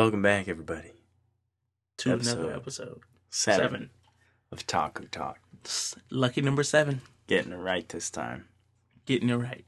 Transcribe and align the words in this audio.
Welcome 0.00 0.22
back, 0.22 0.48
everybody. 0.48 0.92
to 1.98 2.12
Episode 2.12 2.38
another 2.38 2.54
episode. 2.54 3.00
Seven, 3.28 3.60
Seven. 3.60 3.90
of 4.50 4.66
Taku 4.66 5.06
Talk. 5.08 5.38
Lucky 6.10 6.40
number 6.40 6.62
seven. 6.62 7.02
Getting 7.26 7.52
it 7.52 7.56
right 7.56 7.86
this 7.86 8.08
time. 8.08 8.46
Getting 9.04 9.28
it 9.28 9.34
right. 9.36 9.66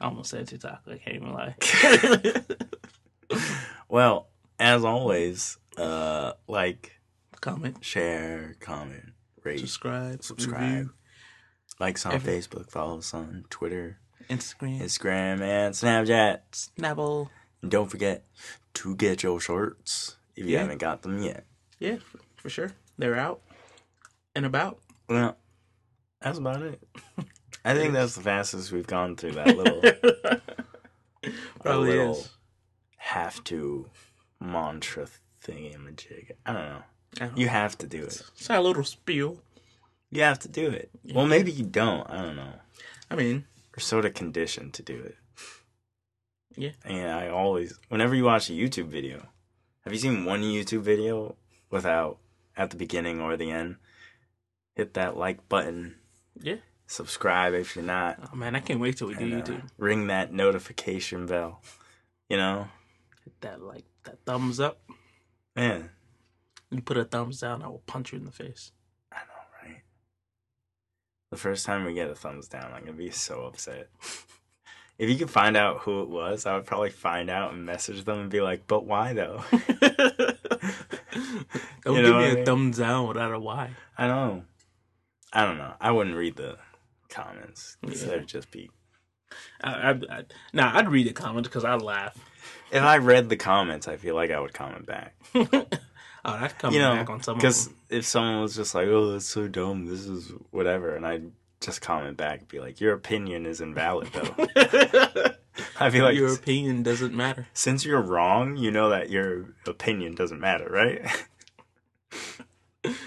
I 0.00 0.04
almost 0.04 0.30
said 0.30 0.46
to 0.46 0.58
TikTok. 0.58 0.82
I 0.86 0.98
can't 0.98 1.16
even 1.16 1.32
lie. 1.32 1.56
Well, 3.88 4.28
as 4.60 4.84
always, 4.84 5.58
uh, 5.76 6.34
like, 6.46 7.00
Comment, 7.40 7.84
share, 7.84 8.54
comment, 8.60 9.06
rate, 9.42 9.58
subscribe, 9.58 10.22
subscribe. 10.22 10.62
review, 10.62 10.92
like 11.80 11.96
us 11.96 12.06
on 12.06 12.12
Every- 12.12 12.34
Facebook, 12.34 12.70
follow 12.70 12.98
us 12.98 13.12
on 13.12 13.44
Twitter, 13.50 13.98
Instagram, 14.30 14.80
Instagram, 14.82 15.40
and 15.40 15.74
Snapchat. 15.74 16.42
Snapple. 16.78 17.30
And 17.60 17.72
don't 17.72 17.90
forget 17.90 18.24
to 18.82 18.94
get 18.96 19.22
your 19.22 19.40
shirts 19.40 20.16
if 20.36 20.44
you 20.46 20.52
Yeah. 20.52 20.60
haven't 20.62 20.78
got 20.78 21.02
them 21.02 21.22
yet. 21.22 21.44
Yeah, 21.78 21.96
for, 22.36 22.48
sure. 22.50 22.72
They're 22.96 23.16
out 23.16 23.40
and 24.34 24.44
about. 24.46 24.78
Well, 25.08 25.36
that's 26.20 26.38
about 26.38 26.62
it. 26.62 26.82
I 27.64 27.74
think 27.74 27.92
that's 27.92 28.14
the 28.14 28.22
fastest 28.22 28.72
we've 28.72 28.86
gone 28.86 29.16
through 29.16 29.32
that 29.32 29.56
little, 29.56 29.82
Probably 31.62 31.90
little 31.90 32.12
is. 32.12 32.30
have 32.96 33.42
to 33.44 33.86
mantra 34.40 35.06
thingamajig. 35.44 36.32
I 36.46 36.52
don't 36.52 36.62
know. 36.68 36.82
I 37.20 37.26
don't 37.26 37.38
You 37.38 37.48
have 37.48 37.76
to 37.78 37.86
do 37.86 38.02
it. 38.04 38.22
It's 38.36 38.50
our 38.50 38.60
little 38.62 38.84
spiel. 38.84 39.40
You 40.10 40.22
have 40.22 40.38
to 40.40 40.48
do 40.48 40.68
it. 40.70 40.90
Well, 41.14 41.26
maybe 41.26 41.50
you 41.52 41.64
don't. 41.64 42.08
I 42.08 42.22
don't 42.22 42.36
know. 42.36 42.52
I 43.10 43.16
mean, 43.16 43.44
We're 43.76 43.80
sort 43.82 44.04
of 44.04 44.14
conditioned 44.14 44.74
to 44.74 44.82
do 44.82 44.94
it. 44.96 45.16
Yeah. 46.58 46.72
And 46.84 47.08
I 47.08 47.28
always, 47.28 47.78
whenever 47.88 48.16
you 48.16 48.24
watch 48.24 48.50
a 48.50 48.52
YouTube 48.52 48.88
video, 48.88 49.28
have 49.82 49.92
you 49.92 49.98
seen 50.00 50.24
one 50.24 50.42
YouTube 50.42 50.80
video 50.80 51.36
without 51.70 52.18
at 52.56 52.70
the 52.70 52.76
beginning 52.76 53.20
or 53.20 53.36
the 53.36 53.52
end? 53.52 53.76
Hit 54.74 54.94
that 54.94 55.16
like 55.16 55.48
button. 55.48 55.94
Yeah. 56.40 56.56
Subscribe 56.88 57.54
if 57.54 57.76
you're 57.76 57.84
not. 57.84 58.18
oh 58.32 58.34
man, 58.36 58.56
I 58.56 58.60
can't 58.60 58.80
wait 58.80 58.96
till 58.96 59.06
we 59.06 59.14
do 59.14 59.24
and, 59.24 59.34
uh, 59.34 59.44
YouTube. 59.44 59.68
ring 59.78 60.08
that 60.08 60.32
notification 60.32 61.26
bell. 61.26 61.62
You 62.28 62.38
know? 62.38 62.68
Hit 63.24 63.40
that 63.42 63.62
like 63.62 63.84
that 64.04 64.18
thumbs 64.26 64.58
up. 64.58 64.80
Man, 65.54 65.90
You 66.70 66.82
put 66.82 66.96
a 66.96 67.04
thumbs 67.04 67.40
down, 67.40 67.62
I 67.62 67.68
will 67.68 67.82
punch 67.86 68.12
you 68.12 68.18
in 68.18 68.24
the 68.24 68.32
face. 68.32 68.72
I 69.12 69.18
know, 69.18 69.68
right? 69.68 69.82
The 71.30 71.36
first 71.36 71.66
time 71.66 71.84
we 71.84 71.94
get 71.94 72.10
a 72.10 72.14
thumbs 72.16 72.48
down, 72.48 72.72
I'm 72.72 72.80
gonna 72.80 72.92
be 72.94 73.10
so 73.10 73.44
upset. 73.44 73.90
If 74.98 75.08
you 75.08 75.16
could 75.16 75.30
find 75.30 75.56
out 75.56 75.78
who 75.80 76.02
it 76.02 76.08
was, 76.08 76.44
I 76.44 76.54
would 76.56 76.66
probably 76.66 76.90
find 76.90 77.30
out 77.30 77.52
and 77.52 77.64
message 77.64 78.04
them 78.04 78.18
and 78.18 78.30
be 78.30 78.40
like, 78.40 78.66
"But 78.66 78.84
why 78.84 79.12
though?" 79.12 79.44
Don't 81.84 81.96
You 81.96 82.02
give 82.02 82.16
me 82.16 82.24
I 82.24 82.26
a 82.26 82.34
mean? 82.36 82.44
thumbs 82.44 82.78
down 82.78 83.08
without 83.08 83.32
a 83.32 83.38
why. 83.38 83.70
I 83.96 84.08
know. 84.08 84.42
I 85.32 85.44
don't 85.44 85.58
know. 85.58 85.72
I 85.80 85.90
wouldn't 85.92 86.16
read 86.16 86.36
the 86.36 86.58
comments. 87.08 87.76
Yeah. 87.82 87.94
There'd 88.06 88.26
just 88.26 88.50
be. 88.50 88.70
I, 89.62 89.70
I, 89.70 89.90
I, 89.90 90.22
nah, 90.52 90.76
I'd 90.76 90.88
read 90.88 91.06
the 91.06 91.12
comments 91.12 91.48
because 91.48 91.64
I'd 91.64 91.82
laugh. 91.82 92.16
If 92.70 92.82
I 92.82 92.98
read 92.98 93.28
the 93.28 93.36
comments, 93.36 93.86
I 93.88 93.96
feel 93.96 94.14
like 94.14 94.30
I 94.30 94.40
would 94.40 94.52
comment 94.54 94.86
back. 94.86 95.14
oh, 95.34 95.40
that's 96.24 96.54
coming 96.54 96.76
you 96.76 96.82
know, 96.82 96.94
back 96.94 97.10
on 97.10 97.22
some 97.22 97.36
of 97.36 97.40
because 97.40 97.68
if 97.88 98.04
someone 98.04 98.40
was 98.40 98.56
just 98.56 98.74
like, 98.74 98.88
"Oh, 98.88 99.12
that's 99.12 99.26
so 99.26 99.48
dumb. 99.48 99.86
This 99.86 100.06
is 100.06 100.32
whatever," 100.50 100.96
and 100.96 101.06
I'd 101.06 101.30
just 101.60 101.80
comment 101.80 102.16
back, 102.16 102.40
and 102.40 102.48
be 102.48 102.60
like, 102.60 102.80
"Your 102.80 102.92
opinion 102.94 103.46
is 103.46 103.60
invalid, 103.60 104.08
though." 104.12 104.46
I 105.80 105.90
feel 105.90 106.04
like 106.04 106.16
Your 106.16 106.32
opinion 106.32 106.82
doesn't 106.84 107.14
matter. 107.14 107.48
since 107.52 107.84
you're 107.84 108.00
wrong, 108.00 108.56
you 108.56 108.70
know 108.70 108.90
that 108.90 109.10
your 109.10 109.54
opinion 109.66 110.14
doesn't 110.14 110.40
matter, 110.40 110.68
right? 110.70 111.00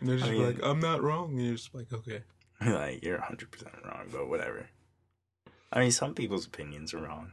And 0.00 0.08
they're 0.08 0.16
just 0.18 0.28
I 0.30 0.32
mean- 0.32 0.46
like, 0.46 0.58
I'm 0.62 0.80
not 0.80 1.02
wrong. 1.02 1.30
And 1.30 1.44
you're 1.44 1.56
just 1.56 1.74
like, 1.74 1.92
okay. 1.92 2.22
like 2.64 3.02
you're 3.04 3.18
100 3.18 3.50
percent 3.50 3.74
wrong, 3.84 4.06
but 4.12 4.28
whatever. 4.28 4.66
I 5.72 5.80
mean, 5.80 5.90
some 5.90 6.14
people's 6.14 6.46
opinions 6.46 6.94
are 6.94 7.02
wrong. 7.02 7.32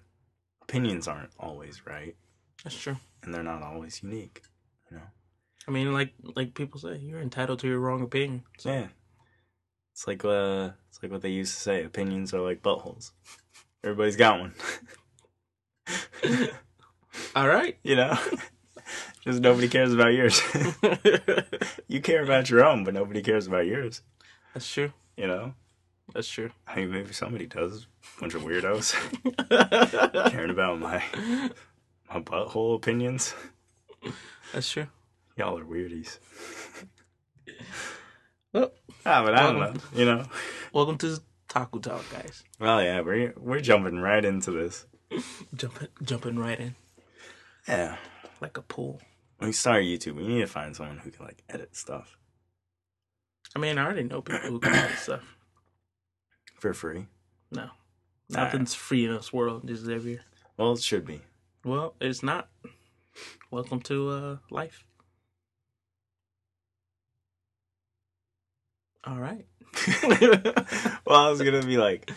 Opinions 0.64 1.08
aren't 1.08 1.32
always 1.40 1.86
right, 1.86 2.16
That's 2.64 2.76
true. 2.78 2.98
and 3.24 3.34
they're 3.34 3.44
not 3.44 3.64
always 3.64 4.04
unique. 4.04 4.42
You 4.92 4.98
know. 4.98 5.04
I 5.68 5.72
mean, 5.72 5.94
like 5.94 6.14
like 6.36 6.54
people 6.56 6.80
say, 6.80 6.98
you're 6.98 7.22
entitled 7.22 7.60
to 7.60 7.68
your 7.68 7.80
wrong 7.80 8.02
opinion. 8.02 8.44
So, 8.58 8.70
Yeah. 8.72 8.88
It's 9.98 10.06
like 10.06 10.24
uh 10.24 10.70
it's 10.90 11.02
like 11.02 11.12
what 11.12 11.24
they 11.24 11.32
used 11.32 11.56
to 11.56 11.60
say, 11.60 11.84
opinions 11.84 12.32
are 12.32 12.40
like 12.40 12.62
buttholes. 12.62 13.14
Everybody's 13.84 14.16
got 14.16 14.40
one. 14.40 14.54
All 17.36 17.48
right. 17.48 17.80
you 17.82 17.96
know? 17.96 18.16
Just 19.22 19.42
nobody 19.42 19.68
cares 19.68 19.92
about 19.96 20.14
yours. 20.14 20.40
you 21.88 22.00
care 22.00 22.24
about 22.24 22.48
your 22.48 22.64
own, 22.64 22.84
but 22.84 22.94
nobody 22.94 23.24
cares 23.24 23.48
about 23.48 23.66
yours. 23.66 24.04
That's 24.54 24.72
true. 24.72 24.94
You 25.16 25.26
know? 25.26 25.56
That's 26.14 26.30
true. 26.30 26.52
I 26.68 26.76
mean 26.76 26.92
maybe 26.92 27.14
somebody 27.14 27.48
does. 27.48 27.88
Bunch 28.20 28.36
of 28.36 28.44
weirdos 28.44 28.94
caring 30.30 30.52
about 30.52 30.80
my 30.80 31.04
my 32.08 32.20
butthole 32.22 32.76
opinions. 32.76 33.34
That's 34.54 34.72
true. 34.72 34.90
Y'all 35.38 35.58
are 35.58 35.66
weirdies. 35.66 36.20
Well, 38.54 38.72
Ah, 39.10 39.24
but 39.24 39.36
I 39.36 39.44
don't 39.44 39.58
know. 39.58 39.74
You 39.96 40.04
know? 40.04 40.26
welcome 40.74 40.98
to 40.98 41.22
Taco 41.48 41.80
Talk, 41.80 42.04
guys. 42.12 42.44
Well 42.60 42.84
yeah, 42.84 43.00
we're 43.00 43.34
we're 43.38 43.62
jumping 43.62 44.00
right 44.02 44.24
into 44.24 44.52
this. 44.52 44.86
Jumping 45.56 45.88
jumping 46.04 46.38
right 46.38 46.60
in 46.60 46.76
Yeah. 47.70 47.96
like 48.42 48.58
a 48.58 48.62
pool. 48.62 49.00
We 49.40 49.54
start 49.54 49.86
YouTube, 49.86 50.16
we 50.16 50.28
need 50.28 50.42
to 50.42 50.48
find 50.48 50.76
someone 50.76 50.98
who 50.98 51.10
can 51.10 51.24
like 51.26 51.42
edit 51.48 51.74
stuff 51.74 52.18
I 53.56 53.60
mean, 53.60 53.78
I 53.78 53.86
already 53.86 54.04
know 54.04 54.22
people 54.22 54.50
who 54.50 54.60
can 54.60 54.74
do 54.74 54.82
this 54.90 55.00
stuff. 55.04 55.38
for 56.60 56.74
free. 56.74 57.06
No, 57.50 57.70
nothing's 58.30 58.74
free 58.74 59.06
in 59.06 59.14
this 59.16 59.32
world, 59.32 59.62
This 59.66 59.80
is 59.80 59.86
Xavier. 59.86 60.20
Well, 60.58 60.74
it 60.74 60.82
should 60.82 61.06
be. 61.06 61.22
Well, 61.64 61.96
it's 62.02 62.22
not. 62.24 62.50
Welcome 63.52 63.80
to 63.84 64.10
uh, 64.10 64.38
life. 64.52 64.84
All 69.08 69.18
right. 69.18 69.46
well, 71.06 71.28
I 71.28 71.30
was 71.30 71.42
gonna 71.42 71.62
be 71.66 71.78
like, 71.78 72.12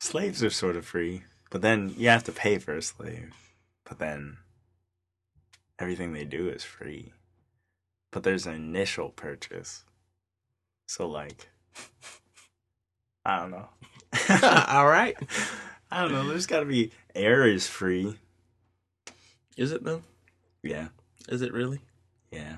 slaves 0.00 0.42
are 0.42 0.50
sort 0.50 0.76
of 0.76 0.86
free, 0.86 1.22
but 1.50 1.60
then 1.60 1.94
you 1.98 2.08
have 2.08 2.24
to 2.24 2.32
pay 2.32 2.58
for 2.58 2.74
a 2.74 2.82
slave. 2.82 3.34
But 3.84 3.98
then 3.98 4.38
everything 5.78 6.12
they 6.14 6.24
do 6.24 6.48
is 6.48 6.64
free. 6.64 7.12
But 8.10 8.22
there's 8.22 8.46
an 8.46 8.54
initial 8.54 9.10
purchase. 9.10 9.84
So 10.86 11.06
like, 11.06 11.48
I 13.24 13.40
don't 13.40 13.50
know. 13.50 13.68
All 14.68 14.86
right. 14.86 15.14
I 15.90 16.02
don't 16.02 16.12
know. 16.12 16.26
There's 16.26 16.46
got 16.46 16.60
to 16.60 16.66
be 16.66 16.90
air 17.14 17.46
is 17.46 17.66
free. 17.66 18.16
Is 19.58 19.72
it 19.72 19.84
though? 19.84 20.02
Yeah, 20.62 20.88
Is 21.28 21.42
it 21.42 21.52
really? 21.52 21.80
yeah. 22.30 22.56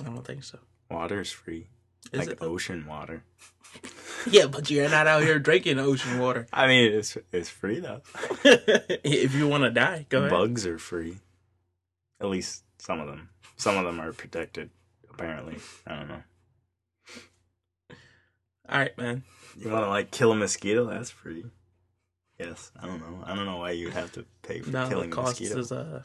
I 0.00 0.04
don't 0.04 0.26
think 0.26 0.42
so. 0.42 0.58
Water 0.90 1.20
is 1.20 1.30
free. 1.30 1.68
Is 2.10 2.20
like 2.20 2.28
it? 2.30 2.38
ocean 2.42 2.86
water. 2.86 3.22
Yeah, 4.30 4.46
but 4.46 4.70
you're 4.70 4.88
not 4.88 5.08
out 5.08 5.22
here 5.24 5.40
drinking 5.40 5.80
ocean 5.80 6.20
water. 6.20 6.46
I 6.52 6.68
mean, 6.68 6.92
it's 6.92 7.18
it's 7.32 7.48
free 7.48 7.80
though. 7.80 8.02
if 8.44 9.34
you 9.34 9.48
want 9.48 9.64
to 9.64 9.70
die, 9.70 10.06
go 10.08 10.18
ahead. 10.18 10.30
Bugs 10.30 10.64
are 10.64 10.78
free. 10.78 11.16
At 12.20 12.28
least 12.28 12.62
some 12.78 13.00
of 13.00 13.08
them. 13.08 13.30
Some 13.56 13.76
of 13.76 13.84
them 13.84 14.00
are 14.00 14.12
protected. 14.12 14.70
Apparently, 15.10 15.56
I 15.88 15.96
don't 15.96 16.06
know. 16.08 16.22
All 18.68 18.78
right, 18.78 18.96
man. 18.96 19.24
You 19.58 19.70
want 19.70 19.84
to 19.86 19.88
like 19.90 20.12
kill 20.12 20.30
a 20.30 20.36
mosquito? 20.36 20.84
That's 20.86 21.10
free. 21.10 21.44
Yes, 22.38 22.70
I 22.80 22.86
don't 22.86 23.00
know. 23.00 23.24
I 23.24 23.34
don't 23.34 23.46
know 23.46 23.56
why 23.56 23.72
you 23.72 23.86
would 23.86 23.94
have 23.94 24.12
to 24.12 24.24
pay 24.42 24.60
for 24.60 24.70
Now 24.70 24.84
the 24.84 24.90
killing 24.90 25.12
a 25.12 25.16
mosquito. 25.16 25.58
is 25.58 25.72
uh 25.72 26.02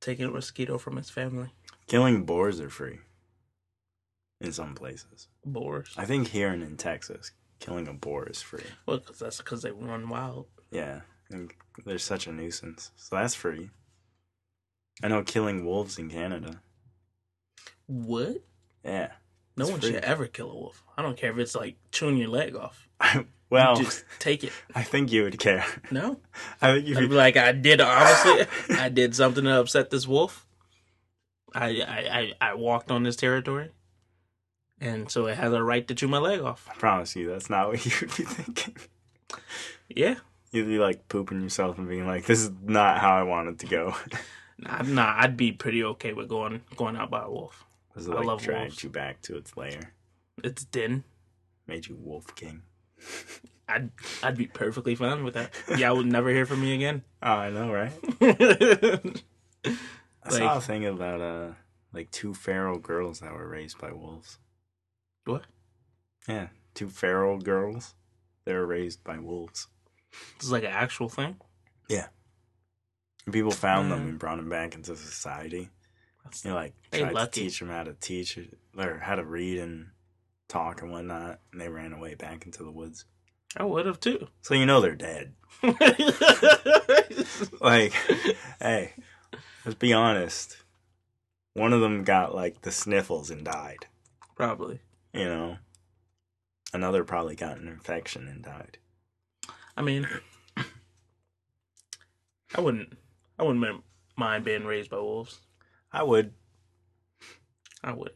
taking 0.00 0.24
a 0.26 0.30
mosquito 0.30 0.76
from 0.76 0.98
its 0.98 1.10
family. 1.10 1.50
Killing 1.86 2.24
boars 2.24 2.60
are 2.60 2.70
free. 2.70 2.98
In 4.40 4.52
some 4.52 4.74
places, 4.74 5.28
Boars. 5.44 5.94
I 5.96 6.04
think 6.04 6.28
here 6.28 6.48
and 6.48 6.62
in 6.62 6.76
Texas, 6.76 7.32
killing 7.58 7.88
a 7.88 7.94
boar 7.94 8.28
is 8.28 8.42
free. 8.42 8.64
Well, 8.84 8.98
cause 8.98 9.18
that's 9.18 9.38
because 9.38 9.62
they 9.62 9.70
run 9.70 10.08
wild. 10.10 10.46
Yeah, 10.70 11.00
and 11.30 11.50
they're 11.86 11.98
such 11.98 12.26
a 12.26 12.32
nuisance, 12.32 12.90
so 12.96 13.16
that's 13.16 13.34
free. 13.34 13.70
I 15.02 15.08
know 15.08 15.22
killing 15.22 15.64
wolves 15.64 15.98
in 15.98 16.10
Canada. 16.10 16.60
What? 17.86 18.42
Yeah. 18.84 19.12
No 19.56 19.68
one 19.68 19.80
free. 19.80 19.92
should 19.92 20.04
ever 20.04 20.26
kill 20.26 20.50
a 20.50 20.54
wolf. 20.54 20.82
I 20.96 21.02
don't 21.02 21.16
care 21.16 21.30
if 21.32 21.38
it's 21.38 21.54
like 21.54 21.76
chewing 21.90 22.18
your 22.18 22.28
leg 22.28 22.54
off. 22.56 22.88
well, 23.50 23.76
Just 23.76 24.04
take 24.18 24.44
it. 24.44 24.52
I 24.74 24.82
think 24.82 25.10
you 25.12 25.22
would 25.22 25.38
care. 25.38 25.64
No. 25.90 26.20
I 26.60 26.74
think 26.74 26.88
you 26.88 26.94
would 26.96 27.08
be 27.08 27.14
like, 27.14 27.36
I 27.36 27.52
did 27.52 27.80
honestly. 27.80 28.46
I 28.76 28.88
did 28.90 29.14
something 29.14 29.44
to 29.44 29.60
upset 29.60 29.90
this 29.90 30.06
wolf. 30.06 30.46
I 31.54 31.68
I 31.80 32.32
I, 32.40 32.50
I 32.50 32.54
walked 32.54 32.90
on 32.90 33.02
this 33.02 33.16
territory, 33.16 33.70
and 34.80 35.10
so 35.10 35.26
it 35.26 35.36
has 35.36 35.52
a 35.52 35.62
right 35.62 35.86
to 35.88 35.94
chew 35.94 36.08
my 36.08 36.18
leg 36.18 36.40
off. 36.40 36.68
I 36.70 36.74
promise 36.76 37.16
you, 37.16 37.28
that's 37.28 37.48
not 37.50 37.68
what 37.68 37.84
you 37.86 37.92
would 38.00 38.16
be 38.16 38.24
thinking. 38.24 38.76
Yeah, 39.88 40.16
You'd 40.52 40.66
be 40.68 40.78
like 40.78 41.08
pooping 41.08 41.40
yourself 41.42 41.76
and 41.78 41.88
being 41.88 42.06
like, 42.06 42.24
"This 42.26 42.40
is 42.42 42.50
not 42.64 42.98
how 43.00 43.14
I 43.16 43.22
wanted 43.24 43.58
to 43.60 43.66
go." 43.66 43.94
Nah, 44.58 44.80
nah, 44.80 45.14
I'd 45.18 45.36
be 45.36 45.52
pretty 45.52 45.84
okay 45.84 46.14
with 46.14 46.30
going 46.30 46.62
going 46.76 46.96
out 46.96 47.10
by 47.10 47.24
a 47.24 47.30
wolf. 47.30 47.62
Was 47.94 48.06
it 48.06 48.12
I 48.12 48.14
like 48.16 48.24
love 48.24 48.42
dragged 48.42 48.60
wolves. 48.70 48.84
you 48.84 48.88
back 48.88 49.20
to 49.22 49.36
its 49.36 49.54
lair, 49.54 49.92
It's 50.42 50.64
den. 50.64 51.04
made 51.66 51.86
you 51.88 51.94
wolf 52.00 52.34
king? 52.34 52.62
I'd 53.68 53.90
I'd 54.22 54.38
be 54.38 54.46
perfectly 54.46 54.94
fine 54.94 55.24
with 55.24 55.34
that. 55.34 55.50
Yeah, 55.76 55.90
I 55.90 55.92
would 55.92 56.06
never 56.06 56.30
hear 56.30 56.46
from 56.46 56.62
me 56.62 56.74
again. 56.74 57.02
Oh, 57.22 57.32
I 57.32 57.50
know, 57.50 57.70
right? 57.70 57.92
I 60.24 60.30
saw 60.30 60.56
a 60.56 60.60
thing 60.62 60.86
about 60.86 61.20
uh 61.20 61.48
like 61.92 62.10
two 62.10 62.32
feral 62.32 62.78
girls 62.78 63.20
that 63.20 63.34
were 63.34 63.46
raised 63.48 63.78
by 63.78 63.92
wolves. 63.92 64.38
What? 65.26 65.42
Yeah, 66.28 66.48
two 66.74 66.88
feral 66.88 67.38
girls. 67.38 67.94
They're 68.44 68.66
raised 68.66 69.02
by 69.04 69.18
wolves. 69.18 69.68
This 70.38 70.46
is 70.46 70.52
like 70.52 70.62
an 70.64 70.70
actual 70.72 71.08
thing. 71.08 71.36
Yeah. 71.88 72.06
And 73.24 73.32
people 73.32 73.50
found 73.50 73.90
them 73.90 74.00
and 74.02 74.18
brought 74.18 74.36
them 74.36 74.48
back 74.48 74.74
into 74.74 74.94
society. 74.96 75.68
That's, 76.24 76.44
You 76.44 76.50
know, 76.50 76.56
like 76.56 76.74
They 76.90 77.00
tried 77.00 77.12
lucky. 77.12 77.40
to 77.40 77.40
teach 77.46 77.58
them 77.60 77.68
how 77.70 77.82
to 77.84 77.94
teach 77.94 78.38
or 78.78 78.98
how 78.98 79.14
to 79.16 79.24
read 79.24 79.58
and 79.58 79.88
talk 80.48 80.82
and 80.82 80.90
whatnot, 80.92 81.40
and 81.52 81.60
they 81.60 81.68
ran 81.68 81.92
away 81.92 82.14
back 82.14 82.46
into 82.46 82.62
the 82.62 82.70
woods. 82.70 83.04
I 83.56 83.64
would 83.64 83.86
have 83.86 83.98
too. 84.00 84.28
So 84.42 84.54
you 84.54 84.66
know 84.66 84.80
they're 84.80 84.94
dead. 84.94 85.32
Like, 87.60 87.92
hey, 88.60 88.92
let's 89.64 89.76
be 89.78 89.92
honest. 89.92 90.56
One 91.54 91.72
of 91.72 91.80
them 91.80 92.04
got 92.04 92.34
like 92.34 92.62
the 92.62 92.70
sniffles 92.70 93.30
and 93.30 93.44
died. 93.44 93.86
Probably. 94.36 94.80
You 95.16 95.24
know, 95.24 95.56
another 96.74 97.02
probably 97.02 97.36
got 97.36 97.56
an 97.56 97.68
infection 97.68 98.28
and 98.28 98.42
died. 98.42 98.76
I 99.74 99.80
mean, 99.82 100.06
I 102.54 102.60
wouldn't. 102.60 102.98
I 103.38 103.42
wouldn't 103.42 103.82
mind 104.16 104.44
being 104.44 104.66
raised 104.66 104.90
by 104.90 104.98
wolves. 104.98 105.40
I 105.90 106.02
would. 106.02 106.34
I 107.82 107.92
would. 107.92 108.12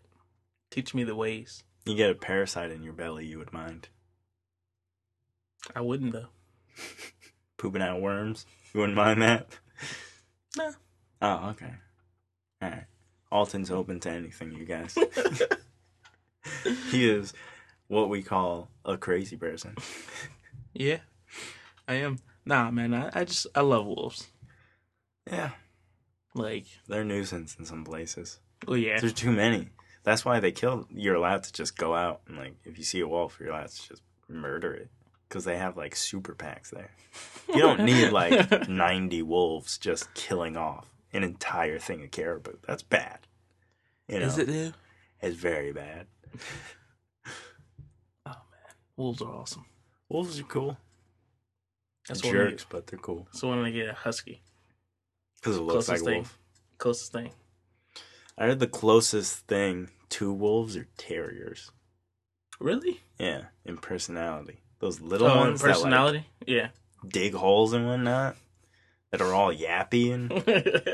Teach 0.70 0.94
me 0.94 1.04
the 1.04 1.14
ways. 1.14 1.64
You 1.86 1.96
get 1.96 2.10
a 2.10 2.14
parasite 2.14 2.70
in 2.70 2.82
your 2.82 2.92
belly, 2.92 3.24
you 3.26 3.38
would 3.38 3.52
mind 3.52 3.88
I 5.74 5.80
wouldn't 5.80 6.12
though. 6.12 6.28
pooping 7.56 7.82
out 7.82 8.00
worms. 8.00 8.44
You 8.74 8.80
wouldn't 8.80 8.96
mind 8.96 9.22
that. 9.22 9.46
No. 10.56 10.72
Oh, 11.22 11.50
okay. 11.50 11.72
All 12.60 12.68
right. 12.70 12.84
Alton's 13.30 13.70
open 13.70 14.00
to 14.00 14.10
anything, 14.10 14.52
you 14.52 14.64
guys. 14.64 14.96
he 16.90 17.08
is 17.08 17.32
what 17.88 18.08
we 18.08 18.22
call 18.22 18.68
a 18.84 18.96
crazy 18.96 19.36
person. 19.36 19.76
Yeah, 20.72 20.98
I 21.88 21.94
am. 21.94 22.18
Nah, 22.46 22.70
man. 22.70 22.94
I, 22.94 23.10
I 23.12 23.24
just 23.24 23.48
I 23.56 23.60
love 23.62 23.86
wolves. 23.86 24.28
Yeah, 25.28 25.50
Like, 26.32 26.66
they're 26.86 27.02
nuisance 27.04 27.56
in 27.58 27.64
some 27.64 27.84
places. 27.84 28.38
oh 28.68 28.74
yeah, 28.74 29.00
There's 29.00 29.12
too 29.12 29.32
many. 29.32 29.70
That's 30.04 30.24
why 30.24 30.38
they 30.38 30.52
kill. 30.52 30.86
You're 30.94 31.16
allowed 31.16 31.42
to 31.42 31.52
just 31.52 31.76
go 31.76 31.94
out 31.94 32.20
and 32.28 32.38
like, 32.38 32.54
if 32.64 32.78
you 32.78 32.84
see 32.84 33.00
a 33.00 33.08
wolf, 33.08 33.38
you're 33.40 33.50
allowed 33.50 33.70
to 33.70 33.88
just 33.88 34.02
murder 34.28 34.72
it 34.72 34.90
because 35.28 35.44
they 35.44 35.58
have 35.58 35.76
like 35.76 35.96
super 35.96 36.34
packs 36.36 36.70
there. 36.70 36.92
You 37.52 37.60
don't 37.60 37.80
need 37.84 38.10
like 38.12 38.68
90 38.68 39.22
wolves 39.22 39.76
just 39.76 40.14
killing 40.14 40.56
off 40.56 40.86
an 41.12 41.24
entire 41.24 41.80
thing 41.80 42.04
of 42.04 42.12
caribou. 42.12 42.52
That's 42.66 42.84
bad. 42.84 43.18
You 44.08 44.20
know, 44.20 44.26
Is 44.26 44.38
it? 44.38 44.72
It's 45.20 45.36
very 45.36 45.72
bad. 45.72 46.06
Oh, 48.26 48.30
man, 48.30 48.74
wolves 48.96 49.22
are 49.22 49.32
awesome. 49.34 49.64
Wolves 50.08 50.38
are 50.40 50.44
cool. 50.44 50.76
That's 52.08 52.20
They're 52.22 52.32
jerks, 52.50 52.66
but 52.68 52.86
they're 52.86 52.98
cool 52.98 53.28
So 53.32 53.48
when 53.50 53.58
I 53.60 53.70
get 53.70 53.88
a 53.88 53.92
husky, 53.94 54.42
because 55.36 55.56
it 55.56 55.60
looks 55.60 55.88
like 55.88 55.98
Closest 55.98 56.02
a 56.02 56.04
thing. 56.06 56.14
wolf. 56.16 56.38
closest 56.78 57.12
thing. 57.12 57.30
I 58.38 58.44
heard 58.46 58.58
the 58.58 58.66
closest 58.66 59.46
thing 59.46 59.90
to 60.10 60.32
wolves 60.32 60.76
are 60.76 60.88
terriers. 60.96 61.70
Really? 62.58 63.00
Yeah, 63.18 63.44
in 63.64 63.76
personality. 63.76 64.60
Those 64.80 65.00
little 65.00 65.28
Oh, 65.28 65.36
ones 65.38 65.60
personality. 65.62 66.26
yeah. 66.46 66.68
that 66.68 67.04
like 67.04 67.12
dig 67.12 67.34
holes 67.34 67.72
and 67.74 67.86
whatnot, 67.86 68.36
that 69.12 69.20
are 69.20 69.32
all 69.34 69.52
yappy 69.54 70.12
and 70.12 70.30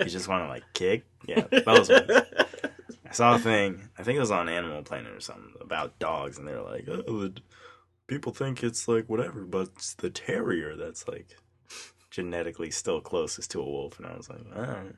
you 0.02 0.10
just 0.10 0.28
want 0.28 0.44
to 0.44 0.48
like 0.48 0.64
kick. 0.74 1.04
Yeah, 1.26 1.42
those 1.64 1.88
ones. 1.88 2.10
I 3.08 3.12
saw 3.12 3.34
a 3.34 3.38
thing. 3.38 3.88
I 3.98 4.02
think 4.02 4.16
it 4.16 4.20
was 4.20 4.30
on 4.30 4.48
Animal 4.48 4.82
Planet 4.82 5.12
or 5.12 5.20
something 5.20 5.54
about 5.60 5.98
dogs, 5.98 6.38
and 6.38 6.46
they're 6.46 6.62
like, 6.62 6.88
"Oh, 6.88 7.02
the, 7.20 7.40
people 8.06 8.32
think 8.32 8.62
it's 8.62 8.88
like 8.88 9.08
whatever, 9.08 9.44
but 9.44 9.68
it's 9.76 9.94
the 9.94 10.10
terrier 10.10 10.76
that's 10.76 11.06
like 11.06 11.36
genetically 12.10 12.70
still 12.70 13.00
closest 13.00 13.50
to 13.52 13.60
a 13.60 13.64
wolf." 13.64 13.98
And 13.98 14.06
I 14.06 14.16
was 14.16 14.28
like, 14.28 14.40
"Oh, 14.54 14.92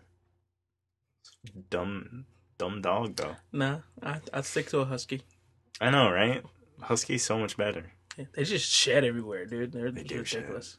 dumb, 1.71 2.27
dumb 2.57 2.81
dog 2.83 3.17
though." 3.17 3.37
nah, 3.53 3.81
I 4.03 4.21
I'd 4.33 4.45
stick 4.45 4.69
to 4.71 4.81
a 4.81 4.85
husky. 4.85 5.23
I 5.81 5.91
know, 5.91 6.11
right? 6.11 6.43
Husky's 6.81 7.25
so 7.25 7.39
much 7.39 7.57
better. 7.57 7.93
Yeah, 8.17 8.25
They 8.35 8.45
just 8.45 8.69
shed 8.71 9.05
everywhere, 9.05 9.47
dude. 9.47 9.73
They're 9.73 9.91
They 9.91 10.03
do 10.03 10.19
ridiculous. 10.19 10.79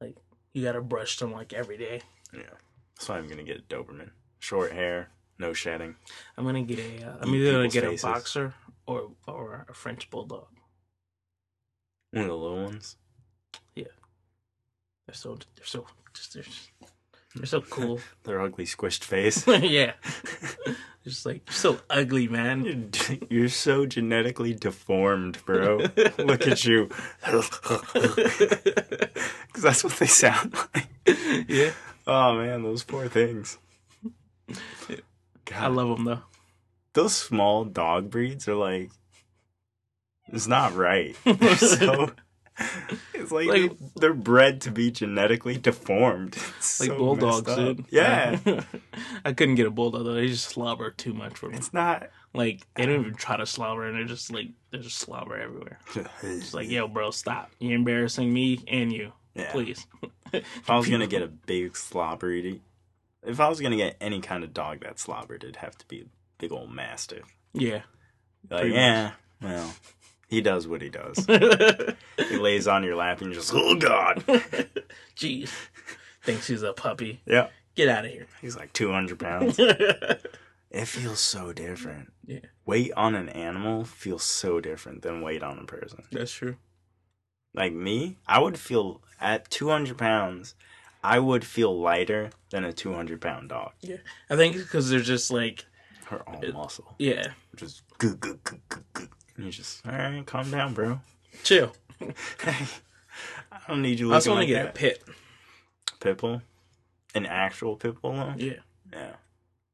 Like 0.00 0.16
you 0.52 0.62
gotta 0.64 0.80
brush 0.80 1.18
them 1.18 1.32
like 1.32 1.52
every 1.52 1.76
day. 1.78 2.00
Yeah, 2.32 2.54
that's 2.96 3.08
why 3.08 3.18
I'm 3.18 3.28
gonna 3.28 3.42
get 3.42 3.58
a 3.58 3.62
Doberman. 3.62 4.10
Short 4.38 4.72
hair, 4.72 5.10
no 5.38 5.52
shedding. 5.52 5.96
I'm 6.36 6.44
gonna 6.44 6.62
get 6.62 6.78
a. 6.78 7.04
Uh, 7.06 7.16
I'm 7.20 7.34
Eat 7.34 7.40
either 7.42 7.52
gonna 7.52 7.68
get 7.68 7.84
faces. 7.84 8.04
a 8.04 8.06
boxer 8.06 8.54
or 8.86 9.10
or 9.26 9.66
a 9.68 9.74
French 9.74 10.10
bulldog. 10.10 10.46
One 12.10 12.22
of 12.24 12.28
the 12.28 12.36
little 12.36 12.64
ones. 12.64 12.96
Yeah, 13.74 13.84
they're 15.06 15.14
so 15.14 15.36
they're 15.56 15.66
so 15.66 15.86
just 16.14 16.34
they're, 16.34 16.42
just, 16.42 16.70
they're 17.34 17.46
so 17.46 17.60
cool. 17.60 18.00
Their 18.24 18.40
ugly 18.40 18.64
squished 18.64 19.04
face. 19.04 19.46
yeah, 19.62 19.92
just 21.04 21.26
like 21.26 21.42
you're 21.46 21.54
so 21.54 21.80
ugly, 21.90 22.28
man. 22.28 22.64
You're, 22.64 23.18
you're 23.30 23.48
so 23.48 23.86
genetically 23.86 24.54
deformed, 24.54 25.38
bro. 25.44 25.78
Look 26.18 26.46
at 26.46 26.64
you. 26.64 26.88
Because 27.22 27.50
that's 29.62 29.84
what 29.84 29.92
they 29.94 30.06
sound 30.06 30.54
like. 30.74 30.86
yeah, 31.48 31.72
Oh 32.06 32.36
man, 32.38 32.62
those 32.62 32.84
poor 32.84 33.08
things. 33.08 33.58
God, 35.48 35.58
I 35.62 35.66
love 35.68 35.88
them 35.96 36.04
though. 36.04 36.20
those 36.94 37.14
small 37.16 37.64
dog 37.64 38.10
breeds 38.10 38.48
are 38.48 38.54
like, 38.54 38.90
it's 40.32 40.46
not 40.46 40.74
right. 40.74 41.16
They're 41.24 41.56
so, 41.56 42.10
it's 43.14 43.30
like, 43.32 43.48
Like- 43.48 43.72
they're 43.96 44.12
bred 44.14 44.60
to 44.62 44.70
be 44.70 44.90
genetically 44.90 45.56
deformed. 45.56 46.36
It's 46.58 46.80
Like 46.80 46.90
so 46.90 46.98
bulldogs, 46.98 47.54
dude. 47.54 47.84
Yeah, 47.90 48.38
I 49.24 49.32
couldn't 49.32 49.54
get 49.54 49.66
a 49.66 49.70
bulldog 49.70 50.04
though. 50.04 50.14
They 50.14 50.26
just 50.26 50.48
slobber 50.48 50.90
too 50.90 51.14
much 51.14 51.34
for 51.38 51.48
me. 51.48 51.56
it's 51.56 51.72
not. 51.72 52.10
Like 52.34 52.60
they 52.74 52.84
don't 52.84 53.00
even 53.00 53.14
try 53.14 53.36
to 53.38 53.46
slobber, 53.46 53.86
and 53.86 53.96
they're 53.96 54.04
just 54.04 54.30
like 54.32 54.48
they're 54.70 54.82
just 54.82 54.98
slobber 54.98 55.38
everywhere. 55.38 55.78
It's 56.22 56.52
like, 56.52 56.68
yo, 56.68 56.86
bro, 56.86 57.10
stop! 57.10 57.50
You're 57.58 57.74
embarrassing 57.76 58.30
me 58.32 58.62
and 58.68 58.92
you. 58.92 59.12
Yeah. 59.34 59.50
Please. 59.50 59.86
If 60.32 60.68
I 60.68 60.76
was 60.76 60.88
gonna 60.88 61.06
get 61.06 61.22
a 61.22 61.28
big 61.28 61.74
slobbery, 61.74 62.60
if 63.24 63.40
I 63.40 63.48
was 63.48 63.60
gonna 63.60 63.76
get 63.76 63.96
any 64.00 64.20
kind 64.20 64.44
of 64.44 64.52
dog 64.54 64.80
that 64.82 64.98
slobbered, 64.98 65.42
it'd 65.44 65.56
have 65.56 65.76
to 65.78 65.86
be 65.86 66.00
a 66.02 66.04
big 66.38 66.52
old 66.52 66.70
mastiff. 66.72 67.24
yeah. 67.52 67.82
Like, 68.50 68.60
Pretty 68.60 68.74
yeah, 68.76 69.12
well, 69.42 69.74
he 70.28 70.40
does 70.40 70.66
what 70.68 70.80
he 70.80 70.88
does. 70.88 71.26
he 72.28 72.36
lays 72.36 72.68
on 72.68 72.84
your 72.84 72.94
lap 72.96 73.20
and 73.20 73.32
you're 73.32 73.40
just, 73.40 73.52
oh 73.54 73.74
god. 73.76 74.18
Jeez. 75.16 75.50
Thinks 76.22 76.46
he's 76.46 76.62
a 76.62 76.72
puppy. 76.72 77.20
Yeah, 77.26 77.48
Get 77.74 77.88
out 77.88 78.04
of 78.04 78.10
here. 78.12 78.26
he's 78.40 78.56
like 78.56 78.72
200 78.72 79.18
pounds. 79.18 79.58
It 80.70 80.84
feels 80.84 81.18
so 81.18 81.54
different. 81.54 82.12
Yeah. 82.26 82.40
Weight 82.66 82.92
on 82.94 83.14
an 83.14 83.30
animal 83.30 83.84
feels 83.84 84.22
so 84.22 84.60
different 84.60 85.00
than 85.00 85.22
weight 85.22 85.42
on 85.42 85.58
a 85.58 85.64
person. 85.64 86.04
That's 86.12 86.30
true. 86.32 86.56
Like 87.54 87.72
me, 87.72 88.18
I 88.26 88.38
would 88.38 88.58
feel 88.58 89.00
at 89.18 89.50
200 89.50 89.96
pounds, 89.96 90.54
I 91.02 91.18
would 91.18 91.44
feel 91.44 91.78
lighter 91.80 92.30
than 92.50 92.64
a 92.64 92.72
200 92.72 93.20
pound 93.20 93.48
dog. 93.50 93.72
Yeah. 93.80 93.96
I 94.28 94.36
think 94.36 94.56
because 94.56 94.90
they're 94.90 95.00
just 95.00 95.30
like, 95.30 95.64
Her 96.06 96.22
all 96.28 96.42
It- 96.42 96.54
muscle. 96.54 96.94
yeah, 96.98 97.32
Just 97.56 97.82
goo, 97.98 98.14
goo, 98.16 98.38
goo, 98.44 98.60
goo, 98.68 98.80
goo. 98.94 99.08
And 99.36 99.44
you're 99.44 99.52
just, 99.52 99.86
all 99.86 99.92
right, 99.92 100.24
calm 100.26 100.50
down, 100.50 100.74
bro. 100.74 101.00
chill. 101.44 101.72
Hey, 101.98 102.14
I 103.52 103.58
don't 103.68 103.82
need 103.82 103.98
you 104.00 104.10
I 104.12 104.14
also 104.16 104.34
looking 104.34 104.36
want 104.36 104.48
to 104.48 104.54
like 104.54 104.74
get 104.74 104.74
that. 104.74 104.78
a 104.78 104.94
pit. 104.94 105.04
Pit 106.00 106.18
bull? 106.18 106.42
An 107.14 107.26
actual 107.26 107.76
pit 107.76 108.00
bull, 108.00 108.14
though? 108.14 108.34
Yeah. 108.36 108.52
Yeah. 108.92 109.12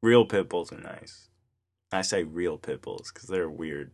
Real 0.01 0.25
pit 0.25 0.49
bulls 0.49 0.71
are 0.73 0.79
nice. 0.79 1.29
I 1.91 2.01
say 2.01 2.23
real 2.23 2.57
pit 2.57 2.81
bulls 2.81 3.11
because 3.13 3.27
they're 3.29 3.49
weird. 3.49 3.91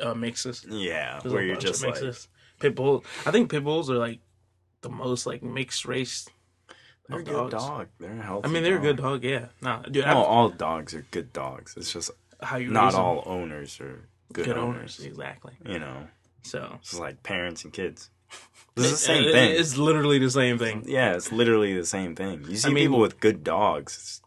Uh, 0.00 0.14
mixes. 0.14 0.64
Yeah, 0.68 1.18
There's 1.22 1.32
where 1.32 1.42
you're 1.42 1.56
just 1.56 1.82
like, 1.82 1.94
mixes. 1.94 2.28
Pit 2.60 2.74
bull. 2.76 3.04
I 3.26 3.30
think 3.32 3.50
pit 3.50 3.64
bulls 3.64 3.90
are 3.90 3.96
like 3.98 4.20
the 4.82 4.88
most 4.90 5.26
like 5.26 5.42
mixed 5.42 5.84
race. 5.84 6.28
they're 7.08 7.20
a 7.20 7.22
good 7.24 7.50
dogs. 7.50 7.52
dog. 7.54 7.88
They're 7.98 8.18
a 8.18 8.22
healthy 8.22 8.48
I 8.48 8.52
mean, 8.52 8.62
they're 8.62 8.78
a 8.78 8.80
good 8.80 8.96
dog. 8.98 9.22
dog. 9.22 9.24
Yeah. 9.24 9.46
Nah, 9.60 9.82
dude. 9.82 10.04
No, 10.04 10.22
all 10.22 10.48
dogs 10.50 10.94
are 10.94 11.04
good 11.10 11.32
dogs. 11.32 11.74
It's 11.76 11.92
just 11.92 12.10
how 12.42 12.56
you 12.58 12.70
not 12.70 12.94
all 12.94 13.22
owners 13.26 13.80
are 13.80 14.08
good, 14.32 14.44
good 14.46 14.58
owners. 14.58 14.98
owners. 14.98 15.00
Exactly. 15.00 15.54
You 15.64 15.78
know, 15.78 16.08
So 16.42 16.76
it's 16.80 16.98
like 16.98 17.22
parents 17.22 17.64
and 17.64 17.72
kids. 17.72 18.10
This 18.74 18.86
is 18.86 18.92
the 18.92 18.96
same 18.96 19.24
It- 19.24 19.32
thing. 19.32 19.50
It's 19.60 19.76
literally 19.76 20.18
the 20.18 20.30
same 20.30 20.56
thing. 20.58 20.84
yeah, 20.86 21.12
it's 21.14 21.30
literally 21.30 21.74
the 21.76 21.84
same 21.84 22.14
thing. 22.16 22.42
You 22.48 22.56
see 22.56 22.68
mean- 22.72 22.84
people 22.84 23.00
with 23.00 23.20
good 23.20 23.44
dogs. 23.44 24.22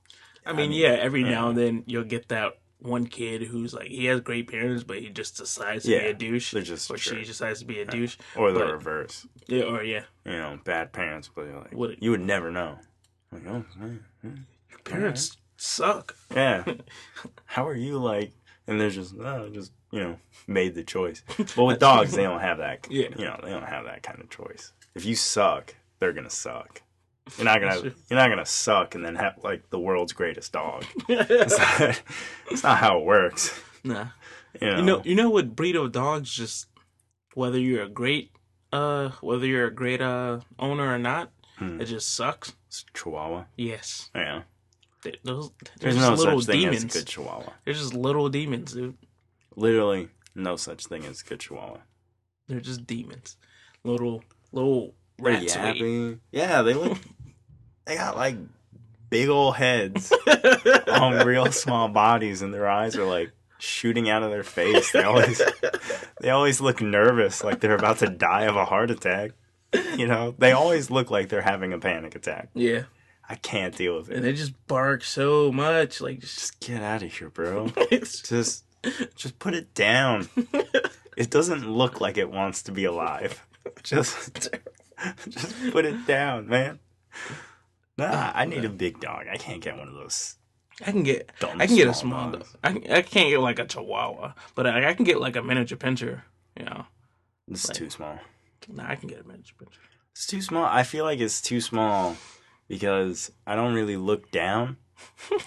I 0.46 0.52
mean, 0.54 0.70
mean, 0.70 0.80
yeah, 0.80 0.90
every 0.90 1.24
yeah. 1.24 1.32
now 1.32 1.50
and 1.50 1.58
then 1.58 1.84
you'll 1.88 2.04
get 2.04 2.28
that 2.30 2.60
one 2.86 3.08
kid 3.08 3.44
who's 3.44 3.74
like 3.74 3.88
he 3.88 4.06
has 4.06 4.22
great 4.22 4.50
parents, 4.50 4.84
but 4.84 5.00
he 5.00 5.10
just 5.10 5.38
decides 5.38 5.84
to 5.84 5.89
be 5.89 5.96
a 5.96 6.13
douche, 6.13 6.51
they're 6.51 6.62
just 6.62 6.89
or 6.92 6.98
she 6.98 7.24
decides 7.24 7.60
to 7.60 7.65
be 7.65 7.80
a 7.80 7.84
uh, 7.88 7.89
douche, 7.89 8.18
or 8.36 8.51
the 8.51 8.60
but- 8.60 8.72
reverse. 8.72 9.25
yeah, 9.48 9.63
or 9.63 9.84
yeah, 9.84 10.04
You 10.25 10.34
know, 10.34 10.60
bad 10.63 10.92
parents, 10.94 11.30
but 11.34 11.48
like, 11.48 11.72
Would- 11.74 11.98
you 12.01 12.12
would 12.12 12.22
never 12.22 12.51
know. 12.51 12.77
Like, 13.32 13.46
oh, 13.48 13.65
man, 13.77 14.04
man. 14.24 14.46
parents 14.84 15.38
suck. 15.58 16.15
Yeah. 16.34 16.63
How 17.46 17.68
are 17.68 17.75
you 17.75 17.98
like? 17.98 18.32
And 18.68 18.80
they're 18.80 18.89
just, 18.89 19.13
oh, 19.20 19.50
just 19.50 19.72
you 19.92 20.00
know, 20.00 20.18
made 20.48 20.74
the 20.75 20.84
choice. 20.84 21.22
But 21.56 21.63
with 21.65 21.80
dogs, 21.80 22.13
they 22.13 22.24
don't 22.24 22.39
have 22.39 22.58
that. 22.60 22.88
Yeah. 22.89 23.10
You 23.18 23.25
know, 23.25 23.39
they 23.44 23.50
don't 23.50 23.63
have 23.68 23.86
that 23.86 24.04
kind 24.04 24.20
of 24.22 24.30
choice. 24.30 24.72
If 24.96 25.06
you 25.06 25.15
suck, 25.15 25.75
they're 26.00 26.13
gonna 26.13 26.30
suck. 26.30 26.82
You're 27.38 27.46
not 27.46 27.60
gonna, 27.60 27.82
you're 28.10 28.20
not 28.20 28.29
gonna 28.29 28.46
suck 28.46 28.94
and 28.96 29.03
then 29.03 29.15
have 29.15 29.39
like 29.44 29.70
the 29.72 29.79
world's 29.79 30.13
greatest 30.13 30.51
dog. 30.53 30.86
It's 31.10 31.58
not, 31.58 32.01
it's 32.51 32.63
not 32.63 32.77
how 32.77 33.00
it 33.00 33.05
works. 33.05 33.60
nah, 33.84 34.08
You 34.62 34.67
know. 34.70 34.75
you 34.77 34.84
know, 34.84 35.01
you 35.05 35.15
know 35.15 35.29
what 35.32 35.55
breed 35.55 35.75
of 35.75 35.91
dogs 35.91 36.32
just 36.32 36.67
whether 37.34 37.60
you're 37.60 37.84
a 37.84 37.89
great, 37.89 38.32
uh, 38.72 39.10
whether 39.22 39.46
you're 39.46 39.67
a 39.67 39.74
great 39.74 40.01
uh 40.01 40.39
owner 40.60 40.94
or 40.94 41.00
not, 41.00 41.32
Hmm. 41.58 41.79
it 41.82 41.86
just 41.86 42.13
sucks. 42.13 42.53
It's 42.67 42.84
Chihuahua. 42.94 43.46
Yes, 43.58 44.10
Yeah. 44.13 44.41
they, 45.03 45.17
those 45.24 45.51
There's 45.79 45.96
no 45.96 46.13
little 46.13 46.41
such 46.41 46.48
thing 46.51 46.62
demons. 46.62 46.84
as 46.86 46.94
good 46.94 47.08
Chihuahua. 47.08 47.53
They're 47.63 47.74
just 47.74 47.94
little 47.94 48.27
demons, 48.29 48.74
dude. 48.74 48.98
Literally, 49.55 50.10
no 50.36 50.58
such 50.58 50.86
thing 50.88 51.05
as 51.05 51.22
good 51.22 51.39
Chihuahua. 51.39 51.77
They're 52.48 52.60
just 52.60 52.86
demons, 52.86 53.38
little 53.84 54.22
little 54.51 54.94
They're 55.18 55.34
rats. 55.34 55.56
wait. 55.56 55.76
yappy. 55.82 56.20
Yeah, 56.32 56.62
they 56.62 56.74
look. 56.74 56.98
they 57.86 57.96
got 57.96 58.16
like 58.18 58.38
big 59.10 59.30
old 59.30 59.56
heads 59.56 60.12
on 60.88 61.26
real 61.26 61.52
small 61.52 61.88
bodies, 61.88 62.42
and 62.42 62.54
their 62.54 62.68
eyes 62.68 62.96
are 62.96 63.06
like 63.06 63.32
shooting 63.58 64.10
out 64.10 64.24
of 64.24 64.32
their 64.32 64.44
face. 64.44 64.92
They 64.92 65.04
always, 65.04 65.42
they 66.22 66.30
always 66.30 66.60
look 66.62 66.82
nervous, 66.82 67.44
like 67.44 67.60
they're 67.62 67.76
about 67.76 68.00
to 68.00 68.08
die 68.10 68.44
of 68.44 68.56
a 68.56 68.66
heart 68.66 68.92
attack. 68.92 69.32
You 69.98 70.08
know, 70.08 70.34
they 70.38 70.52
always 70.52 70.90
look 70.92 71.12
like 71.12 71.30
they're 71.30 71.42
having 71.42 71.74
a 71.74 71.80
panic 71.80 72.16
attack. 72.16 72.50
yeah, 72.54 72.84
I 73.28 73.36
can't 73.36 73.76
deal 73.76 73.98
with 73.98 74.10
it. 74.10 74.18
and 74.18 74.26
they 74.26 74.34
just 74.34 74.54
bark 74.68 75.04
so 75.04 75.52
much, 75.52 76.00
like 76.02 76.20
just. 76.20 76.40
Just 76.40 76.60
get 76.62 76.82
out 76.82 77.04
of 77.04 77.14
here, 77.14 77.30
bro. 77.30 77.68
Just, 77.90 78.28
just 79.16 79.40
put 79.40 79.54
it 79.54 79.74
down. 79.74 80.28
It 81.18 81.30
doesn't 81.30 81.66
look 81.72 82.02
like 82.02 82.18
it 82.18 82.30
wants 82.30 82.64
to 82.64 82.74
be 82.74 82.84
alive. 82.84 83.42
Just, 83.84 84.50
just 85.30 85.72
put 85.72 85.86
it 85.86 86.06
down, 86.08 86.48
man. 86.48 86.80
Nah, 87.98 88.32
I 88.36 88.46
need 88.46 88.66
a 88.66 88.70
big 88.70 89.00
dog. 89.00 89.25
I 89.32 89.38
can't 89.38 89.62
get 89.62 89.78
one 89.78 89.88
of 89.88 89.94
those. 89.94 90.36
I 90.86 90.92
can 90.92 91.04
get 91.04 91.32
Dumb 91.40 91.62
I 91.62 91.68
can 91.68 91.75
get 91.78 91.88
a 91.88 91.94
small 91.94 92.32
dog. 92.32 92.46
I, 92.64 92.74
can- 92.74 92.92
I 92.92 93.02
can't 93.02 93.30
get 93.30 93.40
like 93.40 93.60
a 93.60 93.66
chihuahua, 93.66 94.34
but 94.56 94.68
I, 94.68 94.90
I 94.90 94.94
can 94.94 95.06
get 95.06 95.22
like 95.22 95.36
a 95.38 95.42
miniature 95.42 95.78
pinscher. 95.78 96.22
You 96.60 96.66
know, 96.66 96.86
It's 97.50 97.68
too 97.70 97.90
small. 97.90 98.20
nah, 98.68 98.90
I 98.90 98.96
can 98.96 99.08
get 99.08 99.22
a 99.22 99.28
miniature 99.28 99.56
pinscher. 99.62 99.78
It's 100.12 100.25
too 100.28 100.42
small. 100.42 100.66
I 100.66 100.84
feel 100.84 101.06
like 101.06 101.20
it's 101.20 101.42
too 101.42 101.62
small 101.62 102.18
because 102.68 103.32
I 103.48 103.56
don't 103.56 103.74
really 103.74 103.98
look 103.98 104.32
down. 104.32 104.78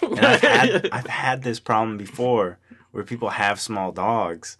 And 0.02 0.20
I've 0.20 0.40
had 0.40 0.88
I've 0.92 1.06
had 1.06 1.42
this 1.42 1.60
problem 1.60 1.96
before 1.98 2.58
where 2.90 3.04
people 3.04 3.30
have 3.30 3.60
small 3.60 3.92
dogs, 3.92 4.56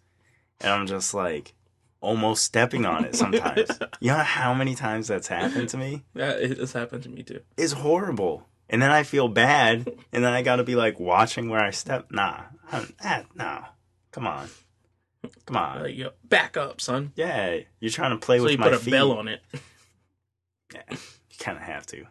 and 0.61 0.71
I'm 0.73 0.87
just 0.87 1.15
like 1.15 1.55
almost 2.01 2.45
stepping 2.45 2.87
on 2.87 3.05
it 3.05 3.15
sometimes. 3.17 3.69
you 4.01 4.09
know 4.13 4.19
how 4.19 4.55
many 4.55 4.75
times 4.75 5.09
that's 5.09 5.29
happened 5.29 5.69
to 5.71 5.77
me? 5.77 6.05
yeah, 6.15 6.31
it, 6.33 6.59
it's 6.59 6.73
happened 6.73 7.03
to 7.05 7.09
me 7.09 7.23
too. 7.23 7.41
It's 7.57 7.73
horrible. 7.73 8.47
And 8.71 8.83
then 8.83 8.91
I 8.91 9.03
feel 9.03 9.29
bad, 9.29 9.91
and 10.13 10.23
then 10.23 10.33
I 10.33 10.43
gotta 10.43 10.63
be 10.65 10.75
like 10.77 11.01
watching 11.01 11.49
where 11.49 11.63
I 11.63 11.71
step. 11.71 12.11
Nah, 12.11 12.43
I'm, 12.71 12.93
ah, 13.03 13.23
no, 13.35 13.65
come 14.13 14.27
on, 14.27 14.49
come 15.47 15.57
on. 15.57 15.95
Back 16.25 16.57
up, 16.59 16.81
son. 16.81 17.13
yeah, 17.17 17.61
you're 17.81 17.91
trying 17.91 18.11
to 18.11 18.19
play 18.25 18.37
So 18.39 18.45
with 18.45 18.53
you 18.53 18.59
my 18.59 18.65
put 18.67 18.75
a 18.75 18.79
feet. 18.79 18.91
bell 18.91 19.13
on 19.13 19.27
it. 19.29 19.41
Yeah, 20.75 20.83
you 20.91 20.97
kind 21.39 21.57
of 21.57 21.65
have 21.65 21.87
to. 21.87 22.05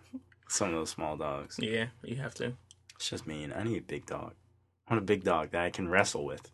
Some 0.50 0.70
of 0.70 0.74
those 0.74 0.89
small 0.89 1.15
dogs. 1.15 1.58
Yeah, 1.62 1.88
you 2.03 2.15
have 2.15 2.34
to. 2.36 2.53
It's 2.96 3.08
just 3.10 3.27
mean. 3.27 3.53
I 3.56 3.62
need 3.63 3.77
a 3.77 3.82
big 3.82 4.08
dog. 4.08 4.34
I 4.88 4.94
want 4.96 5.03
a 5.03 5.06
big 5.06 5.24
dog 5.24 5.51
that 5.51 5.62
I 5.62 5.70
can 5.70 5.88
wrestle 5.89 6.25
with. 6.25 6.50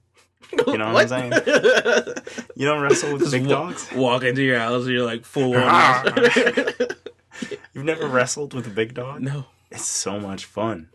You 0.68 0.78
know 0.78 0.94
what 0.94 1.12
I'm 1.12 1.32
saying? 1.32 1.34
You 2.56 2.66
don't 2.66 2.82
wrestle 2.82 3.14
with 3.14 3.22
Just 3.22 3.32
big 3.34 3.44
wa- 3.48 3.50
dogs? 3.50 3.92
Walk 3.94 4.24
into 4.24 4.42
your 4.44 4.60
house, 4.60 4.84
and 4.86 4.94
you're 4.94 5.06
like 5.06 5.26
full 5.26 5.56
on. 5.56 6.06
You've 7.74 7.86
never 7.86 8.08
wrestled 8.08 8.54
with 8.54 8.68
a 8.68 8.70
big 8.70 8.94
dog? 8.94 9.22
no, 9.22 9.46
It's 9.72 9.86
so 9.86 10.20
much 10.20 10.46
fun. 10.46 10.90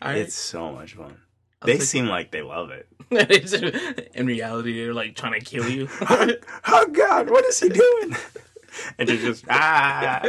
I. 0.00 0.14
It's 0.14 0.34
so 0.34 0.72
much 0.72 0.94
fun. 0.94 1.18
I 1.62 1.66
They 1.66 1.78
seem 1.78 2.06
like 2.06 2.30
they 2.30 2.42
love 2.42 2.70
it. 2.70 2.86
in 4.14 4.26
reality, 4.26 4.78
they're 4.82 4.94
like 4.94 5.14
trying 5.14 5.38
to 5.38 5.44
kill 5.44 5.68
you. 5.68 5.88
oh 6.00 6.86
God, 6.92 7.30
what 7.30 7.44
is 7.44 7.60
he 7.60 7.68
doing? 7.68 8.16
And 8.98 9.08
you're 9.08 9.18
just 9.18 9.44
ah. 9.48 10.22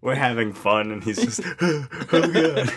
We're 0.00 0.14
having 0.14 0.52
fun, 0.52 0.90
and 0.92 1.04
he's 1.04 1.18
just 1.18 1.40
oh 1.60 1.86
God. 2.08 2.72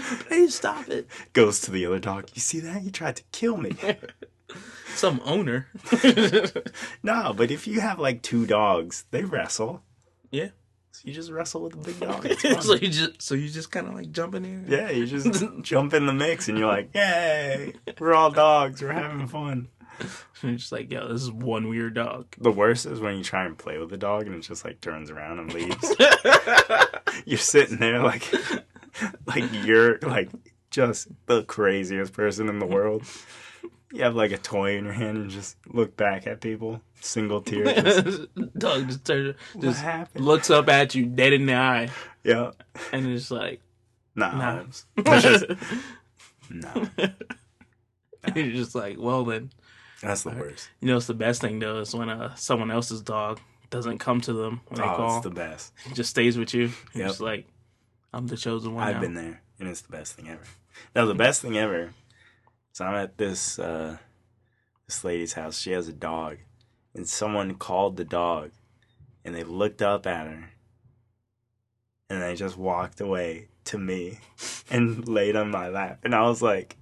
Please 0.28 0.54
stop 0.54 0.88
it. 0.88 1.06
Goes 1.32 1.60
to 1.62 1.70
the 1.70 1.86
other 1.86 1.98
dog. 1.98 2.30
You 2.34 2.40
see 2.40 2.60
that? 2.60 2.82
He 2.82 2.90
tried 2.90 3.16
to 3.16 3.22
kill 3.32 3.56
me. 3.56 3.72
Some 4.94 5.20
owner. 5.24 5.68
No, 7.02 7.32
but 7.36 7.50
if 7.50 7.66
you 7.66 7.80
have 7.80 7.98
like 7.98 8.22
two 8.22 8.46
dogs, 8.46 9.04
they 9.10 9.24
wrestle. 9.24 9.82
yeah. 10.30 10.48
So 10.94 11.00
you 11.04 11.14
just 11.14 11.30
wrestle 11.30 11.62
with 11.62 11.72
the 11.72 11.78
big 11.78 11.98
dog. 12.00 12.26
So 12.62 12.74
you 12.74 12.88
just 12.88 13.22
so 13.22 13.34
you 13.34 13.48
just 13.48 13.70
kind 13.70 13.88
of 13.88 13.94
like 13.94 14.12
jump 14.12 14.34
in 14.34 14.44
here. 14.44 14.64
yeah, 14.68 14.90
you 14.90 15.06
just 15.06 15.42
jump 15.62 15.94
in 15.94 16.04
the 16.06 16.12
mix, 16.12 16.48
and 16.50 16.58
you're 16.58 16.68
like, 16.68 16.90
"Yay! 16.94 17.72
We're 17.98 18.12
all 18.12 18.30
dogs. 18.30 18.82
We're 18.82 18.92
having 18.92 19.26
fun." 19.26 19.68
And 19.98 20.10
you're 20.42 20.54
just 20.58 20.70
like, 20.72 20.90
yo, 20.92 21.08
this 21.08 21.22
is 21.22 21.30
one 21.32 21.68
weird 21.68 21.94
dog. 21.94 22.26
The 22.38 22.50
worst 22.52 22.84
is 22.86 23.00
when 23.00 23.16
you 23.16 23.24
try 23.24 23.44
and 23.46 23.56
play 23.56 23.78
with 23.78 23.88
the 23.90 23.96
dog, 23.96 24.26
and 24.26 24.34
it 24.36 24.40
just 24.40 24.64
like 24.66 24.80
turns 24.82 25.10
around 25.10 25.38
and 25.38 25.52
leaves. 25.54 25.94
you're 27.24 27.38
sitting 27.38 27.78
there 27.78 28.00
like, 28.02 28.22
like 29.26 29.44
you're 29.64 29.98
like 30.00 30.28
just 30.70 31.08
the 31.26 31.42
craziest 31.44 32.12
person 32.12 32.48
in 32.48 32.58
the 32.58 32.66
world. 32.66 33.04
You 33.92 34.04
have 34.04 34.14
like 34.14 34.32
a 34.32 34.38
toy 34.38 34.76
in 34.78 34.84
your 34.84 34.94
hand 34.94 35.18
and 35.18 35.30
just 35.30 35.56
look 35.66 35.96
back 35.98 36.26
at 36.26 36.40
people, 36.40 36.80
single 37.00 37.42
tear. 37.42 37.64
Just, 37.82 38.22
dog 38.58 38.86
just 38.88 39.04
turns, 39.04 39.36
just 39.60 39.84
looks 40.16 40.48
up 40.50 40.68
at 40.70 40.94
you 40.94 41.04
dead 41.04 41.34
in 41.34 41.44
the 41.44 41.54
eye, 41.54 41.90
Yeah. 42.24 42.52
and 42.92 43.06
it's 43.06 43.30
like, 43.30 43.60
Nah. 44.14 44.30
nah. 44.36 44.62
That's 44.96 45.22
just, 45.22 45.44
no. 46.50 46.88
And 48.24 48.36
you're 48.36 48.52
just 48.54 48.74
like, 48.74 48.96
well 48.98 49.24
then, 49.24 49.50
That's 50.00 50.22
the 50.22 50.30
worst. 50.30 50.70
you 50.80 50.88
know, 50.88 50.96
it's 50.96 51.06
the 51.06 51.14
best 51.14 51.40
thing 51.40 51.58
though 51.58 51.80
is 51.80 51.94
when 51.94 52.08
uh 52.08 52.34
someone 52.34 52.70
else's 52.70 53.02
dog 53.02 53.40
doesn't 53.70 53.98
come 53.98 54.20
to 54.22 54.32
them 54.32 54.60
when 54.68 54.80
they 54.80 54.86
Oh, 54.86 54.96
call, 54.96 55.16
it's 55.18 55.24
the 55.24 55.30
best. 55.30 55.72
it 55.86 55.94
just 55.94 56.10
stays 56.10 56.38
with 56.38 56.54
you. 56.54 56.70
Yep. 56.94 57.08
just 57.08 57.20
like, 57.20 57.46
I'm 58.12 58.26
the 58.26 58.36
chosen 58.36 58.74
one. 58.74 58.84
I've 58.84 58.96
now. 58.96 59.00
been 59.00 59.14
there, 59.14 59.42
and 59.58 59.68
it's 59.68 59.80
the 59.80 59.92
best 59.92 60.14
thing 60.14 60.28
ever. 60.28 60.42
Now, 60.94 61.06
the 61.06 61.14
best 61.14 61.40
thing 61.42 61.56
ever. 61.56 61.94
So 62.72 62.84
I'm 62.84 62.94
at 62.94 63.18
this 63.18 63.58
uh, 63.58 63.98
this 64.86 65.04
lady's 65.04 65.34
house. 65.34 65.58
She 65.58 65.72
has 65.72 65.88
a 65.88 65.92
dog, 65.92 66.38
and 66.94 67.08
someone 67.08 67.54
called 67.54 67.96
the 67.96 68.04
dog, 68.04 68.50
and 69.24 69.34
they 69.34 69.44
looked 69.44 69.82
up 69.82 70.06
at 70.06 70.26
her, 70.26 70.50
and 72.10 72.22
they 72.22 72.34
just 72.34 72.56
walked 72.56 73.00
away 73.00 73.48
to 73.64 73.78
me, 73.78 74.18
and 74.70 75.06
laid 75.08 75.36
on 75.36 75.50
my 75.50 75.68
lap, 75.68 76.00
and 76.04 76.14
I 76.14 76.22
was 76.22 76.42
like, 76.42 76.76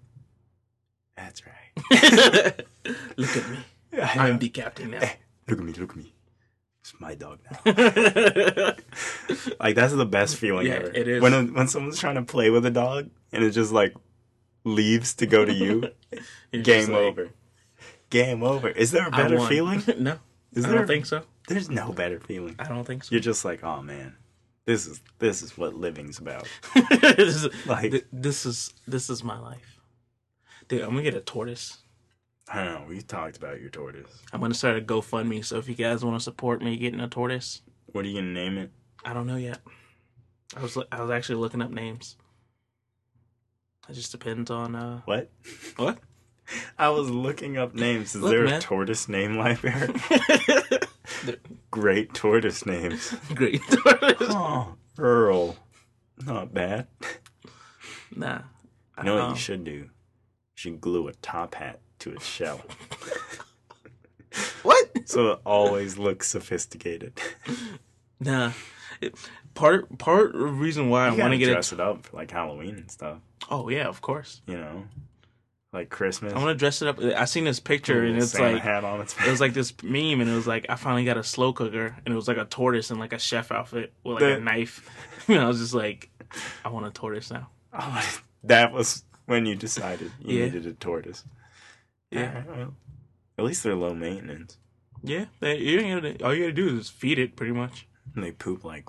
"That's 1.17 1.43
right." 1.47 1.57
Look 3.17 3.37
at 3.37 3.51
me. 3.51 3.59
I 3.93 4.13
I'm 4.15 4.33
know. 4.35 4.39
the 4.39 4.49
captain 4.49 4.91
now. 4.93 5.01
look 5.49 5.59
at 5.59 5.65
me, 5.65 5.73
look 5.73 5.91
at 5.91 5.97
me. 5.97 6.15
It's 6.81 6.95
my 6.99 7.15
dog 7.15 7.41
now. 7.51 8.75
Like 9.61 9.75
that's 9.75 9.93
the 9.95 10.07
best 10.11 10.37
feeling 10.37 10.67
Yeah, 10.67 10.75
ever. 10.75 10.91
it 10.95 11.09
is. 11.09 11.23
when 11.23 11.53
when 11.55 11.69
someone's 11.69 11.99
trying 11.99 12.15
to 12.17 12.23
play 12.23 12.51
with 12.51 12.65
a 12.67 12.71
dog 12.71 13.11
and 13.33 13.45
it 13.45 13.51
just 13.51 13.73
like 13.73 13.95
leaves 14.65 15.15
to 15.15 15.27
go 15.27 15.45
to 15.45 15.53
you. 15.53 15.91
Game 16.63 16.89
like, 16.91 16.99
over. 17.01 17.29
Game 18.09 18.43
over. 18.43 18.69
Is 18.69 18.91
there 18.93 19.07
a 19.07 19.11
better 19.11 19.41
feeling? 19.47 19.83
no, 19.99 20.19
Is 20.53 20.65
I 20.65 20.69
there? 20.69 20.79
don't 20.79 20.87
think 20.87 21.07
so. 21.07 21.23
There's 21.49 21.69
no 21.71 21.93
better 21.93 22.19
feeling. 22.21 22.57
I 22.59 22.65
don't 22.69 22.85
think 22.85 23.05
so. 23.05 23.09
You're 23.13 23.21
just 23.21 23.45
like, 23.45 23.63
oh 23.63 23.83
man, 23.83 24.17
this 24.65 24.87
is 24.87 25.01
this 25.19 25.43
is 25.43 25.57
what 25.59 25.75
living's 25.75 26.19
about. 26.19 26.49
this, 26.91 27.45
is, 27.45 27.67
Like- 27.67 27.91
th- 27.93 28.07
this 28.13 28.47
is 28.47 28.73
this 28.87 29.11
is 29.11 29.23
my 29.23 29.39
life, 29.39 29.81
dude. 30.69 30.81
I'm 30.81 30.91
gonna 30.91 31.03
get 31.03 31.15
a 31.15 31.21
tortoise. 31.21 31.79
I 32.53 32.65
don't 32.65 32.75
know. 32.83 32.85
We 32.89 33.01
talked 33.01 33.37
about 33.37 33.61
your 33.61 33.71
tortoise. 33.71 34.11
I'm 34.33 34.41
gonna 34.41 34.55
start 34.55 34.77
a 34.77 34.81
GoFundMe. 34.81 35.45
So 35.45 35.57
if 35.59 35.69
you 35.69 35.75
guys 35.77 36.05
want 36.05 36.17
to 36.19 36.23
support 36.23 36.63
me 36.63 36.77
getting 36.77 37.01
a 37.01 37.09
tortoise, 37.09 37.63
What 37.87 38.05
are 38.05 38.09
you 38.09 38.21
gonna 38.21 38.33
name 38.33 38.59
it? 38.59 38.71
I 39.05 39.13
don't 39.15 39.27
know 39.27 39.37
yet. 39.37 39.59
I 40.57 40.61
was 40.63 40.77
I 40.91 41.01
was 41.01 41.11
actually 41.11 41.37
looking 41.37 41.63
up 41.63 41.71
names. 41.71 42.17
It 43.89 43.93
just 43.95 44.11
depends 44.13 44.51
on 44.51 44.75
uh 44.75 45.01
What? 45.05 45.31
what. 45.77 45.99
I 46.77 46.89
was 46.89 47.09
looking 47.09 47.57
up 47.57 47.75
names. 47.77 48.17
Is 48.17 48.23
Look, 48.23 48.33
there 48.33 48.45
man. 48.45 48.55
a 48.55 48.61
tortoise 48.61 49.09
name 49.09 49.37
library? 49.39 49.95
Great 51.71 52.13
tortoise 52.15 52.67
names. 52.67 53.15
Great 53.35 53.63
tortoise. 53.71 54.17
Oh, 54.31 54.75
Earl. 54.99 55.57
Not 56.27 56.53
bad. 56.53 56.89
Nah. 58.15 58.41
You 58.99 59.05
know 59.05 59.15
what 59.15 59.23
Um, 59.25 59.31
you 59.31 59.37
should 59.39 59.63
do? 59.65 59.71
You 59.73 59.91
should 60.57 60.81
glue 60.81 61.07
a 61.07 61.13
top 61.15 61.55
hat 61.55 61.81
to 62.01 62.13
its 62.13 62.27
shell. 62.27 62.61
What? 64.63 65.09
so 65.09 65.33
it 65.33 65.41
always 65.45 65.99
looks 65.99 66.29
sophisticated. 66.29 67.21
Nah. 68.23 68.53
It, 69.01 69.15
part 69.55 69.97
part 69.97 70.35
reason 70.35 70.91
why 70.91 71.07
I 71.07 71.11
want 71.15 71.33
to 71.33 71.39
get 71.39 71.47
dress 71.51 71.73
it. 71.73 71.77
it 71.77 71.81
up 71.81 72.05
for 72.05 72.19
like 72.19 72.31
Halloween 72.31 72.75
and 72.77 72.91
stuff. 72.91 73.17
Oh 73.51 73.71
yeah, 73.71 73.87
of 73.89 74.03
course. 74.03 74.43
You 74.47 74.59
know, 74.59 74.85
like 75.73 75.89
Christmas. 75.89 76.35
I 76.35 76.37
want 76.37 76.49
to 76.51 76.55
dress 76.55 76.83
it 76.83 76.89
up. 76.89 76.99
I 77.01 77.25
seen 77.25 77.45
this 77.45 77.61
picture 77.61 78.05
and 78.05 78.19
it's 78.19 78.33
Santa 78.33 78.53
like 78.53 78.63
hat 78.63 78.85
on 78.85 79.01
its 79.01 79.17
it 79.19 79.31
was 79.31 79.41
like 79.41 79.55
this 79.55 79.73
meme 79.83 80.21
and 80.21 80.29
it 80.29 80.35
was 80.35 80.47
like 80.47 80.67
I 80.69 80.77
finally 80.77 81.07
got 81.07 81.17
a 81.17 81.25
slow 81.25 81.55
cooker 81.55 81.97
and 82.05 82.13
it 82.13 82.15
was 82.15 82.29
like 82.29 82.37
a 82.37 82.45
tortoise 82.45 82.91
in 82.91 82.99
like 82.99 83.15
a 83.15 83.19
chef 83.19 83.51
outfit 83.51 83.95
with 84.05 84.17
like 84.17 84.23
a 84.23 84.35
The- 84.35 84.41
knife. 84.41 84.87
and 85.29 85.39
I 85.39 85.47
was 85.49 85.61
just 85.61 85.73
like, 85.73 86.11
I 86.63 86.69
want 86.69 86.85
a 86.85 86.91
tortoise 86.91 87.31
now. 87.31 87.49
Oh, 87.73 88.07
that 88.45 88.71
was 88.71 89.03
when 89.25 89.47
you 89.47 89.55
decided 89.55 90.13
you 90.23 90.41
Yeah. 90.41 90.45
needed 90.45 90.67
a 90.67 90.75
tortoise. 90.75 91.25
Yeah. 92.11 92.43
At 93.39 93.45
least 93.45 93.63
they're 93.63 93.75
low 93.75 93.95
maintenance. 93.95 94.59
Yeah, 95.03 95.27
they, 95.41 95.57
you 95.59 95.81
gotta, 95.81 96.23
all 96.25 96.35
you 96.35 96.43
gotta 96.43 96.53
do 96.53 96.77
is 96.79 96.91
feed 96.91 97.19
it 97.19 97.37
pretty 97.37 97.53
much. 97.53 97.87
And 98.15 98.23
they 98.23 98.33
poop 98.33 98.65
like 98.65 98.87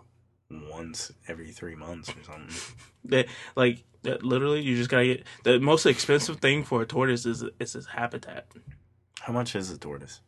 once 0.50 1.12
every 1.28 1.52
three 1.52 1.76
months 1.76 2.10
or 2.10 2.24
something. 2.24 2.56
They, 3.04 3.26
like 3.56 3.84
that 4.04 4.22
literally, 4.24 4.62
you 4.62 4.76
just 4.76 4.90
gotta 4.92 5.06
get 5.06 5.24
the 5.44 5.60
most 5.60 5.86
expensive 5.88 6.38
thing 6.40 6.64
for 6.64 6.82
a 6.84 6.86
tortoise 6.86 7.26
is 7.26 7.44
is 7.60 7.76
its 7.76 7.88
habitat. 7.88 8.46
How 9.22 9.34
much 9.34 9.56
is 9.56 9.72
a 9.72 9.78
tortoise? 9.78 10.22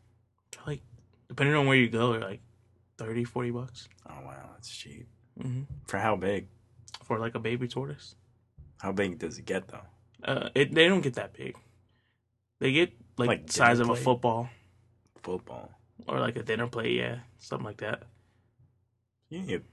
Like 0.66 0.82
depending 1.28 1.56
on 1.56 1.68
where 1.68 1.78
you 1.78 1.88
go, 1.90 2.12
like 2.12 2.42
30, 2.98 3.26
40 3.26 3.52
bucks 3.52 3.90
Oh 4.10 4.16
wow, 4.26 4.50
that's 4.54 4.70
cheap. 4.76 5.08
hmm 5.40 5.64
For 5.86 5.98
how 6.00 6.16
big? 6.16 6.48
for 7.04 7.20
like 7.20 7.36
a 7.36 7.40
baby 7.40 7.68
tortoise. 7.68 8.16
How 8.80 8.92
big 8.92 9.20
does 9.20 9.38
it 9.38 9.46
get 9.46 9.68
though? 9.68 9.86
Uh, 10.24 10.50
it 10.56 10.74
they 10.74 10.88
don't 10.88 11.02
get 11.02 11.14
that 11.16 11.34
big. 11.34 11.56
They 12.64 12.72
get 12.72 12.94
like, 13.18 13.28
Like 13.28 13.52
size 13.52 13.80
of 13.82 13.90
a 13.90 13.96
football 13.98 14.50
Football. 15.22 15.70
or 16.08 16.22
like 16.22 16.38
a 16.38 16.44
dinner 16.44 16.66
plate, 16.68 16.96
yeah, 16.96 17.18
something 17.38 17.66
like 17.66 17.82
that. 17.82 18.04
You 19.30 19.42
need 19.42 19.64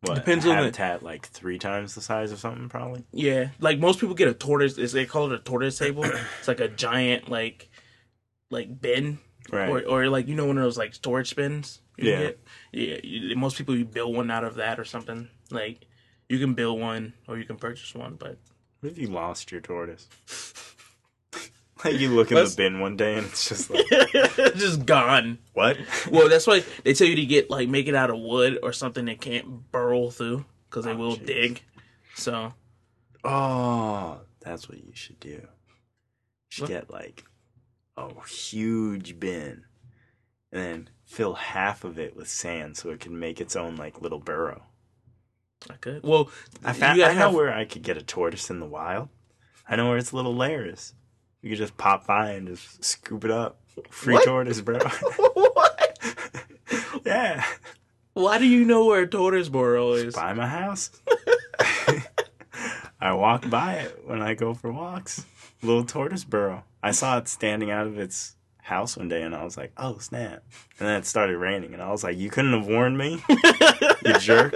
what? 0.00 0.16
Depends 0.16 0.44
on 0.44 0.50
the- 0.50 0.56
habitat 0.56 1.04
like 1.04 1.24
three 1.28 1.60
times 1.60 1.94
the 1.94 2.00
size 2.00 2.32
of 2.32 2.40
something 2.40 2.68
probably. 2.68 3.04
Yeah, 3.12 3.50
like 3.60 3.78
most 3.78 4.00
people 4.00 4.16
get 4.16 4.26
a 4.26 4.34
tortoise. 4.34 4.76
Is 4.76 4.90
they 4.90 5.06
call 5.06 5.26
it 5.30 5.34
a 5.34 5.38
tortoise 5.38 5.78
table? 5.78 6.02
it's 6.38 6.48
like 6.48 6.58
a 6.58 6.66
giant 6.66 7.28
like 7.28 7.68
like 8.50 8.80
bin, 8.80 9.20
Right. 9.52 9.68
or 9.68 9.82
or 9.86 10.08
like 10.08 10.26
you 10.26 10.34
know 10.34 10.46
one 10.46 10.58
of 10.58 10.64
those 10.64 10.76
like 10.76 10.94
storage 10.94 11.36
bins. 11.36 11.80
you 11.96 12.10
Yeah. 12.10 12.18
get? 12.18 12.40
yeah. 12.72 12.96
You, 13.04 13.36
most 13.36 13.56
people 13.56 13.76
you 13.76 13.84
build 13.84 14.16
one 14.16 14.32
out 14.32 14.42
of 14.42 14.56
that 14.56 14.80
or 14.80 14.84
something. 14.84 15.28
Like 15.52 15.86
you 16.28 16.40
can 16.40 16.54
build 16.54 16.80
one 16.80 17.12
or 17.28 17.38
you 17.38 17.44
can 17.44 17.54
purchase 17.56 17.94
one, 17.94 18.16
but 18.16 18.36
What 18.80 18.90
if 18.90 18.98
you 18.98 19.06
lost 19.06 19.52
your 19.52 19.60
tortoise? 19.60 20.08
you 22.00 22.10
look 22.10 22.30
in 22.30 22.36
Let's- 22.36 22.54
the 22.54 22.62
bin 22.64 22.80
one 22.80 22.96
day 22.96 23.14
and 23.16 23.26
it's 23.26 23.48
just 23.48 23.70
like 23.70 23.86
just 24.56 24.84
gone. 24.86 25.38
what? 25.52 25.76
Well, 26.10 26.28
that's 26.28 26.46
why 26.46 26.62
they 26.84 26.92
tell 26.94 27.06
you 27.06 27.16
to 27.16 27.26
get 27.26 27.50
like 27.50 27.68
make 27.68 27.86
it 27.88 27.94
out 27.94 28.10
of 28.10 28.18
wood 28.18 28.58
or 28.62 28.72
something 28.72 29.04
that 29.06 29.20
can't 29.20 29.70
burrow 29.72 30.10
through 30.10 30.44
because 30.68 30.84
they 30.84 30.92
Oh, 30.92 30.96
will 30.96 31.16
jeez. 31.16 31.26
dig. 31.26 31.62
So 32.14 32.52
Oh, 33.24 34.20
that's 34.40 34.68
what 34.68 34.78
you 34.78 34.92
should 34.94 35.18
do. 35.20 35.28
You 35.30 35.48
should 36.48 36.62
What? 36.62 36.68
get 36.70 36.90
like 36.90 37.24
a 37.96 38.08
huge 38.28 39.18
bin 39.18 39.64
and 40.52 40.62
then 40.62 40.88
fill 41.04 41.34
half 41.34 41.82
of 41.84 41.98
it 41.98 42.14
with 42.16 42.28
sand 42.28 42.76
so 42.76 42.90
it 42.90 43.00
can 43.00 43.18
make 43.18 43.40
its 43.40 43.56
own 43.56 43.76
like 43.76 44.00
little 44.00 44.18
burrow. 44.20 44.62
I 45.70 45.74
could. 45.74 46.02
Well, 46.04 46.30
I 46.64 46.68
you 46.72 46.74
found 46.74 47.02
I 47.02 47.08
know 47.14 47.18
have- 47.20 47.34
where 47.34 47.52
I 47.52 47.64
could 47.64 47.82
get 47.82 47.96
a 47.96 48.02
tortoise 48.02 48.50
in 48.50 48.60
the 48.60 48.66
wild. 48.66 49.08
I 49.68 49.74
know 49.74 49.88
where 49.88 49.98
its 49.98 50.12
little 50.12 50.34
lair 50.36 50.64
is. 50.68 50.94
You 51.46 51.50
could 51.50 51.58
just 51.58 51.76
pop 51.76 52.08
by 52.08 52.32
and 52.32 52.48
just 52.48 52.82
scoop 52.82 53.24
it 53.24 53.30
up. 53.30 53.60
Free 53.88 54.14
What? 54.14 54.24
tortoise, 54.24 54.60
bro. 54.60 54.80
what? 55.44 55.98
yeah. 57.04 57.44
Why 58.14 58.38
do 58.38 58.46
you 58.46 58.64
know 58.64 58.84
where 58.86 59.06
tortoise 59.06 59.48
burrow 59.48 59.92
is? 59.92 60.16
By 60.16 60.32
my 60.32 60.48
house. 60.48 60.90
I 63.00 63.12
walk 63.12 63.48
by 63.48 63.74
it 63.74 64.02
when 64.04 64.22
I 64.22 64.34
go 64.34 64.54
for 64.54 64.72
walks. 64.72 65.24
Little 65.62 65.84
tortoise 65.84 66.24
burrow. 66.24 66.64
I 66.82 66.90
saw 66.90 67.16
it 67.18 67.28
standing 67.28 67.70
out 67.70 67.86
of 67.86 67.96
its 67.96 68.34
house 68.56 68.96
one 68.96 69.06
day 69.06 69.22
and 69.22 69.32
I 69.32 69.44
was 69.44 69.56
like, 69.56 69.70
oh 69.76 69.98
snap. 69.98 70.42
And 70.80 70.88
then 70.88 70.96
it 70.98 71.06
started 71.06 71.38
raining 71.38 71.74
and 71.74 71.80
I 71.80 71.92
was 71.92 72.02
like, 72.02 72.16
you 72.16 72.28
couldn't 72.28 72.54
have 72.54 72.66
warned 72.66 72.98
me, 72.98 73.22
you 74.04 74.18
jerk. 74.18 74.52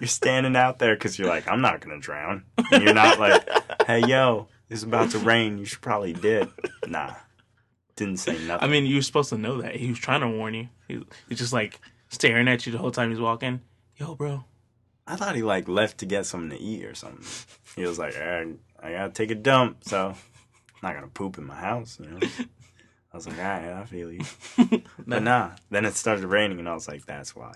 You're 0.00 0.08
standing 0.08 0.56
out 0.56 0.78
there 0.78 0.94
because 0.96 1.18
you're 1.18 1.28
like, 1.28 1.46
I'm 1.48 1.60
not 1.60 1.82
going 1.82 2.00
to 2.00 2.02
drown. 2.02 2.44
And 2.72 2.82
you're 2.82 2.94
not 2.94 3.18
like, 3.20 3.46
hey, 3.86 4.00
yo, 4.06 4.48
it's 4.70 4.82
about 4.82 5.10
to 5.10 5.18
rain. 5.18 5.58
You 5.58 5.64
should 5.64 5.80
probably 5.80 6.12
did. 6.12 6.48
Nah. 6.86 7.14
Didn't 7.96 8.16
say 8.18 8.32
nothing. 8.32 8.68
I 8.68 8.70
mean, 8.70 8.86
you 8.86 8.96
were 8.96 9.02
supposed 9.02 9.30
to 9.30 9.38
know 9.38 9.60
that. 9.62 9.76
He 9.76 9.88
was 9.88 9.98
trying 9.98 10.20
to 10.20 10.28
warn 10.28 10.54
you. 10.54 10.68
He, 10.88 11.04
he's 11.28 11.38
just 11.38 11.52
like 11.52 11.80
staring 12.08 12.48
at 12.48 12.66
you 12.66 12.72
the 12.72 12.78
whole 12.78 12.90
time 12.90 13.10
he's 13.10 13.20
walking. 13.20 13.60
Yo, 13.96 14.14
bro. 14.14 14.44
I 15.06 15.16
thought 15.16 15.36
he 15.36 15.42
like 15.42 15.68
left 15.68 15.98
to 15.98 16.06
get 16.06 16.26
something 16.26 16.50
to 16.50 16.62
eat 16.62 16.84
or 16.84 16.94
something. 16.94 17.24
He 17.76 17.86
was 17.86 17.98
like, 17.98 18.16
I, 18.16 18.46
I 18.82 18.92
gotta 18.92 19.12
take 19.12 19.30
a 19.30 19.34
dump, 19.34 19.84
so 19.84 20.08
I'm 20.08 20.16
not 20.82 20.94
gonna 20.94 21.08
poop 21.08 21.38
in 21.38 21.44
my 21.44 21.56
house, 21.56 21.98
you 22.00 22.08
know. 22.08 22.18
I 23.12 23.16
was 23.16 23.26
like, 23.28 23.38
all 23.38 23.44
right, 23.44 23.72
I 23.72 23.84
feel 23.84 24.10
you. 24.10 24.22
But 25.06 25.22
nah, 25.22 25.50
then 25.70 25.84
it 25.84 25.94
started 25.94 26.26
raining, 26.26 26.58
and 26.58 26.68
I 26.68 26.74
was 26.74 26.88
like, 26.88 27.04
that's 27.04 27.36
why. 27.36 27.52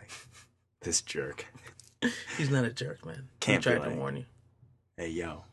This 0.82 1.00
jerk. 1.02 1.46
He's 2.36 2.50
not 2.50 2.64
a 2.64 2.70
jerk, 2.70 3.04
man. 3.04 3.28
Can't 3.40 3.64
he 3.64 3.70
tried 3.70 3.88
to 3.88 3.96
warn 3.96 4.18
you. 4.18 4.24
Hey 4.96 5.10
yo, 5.10 5.44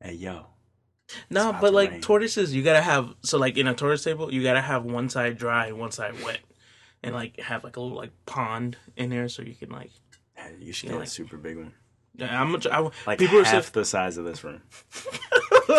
hey 0.00 0.14
yo. 0.14 0.46
No, 1.28 1.52
but 1.60 1.72
like 1.74 1.90
rain. 1.90 2.00
tortoises, 2.00 2.54
you 2.54 2.62
gotta 2.62 2.80
have 2.82 3.14
so 3.22 3.36
like 3.38 3.56
in 3.58 3.66
a 3.66 3.74
tortoise 3.74 4.04
table, 4.04 4.32
you 4.32 4.42
gotta 4.42 4.60
have 4.60 4.84
one 4.84 5.08
side 5.08 5.36
dry 5.38 5.66
and 5.66 5.78
one 5.78 5.90
side 5.90 6.14
wet, 6.24 6.38
and 7.02 7.14
like 7.14 7.40
have 7.40 7.64
like 7.64 7.76
a 7.76 7.80
little 7.80 7.96
like 7.96 8.12
pond 8.26 8.76
in 8.96 9.10
there 9.10 9.28
so 9.28 9.42
you 9.42 9.54
can 9.54 9.70
like. 9.70 9.90
Hey, 10.34 10.54
you 10.60 10.72
should 10.72 10.86
Yeah, 10.88 10.92
get 10.94 10.98
like- 11.00 11.08
a 11.08 11.10
super 11.10 11.36
big 11.36 11.56
one, 11.56 11.72
Yeah, 12.14 12.40
I'm 12.40 12.52
much. 12.52 12.66
I, 12.66 12.78
like 13.06 13.18
people 13.18 13.38
are 13.38 13.44
half 13.44 13.64
saying, 13.64 13.72
the 13.72 13.84
size 13.84 14.16
of 14.18 14.24
this 14.24 14.42
room, 14.44 14.62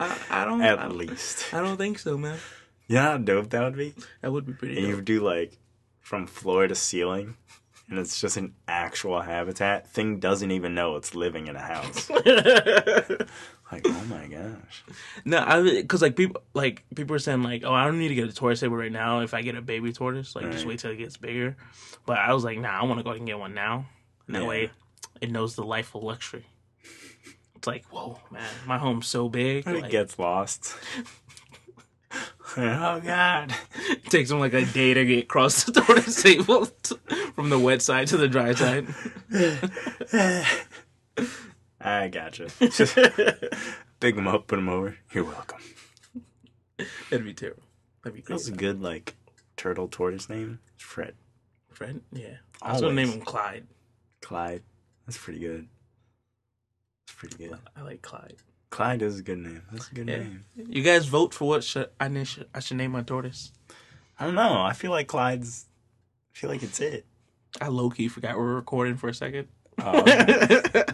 I, 0.00 0.18
I 0.30 0.44
don't. 0.44 0.62
at 0.62 0.78
I 0.78 0.86
least. 0.88 1.52
I 1.52 1.60
don't 1.60 1.76
think 1.76 1.98
so, 1.98 2.16
man. 2.16 2.38
Yeah, 2.88 2.96
You 2.96 3.04
know 3.04 3.10
how 3.12 3.18
dope 3.18 3.50
that 3.50 3.62
would 3.62 3.76
be? 3.76 3.94
That 4.22 4.32
would 4.32 4.46
be 4.46 4.52
pretty. 4.54 4.74
And 4.76 4.82
you 4.86 4.88
Dope. 4.92 4.96
would 4.96 5.04
do 5.04 5.20
like 5.20 5.58
from 6.00 6.26
floor 6.26 6.66
to 6.66 6.74
ceiling, 6.74 7.36
and 7.90 7.98
it's 7.98 8.20
just 8.20 8.36
an 8.36 8.54
actual 8.68 9.20
habitat. 9.20 9.88
Thing 9.88 10.20
doesn't 10.20 10.50
even 10.50 10.74
know 10.74 10.96
it's 10.96 11.14
living 11.14 11.48
in 11.48 11.56
a 11.56 11.60
house. 11.60 12.10
Like, 13.72 13.86
oh 13.86 14.04
my 14.06 14.26
gosh. 14.26 14.82
No, 15.24 15.38
I 15.38 15.62
because 15.62 16.02
like 16.02 16.16
people 16.16 16.42
like 16.54 16.82
people 16.96 17.14
are 17.14 17.20
saying 17.20 17.44
like, 17.44 17.62
oh, 17.64 17.72
I 17.72 17.84
don't 17.84 18.00
need 18.00 18.08
to 18.08 18.16
get 18.16 18.28
a 18.28 18.32
tortoise 18.32 18.58
table 18.58 18.74
right 18.76 18.90
now. 18.90 19.20
If 19.20 19.32
I 19.32 19.42
get 19.42 19.54
a 19.54 19.62
baby 19.62 19.92
tortoise, 19.92 20.34
like 20.34 20.50
just 20.50 20.66
wait 20.66 20.80
till 20.80 20.90
it 20.90 20.96
gets 20.96 21.16
bigger. 21.16 21.56
But 22.04 22.18
I 22.18 22.34
was 22.34 22.42
like, 22.42 22.58
nah, 22.58 22.80
I 22.80 22.84
want 22.84 22.98
to 22.98 23.04
go 23.04 23.10
ahead 23.10 23.20
and 23.20 23.28
get 23.28 23.38
one 23.38 23.54
now. 23.54 23.86
And 24.26 24.34
that 24.34 24.42
Yeah. 24.42 24.48
way, 24.48 24.70
it 25.20 25.30
knows 25.30 25.54
the 25.54 25.62
life 25.64 25.94
of 25.94 26.02
luxury. 26.02 26.46
It's 27.54 27.66
like, 27.68 27.84
whoa, 27.92 28.18
man, 28.32 28.42
my 28.66 28.78
home's 28.78 29.06
so 29.06 29.28
big. 29.28 29.66
Like, 29.68 29.84
it 29.84 29.90
gets 29.90 30.18
lost. 30.18 30.74
oh 32.56 33.00
god. 33.00 33.54
it 33.90 34.04
takes 34.04 34.30
them 34.30 34.40
like 34.40 34.54
a 34.54 34.64
day 34.64 34.94
to 34.94 35.04
get 35.04 35.24
across 35.24 35.64
the 35.64 35.80
tortoise 35.80 36.22
table 36.22 36.64
from 37.34 37.50
the 37.50 37.58
wet 37.58 37.82
side 37.82 38.08
to 38.08 38.16
the 38.16 38.28
dry 38.28 38.54
side. 38.54 38.86
I 41.80 42.08
gotcha. 42.08 42.48
Just 42.60 42.96
pick 44.00 44.16
him 44.16 44.28
up, 44.28 44.46
put 44.46 44.58
him 44.58 44.68
over. 44.68 44.96
You're 45.12 45.24
welcome. 45.24 45.60
That'd 47.10 47.26
be 47.26 47.34
terrible. 47.34 47.62
That'd 48.02 48.16
be 48.16 48.22
crazy. 48.22 48.34
That's 48.34 48.48
a 48.48 48.58
good 48.58 48.82
like 48.82 49.16
turtle 49.56 49.88
tortoise 49.88 50.28
name. 50.28 50.60
Fred. 50.76 51.14
Fred, 51.72 52.00
yeah. 52.12 52.36
I 52.62 52.72
was 52.72 52.82
gonna 52.82 52.94
name 52.94 53.10
him 53.10 53.20
Clyde. 53.20 53.66
Clyde. 54.20 54.62
That's 55.06 55.18
pretty 55.18 55.40
good. 55.40 55.68
That's 57.06 57.16
pretty 57.16 57.36
good. 57.36 57.58
I 57.76 57.82
like 57.82 58.02
Clyde. 58.02 58.36
Clyde 58.70 59.02
is 59.02 59.18
a 59.18 59.22
good 59.22 59.38
name. 59.38 59.62
That's 59.72 59.90
a 59.90 59.94
good 59.94 60.08
Yeah. 60.08 60.18
name. 60.18 60.44
You 60.56 60.82
guys 60.82 61.06
vote 61.06 61.34
for 61.34 61.48
what 61.48 61.64
should 61.64 61.90
I 61.98 62.08
name? 62.08 62.24
Should, 62.24 62.48
I 62.54 62.60
should 62.60 62.76
name 62.76 62.92
my 62.92 63.02
tortoise. 63.02 63.52
I 64.18 64.24
don't 64.26 64.34
know. 64.34 64.62
I 64.62 64.72
feel 64.72 64.90
like 64.90 65.08
Clyde's 65.08 65.66
I 66.34 66.38
feel 66.38 66.50
like 66.50 66.62
it's 66.62 66.80
it. 66.80 67.04
I 67.60 67.66
low 67.68 67.90
key 67.90 68.06
forgot 68.08 68.36
we're 68.36 68.54
recording 68.54 68.96
for 68.96 69.08
a 69.08 69.14
second. 69.14 69.48
Oh, 69.82 69.98
um, 69.98 70.04
okay. 70.08 70.84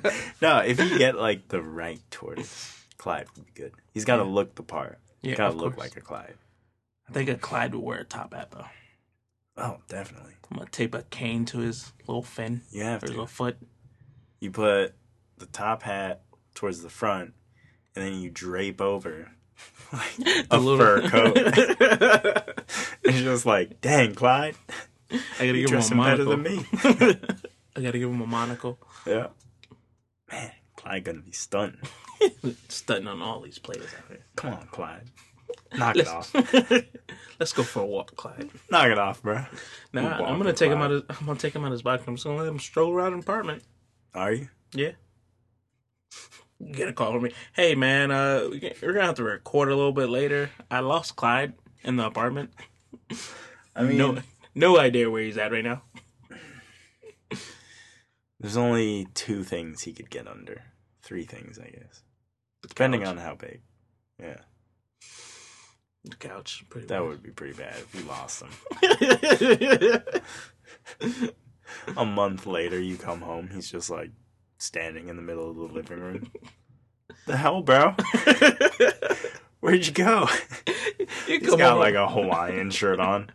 no, 0.41 0.59
if 0.59 0.81
you 0.81 0.97
get 0.99 1.17
like 1.17 1.49
the 1.49 1.61
right 1.61 2.01
tortoise, 2.11 2.73
Clyde 2.97 3.27
would 3.37 3.45
be 3.47 3.53
good. 3.55 3.73
He's 3.93 4.05
got 4.05 4.17
to 4.17 4.23
Yeah. 4.25 4.31
look 4.31 4.55
the 4.55 4.63
part. 4.63 4.99
Yeah, 5.23 5.31
He's 5.31 5.39
got 5.39 5.51
to 5.51 5.57
look 5.57 5.75
course. 5.75 5.79
like 5.91 5.97
a 5.97 6.01
Clyde. 6.01 6.35
I 7.09 7.13
think 7.13 7.29
a 7.29 7.35
Clyde 7.37 7.75
would 7.75 7.85
wear 7.85 7.99
a 7.99 8.05
top 8.05 8.33
hat 8.33 8.51
though. 8.53 8.65
Oh, 9.59 9.79
definitely. 9.89 10.33
I'm 10.51 10.59
gonna 10.59 10.71
tape 10.71 10.95
a 10.95 11.03
cane 11.05 11.45
to 11.47 11.59
his 11.59 11.93
little 12.07 12.23
fin 12.23 12.63
Yeah, 12.71 13.01
his 13.01 13.11
little 13.11 13.27
foot. 13.27 13.59
You 14.41 14.51
put 14.51 14.95
the 15.39 15.47
top 15.47 15.83
hat 15.83 16.23
towards 16.55 16.83
the 16.83 16.91
front, 16.91 17.35
and 17.97 18.05
then 18.05 18.21
you 18.21 18.31
drape 18.31 18.81
over 18.81 19.31
like 19.93 20.47
a 20.51 20.59
little- 20.59 20.79
fur 20.79 21.09
coat. 21.09 21.33
it's 23.03 23.19
just 23.21 23.47
like, 23.47 23.81
dang, 23.81 24.15
Clyde, 24.15 24.55
I 25.11 25.19
gotta 25.39 25.47
give 25.47 25.57
him 25.57 25.65
a 25.65 25.69
dressing 25.69 25.97
better 25.99 26.25
monocle. 26.25 26.31
than 26.31 26.43
me. 26.43 27.19
I 27.77 27.81
gotta 27.81 27.99
give 27.99 28.11
him 28.11 28.21
a 28.21 28.27
monocle. 28.27 28.79
yeah. 29.07 29.29
Man, 30.31 30.51
Clyde 30.77 31.05
gonna 31.05 31.21
be 31.21 31.33
stunting. 31.33 31.81
Stunting 32.69 33.07
on 33.09 33.21
all 33.23 33.41
these 33.41 33.59
players 33.59 33.85
out 33.99 34.09
here. 34.09 34.25
Come 34.37 34.55
on, 34.55 34.67
Clyde. 34.69 35.05
Knock 35.77 35.97
it 35.97 36.09
off. 36.09 36.35
Let's 37.39 37.53
go 37.53 37.63
for 37.63 37.81
a 37.83 37.87
walk, 37.87 38.17
Clyde. 38.17 38.49
Knock 38.71 38.89
it 38.89 38.99
off, 38.99 39.23
bro. 39.23 39.45
Nah, 39.93 40.19
We'll 40.19 40.27
I'm 40.27 40.39
gonna 40.39 40.53
take 40.55 40.73
him 40.73 40.81
out. 40.81 40.91
Of, 40.91 41.05
I'm 41.11 41.27
gonna 41.27 41.39
take 41.39 41.55
him 41.55 41.63
out 41.63 41.67
of 41.69 41.73
his 41.73 41.83
bike. 41.83 42.01
I'm 42.07 42.15
just 42.17 42.25
gonna 42.25 42.39
let 42.39 42.49
him 42.49 42.59
stroll 42.59 42.93
around 42.93 43.13
the 43.13 43.19
apartment. 43.19 43.63
Are 44.15 44.33
you? 44.33 44.49
Yeah. 44.75 44.93
You 46.59 46.73
get 46.73 46.89
a 46.89 46.93
call 46.93 47.13
from 47.13 47.23
me. 47.23 47.33
Hey 47.53 47.75
man, 47.75 48.11
uh, 48.11 48.49
we're 48.51 48.93
gonna 48.93 49.07
have 49.07 49.17
to 49.17 49.25
record 49.25 49.69
a 49.69 49.77
little 49.77 49.93
bit 49.93 50.09
later. 50.09 50.51
I 50.71 50.81
lost 50.81 51.17
Clyde 51.17 51.53
in 51.83 51.97
the 51.97 52.07
apartment. 52.07 52.51
I 53.75 53.83
mean, 53.83 53.99
no, 53.99 54.19
no 54.55 54.79
idea 54.79 55.11
where 55.11 55.23
he's 55.23 55.37
at 55.37 55.53
right 55.53 55.65
now. 55.65 55.83
there's 58.41 58.57
only 58.57 59.07
two 59.15 59.45
things 59.45 59.83
he 59.83 59.93
could 59.93 60.11
get 60.11 60.27
under. 60.27 60.63
Three 61.03 61.25
things, 61.25 61.59
I 61.59 61.69
guess. 61.69 62.03
Depending 62.67 63.07
on 63.07 63.19
how 63.19 63.35
big. 63.35 63.61
Yeah, 64.19 64.39
the 66.05 66.17
couch. 66.17 66.65
Pretty 66.71 66.87
that 66.87 67.05
would 67.05 67.23
be 67.23 67.31
pretty 67.31 67.53
bad 67.53 67.77
if 67.77 67.95
we 67.95 68.03
lost 68.09 68.43
him. 68.43 68.51
A 71.97 72.05
month 72.05 72.47
later, 72.47 72.81
you 72.81 72.97
come 72.97 73.21
home, 73.21 73.51
he's 73.53 73.71
just 73.71 73.91
like 73.91 74.11
standing 74.59 75.09
in 75.09 75.17
the 75.17 75.23
middle 75.23 75.51
of 75.51 75.57
the 75.57 75.63
living 75.63 76.01
room. 76.01 76.33
The 77.27 77.37
hell, 77.37 77.61
bro? 77.61 77.97
Where'd 79.61 79.85
you 79.85 79.93
go? 79.93 80.29
you 81.27 81.41
He's 81.41 81.57
got 81.57 81.73
on 81.73 81.79
like 81.81 81.97
a 81.97 82.07
Hawaiian 82.09 82.71
shirt 82.71 83.01
on. 83.01 83.31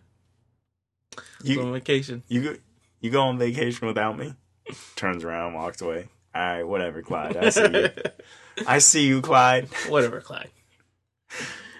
You 1.43 1.61
on 1.61 1.73
vacation. 1.73 2.23
you 2.29 2.41
go 2.41 2.55
you 3.01 3.11
go 3.11 3.21
on 3.23 3.37
vacation 3.37 3.87
without 3.87 4.17
me? 4.17 4.33
Turns 4.95 5.25
around, 5.25 5.55
walks 5.55 5.81
away. 5.81 6.07
All 6.33 6.41
right, 6.41 6.63
whatever, 6.63 7.01
Clyde. 7.01 7.35
I 7.35 7.49
see 7.49 7.67
you. 7.73 7.89
I 8.65 8.77
see 8.77 9.07
you, 9.07 9.21
Clyde. 9.21 9.67
Whatever, 9.89 10.21
Clyde. 10.21 10.51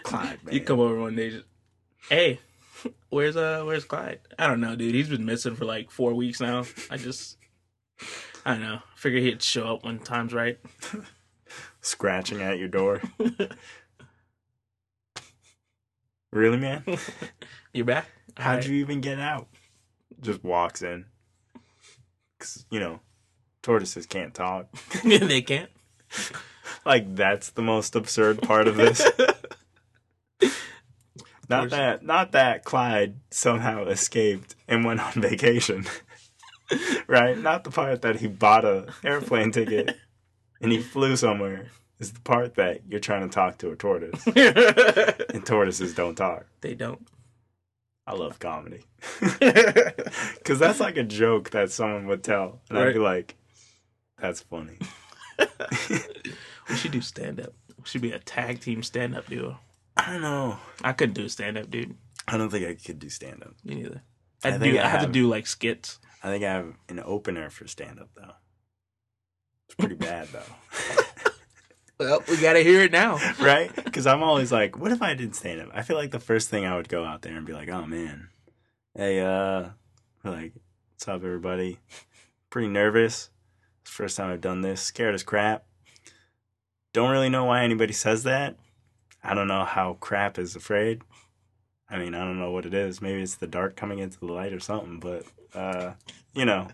Clyde, 0.04 0.44
man. 0.44 0.54
You 0.54 0.62
come 0.62 0.80
over 0.80 1.00
one 1.00 1.16
day. 1.16 1.30
Just, 1.30 1.46
hey, 2.10 2.40
where's 3.10 3.38
uh, 3.38 3.64
where's 3.66 3.86
Clyde? 3.86 4.20
I 4.38 4.48
don't 4.48 4.60
know, 4.60 4.76
dude. 4.76 4.96
He's 4.96 5.08
been 5.10 5.26
missing 5.26 5.56
for 5.56 5.64
like 5.64 5.92
four 5.92 6.14
weeks 6.14 6.42
now. 6.42 6.66
I 6.90 6.98
just, 6.98 7.38
I 8.46 8.54
don't 8.54 8.62
know. 8.62 8.80
Figure 8.96 9.20
he'd 9.20 9.42
show 9.42 9.76
up 9.76 9.86
when 9.86 10.00
time's 10.00 10.34
right. 10.34 10.60
scratching 11.82 12.42
at 12.42 12.58
your 12.58 12.68
door. 12.68 13.02
really, 16.32 16.58
man? 16.58 16.84
You 17.74 17.86
back? 17.86 18.06
How'd 18.36 18.66
you 18.66 18.76
even 18.82 19.00
get 19.00 19.18
out? 19.18 19.48
Just 20.20 20.44
walks 20.44 20.82
in. 20.82 21.06
Cause 22.38 22.66
you 22.70 22.82
know, 22.82 23.00
tortoises 23.62 24.06
can't 24.06 24.34
talk. 24.34 24.68
they 25.06 25.42
can't. 25.42 25.70
Like 26.86 27.16
that's 27.16 27.52
the 27.52 27.62
most 27.62 27.96
absurd 27.96 28.42
part 28.42 28.68
of 28.68 28.76
this. 28.76 29.10
Not 31.52 31.70
that, 31.72 32.04
not 32.06 32.32
that 32.32 32.64
Clyde 32.64 33.16
somehow 33.30 33.86
escaped 33.86 34.56
and 34.70 34.86
went 34.86 35.02
on 35.02 35.22
vacation, 35.22 35.86
right? 37.08 37.38
Not 37.38 37.64
the 37.64 37.72
part 37.72 38.02
that 38.02 38.18
he 38.18 38.28
bought 38.28 38.66
a 38.66 38.94
airplane 39.04 39.52
ticket 39.52 39.96
and 40.62 40.72
he 40.72 40.80
flew 40.80 41.16
somewhere. 41.16 41.68
Is 42.00 42.14
the 42.14 42.22
part 42.22 42.56
that 42.56 42.82
you're 42.90 43.00
trying 43.00 43.22
to 43.22 43.34
talk 43.34 43.60
to 43.60 43.70
a 43.70 43.76
tortoise, 43.76 44.26
and 44.36 45.46
tortoises 45.46 45.94
don't 45.94 46.16
talk. 46.16 46.48
they 46.62 46.74
don't. 46.74 47.08
I 48.08 48.14
love 48.16 48.40
comedy 48.40 48.86
because 49.20 50.58
that's 50.58 50.80
like 50.80 50.98
a 50.98 51.04
joke 51.04 51.52
that 51.52 51.72
someone 51.72 52.08
would 52.08 52.24
tell, 52.24 52.60
and 52.70 52.80
I'd 52.80 52.94
be 52.94 53.00
like, 53.00 53.36
"That's 54.18 54.42
funny." 54.42 54.80
We 56.70 56.76
should 56.76 56.92
do 56.92 57.02
stand 57.02 57.40
up. 57.40 57.54
We 57.78 57.84
should 57.86 58.02
be 58.02 58.12
a 58.12 58.20
tag 58.20 58.62
team 58.62 58.82
stand 58.82 59.16
up 59.16 59.28
duo. 59.28 59.60
I 59.98 60.14
don't 60.14 60.22
know. 60.22 60.58
I 60.84 60.94
couldn't 60.94 61.16
do 61.16 61.28
stand 61.30 61.58
up, 61.58 61.70
dude. 61.70 61.96
I 62.28 62.38
don't 62.38 62.50
think 62.50 62.66
I 62.66 62.76
could 62.76 62.98
do 62.98 63.10
stand 63.10 63.44
up. 63.44 63.54
Me 63.64 63.76
neither. 63.76 64.02
I 64.44 64.56
I, 64.56 64.58
do. 64.58 64.78
I 64.78 64.86
I 64.86 64.88
have 64.88 65.02
to 65.06 65.12
do 65.12 65.28
like 65.28 65.46
skits. 65.48 66.00
I 66.24 66.30
think 66.30 66.44
I 66.44 66.52
have 66.52 66.74
an 66.90 67.02
opener 67.04 67.50
for 67.50 67.68
stand 67.68 68.00
up 68.00 68.10
though. 68.16 68.34
It's 69.68 69.76
pretty 69.76 69.96
bad 69.96 70.28
though. 70.30 71.02
Well, 72.02 72.24
we 72.28 72.38
gotta 72.38 72.62
hear 72.62 72.82
it 72.82 72.92
now. 72.92 73.20
right? 73.40 73.72
Because 73.76 74.08
I'm 74.08 74.24
always 74.24 74.52
like, 74.52 74.76
what 74.76 74.92
if 74.92 75.04
I 75.04 75.14
did 75.14 75.36
stand 75.36 75.62
up? 75.62 75.70
I 75.72 75.84
feel 75.84 75.96
like 75.96 76.10
the 76.10 76.20
first 76.20 76.50
thing 76.50 76.66
I 76.66 76.76
would 76.76 76.90
go 76.90 77.06
out 77.06 77.22
there 77.22 77.38
and 77.38 77.46
be 77.46 77.54
like, 77.54 77.70
oh 77.70 77.86
man, 77.86 78.30
hey, 78.96 79.20
uh, 79.20 79.70
like, 80.24 80.54
what's 80.90 81.08
up, 81.08 81.24
everybody? 81.24 81.78
Pretty 82.50 82.70
nervous. 82.70 83.30
First 83.84 84.18
time 84.18 84.32
I've 84.32 84.42
done 84.42 84.62
this. 84.62 84.82
Scared 84.82 85.14
as 85.14 85.22
crap. 85.22 85.66
Don't 86.92 87.12
really 87.12 87.30
know 87.30 87.46
why 87.46 87.64
anybody 87.64 87.94
says 87.94 88.24
that. 88.24 88.56
I 89.24 89.36
don't 89.36 89.48
know 89.48 89.64
how 89.64 89.98
crap 90.00 90.40
is 90.40 90.56
afraid. 90.56 91.04
I 91.92 92.00
mean, 92.00 92.16
I 92.16 92.20
don't 92.20 92.40
know 92.40 92.52
what 92.52 92.66
it 92.66 92.74
is. 92.74 93.02
Maybe 93.02 93.22
it's 93.22 93.36
the 93.36 93.48
dark 93.48 93.76
coming 93.76 94.00
into 94.00 94.20
the 94.20 94.32
light 94.32 94.54
or 94.54 94.60
something, 94.60 95.00
but, 95.00 95.26
uh, 95.54 95.94
you 96.34 96.46
know, 96.46 96.70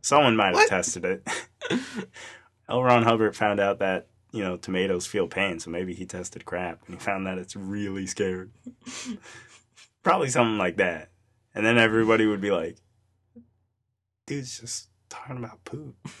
someone 0.00 0.36
might 0.36 0.56
have 0.56 0.68
tested 0.68 1.04
it. 1.04 1.28
L. 2.68 2.82
Ron 2.82 3.02
Hubbard 3.02 3.36
found 3.36 3.60
out 3.60 3.78
that 3.80 4.06
you 4.34 4.42
know, 4.42 4.56
tomatoes 4.56 5.06
feel 5.06 5.28
pain, 5.28 5.60
so 5.60 5.70
maybe 5.70 5.94
he 5.94 6.04
tested 6.04 6.44
crap 6.44 6.80
and 6.86 6.96
he 6.96 7.00
found 7.00 7.24
that 7.24 7.38
it's 7.38 7.54
really 7.54 8.04
scared. 8.04 8.50
Probably 10.02 10.28
something 10.28 10.58
like 10.58 10.76
that. 10.78 11.10
And 11.54 11.64
then 11.64 11.78
everybody 11.78 12.26
would 12.26 12.40
be 12.40 12.50
like, 12.50 12.76
dude's 14.26 14.58
just 14.58 14.88
talking 15.08 15.36
about 15.36 15.64
poop. 15.64 15.94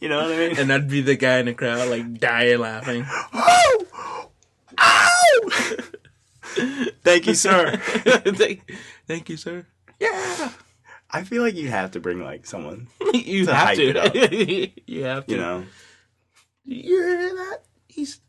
you 0.00 0.08
know 0.08 0.22
what 0.22 0.32
I 0.32 0.38
mean? 0.38 0.58
and 0.58 0.72
I'd 0.72 0.88
be 0.88 1.02
the 1.02 1.16
guy 1.16 1.40
in 1.40 1.46
the 1.46 1.52
crowd, 1.52 1.86
like 1.90 2.18
dying 2.18 2.60
laughing. 2.60 3.04
oh! 3.34 4.30
Ow! 4.78 5.50
Thank 7.02 7.26
you, 7.26 7.34
sir. 7.34 7.76
thank, 8.36 8.70
thank 9.06 9.28
you, 9.28 9.36
sir. 9.36 9.66
Yeah. 10.00 10.50
I 11.10 11.24
feel 11.24 11.42
like 11.42 11.54
you'd 11.54 11.70
have 11.70 11.92
to 11.92 12.00
bring 12.00 12.22
like 12.22 12.46
someone, 12.46 12.88
you 13.14 13.46
To 13.46 13.54
have 13.54 13.66
hype 13.68 13.78
it 13.78 13.96
up. 13.96 14.12
to. 14.12 14.70
you 14.92 15.04
have 15.04 15.26
to. 15.26 15.32
you 15.32 15.38
know. 15.38 15.64
You 16.64 17.02
hear 17.02 17.34
that? 17.34 17.58
He's 17.88 18.20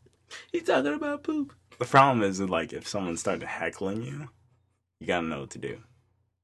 he's 0.50 0.62
talking 0.64 0.94
about 0.94 1.22
poop. 1.22 1.52
The 1.78 1.84
problem 1.84 2.22
is 2.22 2.38
that, 2.38 2.48
like 2.50 2.72
if 2.72 2.86
someone 2.88 3.16
started 3.16 3.46
heckling 3.46 4.02
you, 4.02 4.28
you 4.98 5.06
gotta 5.06 5.26
know 5.26 5.40
what 5.40 5.50
to 5.50 5.58
do. 5.58 5.80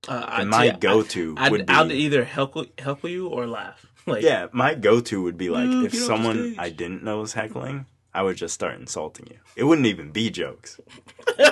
Uh, 0.09 0.25
And 0.41 0.51
my 0.51 0.71
go-to 0.71 1.35
I'd, 1.39 1.51
would 1.51 1.67
be 1.67 1.73
I'd 1.73 1.91
either 1.91 2.25
help 2.25 2.79
help 2.79 3.03
you 3.05 3.29
or 3.29 3.47
laugh. 3.47 3.87
Like 4.07 4.23
Yeah, 4.23 4.47
my 4.53 4.75
go-to 4.75 5.23
would 5.23 5.37
be 5.39 5.49
like 5.51 5.69
Mm, 5.69 5.85
if 5.87 5.93
get 5.93 6.03
off 6.03 6.09
the 6.09 6.15
someone. 6.17 6.55
I 6.59 6.69
didn't 6.71 7.03
know 7.03 7.21
was 7.21 7.33
heckling, 7.33 7.87
I 8.17 8.23
would 8.23 8.37
just 8.37 8.55
start 8.55 8.79
insulting 8.81 9.27
you. 9.31 9.39
It 9.57 9.65
wouldn't 9.65 9.87
even 9.87 10.11
be 10.11 10.31
jokes. 10.31 10.81
You 11.39 11.45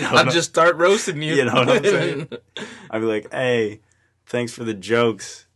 know 0.00 0.08
I'll 0.08 0.14
what 0.14 0.26
I'm- 0.26 0.30
just 0.30 0.48
start 0.50 0.76
roasting 0.76 1.22
you. 1.22 1.34
You 1.34 1.44
know 1.46 1.54
what 1.54 1.68
I'm 1.68 1.84
saying? 1.84 2.28
I'd 2.90 3.00
be 3.00 3.06
like, 3.06 3.32
"Hey, 3.32 3.80
thanks 4.26 4.52
for 4.52 4.64
the 4.64 4.74
jokes." 4.74 5.46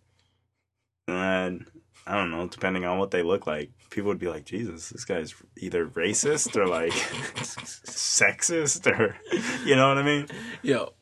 And 1.09 1.67
I 2.07 2.17
don't 2.17 2.31
know, 2.31 2.47
depending 2.49 2.85
on 2.85 2.99
what 2.99 3.11
they 3.11 3.23
look 3.23 3.47
like, 3.47 3.71
people 3.91 4.09
would 4.09 4.19
be 4.19 4.29
like, 4.29 4.45
"Jesus, 4.45 4.91
this 4.91 5.05
guy's 5.05 5.35
either 5.59 5.87
racist 5.87 6.57
or 6.57 6.67
like 6.67 6.93
sexist 6.93 8.87
or 8.87 9.17
you 9.65 9.77
know 9.77 9.89
what 9.89 9.99
I 9.99 10.03
mean?" 10.03 10.27
Yo, 10.63 10.95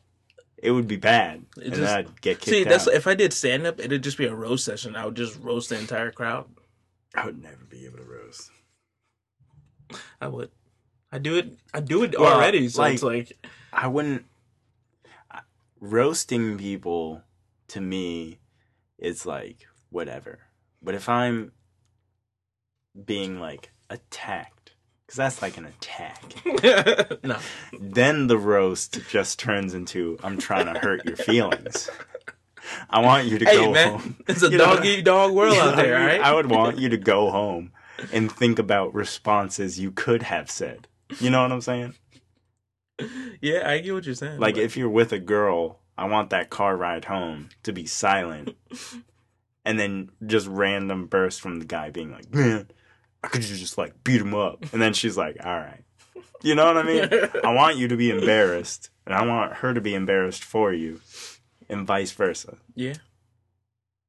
It 0.57 0.71
would 0.71 0.87
be 0.87 0.97
bad, 0.97 1.45
It 1.57 1.63
and 1.65 1.73
just- 1.73 1.81
then 1.81 1.97
I'd 1.97 2.21
get 2.21 2.39
kicked 2.39 2.49
see, 2.49 2.63
that's 2.63 2.87
out. 2.87 2.93
if 2.93 3.07
I 3.07 3.15
did 3.15 3.33
stand 3.33 3.65
up, 3.65 3.79
it'd 3.79 4.03
just 4.03 4.17
be 4.17 4.25
a 4.25 4.33
roast 4.35 4.65
session. 4.65 4.95
I 4.95 5.05
would 5.05 5.15
just 5.15 5.39
roast 5.41 5.69
the 5.69 5.79
entire 5.79 6.11
crowd. 6.11 6.45
I 7.15 7.25
would 7.25 7.41
never 7.41 7.63
be 7.69 7.85
able 7.85 7.97
to 7.97 8.03
roast. 8.03 8.51
I 10.19 10.27
would. 10.27 10.51
I 11.11 11.19
do 11.19 11.37
it. 11.37 11.57
I 11.73 11.79
do 11.79 12.03
it 12.03 12.15
Well, 12.19 12.33
already. 12.33 12.67
So 12.69 12.81
like- 12.81 12.93
it's 12.95 13.03
like 13.03 13.33
I 13.71 13.87
wouldn't 13.87 14.25
roasting 15.79 16.57
people 16.57 17.21
to 17.69 17.81
me 17.81 18.39
is 18.97 19.25
like 19.25 19.65
whatever. 19.89 20.39
But 20.81 20.95
if 20.95 21.07
I'm 21.09 21.51
being 23.05 23.39
like 23.39 23.71
attacked 23.89 24.71
cuz 25.07 25.15
that's 25.17 25.41
like 25.41 25.57
an 25.57 25.65
attack. 25.65 26.23
no. 27.23 27.37
Then 27.79 28.27
the 28.27 28.37
roast 28.37 28.99
just 29.09 29.37
turns 29.39 29.73
into 29.73 30.17
I'm 30.23 30.37
trying 30.37 30.71
to 30.73 30.79
hurt 30.79 31.05
your 31.05 31.17
feelings. 31.17 31.89
I 32.89 32.99
want 33.01 33.27
you 33.27 33.37
to 33.39 33.45
Hey 33.45 33.57
go 33.57 33.71
man, 33.71 33.91
home. 33.99 34.15
it's 34.27 34.43
a 34.43 34.49
You 34.51 34.57
know- 34.57 34.75
dog 34.75 34.85
eat 34.85 35.03
dog 35.05 35.31
world 35.33 35.57
out 35.57 35.75
there. 35.75 35.95
Right. 36.07 36.21
I 36.21 36.33
would 36.33 36.49
want 36.49 36.77
you 36.77 36.89
to 36.89 36.97
go 36.97 37.29
home 37.31 37.71
and 38.11 38.31
think 38.31 38.59
about 38.59 38.93
responses 38.93 39.79
you 39.79 39.91
could 39.91 40.23
have 40.23 40.49
said. 40.51 40.87
You 41.19 41.29
know 41.29 41.41
what 41.43 41.51
I'm 41.51 41.61
saying? 41.61 41.95
yeah, 43.41 43.69
I 43.69 43.79
get 43.79 43.93
what 43.93 44.05
you're 44.05 44.15
saying. 44.15 44.39
Like 44.39 44.55
but- 44.55 44.63
if 44.63 44.77
you're 44.77 44.89
with 44.89 45.11
a 45.11 45.19
girl, 45.19 45.79
I 45.97 46.05
want 46.05 46.29
that 46.31 46.49
car 46.49 46.75
ride 46.75 47.05
home 47.05 47.49
to 47.63 47.71
be 47.73 47.85
silent. 47.85 48.55
and 49.65 49.79
then 49.79 50.09
just 50.25 50.47
random 50.47 51.07
burst 51.07 51.41
from 51.41 51.59
the 51.59 51.65
guy 51.65 51.89
being 51.89 52.11
like, 52.11 52.33
"Man, 52.33 52.67
I 53.23 53.27
could 53.27 53.41
just 53.41 53.77
like 53.77 54.03
beat 54.03 54.21
him 54.21 54.35
up. 54.35 54.65
And 54.73 54.81
then 54.81 54.93
she's 54.93 55.17
like, 55.17 55.37
all 55.43 55.55
right. 55.57 55.83
You 56.43 56.53
know 56.53 56.65
what 56.65 56.77
I 56.77 56.83
mean? 56.83 57.09
I 57.43 57.53
want 57.53 57.77
you 57.77 57.87
to 57.87 57.97
be 57.97 58.11
embarrassed, 58.11 58.91
and 59.05 59.15
I 59.15 59.25
want 59.25 59.53
her 59.53 59.73
to 59.73 59.81
be 59.81 59.95
embarrassed 59.95 60.43
for 60.43 60.71
you, 60.71 60.99
and 61.69 61.85
vice 61.87 62.11
versa. 62.11 62.57
Yeah. 62.75 62.95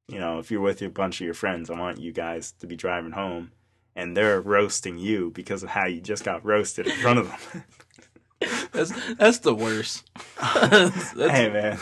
You 0.08 0.20
know, 0.20 0.38
if 0.38 0.50
you're 0.50 0.60
with 0.60 0.82
a 0.82 0.88
bunch 0.88 1.20
of 1.20 1.24
your 1.24 1.34
friends, 1.34 1.68
I 1.68 1.78
want 1.78 1.98
you 1.98 2.12
guys 2.12 2.52
to 2.60 2.66
be 2.66 2.76
driving 2.76 3.12
home, 3.12 3.50
and 3.96 4.16
they're 4.16 4.40
roasting 4.40 4.98
you 4.98 5.30
because 5.30 5.62
of 5.64 5.70
how 5.70 5.86
you 5.86 6.00
just 6.00 6.24
got 6.24 6.44
roasted 6.44 6.86
in 6.86 6.96
front 6.96 7.18
of 7.18 7.28
them. 7.52 7.64
That's 8.70 8.92
that's 9.14 9.38
the 9.38 9.54
worst. 9.54 10.04
that's, 10.38 11.12
that's, 11.12 11.30
hey 11.30 11.48
man, 11.48 11.78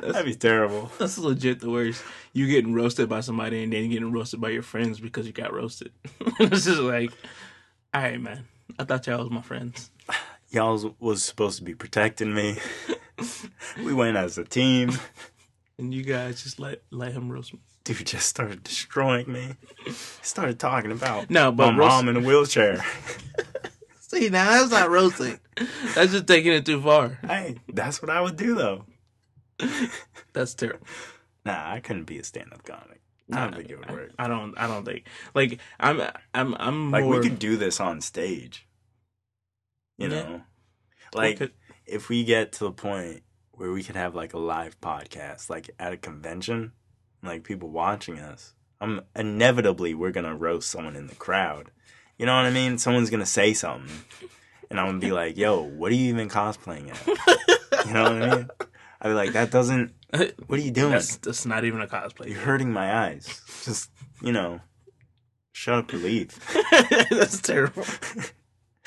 that'd 0.00 0.24
be 0.24 0.34
terrible. 0.34 0.90
that's 0.98 1.16
legit 1.16 1.60
the 1.60 1.70
worst. 1.70 2.02
You 2.32 2.48
getting 2.48 2.74
roasted 2.74 3.08
by 3.08 3.20
somebody 3.20 3.62
and 3.62 3.72
then 3.72 3.88
getting 3.88 4.10
roasted 4.10 4.40
by 4.40 4.48
your 4.48 4.62
friends 4.64 4.98
because 4.98 5.28
you 5.28 5.32
got 5.32 5.52
roasted. 5.54 5.92
it's 6.40 6.64
just 6.64 6.80
like, 6.80 7.12
all 7.94 8.02
right, 8.02 8.20
man. 8.20 8.44
I 8.76 8.84
thought 8.84 9.06
y'all 9.06 9.20
was 9.20 9.30
my 9.30 9.40
friends. 9.40 9.92
Y'all 10.50 10.72
was- 10.72 10.86
was 10.98 11.22
supposed 11.22 11.58
to 11.58 11.64
be 11.64 11.74
protecting 11.76 12.34
me. 12.34 12.56
we 13.84 13.92
went 13.94 14.16
as 14.16 14.38
a 14.38 14.44
team. 14.44 14.92
And 15.78 15.92
you 15.94 16.02
guys 16.02 16.42
just 16.42 16.58
let 16.58 16.82
let 16.90 17.12
him 17.12 17.30
roast 17.30 17.52
me. 17.54 17.60
Dude 17.84 18.06
just 18.06 18.28
started 18.28 18.62
destroying 18.62 19.30
me. 19.32 19.54
Started 20.22 20.58
talking 20.58 20.92
about 20.92 21.30
No, 21.30 21.50
but 21.52 21.72
my 21.72 21.78
roast- 21.78 21.88
mom 22.04 22.08
in 22.08 22.16
a 22.16 22.20
wheelchair. 22.26 22.84
See, 24.00 24.28
now 24.30 24.50
that's 24.50 24.70
not 24.70 24.90
roasting. 24.90 25.38
That's 25.94 26.12
just 26.12 26.26
taking 26.26 26.52
it 26.52 26.64
too 26.66 26.80
far. 26.80 27.18
hey, 27.26 27.56
that's 27.68 28.00
what 28.02 28.10
I 28.10 28.20
would 28.20 28.36
do 28.36 28.54
though. 28.54 28.84
That's 30.32 30.54
terrible. 30.54 30.86
Nah, 31.44 31.72
I 31.72 31.80
couldn't 31.80 32.04
be 32.04 32.18
a 32.18 32.24
stand-up 32.24 32.62
comic. 32.64 33.00
I 33.32 33.42
don't 33.44 33.56
think 33.56 33.70
it 33.70 33.78
would 33.78 33.90
work. 33.90 34.12
I 34.18 34.28
don't. 34.28 34.54
I 34.56 34.66
don't 34.68 34.84
think. 34.84 35.04
Like 35.34 35.58
I'm. 35.80 36.00
I'm. 36.32 36.54
I'm 36.58 36.90
Like 36.92 37.04
more. 37.04 37.16
we 37.18 37.28
could 37.28 37.38
do 37.40 37.56
this 37.56 37.80
on 37.80 38.00
stage. 38.00 38.66
You 39.98 40.08
Yeah. 40.08 40.22
know, 40.22 40.40
like 41.12 41.38
could- 41.38 41.52
if 41.88 42.08
we 42.08 42.24
get 42.24 42.52
to 42.52 42.64
the 42.64 42.72
point 42.72 43.22
where 43.52 43.72
we 43.72 43.82
could 43.82 43.96
have 43.96 44.14
like 44.14 44.34
a 44.34 44.38
live 44.38 44.80
podcast, 44.80 45.50
like 45.50 45.70
at 45.78 45.92
a 45.92 45.96
convention, 45.96 46.72
like 47.22 47.44
people 47.44 47.70
watching 47.70 48.18
us, 48.18 48.54
I'm 48.80 49.00
inevitably 49.16 49.94
we're 49.94 50.12
gonna 50.12 50.36
roast 50.36 50.70
someone 50.70 50.96
in 50.96 51.06
the 51.08 51.14
crowd. 51.14 51.70
You 52.18 52.26
know 52.26 52.36
what 52.36 52.46
I 52.46 52.50
mean? 52.50 52.78
Someone's 52.78 53.10
gonna 53.10 53.26
say 53.26 53.54
something, 53.54 53.90
and 54.70 54.78
I'm 54.78 54.86
gonna 54.86 54.98
be 54.98 55.12
like, 55.12 55.36
"Yo, 55.36 55.62
what 55.62 55.90
are 55.90 55.94
you 55.94 56.08
even 56.08 56.28
cosplaying 56.28 56.90
at?" 56.90 57.86
You 57.86 57.94
know 57.94 58.02
what 58.02 58.22
I 58.22 58.36
mean? 58.36 58.48
I'd 59.00 59.08
be 59.08 59.14
like, 59.14 59.32
"That 59.32 59.50
doesn't. 59.50 59.92
What 60.46 60.58
are 60.58 60.62
you 60.62 60.70
doing? 60.70 60.92
That's, 60.92 61.16
that's 61.16 61.46
not 61.46 61.64
even 61.64 61.80
a 61.80 61.86
cosplay. 61.86 62.28
You're 62.28 62.40
hurting 62.40 62.72
my 62.72 63.06
eyes. 63.06 63.40
Just 63.64 63.90
you 64.22 64.32
know, 64.32 64.60
shut 65.52 65.78
up 65.78 65.92
or 65.92 65.96
leave." 65.96 66.38
that's 67.10 67.40
terrible. 67.40 67.84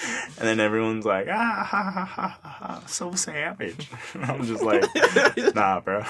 And 0.04 0.48
then 0.48 0.60
everyone's 0.60 1.06
like, 1.06 1.28
ah, 1.30 1.66
ha, 1.70 1.92
ha, 1.92 2.06
ha, 2.06 2.40
ha, 2.42 2.84
so 2.88 3.12
savage. 3.14 3.90
I'm 4.16 4.44
just 4.46 4.64
like, 4.64 4.84
nah, 5.56 5.80
bro. 5.80 6.04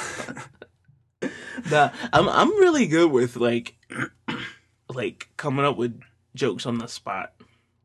Nah, 1.70 1.90
I'm. 2.14 2.30
I'm 2.30 2.50
really 2.60 2.88
good 2.88 3.12
with 3.12 3.36
like, 3.36 3.76
like 4.90 5.28
coming 5.38 5.66
up 5.66 5.78
with 5.78 6.00
jokes 6.36 6.66
on 6.66 6.78
the 6.78 6.88
spot. 6.88 7.34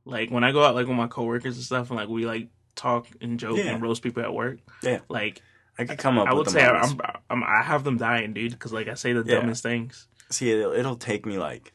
Like 0.05 0.31
when 0.31 0.45
I 0.45 0.53
go 0.53 0.65
out 0.65 0.75
like 0.75 0.87
with 0.87 0.97
my 0.97 1.09
coworkers 1.09 1.57
and 1.57 1.65
stuff, 1.65 1.91
and 1.91 1.99
like 1.99 2.09
we 2.09 2.25
like 2.27 2.49
talk 2.77 3.07
and 3.21 3.39
joke 3.39 3.59
Yeah. 3.59 3.73
and 3.75 3.83
roast 3.83 4.03
people 4.03 4.23
at 4.23 4.33
work. 4.33 4.59
Yeah. 4.83 5.01
Like 5.09 5.43
I 5.79 5.85
could 5.85 5.99
come 5.99 6.19
up 6.19 6.29
I 6.29 6.35
would 6.35 6.49
say 6.49 6.65
I'm, 6.65 6.99
I'm, 7.29 7.43
I 7.43 7.63
have 7.63 7.85
them 7.85 7.97
dying, 7.99 8.33
dude, 8.33 8.53
because 8.53 8.73
like 8.73 8.89
I 8.89 8.95
say 8.95 9.13
the 9.13 9.25
Yeah. 9.27 9.41
dumbest 9.41 9.63
things. 9.63 10.07
See, 10.31 10.51
it'll, 10.53 10.73
it'll 10.73 10.97
take 10.97 11.27
me 11.27 11.39
like 11.39 11.73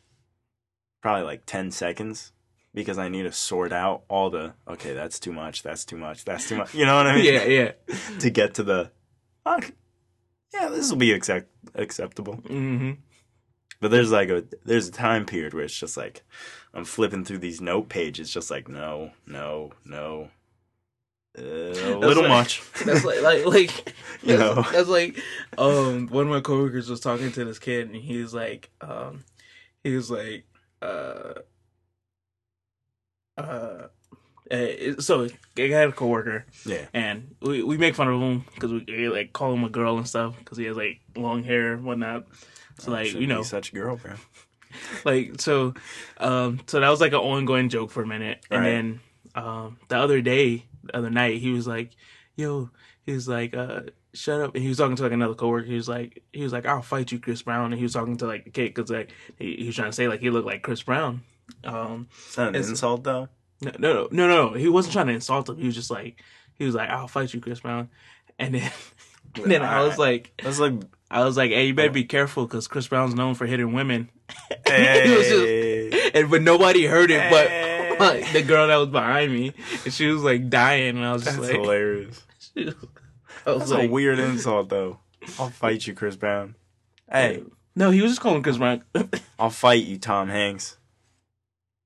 probably 1.01 1.23
like 1.23 1.45
10 1.45 1.71
seconds 1.71 2.31
because 2.73 2.97
I 2.97 3.09
need 3.09 3.23
to 3.23 3.31
sort 3.31 3.71
out 3.73 4.03
all 4.07 4.29
the, 4.29 4.53
okay, 4.67 4.93
that's 4.93 5.19
too 5.19 5.31
much, 5.33 5.63
that's 5.63 5.83
too 5.85 5.97
much, 5.97 6.23
that's 6.25 6.47
too 6.49 6.57
much. 6.57 6.73
You 6.73 6.85
know 6.85 6.95
what 6.95 7.07
I 7.07 7.15
mean? 7.17 7.25
yeah, 7.33 7.43
yeah. 7.43 7.71
to 8.19 8.29
get 8.29 8.53
to 8.55 8.63
the, 8.63 8.91
oh, 9.45 9.59
yeah, 10.53 10.69
this 10.69 10.89
will 10.89 10.97
be 10.97 11.11
accept- 11.11 11.49
acceptable. 11.75 12.35
hmm 12.35 12.91
But 13.79 13.91
there's 13.91 14.11
like 14.11 14.29
a, 14.29 14.43
there's 14.65 14.87
a 14.87 14.91
time 14.91 15.25
period 15.25 15.53
where 15.53 15.63
it's 15.63 15.77
just 15.77 15.97
like, 15.97 16.23
I'm 16.73 16.85
flipping 16.85 17.25
through 17.25 17.39
these 17.39 17.59
note 17.61 17.89
pages, 17.89 18.31
just 18.31 18.49
like, 18.51 18.67
no, 18.69 19.11
no, 19.27 19.71
no. 19.85 20.29
Uh, 21.37 21.41
a 21.43 21.97
little 21.97 22.23
like- 22.23 22.29
much. 22.29 22.61
That's 22.85 23.05
like 23.05 23.21
like 23.21 23.45
like 23.45 23.95
You 24.21 24.37
know. 24.37 24.61
that's 24.71 24.89
like 24.89 25.17
um 25.57 26.07
one 26.07 26.25
of 26.25 26.29
my 26.29 26.41
coworkers 26.41 26.89
was 26.89 26.99
talking 26.99 27.31
to 27.31 27.45
this 27.45 27.57
kid 27.57 27.87
and 27.87 27.95
he 27.95 28.17
was 28.21 28.33
like 28.33 28.69
um 28.81 29.23
he 29.81 29.95
was 29.95 30.11
like 30.11 30.43
uh 30.81 31.35
uh 33.41 33.87
uh, 34.49 34.99
so 34.99 35.29
I 35.57 35.61
had 35.61 35.89
a 35.89 35.91
coworker 35.93 36.45
Yeah. 36.65 36.87
and 36.93 37.35
we, 37.41 37.63
we 37.63 37.77
make 37.77 37.95
fun 37.95 38.09
of 38.09 38.19
him 38.19 38.43
because 38.53 38.71
we, 38.73 39.07
like 39.07 39.31
call 39.31 39.53
him 39.53 39.63
a 39.63 39.69
girl 39.69 39.97
and 39.97 40.05
stuff 40.07 40.37
because 40.37 40.57
he 40.57 40.65
has 40.65 40.75
like 40.75 40.99
long 41.15 41.43
hair 41.43 41.73
and 41.73 41.85
whatnot. 41.85 42.25
So 42.79 42.91
like 42.91 43.13
you 43.13 43.27
know 43.27 43.43
such 43.43 43.71
a 43.71 43.75
girl, 43.75 43.95
bro. 43.95 44.15
like 45.05 45.39
so 45.41 45.73
um 46.17 46.59
so 46.67 46.79
that 46.79 46.89
was 46.89 47.01
like 47.01 47.11
an 47.13 47.19
ongoing 47.19 47.69
joke 47.69 47.91
for 47.91 48.03
a 48.03 48.07
minute 48.07 48.45
and 48.49 48.61
Right. 48.61 48.69
then 48.69 48.99
um 49.35 49.77
the 49.89 49.97
other 49.97 50.21
day 50.21 50.65
the 50.83 50.95
other 50.97 51.09
night 51.09 51.39
he 51.39 51.51
was 51.51 51.67
like 51.67 51.91
yo 52.35 52.69
he 53.05 53.11
was 53.13 53.27
like 53.27 53.55
uh 53.55 53.81
shut 54.13 54.41
up 54.41 54.53
and 54.55 54.63
he 54.63 54.69
was 54.69 54.77
talking 54.77 54.95
to 54.95 55.03
like 55.03 55.11
another 55.11 55.33
coworker 55.33 55.65
he 55.65 55.75
was 55.75 55.87
like 55.89 56.23
he 56.33 56.41
was 56.43 56.51
like 56.53 56.65
i'll 56.65 56.81
fight 56.81 57.11
you 57.11 57.19
chris 57.19 57.41
brown 57.41 57.65
and 57.71 57.75
he 57.75 57.83
was 57.83 57.93
talking 57.93 58.15
to 58.17 58.25
like 58.27 58.45
the 58.45 58.49
kid 58.49 58.73
because 58.73 58.89
like 58.89 59.11
he, 59.37 59.55
he 59.57 59.65
was 59.67 59.75
trying 59.75 59.89
to 59.89 59.93
say 59.93 60.07
like 60.07 60.19
he 60.21 60.29
looked 60.29 60.47
like 60.47 60.61
chris 60.61 60.81
brown 60.81 61.21
um 61.63 62.07
Is 62.29 62.35
that 62.35 62.47
an 62.49 62.55
insult 62.55 63.03
though? 63.03 63.29
no 63.61 63.71
no 63.79 63.93
no 63.93 64.07
no 64.11 64.27
no 64.27 64.53
he 64.53 64.67
wasn't 64.67 64.93
trying 64.93 65.07
to 65.07 65.13
insult 65.13 65.49
him 65.49 65.57
he 65.57 65.65
was 65.65 65.75
just 65.75 65.91
like 65.91 66.21
he 66.55 66.65
was 66.65 66.73
like 66.75 66.89
i'll 66.89 67.07
fight 67.07 67.33
you 67.33 67.39
chris 67.41 67.59
brown 67.59 67.89
and 68.39 68.55
then 68.55 68.71
and 69.35 69.51
then 69.51 69.61
i 69.61 69.81
was 69.81 69.97
like 69.97 70.33
That's 70.43 70.59
like, 70.59 70.73
i 71.11 71.23
was 71.23 71.37
like 71.37 71.51
hey 71.51 71.67
you 71.67 71.73
better 71.73 71.91
be 71.91 72.03
careful 72.05 72.45
because 72.47 72.67
chris 72.67 72.87
brown's 72.87 73.13
known 73.15 73.35
for 73.35 73.45
hitting 73.45 73.73
women 73.73 74.09
hey, 74.65 75.03
He 75.07 75.15
was 75.15 75.27
just- 75.27 76.15
and 76.15 76.29
but 76.31 76.41
nobody 76.41 76.85
heard 76.85 77.11
it 77.11 77.29
but 77.31 77.47
Hey. 77.47 77.97
like, 77.99 78.31
the 78.33 78.41
girl 78.41 78.67
that 78.67 78.77
was 78.77 78.87
behind 78.89 79.31
me 79.31 79.53
and 79.85 79.93
she 79.93 80.07
was 80.07 80.23
like 80.23 80.49
dying 80.49 80.97
and 80.97 81.05
i 81.05 81.13
was 81.13 81.23
just 81.23 81.37
that's 81.37 81.49
like 81.51 81.59
hilarious. 81.59 82.23
I 83.45 83.51
was 83.51 83.59
That's 83.59 83.71
like 83.71 83.89
a 83.89 83.91
weird 83.91 84.19
insult 84.19 84.69
though. 84.69 84.99
I'll 85.39 85.49
fight 85.49 85.85
you, 85.87 85.93
Chris 85.93 86.15
Brown. 86.15 86.55
Hey, 87.11 87.43
no 87.75 87.89
he 87.91 88.01
was 88.01 88.11
just 88.11 88.21
calling 88.21 88.41
chris 88.43 88.57
brown 88.57 88.83
I'll 89.39 89.49
fight 89.49 89.83
you, 89.83 89.97
Tom 89.97 90.29
Hanks. 90.29 90.77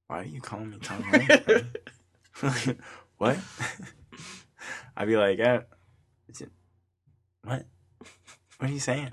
Why 0.08 0.20
are 0.20 0.24
you 0.24 0.42
calling 0.42 0.70
me 0.72 0.78
Tom 0.82 1.02
Hanks? 1.04 1.66
what? 3.18 3.38
I'd 4.98 5.08
be 5.08 5.18
like, 5.18 5.40
uh, 5.40 5.62
is 6.30 6.42
it, 6.42 6.50
what? 7.44 7.66
What 8.58 8.70
are 8.70 8.74
you 8.74 8.80
saying? 8.80 9.10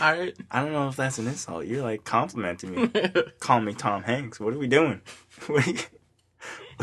all 0.00 0.12
right 0.16 0.34
I 0.50 0.62
don't 0.62 0.72
know 0.72 0.88
if 0.88 0.96
that's 0.96 1.18
an 1.18 1.26
insult. 1.26 1.66
You're 1.66 1.82
like 1.82 2.04
complimenting 2.04 2.74
me. 2.74 2.90
Call 3.40 3.60
me 3.60 3.74
Tom 3.74 4.02
Hanks. 4.04 4.40
What 4.40 4.54
are 4.54 4.58
we 4.58 4.66
doing? 4.68 5.02
What 5.46 5.66
are 5.66 5.70
you, 5.70 5.78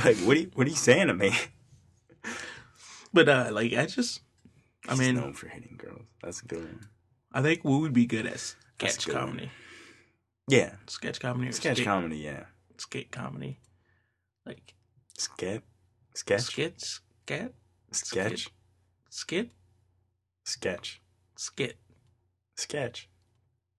like, 0.04 0.18
what 0.18 0.38
are 0.38 0.40
you, 0.42 0.52
what 0.54 0.68
are 0.68 0.70
you 0.70 0.76
saying 0.76 1.08
to 1.08 1.14
me? 1.14 1.32
but 3.12 3.28
uh 3.28 3.50
like 3.52 3.74
i 3.74 3.86
just 3.88 4.22
i 4.88 4.92
He's 4.92 5.00
mean 5.00 5.16
known 5.16 5.34
for 5.34 5.48
hitting 5.48 5.76
girls. 5.78 6.04
That's 6.22 6.42
a 6.42 6.46
good 6.46 6.60
one. 6.64 6.82
i 7.34 7.42
think 7.42 7.64
we 7.64 7.78
would 7.80 7.94
be 7.94 8.06
good 8.06 8.28
at 8.28 8.40
sketch 8.40 9.06
good 9.06 9.16
one. 9.16 9.26
comedy 9.26 9.52
Yeah, 10.48 10.76
sketch 10.88 11.20
comedy 11.20 11.50
or 11.50 11.52
sketch 11.54 11.78
skit, 11.78 11.88
comedy. 11.88 12.18
Yeah, 12.18 12.44
skit 12.80 13.12
comedy 13.12 13.60
like 14.46 14.74
sketch, 15.18 15.62
sketch, 16.16 16.42
skits 16.42 17.02
scat 17.28 17.54
sketch, 17.92 18.50
skit 19.10 19.50
sketch, 20.46 21.02
skit 21.36 21.78
sketch, 22.56 23.10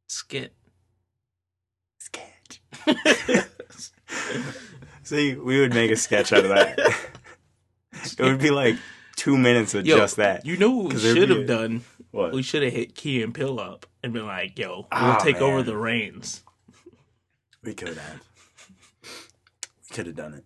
skit 0.06 0.52
sketch. 1.98 2.62
See, 5.02 5.34
we 5.34 5.60
would 5.60 5.74
make 5.74 5.90
a 5.90 5.96
sketch 5.96 6.32
out 6.32 6.44
of 6.44 6.50
that. 6.50 6.78
it 7.92 8.20
would 8.20 8.38
be 8.38 8.50
like 8.50 8.76
two 9.16 9.36
minutes 9.36 9.74
of 9.74 9.86
Yo, 9.86 9.96
just 9.96 10.16
that. 10.16 10.46
You 10.46 10.56
know 10.56 10.70
what 10.70 10.94
we 10.94 11.00
should 11.00 11.30
have 11.30 11.46
done? 11.46 11.82
What? 12.10 12.32
We 12.32 12.42
should 12.42 12.62
have 12.62 12.72
hit 12.72 12.94
Key 12.94 13.22
and 13.22 13.34
Peele 13.34 13.58
up 13.60 13.86
and 14.02 14.12
been 14.12 14.26
like, 14.26 14.58
"Yo, 14.58 14.68
we'll 14.76 14.86
Ah, 14.92 15.18
take 15.22 15.40
over 15.40 15.62
the 15.62 15.76
reins." 15.76 16.42
We 17.62 17.74
could 17.74 17.96
have. 17.96 18.20
Could 19.92 20.07
have 20.07 20.16
done 20.16 20.35
it. 20.35 20.44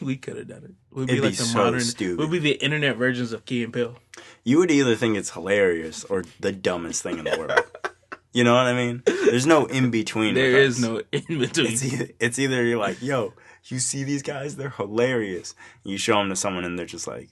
We 0.00 0.16
could 0.16 0.36
have 0.36 0.48
done 0.48 0.64
it. 0.64 0.74
We'd 0.94 1.04
It'd 1.04 1.16
be 1.16 1.20
like 1.20 1.32
be 1.32 1.36
the 1.36 1.44
so 1.44 1.58
modern. 1.58 1.80
stupid. 1.80 2.18
We'd 2.28 2.42
be 2.42 2.52
the 2.52 2.62
internet 2.62 2.96
versions 2.96 3.32
of 3.32 3.44
Key 3.46 3.64
and 3.64 3.72
Peele. 3.72 3.96
You 4.44 4.58
would 4.58 4.70
either 4.70 4.94
think 4.94 5.16
it's 5.16 5.30
hilarious 5.30 6.04
or 6.04 6.24
the 6.40 6.52
dumbest 6.52 7.02
thing 7.02 7.18
in 7.18 7.24
the 7.24 7.36
world. 7.38 7.60
You 8.32 8.44
know 8.44 8.52
what 8.52 8.66
I 8.66 8.74
mean? 8.74 9.02
There's 9.06 9.46
no 9.46 9.64
in 9.64 9.90
between. 9.90 10.34
There 10.34 10.58
is 10.58 10.76
us. 10.76 10.82
no 10.82 11.00
in 11.10 11.38
between. 11.38 11.68
It's 11.68 11.82
either, 11.82 12.08
it's 12.20 12.38
either 12.38 12.64
you're 12.64 12.76
like, 12.78 13.00
yo, 13.00 13.32
you 13.64 13.78
see 13.78 14.04
these 14.04 14.20
guys? 14.22 14.56
They're 14.56 14.68
hilarious. 14.68 15.54
You 15.84 15.96
show 15.96 16.18
them 16.18 16.28
to 16.28 16.36
someone 16.36 16.66
and 16.66 16.78
they're 16.78 16.84
just 16.84 17.06
like, 17.06 17.30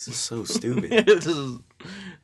this 0.00 0.08
is 0.08 0.16
so 0.16 0.42
stupid. 0.42 0.90
Is 1.08 1.58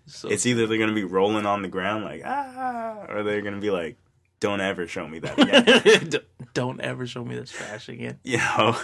so 0.07 0.29
it's 0.29 0.47
either 0.47 0.67
they're 0.67 0.79
gonna 0.79 0.95
be 0.95 1.05
rolling 1.05 1.47
on 1.47 1.63
the 1.63 1.69
ground 1.69 2.05
like 2.05 2.23
ah, 2.25 3.05
or 3.09 3.23
they're 3.23 3.43
gonna 3.43 3.61
be 3.61 3.71
like, 3.71 3.99
don't 4.41 4.61
ever 4.61 4.89
show 4.89 5.07
me 5.07 5.21
that 5.21 5.39
again. 5.39 6.23
Don't 6.57 6.81
ever 6.81 7.07
show 7.07 7.23
me 7.23 7.35
this 7.37 7.51
trash 7.51 7.89
again. 7.91 8.19
Know, 8.25 8.75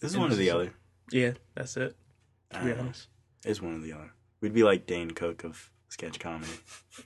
this 0.00 0.10
is 0.10 0.18
one 0.18 0.32
or 0.32 0.34
the 0.34 0.50
other. 0.50 0.72
Yeah, 1.12 1.34
that's 1.54 1.76
it. 1.76 1.96
To 2.52 2.64
be 2.64 2.72
honest, 2.72 3.06
It's 3.44 3.62
one 3.62 3.76
or 3.76 3.78
the 3.78 3.92
other. 3.92 4.10
We'd 4.40 4.52
be 4.52 4.64
like 4.64 4.84
Dane 4.84 5.12
Cook 5.12 5.44
of 5.44 5.70
sketch 5.88 6.18
comedy. 6.18 6.50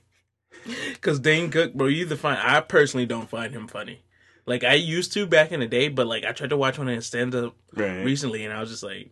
because 0.93 1.19
Dane 1.19 1.51
Cook, 1.51 1.75
bro, 1.75 1.85
you 1.87 2.01
either 2.01 2.15
find 2.15 2.39
I 2.41 2.61
personally 2.61 3.05
don't 3.05 3.29
find 3.29 3.53
him 3.53 3.67
funny. 3.67 4.01
Like 4.47 4.63
I 4.63 4.73
used 4.73 5.13
to 5.13 5.27
back 5.27 5.51
in 5.51 5.59
the 5.59 5.67
day, 5.67 5.87
but 5.89 6.07
like 6.07 6.25
I 6.25 6.31
tried 6.31 6.49
to 6.49 6.57
watch 6.57 6.79
one 6.79 6.89
of 6.89 6.95
his 6.95 7.05
stand 7.05 7.35
up 7.35 7.55
Right. 7.73 8.03
recently, 8.03 8.43
and 8.43 8.51
I 8.53 8.59
was 8.59 8.71
just 8.71 8.81
like, 8.83 9.11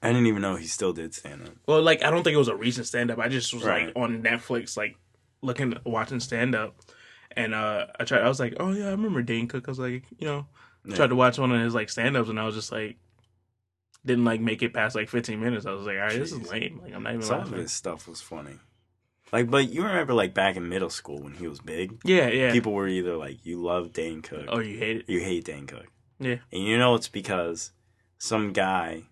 I 0.00 0.08
didn't 0.12 0.26
even 0.28 0.42
know 0.42 0.54
he 0.54 0.66
still 0.68 0.92
did 0.92 1.14
stand 1.14 1.42
up. 1.42 1.54
well, 1.66 1.82
like 1.82 2.04
I 2.04 2.10
don't 2.10 2.22
think 2.22 2.34
it 2.34 2.38
was 2.38 2.48
a 2.48 2.54
recent 2.56 2.86
stand 2.86 3.10
up. 3.10 3.18
I 3.18 3.28
just 3.28 3.52
was 3.52 3.64
Right. 3.64 3.86
like 3.86 3.96
on 3.96 4.22
Netflix, 4.22 4.76
like 4.76 4.96
looking 5.42 5.74
watching 5.84 6.20
stand 6.20 6.54
up, 6.54 6.76
and 7.36 7.54
uh 7.54 7.86
I 7.98 8.04
tried. 8.04 8.22
I 8.22 8.28
was 8.28 8.40
like, 8.40 8.54
oh 8.60 8.72
yeah, 8.72 8.86
I 8.86 8.90
remember 8.90 9.22
Dane 9.22 9.48
Cook. 9.48 9.68
I 9.68 9.70
was 9.70 9.78
like, 9.78 10.04
you 10.18 10.26
know, 10.26 10.46
Yeah. 10.84 10.96
tried 10.96 11.08
to 11.10 11.16
watch 11.16 11.38
one 11.38 11.52
of 11.52 11.60
his 11.62 11.74
like 11.74 11.90
stand 11.90 12.16
ups, 12.16 12.28
and 12.28 12.38
I 12.40 12.44
was 12.44 12.54
just 12.54 12.72
like. 12.72 12.96
Didn't 14.04 14.24
like 14.24 14.40
make 14.40 14.62
it 14.62 14.74
past 14.74 14.96
like 14.96 15.08
15 15.08 15.38
minutes. 15.38 15.64
I 15.64 15.70
was 15.70 15.86
like, 15.86 15.94
all 15.94 16.02
right, 16.02 16.18
this 16.18 16.32
is 16.32 16.50
lame. 16.50 16.80
Like, 16.82 16.92
I'm 16.92 17.04
not 17.04 17.10
even 17.14 17.22
Some 17.24 17.40
of 17.42 17.52
his 17.52 17.70
stuff 17.70 18.08
was 18.08 18.20
funny. 18.20 18.58
Like, 19.30 19.48
but 19.48 19.72
you 19.72 19.84
remember, 19.84 20.12
like 20.12 20.34
back 20.34 20.56
in 20.56 20.68
middle 20.68 20.90
school 20.90 21.22
when 21.22 21.34
he 21.34 21.46
was 21.46 21.60
big, 21.60 22.00
Yeah, 22.04 22.26
yeah. 22.26 22.50
people 22.50 22.72
were 22.72 22.88
either 22.88 23.16
like, 23.16 23.46
"You 23.46 23.62
love 23.62 23.92
Dane 23.92 24.20
Cook," 24.20 24.46
oh, 24.48 24.58
you 24.58 24.76
hate 24.76 24.96
it? 24.96 25.08
you 25.08 25.20
hate 25.20 25.44
Dane 25.44 25.68
Cook. 25.68 25.86
Yeah. 26.18 26.38
And 26.50 26.64
you 26.64 26.78
know 26.78 26.96
it's 26.96 27.06
because 27.06 27.70
some 28.18 28.52
guy, 28.52 29.04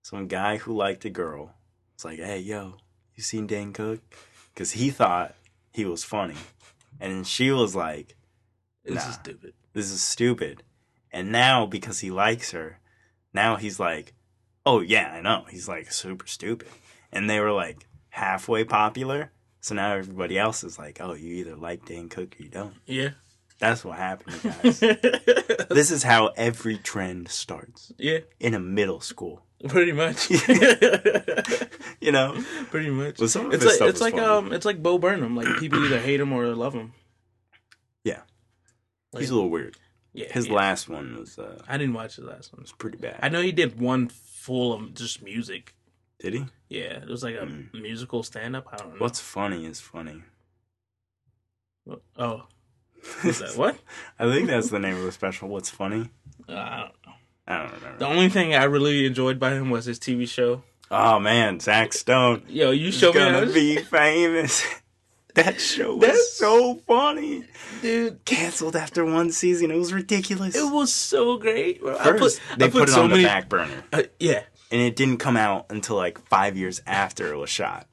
some 0.00 0.26
guy 0.26 0.56
who 0.56 0.74
liked 0.74 1.04
a 1.04 1.10
girl, 1.10 1.54
was 1.94 2.06
like, 2.06 2.18
"Hey, 2.18 2.38
yo, 2.38 2.76
you 3.14 3.22
seen 3.22 3.46
Dane 3.46 3.74
Cook?" 3.74 4.00
Because 4.54 4.72
he 4.72 4.88
thought 4.88 5.34
he 5.70 5.84
was 5.84 6.02
funny, 6.02 6.36
and 7.04 7.26
she 7.26 7.50
was 7.50 7.76
like, 7.76 8.16
This 8.84 9.06
is 9.06 9.14
stupid. 9.14 9.54
"This 9.72 9.90
is 9.90 10.02
stupid." 10.02 10.62
And 11.12 11.30
now 11.30 11.66
because 11.66 12.00
he 12.00 12.10
likes 12.10 12.50
her, 12.52 12.80
now 13.32 13.56
he's 13.56 13.78
like, 13.78 14.14
"Oh 14.64 14.80
yeah, 14.80 15.12
I 15.12 15.20
know." 15.20 15.44
He's 15.50 15.68
like 15.68 15.92
super 15.92 16.26
stupid, 16.26 16.68
and 17.12 17.28
they 17.28 17.40
were 17.40 17.52
like 17.52 17.86
halfway 18.10 18.64
popular. 18.64 19.32
So 19.60 19.74
now 19.74 19.94
everybody 19.94 20.38
else 20.38 20.64
is 20.64 20.78
like, 20.78 20.98
"Oh, 21.00 21.14
you 21.14 21.34
either 21.34 21.56
like 21.56 21.84
Dane 21.84 22.08
Cook 22.08 22.36
or 22.38 22.42
you 22.42 22.48
don't." 22.48 22.74
Yeah. 22.86 23.10
That's 23.68 23.84
what 23.84 23.96
happened, 23.96 24.36
guys. 24.62 24.80
this 25.68 25.90
is 25.90 26.02
how 26.02 26.28
every 26.36 26.76
trend 26.78 27.28
starts 27.28 27.92
yeah, 27.98 28.18
in 28.38 28.54
a 28.54 28.58
middle 28.60 29.00
school. 29.00 29.42
pretty 29.68 29.92
much. 29.92 30.28
You 32.00 32.12
know, 32.12 32.34
pretty 32.70 32.90
much. 32.90 33.18
Well, 33.18 33.28
some 33.28 33.46
of 33.46 33.54
it's 33.54 33.64
like 33.64 33.80
it's 33.88 34.00
like 34.02 34.14
funny. 34.14 34.26
um 34.26 34.52
it's 34.52 34.66
like 34.66 34.82
Bo 34.82 34.98
Burnham. 34.98 35.34
Like 35.34 35.56
people 35.58 35.82
either 35.86 35.98
hate 35.98 36.20
him 36.20 36.32
or 36.34 36.46
love 36.54 36.74
him. 36.74 36.92
Yeah. 38.04 38.20
Like, 39.12 39.22
he's 39.22 39.30
a 39.30 39.34
little 39.34 39.48
weird. 39.48 39.78
yeah, 40.12 40.30
His 40.30 40.46
yeah. 40.48 40.52
last 40.52 40.86
one 40.90 41.16
was 41.18 41.38
uh, 41.38 41.62
I 41.66 41.78
didn't 41.78 41.94
watch 41.94 42.16
the 42.16 42.26
last 42.26 42.52
one. 42.52 42.60
was 42.60 42.72
pretty 42.72 42.98
bad. 42.98 43.20
I 43.22 43.30
know 43.30 43.40
he 43.40 43.52
did 43.52 43.80
one 43.80 44.08
full 44.08 44.74
of 44.74 44.92
just 44.92 45.22
music. 45.22 45.74
Did 46.18 46.34
he? 46.34 46.44
Yeah, 46.68 47.00
it 47.02 47.08
was 47.08 47.22
like 47.22 47.36
a 47.36 47.46
Mm. 47.46 47.72
musical 47.80 48.22
stand 48.22 48.54
up. 48.54 48.66
I 48.70 48.76
don't 48.76 48.90
know. 48.90 48.96
What's 48.98 49.20
funny 49.20 49.64
is 49.64 49.80
funny. 49.80 50.22
oh 52.18 52.42
that 53.24 53.52
what? 53.56 53.76
I 54.18 54.30
think 54.32 54.48
that's 54.48 54.70
the 54.70 54.78
name 54.78 54.96
of 54.96 55.02
the 55.04 55.12
special. 55.12 55.48
What's 55.48 55.70
funny? 55.70 56.10
Uh, 56.48 56.52
I 56.52 56.80
don't 56.80 57.06
know. 57.06 57.12
I 57.46 57.58
don't 57.58 57.72
remember. 57.74 57.98
The 57.98 58.06
only 58.06 58.28
thing 58.28 58.54
I 58.54 58.64
really 58.64 59.06
enjoyed 59.06 59.38
by 59.38 59.52
him 59.52 59.70
was 59.70 59.84
his 59.84 59.98
TV 59.98 60.28
show. 60.28 60.62
Oh 60.90 61.18
man, 61.18 61.60
Zach 61.60 61.92
Stone. 61.92 62.42
Yo, 62.48 62.70
you 62.70 62.92
showed 62.92 63.14
me 63.14 63.20
gonna 63.20 63.46
be 63.46 63.76
famous. 63.82 64.64
That 65.34 65.60
show 65.60 65.94
was 65.96 66.00
That's- 66.02 66.32
so 66.34 66.76
funny. 66.86 67.44
dude. 67.82 68.24
Canceled 68.24 68.76
after 68.76 69.04
one 69.04 69.32
season. 69.32 69.70
It 69.72 69.76
was 69.76 69.92
ridiculous. 69.92 70.54
It 70.54 70.70
was 70.72 70.92
so 70.92 71.38
great. 71.38 71.80
First, 71.82 72.40
put, 72.48 72.58
they 72.58 72.66
I 72.66 72.70
put, 72.70 72.88
it 72.88 72.92
so 72.92 73.02
on 73.02 73.10
many, 73.10 73.22
the 73.22 73.28
back 73.28 73.48
burner. 73.48 73.82
Uh, 73.92 74.02
yeah, 74.20 74.44
and 74.70 74.80
it 74.80 74.94
didn't 74.94 75.16
come 75.18 75.36
out 75.36 75.66
until 75.70 75.96
like 75.96 76.24
five 76.28 76.56
years 76.56 76.80
after 76.86 77.32
it 77.32 77.36
was 77.36 77.50
shot. 77.50 77.88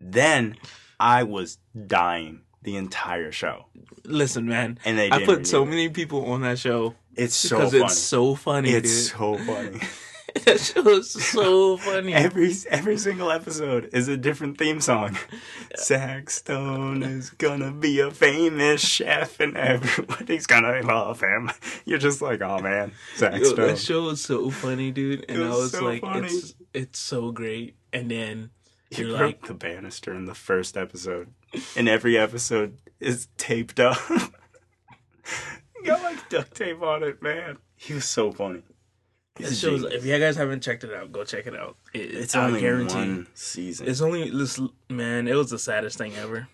Then 0.00 0.56
I 0.98 1.24
was 1.24 1.58
dying 1.86 2.40
the 2.62 2.76
entire 2.76 3.32
show, 3.32 3.66
listen, 4.04 4.46
man. 4.46 4.78
and 4.84 4.98
they 4.98 5.10
I 5.10 5.24
put 5.24 5.46
so 5.46 5.62
it. 5.62 5.66
many 5.66 5.88
people 5.88 6.26
on 6.32 6.42
that 6.42 6.58
show 6.58 6.94
It's 7.16 7.34
so 7.34 7.56
because 7.58 7.72
funny. 7.72 7.84
it's 7.84 7.98
so 7.98 8.34
funny, 8.34 8.70
It's 8.70 9.08
dude. 9.08 9.18
so 9.18 9.38
funny. 9.38 9.80
that 10.46 10.58
show 10.60 10.88
is 10.88 11.10
so 11.10 11.76
funny. 11.76 12.14
every 12.14 12.54
every 12.70 12.96
single 12.96 13.30
episode 13.30 13.90
is 13.92 14.08
a 14.08 14.16
different 14.16 14.56
theme 14.56 14.80
song. 14.80 15.18
Zach 15.76 16.30
Stone 16.30 17.02
is 17.02 17.28
gonna 17.30 17.70
be 17.70 18.00
a 18.00 18.10
famous 18.10 18.80
chef, 18.80 19.40
and 19.40 19.56
everybody's 19.58 20.46
gonna 20.46 20.80
love 20.82 21.20
him. 21.20 21.50
You're 21.84 21.98
just 21.98 22.22
like, 22.22 22.40
oh 22.40 22.60
man, 22.60 22.92
Zach 23.16 23.38
Yo, 23.38 23.44
Stone. 23.44 23.66
that 23.66 23.78
show 23.78 24.08
is 24.08 24.22
so 24.22 24.48
funny, 24.50 24.90
dude. 24.90 25.26
And 25.28 25.40
It 25.42 25.44
I 25.44 25.48
was 25.50 25.58
was 25.58 25.72
so 25.72 25.84
like, 25.84 26.00
funny. 26.00 26.26
it's 26.28 26.54
it's 26.72 26.98
so 26.98 27.30
great. 27.30 27.76
And 27.92 28.10
then 28.10 28.50
you're 28.90 29.08
broke 29.18 29.20
like, 29.42 29.46
the 29.46 29.54
banister 29.54 30.14
in 30.14 30.24
the 30.24 30.34
first 30.34 30.78
episode, 30.78 31.28
and 31.76 31.88
every 31.88 32.16
episode 32.18 32.78
is 33.00 33.28
taped 33.36 33.78
up. 33.80 33.98
he 35.80 35.82
got 35.86 36.02
like 36.02 36.28
duct 36.28 36.54
tape 36.54 36.82
on 36.82 37.02
it, 37.02 37.22
man. 37.22 37.58
He 37.76 37.94
was 37.94 38.04
so 38.04 38.32
funny. 38.32 38.62
He's 39.38 39.58
show's, 39.58 39.82
if 39.84 40.04
you 40.04 40.18
guys 40.18 40.36
haven't 40.36 40.62
checked 40.62 40.84
it 40.84 40.92
out, 40.92 41.10
go 41.10 41.24
check 41.24 41.46
it 41.46 41.56
out. 41.56 41.76
It, 41.94 42.14
it's 42.14 42.34
I 42.36 42.44
only 42.46 42.60
guarantee 42.60 42.94
one 42.96 43.26
season. 43.34 43.88
It's 43.88 44.02
only 44.02 44.28
this 44.30 44.60
man. 44.90 45.26
It 45.26 45.34
was 45.34 45.48
the 45.50 45.58
saddest 45.58 45.96
thing 45.96 46.14
ever. 46.16 46.48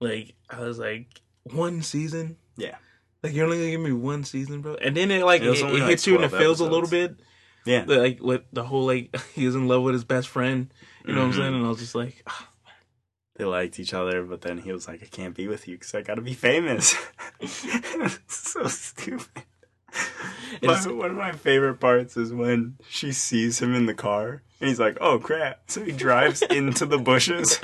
Like 0.00 0.34
I 0.50 0.60
was 0.60 0.78
like 0.78 1.20
one 1.44 1.82
season. 1.82 2.36
Yeah. 2.56 2.76
Like 3.22 3.32
you're 3.34 3.46
only 3.46 3.56
gonna 3.58 3.70
give 3.70 3.80
me 3.80 3.92
one 3.92 4.24
season, 4.24 4.60
bro. 4.60 4.74
And 4.74 4.94
then 4.96 5.10
it 5.10 5.24
like 5.24 5.40
It 5.40 5.48
it, 5.48 5.58
it 5.60 5.72
like, 5.80 5.82
hits 5.88 6.06
you 6.06 6.16
and 6.16 6.24
it 6.24 6.28
12 6.28 6.42
feels 6.42 6.60
a 6.60 6.64
little 6.64 6.88
bit. 6.88 7.16
yeah, 7.64 7.84
Like 7.86 8.22
with 8.22 8.42
the 8.52 8.62
whole 8.62 8.84
like 8.84 9.16
he 9.34 9.46
was 9.46 9.54
in 9.54 9.66
love 9.66 9.82
with 9.82 9.94
his 9.94 10.04
best 10.04 10.28
friend. 10.28 10.72
You 11.06 11.14
know 11.14 11.20
what 11.22 11.26
I'm 11.28 11.32
Mhm. 11.32 11.36
saying? 11.36 11.54
And 11.54 11.64
I 11.64 11.68
was 11.70 11.78
just 11.78 11.94
like, 11.94 12.22
ah, 12.26 12.48
they 13.36 13.44
liked 13.44 13.78
each 13.78 13.92
other, 13.92 14.22
but 14.22 14.40
then 14.40 14.58
he 14.58 14.72
was 14.72 14.88
like, 14.88 15.02
"I 15.02 15.06
can't 15.06 15.34
be 15.34 15.46
with 15.46 15.68
you 15.68 15.76
because 15.76 15.94
I 15.94 16.02
gotta 16.02 16.22
be 16.22 16.34
famous." 16.34 16.94
so 18.26 18.66
stupid. 18.66 19.44
One 20.62 21.10
of 21.10 21.16
my 21.16 21.32
favorite 21.32 21.80
parts 21.80 22.16
is 22.16 22.32
when 22.32 22.76
she 22.88 23.12
sees 23.12 23.60
him 23.60 23.74
in 23.74 23.86
the 23.86 23.94
car 23.94 24.42
and 24.60 24.68
he's 24.68 24.80
like, 24.80 24.98
"Oh 25.00 25.18
crap!" 25.18 25.60
So 25.70 25.84
he 25.84 25.92
drives 25.92 26.42
into 26.50 26.86
the 26.86 26.98
bushes. 26.98 27.60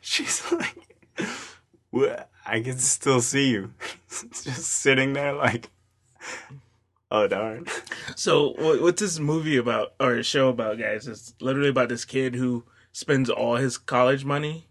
She's 0.00 0.52
like, 0.52 0.76
"What? 1.90 2.28
I 2.46 2.60
can 2.60 2.78
still 2.78 3.20
see 3.20 3.50
you." 3.50 3.72
Just 4.08 4.64
sitting 4.64 5.14
there 5.14 5.32
like, 5.32 5.70
"Oh 7.10 7.26
darn!" 7.26 7.66
So 8.16 8.54
what's 8.58 9.00
this 9.00 9.18
movie 9.18 9.56
about 9.56 9.94
or 9.98 10.22
show 10.22 10.48
about, 10.48 10.78
guys? 10.78 11.08
It's 11.08 11.34
literally 11.40 11.70
about 11.70 11.88
this 11.88 12.04
kid 12.04 12.34
who 12.34 12.64
spends 12.92 13.30
all 13.30 13.56
his 13.56 13.78
college 13.78 14.24
money 14.24 14.66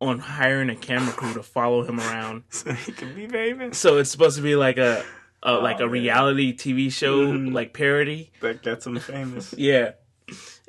on 0.00 0.18
hiring 0.18 0.68
a 0.70 0.76
camera 0.76 1.12
crew 1.12 1.32
to 1.34 1.42
follow 1.42 1.82
him 1.84 1.98
around. 1.98 2.42
So 2.50 2.72
he 2.72 2.92
can 2.92 3.14
be 3.14 3.26
famous. 3.26 3.78
So 3.78 3.98
it's 3.98 4.10
supposed 4.10 4.36
to 4.36 4.42
be 4.42 4.54
like 4.56 4.76
a, 4.78 5.04
a 5.42 5.52
like 5.54 5.80
a 5.80 5.84
Oh, 5.84 5.86
man. 5.86 5.92
reality 5.92 6.52
TV 6.54 6.92
show 6.92 7.26
Mhm. 7.32 7.52
like 7.54 7.72
parody. 7.72 8.30
That 8.40 8.62
gets 8.62 8.86
him 8.86 8.98
famous. 8.98 9.54
Yeah. 9.58 9.92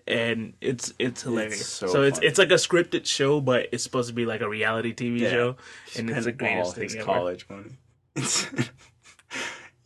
And 0.08 0.54
it's 0.62 0.94
it's 1.00 1.24
hilarious. 1.24 1.68
so 1.68 1.88
so 1.88 2.04
it's 2.04 2.20
it's 2.24 2.40
like 2.40 2.52
a 2.52 2.56
scripted 2.56 3.06
show, 3.06 3.42
but 3.42 3.68
it's 3.74 3.84
supposed 3.84 4.08
to 4.08 4.16
be 4.16 4.26
like 4.26 4.40
a 4.40 4.48
reality 4.48 4.94
TV 4.94 5.20
Yeah. 5.20 5.30
show, 5.32 5.56
and 5.98 6.10
it's 6.10 6.24
the 6.24 6.32
greatest 6.32 6.66
all 6.68 6.72
thing 6.72 6.84
his 6.84 6.96
ever. 6.96 7.04
college 7.04 7.46
money. 7.50 7.72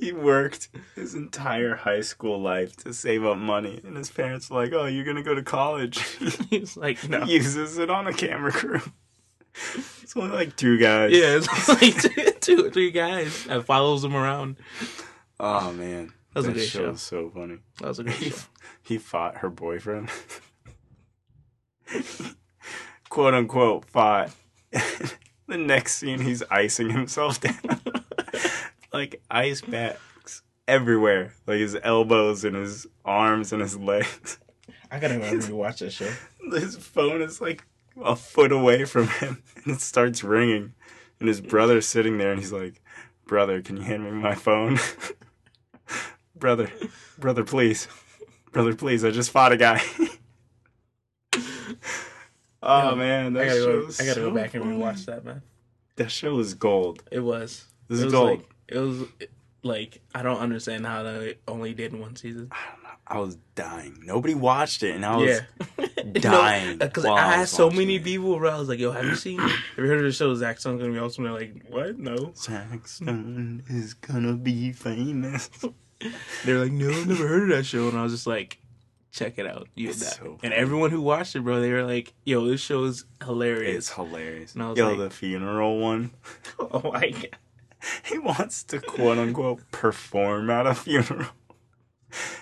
he 0.01 0.11
worked 0.11 0.67
his 0.95 1.13
entire 1.15 1.75
high 1.75 2.01
school 2.01 2.41
life 2.41 2.75
to 2.77 2.93
save 2.93 3.23
up 3.23 3.37
money, 3.37 3.79
and 3.85 3.95
his 3.95 4.09
parents 4.09 4.49
were 4.49 4.61
like, 4.63 4.73
"Oh, 4.73 4.85
you're 4.87 5.05
gonna 5.05 5.23
go 5.23 5.33
to 5.35 5.43
college." 5.43 5.99
He's 6.49 6.75
like, 6.75 7.07
no, 7.07 7.23
he 7.23 7.35
uses 7.35 7.77
it 7.77 7.89
on 7.89 8.07
a 8.07 8.13
camera 8.13 8.51
crew. 8.51 8.81
It's 10.01 10.15
only 10.15 10.29
like 10.35 10.55
two 10.55 10.77
guys. 10.77 11.11
yeah, 11.11 11.37
it's 11.37 11.67
like 11.69 11.95
two, 12.01 12.31
two 12.39 12.65
or 12.65 12.69
three 12.69 12.89
guys 12.91 13.43
that 13.45 13.65
follows 13.65 14.01
him 14.03 14.15
around. 14.15 14.55
Oh 15.41 15.71
man, 15.73 16.13
That 16.33 16.39
was 16.39 16.45
a 16.45 16.47
that 16.49 16.53
great 16.55 16.69
show 16.69 16.79
show. 16.79 16.91
was 16.91 17.01
so 17.01 17.29
funny. 17.29 17.57
That 17.79 17.87
was 17.89 17.99
a 17.99 18.03
great 18.03 18.15
He, 18.15 18.29
show. 18.29 18.37
he 18.81 18.97
fought 18.97 19.37
her 19.37 19.49
boyfriend, 19.49 20.09
quote 23.09 23.33
unquote 23.33 23.85
fought. 23.89 24.31
the 24.71 25.57
next 25.57 25.97
scene, 25.97 26.21
he's 26.21 26.43
icing 26.49 26.89
himself 26.91 27.41
down, 27.41 27.59
like 28.93 29.21
ice 29.29 29.61
packs 29.61 30.43
everywhere, 30.67 31.33
like 31.47 31.59
his 31.59 31.77
elbows 31.83 32.43
and 32.43 32.55
his 32.55 32.87
arms 33.05 33.51
and 33.53 33.61
his 33.61 33.77
legs. 33.77 34.39
I 34.89 34.99
gotta 34.99 35.17
go 35.17 35.23
rewatch 35.31 35.79
that 35.79 35.91
show. 35.91 36.11
His 36.53 36.75
phone 36.75 37.21
is 37.21 37.39
like 37.39 37.63
a 38.03 38.15
foot 38.15 38.51
away 38.51 38.83
from 38.83 39.07
him, 39.07 39.41
and 39.55 39.75
it 39.75 39.79
starts 39.81 40.21
ringing. 40.23 40.73
And 41.19 41.27
his 41.29 41.39
brother's 41.39 41.87
sitting 41.87 42.17
there, 42.17 42.31
and 42.31 42.39
he's 42.41 42.51
like, 42.51 42.81
"Brother, 43.25 43.61
can 43.61 43.77
you 43.77 43.83
hand 43.83 44.03
me 44.03 44.11
my 44.11 44.35
phone?" 44.35 44.79
brother, 46.35 46.69
brother, 47.19 47.43
please, 47.45 47.87
brother, 48.51 48.75
please. 48.75 49.05
I 49.05 49.11
just 49.11 49.31
fought 49.31 49.51
a 49.53 49.57
guy. 49.57 49.81
oh 52.63 52.89
Yeah, 52.89 52.95
man, 52.95 53.37
I 53.37 53.39
that 53.39 53.45
gotta 53.47 53.59
show 53.59 53.81
go. 53.81 53.87
I 53.99 54.05
gotta 54.05 54.19
go 54.21 54.29
so 54.29 54.31
back 54.31 54.53
and 54.55 54.63
funny. 54.63 54.77
rewatch 54.77 55.05
that, 55.05 55.23
man. 55.25 55.41
That 55.95 56.11
show 56.11 56.35
was 56.35 56.53
gold. 56.53 57.03
It 57.11 57.19
was. 57.19 57.65
This 57.87 57.99
it 57.99 58.01
is 58.01 58.05
was 58.05 58.13
gold. 58.13 58.29
like 58.39 58.49
it 58.72 58.80
was 58.80 59.03
like 59.63 60.01
I 60.15 60.24
don't 60.24 60.39
understand 60.39 60.86
how 60.88 61.03
they 61.03 61.38
only 61.47 61.74
did 61.74 61.93
one 61.93 62.15
season. 62.15 62.47
I 62.51 62.57
don't 62.72 62.84
know. 62.84 62.89
I 63.07 63.19
was 63.19 63.38
dying. 63.55 63.99
Nobody 64.05 64.34
watched 64.34 64.84
it, 64.84 64.95
and 64.95 65.05
I 65.05 65.17
was 65.17 65.41
yeah, 65.78 65.86
dying 66.13 66.78
Because 66.78 67.03
while 67.03 67.15
I 67.15 67.34
I 67.34 67.38
had 67.38 67.49
so 67.49 67.69
many 67.69 67.95
it. 67.97 68.03
people 68.05 68.36
around. 68.38 68.53
I 68.55 68.59
was 68.59 68.69
like, 68.69 68.80
"Yo, 68.80 68.91
have 68.91 69.03
you 69.03 69.15
seen? 69.15 69.38
have 69.39 69.51
you 69.78 69.86
heard 69.86 69.97
of 69.99 70.05
the 70.05 70.11
show 70.13 70.34
Zach 70.36 70.59
Stone's 70.59 70.80
gonna 70.82 70.93
be 70.93 70.99
awesome?" 70.99 71.26
They're 71.26 71.34
like, 71.34 71.55
"What? 71.69 71.99
No." 71.99 72.32
Saxon 72.36 73.63
is 73.67 73.93
gonna 73.95 74.34
be 74.34 74.72
famous. 74.72 75.49
They're 76.45 76.59
like, 76.59 76.72
"No, 76.72 76.89
I've 76.89 77.07
never 77.07 77.28
heard 77.28 77.43
of 77.51 77.57
that 77.57 77.65
show." 77.65 77.89
And 77.89 77.97
I 77.97 78.03
was 78.03 78.13
just 78.13 78.28
like, 78.28 78.59
"Check 79.11 79.38
it 79.38 79.45
out, 79.45 79.67
you 79.76 79.89
It's 79.89 79.99
that." 79.99 80.13
so 80.15 80.38
and 80.41 80.53
everyone 80.53 80.91
who 80.91 81.01
watched 81.01 81.36
it, 81.36 81.41
bro, 81.41 81.59
they 81.59 81.72
were 81.72 81.84
like, 81.84 82.13
"Yo, 82.24 82.47
this 82.47 82.61
show 82.61 82.86
is 82.86 83.03
hilarious." 83.24 83.76
It's 83.78 83.89
hilarious. 83.93 84.53
And 84.53 84.63
I 84.63 84.69
was 84.69 84.78
Yo, 84.80 84.88
like- 84.89 84.97
the 84.99 85.09
funeral 85.09 85.80
one. 85.80 86.11
oh 86.59 86.91
my 86.93 87.09
god. 87.09 87.38
He 88.05 88.17
wants 88.17 88.63
to 88.65 88.79
quote 88.79 89.17
unquote 89.17 89.71
perform 89.71 90.49
at 90.49 90.67
a 90.67 90.75
funeral. 90.75 91.29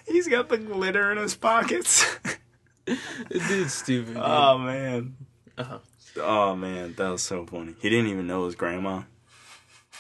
He's 0.07 0.27
got 0.27 0.49
the 0.49 0.57
glitter 0.57 1.11
in 1.11 1.17
his 1.17 1.35
pockets. 1.35 2.05
Dude's 2.85 3.73
stupid. 3.73 4.15
dude. 4.15 4.23
oh 4.23 4.57
man. 4.57 5.15
Uh-huh. 5.57 5.79
Oh 6.17 6.55
man, 6.55 6.93
that 6.95 7.09
was 7.09 7.21
so 7.21 7.45
funny. 7.45 7.75
He 7.79 7.89
didn't 7.89 8.07
even 8.07 8.27
know 8.27 8.45
his 8.45 8.55
grandma. 8.55 9.03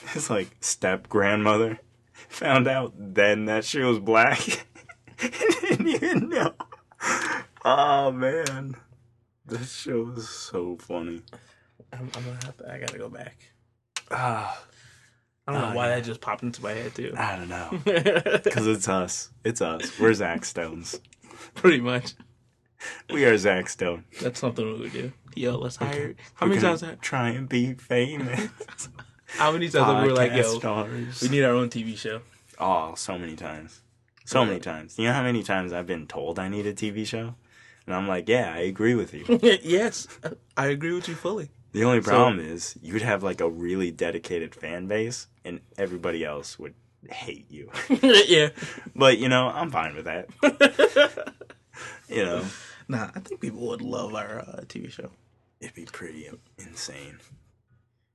His 0.07 0.29
like 0.29 0.49
step 0.61 1.07
grandmother 1.09 1.79
found 2.29 2.67
out 2.67 2.93
then 2.97 3.45
that 3.45 3.63
she 3.65 3.79
was 3.81 3.99
black. 3.99 4.39
he 5.19 5.29
didn't 5.29 5.87
even 5.87 6.29
know. 6.29 6.53
Oh 7.63 8.11
man. 8.11 8.75
This 9.45 9.71
show 9.73 10.13
is 10.15 10.29
so 10.29 10.77
funny. 10.77 11.23
I'm, 11.91 12.09
I'm 12.15 12.23
gonna 12.23 12.39
have 12.43 12.57
to. 12.57 12.71
I 12.71 12.77
gotta 12.79 12.97
go 12.97 13.09
back. 13.09 13.37
Ah, 14.11 14.63
I 15.49 15.51
don't 15.53 15.61
know 15.61 15.71
Oh, 15.71 15.75
why 15.75 15.89
yeah. 15.89 15.95
that 15.95 16.03
just 16.05 16.21
popped 16.21 16.43
into 16.43 16.61
my 16.61 16.71
head 16.73 16.93
too. 16.95 17.13
I 17.17 17.35
don't 17.35 17.49
know. 17.49 17.79
Because 18.43 18.67
it's 18.67 18.87
us. 18.87 19.31
It's 19.43 19.61
us. 19.61 19.99
We're 19.99 20.13
Zach 20.13 20.45
Stones. 20.45 20.99
Pretty 21.55 21.81
much. 21.81 22.13
We 23.09 23.25
are 23.25 23.37
Zach 23.37 23.67
Stone. 23.69 24.05
That's 24.21 24.39
something 24.39 24.65
we 24.65 24.79
would 24.79 24.93
do. 24.93 25.11
Yo, 25.35 25.57
let's 25.57 25.75
hire. 25.77 26.15
How 26.35 26.45
We're 26.45 26.55
many 26.55 26.61
times? 26.61 26.83
Try 27.01 27.29
and 27.29 27.47
be 27.49 27.73
famous. 27.73 28.49
How 29.27 29.51
many 29.51 29.69
times 29.69 29.85
have 29.85 30.03
we 30.03 30.09
were 30.09 30.15
like, 30.15 30.31
Podcast 30.31 30.37
yo, 30.37 30.59
stars. 30.59 31.21
we 31.21 31.29
need 31.29 31.43
our 31.43 31.53
own 31.53 31.69
TV 31.69 31.97
show? 31.97 32.21
Oh, 32.59 32.93
so 32.95 33.17
many 33.17 33.35
times. 33.35 33.81
So 34.25 34.45
many 34.45 34.59
times. 34.59 34.97
You 34.97 35.05
know 35.05 35.13
how 35.13 35.23
many 35.23 35.41
times 35.43 35.73
I've 35.73 35.87
been 35.87 36.05
told 36.07 36.37
I 36.39 36.49
need 36.49 36.65
a 36.67 36.73
TV 36.73 37.05
show? 37.05 37.33
And 37.87 37.95
I'm 37.95 38.07
like, 38.07 38.27
yeah, 38.29 38.53
I 38.53 38.59
agree 38.59 38.93
with 38.95 39.13
you. 39.13 39.25
yes, 39.63 40.07
I 40.57 40.67
agree 40.67 40.93
with 40.93 41.07
you 41.07 41.15
fully. 41.15 41.49
The 41.71 41.83
only 41.83 42.01
So- 42.01 42.11
problem 42.11 42.39
is 42.39 42.77
you'd 42.81 43.01
have 43.01 43.23
like 43.23 43.41
a 43.41 43.49
really 43.49 43.91
dedicated 43.91 44.53
fan 44.55 44.87
base 44.87 45.27
and 45.49 45.59
everybody 45.77 46.23
else 46.23 46.57
would 46.59 46.73
hate 47.09 47.49
you. 47.51 47.69
yeah. 48.01 48.49
but, 48.95 49.17
you 49.17 49.27
know, 49.29 49.47
I'm 49.49 49.71
fine 49.71 49.95
with 49.95 50.05
that. 50.05 50.29
You 52.09 52.25
know, 52.25 52.43
Nah, 52.87 53.09
I 53.15 53.19
think 53.19 53.39
people 53.39 53.67
would 53.67 53.81
love 53.81 54.15
our 54.15 54.39
uh, 54.39 54.61
TV 54.65 54.91
show. 54.91 55.11
it'd 55.61 55.75
be 55.75 55.85
pretty 55.85 56.27
insane. 56.57 57.19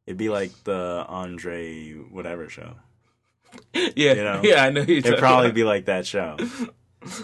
It'd 0.07 0.19
be 0.19 0.29
like 0.29 0.51
the 0.65 1.05
Andre 1.09 1.93
whatever 1.93 2.49
show. 2.49 2.75
Yeah, 3.73 4.15
You 4.15 4.25
know? 4.25 4.41
yeah, 4.43 4.65
I 4.65 4.71
know. 4.71 4.83
You're 4.83 4.99
It'd 4.99 5.19
probably 5.19 5.53
be 5.53 5.63
like 5.65 5.85
that 5.87 6.07
show. 6.07 6.37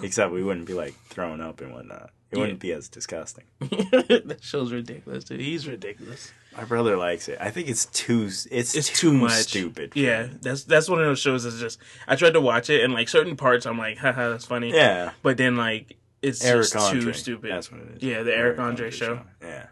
Except 0.03 0.33
we 0.33 0.45
wouldn't 0.45 0.67
be 0.67 0.75
like 0.75 0.95
throwing 1.09 1.41
up 1.41 1.61
and 1.61 1.73
whatnot. 1.73 2.11
It 2.31 2.37
Yeah. 2.37 2.41
wouldn't 2.43 2.61
be 2.61 2.73
as 2.73 2.89
disgusting. 2.89 3.45
that 3.59 4.39
show's 4.41 4.73
ridiculous, 4.73 5.25
dude. 5.25 5.41
He's 5.41 5.67
ridiculous. 5.67 6.33
My 6.61 6.67
brother 6.67 6.97
likes 6.97 7.29
it. 7.29 7.39
I 7.41 7.51
think 7.51 7.69
it's 7.69 7.87
too. 7.87 8.25
It's, 8.27 8.75
It's 8.75 8.89
too, 8.89 9.13
too 9.13 9.13
much. 9.17 9.33
stupid. 9.33 9.93
Yeah, 9.95 10.25
me. 10.27 10.31
that's 10.43 10.65
that's 10.65 10.89
one 10.91 11.01
of 11.01 11.07
those 11.07 11.19
shows 11.19 11.45
that's 11.45 11.59
just. 11.59 11.79
I 12.07 12.17
tried 12.17 12.35
to 12.35 12.41
watch 12.41 12.69
it 12.69 12.85
and 12.85 12.93
like 12.93 13.09
certain 13.09 13.35
parts, 13.37 13.65
I'm 13.67 13.79
like, 13.79 13.97
haha, 14.05 14.29
that's 14.31 14.45
funny. 14.45 14.73
yeah. 14.73 15.13
But 15.23 15.39
then 15.39 15.57
like 15.57 15.97
it's 16.23 16.45
Eric 16.45 16.65
just 16.65 16.77
Andre. 16.77 17.01
too 17.01 17.13
stupid. 17.15 17.51
That's 17.51 17.73
what 17.73 17.81
it 17.81 17.89
is. 17.97 18.03
Yeah, 18.03 18.23
the 18.23 18.35
Eric 18.37 18.59
Andre 18.59 18.91
show. 18.91 19.21
Yeah. 19.41 19.67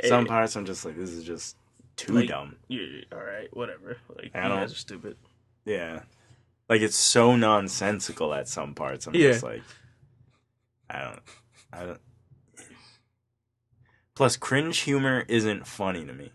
Eh, 0.00 0.08
Some 0.08 0.24
parts 0.26 0.56
I'm 0.56 0.64
just 0.64 0.84
like, 0.86 0.96
this 0.96 1.10
is 1.10 1.22
just 1.24 1.56
too 1.96 2.14
Like- 2.14 2.28
dumb. 2.28 2.56
Yeah, 2.68 2.80
all 3.12 3.18
right, 3.18 3.54
whatever. 3.54 3.98
Like 4.16 4.30
I 4.34 4.42
you 4.44 4.48
don't- 4.48 4.58
guys 4.60 4.72
are 4.72 4.76
stupid. 4.76 5.16
Yeah. 5.66 6.00
Like 6.70 6.80
it's 6.80 6.96
so 6.96 7.36
nonsensical 7.36 8.32
at 8.32 8.48
some 8.48 8.74
parts. 8.74 9.06
I'm 9.06 9.14
Yeah. 9.14 9.32
just 9.32 9.42
like, 9.42 9.62
I 10.88 11.02
don't. 11.02 11.20
I 11.72 11.84
don't. 11.86 12.00
Plus, 14.16 14.36
cringe 14.36 14.78
humor 14.78 15.24
isn't 15.28 15.66
funny 15.66 16.04
to 16.04 16.12
me. 16.12 16.32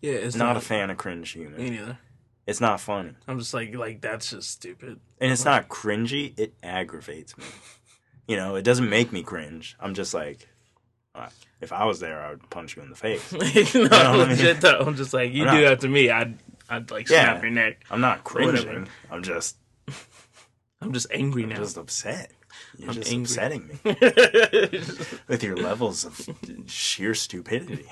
Yeah, 0.00 0.12
it's 0.12 0.36
not 0.36 0.44
not 0.48 0.56
a 0.58 0.60
fan 0.60 0.90
of 0.90 0.96
cringe 0.98 1.30
humor. 1.32 1.58
Me 1.58 1.70
neither. 1.70 1.98
It's 2.46 2.60
not 2.60 2.80
funny. 2.80 3.14
I'm 3.26 3.40
just 3.40 3.52
like 3.52 3.74
like 3.74 4.00
that's 4.00 4.30
just 4.30 4.48
stupid. 4.50 5.00
And 5.20 5.32
it's 5.32 5.44
not 5.44 5.68
cringy, 5.68 6.38
it 6.38 6.54
aggravates 6.62 7.36
me. 7.36 7.44
You 8.28 8.36
know, 8.36 8.54
it 8.54 8.62
doesn't 8.62 8.88
make 8.88 9.10
me 9.12 9.22
cringe. 9.24 9.76
I'm 9.80 9.94
just 9.94 10.12
like, 10.14 10.46
uh, 11.14 11.28
if 11.60 11.72
I 11.72 11.84
was 11.86 11.98
there, 12.00 12.20
I 12.22 12.30
would 12.30 12.48
punch 12.50 12.76
you 12.76 12.82
in 12.82 12.90
the 12.90 12.96
face. 12.96 13.32
no, 13.32 13.38
know 13.40 13.88
what 13.88 13.92
I 13.94 14.18
mean? 14.18 14.28
legit 14.28 14.60
though. 14.60 14.78
I'm 14.80 14.94
just 14.94 15.12
like 15.14 15.32
you 15.32 15.44
I'm 15.46 15.56
do 15.56 15.62
not- 15.62 15.68
that 15.70 15.80
to 15.80 15.88
me, 15.88 16.10
I'd 16.10 16.38
I'd 16.68 16.90
like 16.90 17.08
Yeah. 17.08 17.32
snap 17.32 17.42
your 17.42 17.50
neck. 17.52 17.84
I'm 17.90 18.00
not 18.00 18.22
cringing. 18.24 18.86
I'm 19.10 19.22
just, 19.22 19.56
I'm 20.80 20.92
just 20.92 21.06
angry 21.10 21.44
I'm 21.44 21.48
now. 21.50 21.56
just 21.56 21.78
upset. 21.78 22.30
You're 22.78 22.90
I'm 22.90 22.94
just 22.94 23.10
angry. 23.10 23.24
upsetting 23.24 23.68
me 23.68 23.80
with 25.28 25.42
your 25.42 25.56
levels 25.56 26.04
of 26.04 26.28
sheer 26.66 27.14
stupidity. 27.14 27.86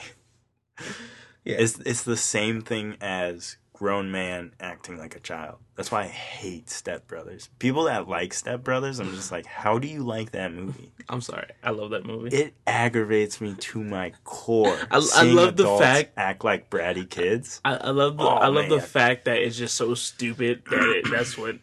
Yeah. 1.44 1.56
It's 1.58 1.78
it's 1.80 2.02
the 2.04 2.16
same 2.16 2.62
thing 2.62 2.96
as 3.00 3.56
grown 3.72 4.10
man 4.12 4.52
acting 4.60 4.96
like 4.98 5.16
a 5.16 5.20
child. 5.20 5.56
That's 5.74 5.90
why 5.90 6.02
I 6.02 6.06
hate 6.06 6.70
Step 6.70 7.08
Brothers. 7.08 7.48
People 7.58 7.84
that 7.84 8.08
like 8.08 8.32
Step 8.32 8.62
Brothers, 8.62 9.00
I'm 9.00 9.10
just 9.14 9.32
like, 9.32 9.46
how 9.46 9.78
do 9.78 9.88
you 9.88 10.04
like 10.04 10.30
that 10.30 10.52
movie? 10.52 10.92
I'm 11.08 11.20
sorry. 11.20 11.48
I 11.62 11.70
love 11.70 11.90
that 11.90 12.06
movie. 12.06 12.34
It 12.34 12.54
aggravates 12.66 13.40
me 13.40 13.54
to 13.58 13.82
my 13.82 14.12
core. 14.22 14.78
I- 14.90 15.06
I 15.16 15.22
love 15.24 15.56
the 15.56 15.76
fact- 15.76 16.12
act 16.16 16.44
like 16.44 16.70
bratty 16.70 17.08
kids. 17.08 17.60
I, 17.64 17.74
I 17.76 17.90
love 17.90 18.16
the 18.16 18.22
Oh, 18.22 18.28
I 18.28 18.46
love 18.48 18.68
the 18.68 18.80
fact 18.80 19.24
that 19.24 19.38
it's 19.38 19.56
just 19.56 19.74
so 19.76 19.94
stupid 19.94 20.62
that 20.70 20.80
it, 20.82 21.10
that's 21.10 21.36
what 21.36 21.56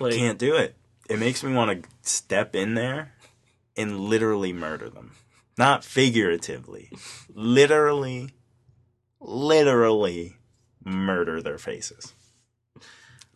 like 0.00 0.14
Can't 0.14 0.38
do 0.38 0.56
it. 0.56 0.74
It 1.08 1.18
makes 1.18 1.42
me 1.42 1.52
want 1.52 1.82
to 1.82 1.88
step 2.02 2.54
in 2.56 2.74
there 2.74 3.12
and 3.76 4.00
literally 4.00 4.52
murder 4.52 4.88
them. 4.88 5.12
Not 5.58 5.84
figuratively. 5.84 6.90
Literally, 7.32 8.30
literally 9.20 10.36
murder 10.84 11.42
their 11.42 11.58
faces. 11.58 12.12
I 12.76 12.80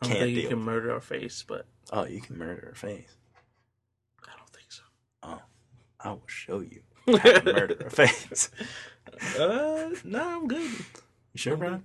don't 0.07 0.11
can't 0.13 0.25
think 0.25 0.37
you 0.37 0.49
can 0.49 0.61
murder 0.61 0.93
our 0.93 1.01
face, 1.01 1.45
but 1.47 1.67
Oh, 1.91 2.05
you 2.05 2.21
can 2.21 2.39
murder 2.39 2.71
a 2.73 2.77
face. 2.77 3.17
I 4.25 4.37
don't 4.37 4.51
think 4.51 4.71
so. 4.71 4.83
Oh, 5.23 5.41
I 6.01 6.11
will 6.11 6.23
show 6.27 6.61
you 6.61 6.83
how 7.07 7.17
to 7.41 7.53
murder 7.53 7.77
a 7.87 7.91
face. 7.91 8.51
Uh, 9.39 9.89
no, 10.05 10.23
I'm 10.23 10.47
good. 10.47 10.71
You 11.33 11.37
sure, 11.39 11.57
bro? 11.57 11.81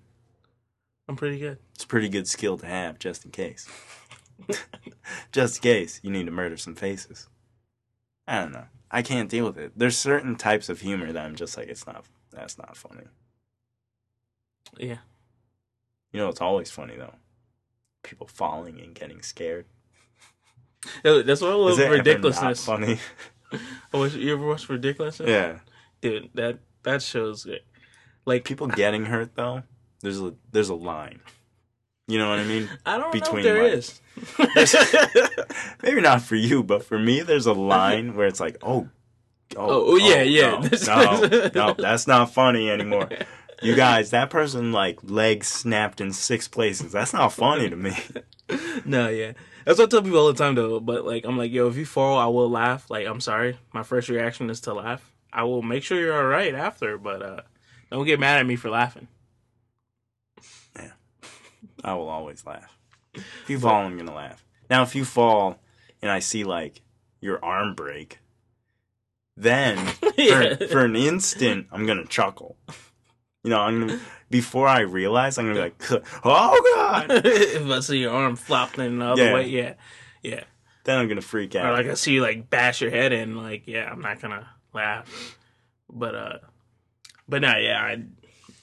I'm 1.08 1.16
pretty 1.16 1.40
good. 1.40 1.58
It's 1.74 1.84
a 1.86 1.88
pretty 1.88 2.10
good 2.10 2.28
skill 2.28 2.58
to 2.60 2.66
have, 2.68 3.00
just 3.00 3.26
in 3.26 3.32
case. 3.32 3.68
Just 5.32 5.58
in 5.58 5.62
case 5.62 6.00
you 6.04 6.12
need 6.12 6.26
to 6.26 6.32
murder 6.32 6.58
some 6.58 6.76
faces. 6.76 7.28
I 8.28 8.40
don't 8.42 8.52
know. 8.54 8.66
I 8.92 9.02
can't 9.02 9.30
deal 9.30 9.46
with 9.46 9.58
it. 9.58 9.74
There's 9.76 9.98
certain 9.98 10.36
types 10.36 10.70
of 10.70 10.82
humor 10.82 11.12
that 11.12 11.26
I'm 11.26 11.36
just 11.36 11.58
like, 11.58 11.68
it's 11.68 11.86
not. 11.88 12.06
That's 12.32 12.58
not 12.58 12.76
funny. 12.78 13.04
Yeah. 14.78 14.98
You 16.12 16.20
know, 16.20 16.30
it's 16.30 16.42
always 16.42 16.72
funny 16.72 16.96
though. 16.96 17.16
People 18.04 18.28
falling 18.28 18.80
and 18.80 18.94
getting 18.94 19.22
scared. 19.22 19.66
That's 21.04 21.42
what 21.42 21.52
I 21.52 21.56
love 21.56 21.72
Is 21.74 21.80
it 21.80 21.86
ever 21.86 21.98
not 21.98 22.06
ridiculousness. 22.06 22.66
funny? 22.66 23.00
Oh, 23.94 24.00
watch- 24.00 24.16
you 24.16 24.34
ever 24.34 24.48
watch 24.48 24.68
Ridiculousness? 24.68 25.30
yeah. 25.30 25.60
dude. 26.02 26.32
That 26.34 26.58
that 26.82 27.04
shows 27.04 27.46
it. 27.46 27.64
Like 28.26 28.46
People 28.46 28.66
getting 28.66 29.06
hurt 29.06 29.36
though. 29.36 29.62
There's 30.02 30.20
a 30.20 30.34
there's 30.52 30.70
a 30.70 30.74
line. 30.76 31.20
You 32.08 32.18
know 32.18 32.30
what 32.30 32.40
I 32.40 32.44
mean? 32.44 32.70
I 32.86 32.98
don't 32.98 33.12
between, 33.12 33.46
know 33.46 33.56
if 33.56 33.56
there 33.56 33.68
is. 33.68 34.02
Maybe 35.84 36.02
not 36.02 36.22
for 36.22 36.36
you, 36.36 36.64
but 36.64 36.84
for 36.84 37.00
me, 37.00 37.22
there's 37.22 37.46
a 37.46 37.54
line 37.54 38.16
where 38.16 38.28
it's 38.28 38.40
like, 38.40 38.58
oh, 38.62 38.90
Oh, 39.56 39.94
oh, 39.94 39.96
yeah, 39.98 40.24
yeah. 40.24 40.68
No, 40.88 41.28
no, 41.28 41.50
no, 41.54 41.74
that's 41.78 42.08
not 42.08 42.34
funny 42.34 42.70
anymore. 42.70 43.10
You 43.62 43.76
guys, 43.76 44.10
that 44.10 44.30
person 44.30 44.74
like 44.74 45.00
legs 45.04 45.48
snapped 45.48 46.02
in 46.02 46.12
six 46.12 46.50
places. 46.50 46.92
That's 46.92 47.14
not 47.14 47.32
funny 47.32 47.70
to 47.70 47.76
me. 47.78 47.96
no, 48.86 49.08
yeah. 49.08 49.34
That's 49.64 49.80
what 49.80 49.86
I 49.86 49.90
tell 49.90 50.02
people 50.02 50.20
all 50.20 50.28
the 50.28 50.34
time 50.34 50.56
though. 50.56 50.82
But 50.82 51.06
like, 51.06 51.24
I'm 51.24 51.38
like, 51.38 51.50
yo, 51.50 51.70
if 51.70 51.78
you 51.78 51.86
fall, 51.86 52.18
I 52.18 52.26
will 52.26 52.50
laugh. 52.50 52.90
Like, 52.90 53.08
I'm 53.08 53.22
sorry. 53.22 53.58
My 53.72 53.84
first 53.84 54.10
reaction 54.10 54.50
is 54.50 54.60
to 54.62 54.74
laugh. 54.74 55.14
I 55.32 55.44
will 55.44 55.62
make 55.62 55.84
sure 55.84 55.98
you're 55.98 56.18
all 56.18 56.26
right 56.26 56.54
after, 56.54 56.98
but 56.98 57.22
uh, 57.22 57.42
don't 57.90 58.06
get 58.06 58.20
mad 58.20 58.40
at 58.40 58.46
me 58.46 58.58
for 58.58 58.70
laughing. 58.70 59.08
I 61.84 61.94
will 61.96 62.10
always 62.10 62.46
laugh. 62.46 62.78
If 63.14 63.50
you 63.50 63.60
fall, 63.60 63.86
I'm 63.86 63.98
gonna 63.98 64.14
laugh. 64.16 64.44
Now, 64.70 64.84
if 64.84 64.96
you 64.96 65.06
fall 65.06 65.60
and 66.02 66.10
I 66.10 66.20
see 66.20 66.44
like 66.44 66.82
your 67.22 67.44
arm 67.44 67.76
break, 67.76 68.20
then 69.36 69.78
Yeah. 70.18 70.56
for, 70.56 70.68
for 70.68 70.86
an 70.86 70.96
instant, 70.96 71.68
I'm 71.72 71.86
gonna 71.86 72.06
chuckle. 72.06 72.58
You 73.44 73.50
know, 73.50 73.60
I'm 73.60 73.80
gonna 73.80 74.00
before 74.30 74.68
I 74.68 74.80
realize, 74.82 75.38
I'm 75.38 75.46
gonna 75.46 75.56
be 75.56 75.62
like, 75.62 75.92
oh 76.24 76.72
god. 76.76 77.12
if 77.26 77.70
I 77.70 77.80
see 77.82 78.00
your 78.00 78.14
arm 78.14 78.36
flopping 78.36 79.00
the 79.00 79.06
other 79.06 79.24
Yeah. 79.26 79.34
way, 79.34 79.48
yeah, 79.48 79.74
yeah. 80.24 80.44
then 80.86 80.98
I'm 81.00 81.08
gonna 81.08 81.22
freak 81.22 81.56
out. 81.56 81.66
Or 81.66 81.74
like 81.74 81.88
I 81.88 81.94
see 81.96 82.14
you 82.14 82.22
like 82.22 82.50
bash 82.50 82.82
your 82.82 82.92
head 82.92 83.12
in, 83.12 83.36
like 83.36 83.64
yeah, 83.68 83.90
I'm 83.92 84.02
not 84.02 84.22
gonna 84.22 84.48
laugh. 84.74 85.38
But 85.92 86.16
uh, 86.16 86.38
but 87.28 87.42
no, 87.42 87.56
yeah, 87.58 87.82
I 87.82 88.04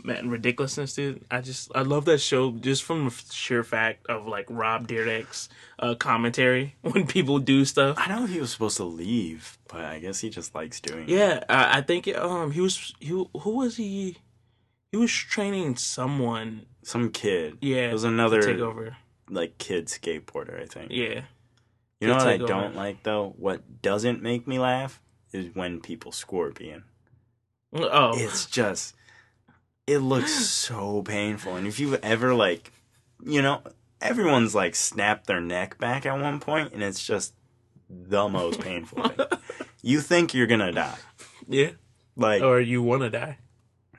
man, 0.05 0.31
ridiculousness, 0.31 0.95
dude. 0.95 1.25
I 1.31 1.41
just 1.41 1.71
I 1.75 1.83
love 1.83 2.05
that 2.07 2.19
show 2.19 2.53
just 2.53 2.83
from 2.85 3.05
the 3.07 3.23
sheer 3.31 3.63
fact 3.65 4.07
of 4.09 4.27
like 4.27 4.47
Rob 4.49 4.89
Dyrdek's 4.89 5.49
uh 5.79 5.95
commentary 5.95 6.77
when 6.83 7.07
people 7.07 7.39
do 7.39 7.65
stuff. 7.65 7.97
I 7.99 8.09
don't 8.09 8.19
know 8.21 8.25
if 8.25 8.31
he 8.31 8.41
was 8.41 8.51
supposed 8.53 8.77
to 8.79 8.85
leave, 8.85 9.59
but 9.69 9.85
I 9.85 9.99
guess 9.99 10.21
he 10.21 10.31
just 10.31 10.55
likes 10.55 10.81
doing 10.81 11.05
it. 11.05 11.09
Yeah, 11.09 11.45
I, 11.49 11.79
I 11.79 11.81
think 11.83 12.09
um 12.17 12.51
he 12.53 12.61
was 12.61 12.95
he 13.01 13.09
who 13.09 13.29
was 13.57 13.77
he? 13.77 14.17
He 14.93 14.97
was 14.97 15.13
training 15.13 15.77
someone. 15.77 16.67
Some 16.83 17.11
kid. 17.11 17.59
Yeah, 17.61 17.91
It 17.91 17.93
was 17.93 18.05
another 18.05 18.43
takeover. 18.43 18.97
like 19.29 19.59
kid 19.59 19.87
skateboarder, 19.87 20.61
I 20.61 20.67
think. 20.67 20.91
Yeah, 20.91 21.23
You 22.01 22.09
know 22.09 22.15
what 22.17 22.27
I 22.27 22.39
don't 22.39 22.51
over. 22.51 22.75
like 22.75 23.03
though? 23.03 23.35
What 23.39 23.83
doesn't 23.83 24.23
make 24.23 24.47
me 24.49 24.59
laugh 24.59 25.01
is 25.33 25.55
when 25.55 25.81
people 25.81 26.11
scorpion. 26.11 26.85
oh, 27.73 28.13
It's 28.15 28.47
just 28.47 28.97
it 29.91 29.99
looks 30.01 30.33
so 30.33 31.03
painful. 31.03 31.57
And 31.57 31.67
if 31.67 31.79
you've 31.81 31.99
ever 32.03 32.35
like 32.35 32.73
you 33.25 33.43
know, 33.43 33.63
everyone's 34.01 34.55
like 34.55 34.75
snapped 34.75 35.27
their 35.27 35.41
neck 35.41 35.79
back 35.79 36.07
at 36.07 36.19
one 36.21 36.41
point 36.41 36.73
and 36.73 36.83
it's 36.83 37.05
just 37.05 37.35
the 37.89 38.29
most 38.29 38.61
painful 38.69 39.09
thing. 39.09 39.27
You 39.83 40.01
think 40.01 40.33
you're 40.35 40.47
gonna 40.47 40.73
die. 40.73 40.99
yeah. 41.49 41.71
Like 42.17 42.43
Or 42.43 42.61
you 42.61 42.83
want 42.83 43.03
to 43.03 43.11
die? 43.11 43.39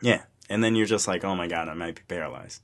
yeah. 0.01 0.23
And 0.49 0.61
then 0.63 0.75
you're 0.75 0.85
just 0.85 1.07
like, 1.07 1.23
oh 1.23 1.35
my 1.35 1.47
god, 1.47 1.69
I 1.69 1.73
might 1.73 1.95
be 1.95 2.01
paralyzed. 2.07 2.61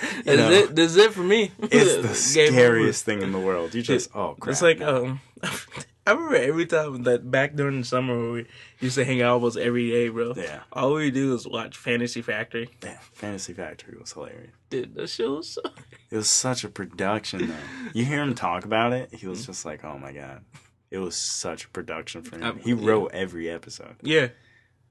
You 0.00 0.22
That's 0.24 0.38
know? 0.38 0.50
it. 0.52 0.76
That's 0.76 0.96
it 0.96 1.12
for 1.12 1.22
me. 1.24 1.50
It's 1.60 1.70
the 1.96 2.02
Game 2.02 2.04
over. 2.04 2.14
scariest 2.14 3.04
thing 3.04 3.22
in 3.22 3.32
the 3.32 3.38
world. 3.40 3.74
You 3.74 3.82
just 3.82 4.14
oh 4.14 4.36
crap. 4.38 4.52
It's 4.52 4.62
like 4.62 4.78
no. 4.78 5.06
um, 5.06 5.20
I 6.08 6.12
remember 6.12 6.36
every 6.36 6.66
time 6.66 7.02
that 7.04 7.30
back 7.30 7.54
during 7.54 7.80
the 7.80 7.86
summer 7.86 8.30
we 8.32 8.46
used 8.80 8.94
to 8.96 9.04
hang 9.04 9.20
out 9.20 9.32
almost 9.34 9.58
every 9.58 9.90
day, 9.90 10.08
bro. 10.08 10.32
Yeah. 10.36 10.60
All 10.72 10.94
we 10.94 11.10
do 11.10 11.34
is 11.34 11.46
watch 11.46 11.76
Fantasy 11.76 12.22
Factory. 12.22 12.70
Yeah, 12.82 12.98
Fantasy 13.12 13.52
Factory 13.52 13.96
was 13.98 14.12
hilarious. 14.12 14.52
Dude, 14.70 14.94
the 14.94 15.06
show 15.06 15.36
was 15.36 15.48
so 15.50 15.60
It 16.10 16.16
was 16.16 16.30
such 16.30 16.64
a 16.64 16.68
production, 16.70 17.48
though. 17.48 17.54
You 17.92 18.04
hear 18.06 18.22
him 18.22 18.34
talk 18.34 18.64
about 18.64 18.92
it, 18.94 19.12
he 19.12 19.26
was 19.26 19.44
just 19.44 19.66
like, 19.66 19.84
"Oh 19.84 19.98
my 19.98 20.12
god!" 20.12 20.42
It 20.90 20.98
was 20.98 21.14
such 21.16 21.66
a 21.66 21.68
production 21.68 22.22
for 22.22 22.36
him. 22.36 22.42
Um, 22.44 22.58
he 22.60 22.72
yeah. 22.72 22.86
wrote 22.88 23.10
every 23.12 23.50
episode. 23.50 23.96
yeah, 24.00 24.28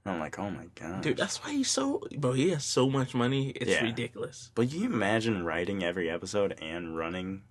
And 0.06 0.14
I'm 0.14 0.20
like, 0.20 0.38
"Oh 0.38 0.52
my 0.52 0.68
god!" 0.76 1.02
dude. 1.02 1.18
That's 1.18 1.44
why 1.44 1.52
he's 1.54 1.72
so 1.72 2.04
bro. 2.18 2.34
He 2.34 2.50
has 2.52 2.64
so 2.64 2.88
much 2.90 3.16
money. 3.16 3.50
It's 3.50 3.72
Yeah. 3.72 3.82
ridiculous. 3.84 4.52
But 4.54 4.72
you 4.72 4.86
imagine 4.86 5.44
writing 5.44 5.84
every 5.84 6.12
episode 6.12 6.60
and 6.62 6.96
running 6.96 7.42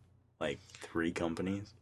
like 0.40 0.60
three 0.80 1.10
companies? 1.10 1.74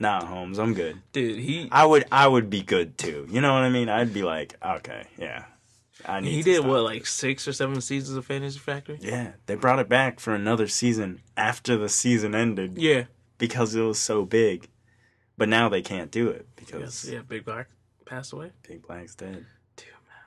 Nah, 0.00 0.20
nah, 0.20 0.26
Holmes, 0.26 0.58
I'm 0.58 0.74
good. 0.74 1.00
Dude, 1.12 1.38
he 1.38 1.68
I 1.70 1.84
would, 1.86 2.06
I 2.10 2.26
would 2.26 2.48
be 2.50 2.62
good 2.62 2.98
too. 2.98 3.26
You 3.30 3.40
know 3.40 3.52
what 3.52 3.62
I 3.62 3.68
mean? 3.68 3.88
I'd 3.88 4.12
be 4.14 4.22
like, 4.22 4.56
okay, 4.64 5.04
yeah. 5.18 5.44
I 6.06 6.20
need. 6.20 6.32
he 6.32 6.42
did 6.42 6.64
what 6.64 6.82
like 6.82 7.04
six 7.06 7.46
or 7.46 7.52
seven 7.52 7.80
seasons 7.82 8.16
of 8.16 8.24
Fantasy 8.24 8.58
Factory. 8.58 8.98
Yeah, 9.02 9.32
they 9.44 9.54
brought 9.54 9.78
it 9.78 9.88
back 9.88 10.18
for 10.18 10.34
another 10.34 10.66
season 10.66 11.20
after 11.36 11.76
the 11.76 11.90
season 11.90 12.34
ended. 12.34 12.78
Yeah, 12.78 13.04
because 13.36 13.74
it 13.74 13.82
was 13.82 13.98
so 13.98 14.24
big. 14.24 14.68
But 15.36 15.48
now 15.50 15.68
they 15.68 15.82
can't 15.82 16.10
do 16.10 16.28
it 16.28 16.46
because 16.56 17.04
yes, 17.04 17.12
yeah. 17.12 17.20
Big 17.20 17.44
Black 17.44 17.68
passed 18.06 18.32
away. 18.32 18.52
Big 18.66 18.86
Black's 18.86 19.14
dead. 19.14 19.44
Dude, 19.76 19.86
man, 19.88 20.24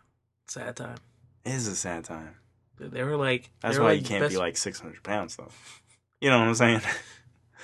sad 0.47 0.75
time. 0.75 0.97
It 1.43 1.53
is 1.53 1.67
a 1.67 1.75
sad 1.75 2.03
time. 2.03 2.35
They 2.79 3.03
were 3.03 3.17
like, 3.17 3.49
That's 3.61 3.77
were 3.77 3.83
why 3.83 3.89
like 3.93 4.01
you 4.01 4.07
can't 4.07 4.21
best- 4.21 4.33
be 4.33 4.37
like 4.39 4.57
600 4.57 5.01
pounds 5.03 5.35
though. 5.35 5.49
You 6.21 6.29
know 6.29 6.39
what 6.39 6.47
I'm 6.47 6.55
saying? 6.55 6.81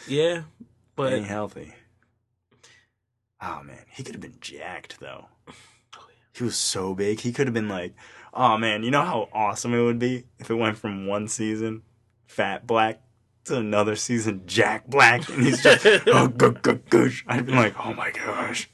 yeah, 0.08 0.42
But 0.98 1.04
but 1.12 1.14
ain't 1.14 1.26
healthy. 1.28 1.74
Oh 3.42 3.62
man, 3.64 3.86
he 3.92 4.04
could 4.04 4.16
have 4.16 4.22
been 4.22 4.38
jacked 4.42 5.00
though. 5.00 5.28
Oh, 5.98 6.06
He 6.34 6.44
was 6.44 6.56
so 6.58 6.94
big. 6.94 7.20
He 7.22 7.32
could 7.32 7.48
have 7.48 7.54
been 7.54 7.70
like, 7.70 7.94
oh 8.34 8.58
man, 8.58 8.84
you 8.84 8.92
know 8.92 9.04
how 9.04 9.30
awesome 9.34 9.74
it 9.74 9.82
would 9.82 10.00
be 10.00 10.26
if 10.40 10.50
it 10.50 10.56
went 10.56 10.78
from 10.78 11.08
one 11.08 11.28
season, 11.28 11.82
Fat 12.28 12.68
Black, 12.68 13.02
to 13.46 13.58
another 13.58 13.96
season, 13.96 14.44
Jack 14.46 14.88
Black, 14.88 15.28
and 15.30 15.44
he's 15.44 15.64
just, 15.64 15.86
oh, 16.08 16.28
gu- 16.28 16.52
gu- 16.62 16.80
gush. 16.90 17.24
I'd 17.28 17.46
be 17.48 17.54
like, 17.54 17.74
oh 17.84 17.94
my 17.94 18.12
gosh. 18.12 18.70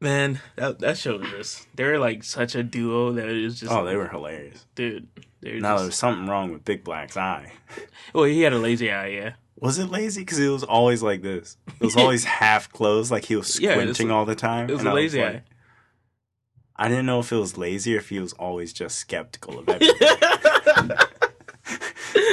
man, 0.00 0.40
that 0.56 0.78
that 0.80 0.98
show 0.98 1.18
was 1.18 1.30
just 1.30 1.66
they 1.76 1.84
were 1.84 1.98
like 1.98 2.22
such 2.24 2.54
a 2.54 2.62
duo 2.62 3.12
that 3.12 3.28
it 3.28 3.42
was 3.44 3.60
just 3.60 3.72
Oh, 3.72 3.84
they 3.84 3.96
were 3.96 4.08
hilarious. 4.08 4.66
dude. 4.74 5.08
They 5.40 5.54
were 5.54 5.60
Now 5.60 5.74
just, 5.74 5.84
there's 5.84 5.96
something 5.96 6.26
wrong 6.26 6.52
with 6.52 6.64
Big 6.64 6.82
Black's 6.84 7.16
eye. 7.16 7.52
well, 8.14 8.24
he 8.24 8.40
had 8.42 8.52
a 8.52 8.58
lazy 8.58 8.90
eye, 8.90 9.08
yeah. 9.08 9.32
Was 9.58 9.78
it 9.78 9.86
lazy? 9.90 10.20
Because 10.22 10.38
it 10.38 10.48
was 10.48 10.62
always 10.64 11.02
like 11.02 11.22
this. 11.22 11.56
It 11.80 11.84
was 11.84 11.96
always 11.96 12.24
half 12.40 12.70
closed, 12.72 13.10
like 13.10 13.24
he 13.24 13.36
was 13.36 13.58
Yeah, 13.60 13.70
it's- 13.70 13.82
squinting 13.96 14.10
all 14.10 14.24
the 14.26 14.34
time. 14.34 14.68
It 14.68 14.72
was 14.72 14.80
and 14.80 14.88
a 14.88 14.92
I 14.92 14.94
lazy 14.94 15.20
like- 15.22 15.34
eye. 15.36 15.42
I 16.78 16.88
didn't 16.88 17.06
know 17.06 17.20
if 17.20 17.32
it 17.32 17.36
was 17.36 17.56
lazy 17.56 17.94
or 17.94 17.98
if 18.00 18.10
he 18.10 18.18
was 18.20 18.34
always 18.34 18.72
just 18.74 18.98
skeptical 18.98 19.58
of 19.60 19.66
everything. 19.70 19.96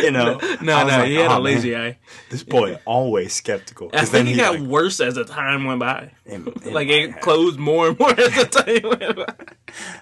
you 0.04 0.12
know? 0.12 0.38
no, 0.62 0.74
I 0.76 0.84
was 0.84 0.92
no, 0.94 1.00
like, 1.00 1.08
he 1.08 1.16
had 1.16 1.32
"Oh, 1.32 1.38
a 1.38 1.40
lazy 1.40 1.72
man, 1.72 1.82
eye. 1.82 1.98
This 2.30 2.44
boy 2.44 2.78
always 2.86 3.34
skeptical. 3.34 3.90
I 3.94 4.00
'Cause 4.00 4.10
think 4.10 4.28
he 4.28 4.36
got 4.36 4.60
worse 4.60 5.00
as 5.00 5.16
the 5.16 5.24
time 5.24 5.64
went 5.64 5.80
by. 5.80 6.12
it- 6.26 6.46
it 6.46 6.74
like 6.74 6.88
might 6.88 6.90
it 6.90 7.12
have. 7.12 7.22
closed 7.22 7.58
more 7.58 7.88
and 7.90 8.00
more 8.00 8.10
as 8.12 8.36
the 8.36 8.46
time 8.46 9.00
went 9.00 9.16
by. 9.16 9.46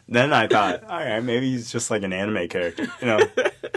Then 0.08 0.34
I 0.34 0.48
thought, 0.48 0.84
all 0.86 0.98
right, 0.98 1.20
maybe 1.24 1.52
he's 1.52 1.72
just 1.72 1.92
like 1.92 2.02
an 2.04 2.12
anime 2.12 2.48
character. 2.48 2.88
You 3.00 3.08
know, 3.08 3.20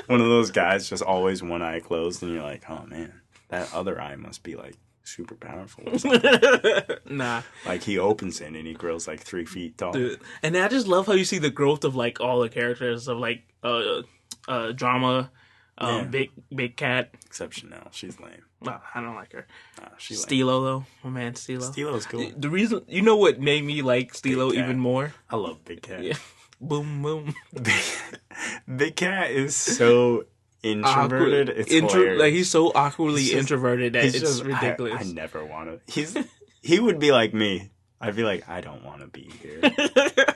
one 0.06 0.20
of 0.22 0.28
those 0.28 0.50
guys 0.50 0.88
just 0.88 1.02
always 1.02 1.42
one 1.42 1.60
eye 1.62 1.80
closed, 1.80 2.22
and 2.22 2.32
you're 2.32 2.42
like, 2.42 2.62
oh 2.70 2.84
man, 2.86 3.12
that 3.48 3.72
other 3.74 4.00
eye 4.00 4.16
must 4.16 4.42
be 4.42 4.56
like 4.56 4.76
super 5.02 5.34
powerful. 5.34 5.84
nah, 7.10 7.42
like 7.66 7.82
he 7.82 7.98
opens 7.98 8.40
it 8.40 8.48
and 8.54 8.66
he 8.66 8.72
grows 8.74 9.06
like 9.06 9.20
three 9.20 9.44
feet 9.44 9.76
tall. 9.78 9.92
dude. 9.92 10.20
And 10.42 10.56
I 10.56 10.68
just 10.68 10.86
love 10.86 11.06
how 11.06 11.12
you 11.12 11.24
see 11.24 11.38
the 11.38 11.50
growth 11.50 11.84
of 11.84 11.94
like 11.94 12.20
all 12.20 12.40
the 12.40 12.48
characters 12.48 13.06
of 13.08 13.18
like 13.18 13.42
uh 13.62 14.02
uh 14.48 14.72
drama, 14.72 15.30
um 15.78 15.88
Yeah. 15.96 16.04
big 16.04 16.30
big 16.54 16.76
cat. 16.76 17.10
Except 17.26 17.54
Chanel, 17.54 17.88
she's 17.92 18.18
lame. 18.20 18.44
Well, 18.60 18.80
I 18.94 19.02
don't 19.02 19.14
like 19.14 19.32
her. 19.32 19.46
Nah, 19.78 19.88
she. 19.98 20.14
Stilo 20.14 20.64
though, 20.64 20.86
my 21.02 21.10
man 21.10 21.34
Stilo. 21.34 21.70
Stilo's 21.70 22.06
cool. 22.06 22.30
The 22.34 22.48
reason 22.48 22.80
you 22.88 23.02
know 23.02 23.16
what 23.16 23.38
made 23.40 23.62
me 23.64 23.82
like 23.82 24.14
Stilo 24.14 24.52
even 24.54 24.78
more? 24.78 25.12
I 25.28 25.36
love 25.36 25.64
Big 25.64 25.82
Cat. 25.82 26.02
Yeah. 26.02 26.16
Boom 26.60 27.02
boom. 27.02 27.34
Big, 27.52 27.82
Big 28.76 28.96
Cat 28.96 29.30
is 29.32 29.54
so 29.54 30.24
introverted. 30.64 31.48
Awkward. 31.50 31.60
It's 31.60 31.70
Intro- 31.72 32.14
like 32.16 32.32
he's 32.32 32.50
so 32.50 32.72
awkwardly 32.74 33.20
He's 33.22 33.30
just- 33.32 33.40
introverted 33.42 33.92
that 33.92 34.04
it's 34.04 34.18
just- 34.18 34.42
ridiculous. 34.44 34.94
I, 34.98 35.02
never 35.12 35.44
want 35.44 35.68
to. 35.86 35.92
He's 35.92 36.16
he 36.62 36.80
would 36.80 36.98
be 36.98 37.12
like 37.12 37.34
me. 37.34 37.70
I'd 38.00 38.16
be 38.16 38.22
like, 38.24 38.48
I 38.48 38.60
don't 38.60 38.84
want 38.84 39.00
to 39.00 39.06
be 39.06 39.30
here. 39.40 39.60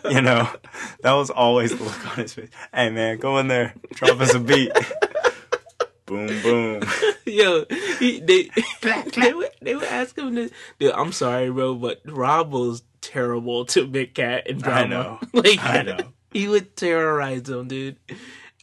You 0.09 0.23
know, 0.23 0.49
that 1.03 1.13
was 1.13 1.29
always 1.29 1.77
the 1.77 1.85
look 1.85 2.11
on 2.13 2.23
his 2.23 2.33
face. 2.33 2.49
Hey 2.73 2.89
man, 2.89 3.19
go 3.19 3.37
in 3.39 3.49
there, 3.49 3.75
drop 3.93 4.19
us 4.23 4.33
a 4.33 4.39
beat. 4.41 4.73
boom 6.07 6.29
boom. 6.43 6.83
Yo, 7.27 7.67
he, 7.99 8.21
they 8.21 8.49
they 9.15 9.35
would 9.35 9.51
they 9.61 9.75
would 9.75 9.85
ask 9.85 10.17
him 10.17 10.35
to. 10.37 10.51
Dude, 10.79 10.93
I'm 10.93 11.13
sorry, 11.13 11.51
bro, 11.51 11.75
but 11.75 12.01
Rob 12.07 12.53
was 12.53 12.83
terrible 13.03 13.67
to 13.67 13.87
Big 13.87 14.15
Cat 14.15 14.49
and 14.49 14.65
I 14.65 14.87
drama. 14.87 14.89
know. 15.35 15.43
like 15.43 15.63
I 15.63 15.83
know. 15.83 15.99
he 16.33 16.49
would 16.49 16.75
terrorize 16.75 17.43
them, 17.43 17.69
dude, 17.69 17.99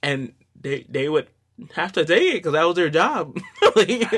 and 0.02 0.34
they 0.60 0.86
they 0.90 1.08
would 1.08 1.28
have 1.74 1.92
to 1.94 2.06
take 2.06 2.24
it 2.24 2.34
because 2.36 2.54
that 2.54 2.64
was 2.64 2.76
their 2.76 2.90
job. 2.90 3.38
like, 3.76 4.10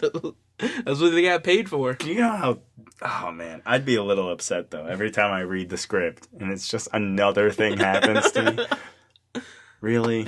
that's 0.00 1.00
what 1.00 1.10
they 1.10 1.22
got 1.22 1.44
paid 1.44 1.68
for. 1.68 1.94
Do 1.94 2.08
you 2.08 2.20
know 2.20 2.30
how? 2.36 2.58
Oh 3.00 3.30
man, 3.30 3.62
I'd 3.64 3.84
be 3.84 3.94
a 3.94 4.02
little 4.02 4.30
upset 4.30 4.70
though 4.70 4.86
every 4.86 5.10
time 5.10 5.32
I 5.32 5.40
read 5.40 5.68
the 5.68 5.76
script 5.76 6.26
and 6.38 6.50
it's 6.50 6.68
just 6.68 6.88
another 6.92 7.50
thing 7.50 7.78
happens 7.78 8.30
to 8.32 8.52
me. 8.52 8.66
Really? 9.80 10.26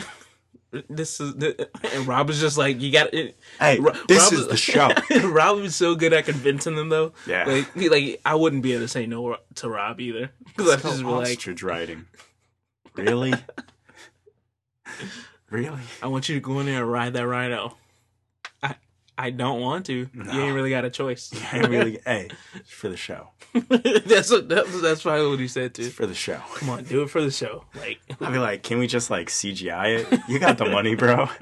This 0.88 1.18
is 1.20 1.34
and 1.82 2.06
Rob 2.06 2.28
was 2.28 2.38
just 2.38 2.56
like 2.56 2.80
you 2.80 2.92
got 2.92 3.12
it. 3.12 3.36
Hey, 3.58 3.80
Ro- 3.80 3.92
this 4.06 4.22
Rob 4.22 4.32
is 4.32 4.46
the 4.46 4.56
show. 4.56 4.90
Rob 5.28 5.58
was 5.58 5.74
so 5.74 5.96
good 5.96 6.12
at 6.12 6.26
convincing 6.26 6.76
them 6.76 6.88
though. 6.88 7.12
Yeah. 7.26 7.46
like 7.46 7.74
like 7.74 8.20
I 8.24 8.36
wouldn't 8.36 8.62
be 8.62 8.74
able 8.74 8.84
to 8.84 8.88
say 8.88 9.06
no 9.06 9.36
to 9.56 9.68
Rob 9.68 10.00
either 10.00 10.30
because 10.46 10.70
I 10.70 10.76
just 10.76 10.98
be 11.00 11.04
like, 11.04 11.28
ostrich 11.30 11.64
riding. 11.64 12.06
Really? 12.94 13.34
Really? 15.50 15.80
I 16.02 16.06
want 16.06 16.28
you 16.28 16.34
to 16.36 16.40
go 16.40 16.58
in 16.60 16.66
there 16.66 16.82
and 16.82 16.90
ride 16.92 17.12
that 17.14 17.26
rhino. 17.26 17.76
I 18.62 18.76
I 19.18 19.30
don't 19.30 19.60
want 19.60 19.86
to. 19.86 20.08
No. 20.14 20.32
You 20.32 20.40
ain't 20.42 20.54
really 20.54 20.70
got 20.70 20.84
a 20.84 20.90
choice. 20.90 21.30
I 21.52 21.58
really. 21.60 21.98
Hey, 22.06 22.28
it's 22.54 22.70
for 22.70 22.88
the 22.88 22.96
show. 22.96 23.28
that's 23.68 24.30
what, 24.30 24.48
that's 24.48 24.80
that's 24.80 25.02
probably 25.02 25.28
what 25.28 25.38
he 25.40 25.48
said 25.48 25.66
It's 25.66 25.78
too. 25.78 25.90
for 25.90 26.06
the 26.06 26.14
show. 26.14 26.40
Come 26.54 26.70
on, 26.70 26.84
do 26.84 27.02
it 27.02 27.10
for 27.10 27.20
the 27.20 27.30
show. 27.30 27.64
Like 27.74 28.00
I'd 28.20 28.32
be 28.32 28.38
like, 28.38 28.62
can 28.62 28.78
we 28.78 28.86
just 28.86 29.10
like 29.10 29.28
CGI 29.28 30.10
it? 30.12 30.20
You 30.28 30.38
got 30.38 30.56
the 30.58 30.66
money, 30.66 30.94
bro. 30.94 31.28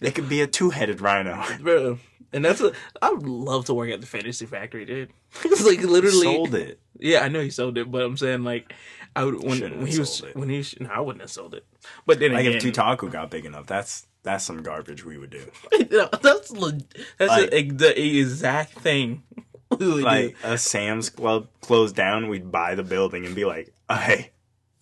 It 0.00 0.14
could 0.14 0.30
be 0.30 0.40
a 0.40 0.46
two-headed 0.46 1.02
rhino. 1.02 1.44
bro. 1.60 1.98
And 2.32 2.42
that's 2.42 2.62
a, 2.62 2.72
I 3.02 3.10
would 3.10 3.26
love 3.26 3.66
to 3.66 3.74
work 3.74 3.90
at 3.90 4.00
the 4.00 4.06
Fantasy 4.06 4.46
Factory, 4.46 4.86
dude. 4.86 5.10
it's 5.44 5.62
like 5.62 5.82
literally, 5.82 6.22
Sold 6.22 6.54
it. 6.54 6.80
yeah, 6.98 7.20
I 7.20 7.28
know 7.28 7.40
he 7.42 7.50
sold 7.50 7.76
it, 7.76 7.90
but 7.90 8.00
I'm 8.02 8.16
saying 8.16 8.44
like, 8.44 8.72
I 9.20 9.24
would 9.24 9.42
when, 9.42 9.60
when 9.78 9.86
he 9.86 9.98
was 9.98 10.20
it. 10.22 10.36
when 10.36 10.48
he 10.48 10.64
no, 10.80 10.88
I 10.90 11.00
wouldn't 11.00 11.20
have 11.22 11.30
sold 11.30 11.54
it. 11.54 11.64
But 12.06 12.18
then 12.20 12.32
Like 12.32 12.46
again, 12.46 12.56
if 12.56 12.62
Tutaku 12.62 13.10
got 13.10 13.30
big 13.30 13.44
enough, 13.46 13.66
that's 13.66 14.06
that's 14.22 14.44
some 14.44 14.62
garbage 14.62 15.04
we 15.04 15.18
would 15.18 15.30
do. 15.30 15.50
No, 15.90 16.08
that's 16.22 16.50
le- 16.50 16.78
that's 17.18 17.30
Like- 17.30 17.52
a, 17.52 17.62
the 17.70 18.18
exact 18.18 18.72
thing 18.78 19.22
Like 19.78 20.30
do. 20.42 20.48
a 20.48 20.58
Sam's 20.58 21.10
Club 21.10 21.48
closed 21.60 21.94
down, 21.96 22.28
we'd 22.28 22.50
buy 22.50 22.74
the 22.74 22.82
building 22.82 23.26
and 23.26 23.34
be 23.34 23.44
like, 23.44 23.72
"Hey, 23.90 24.30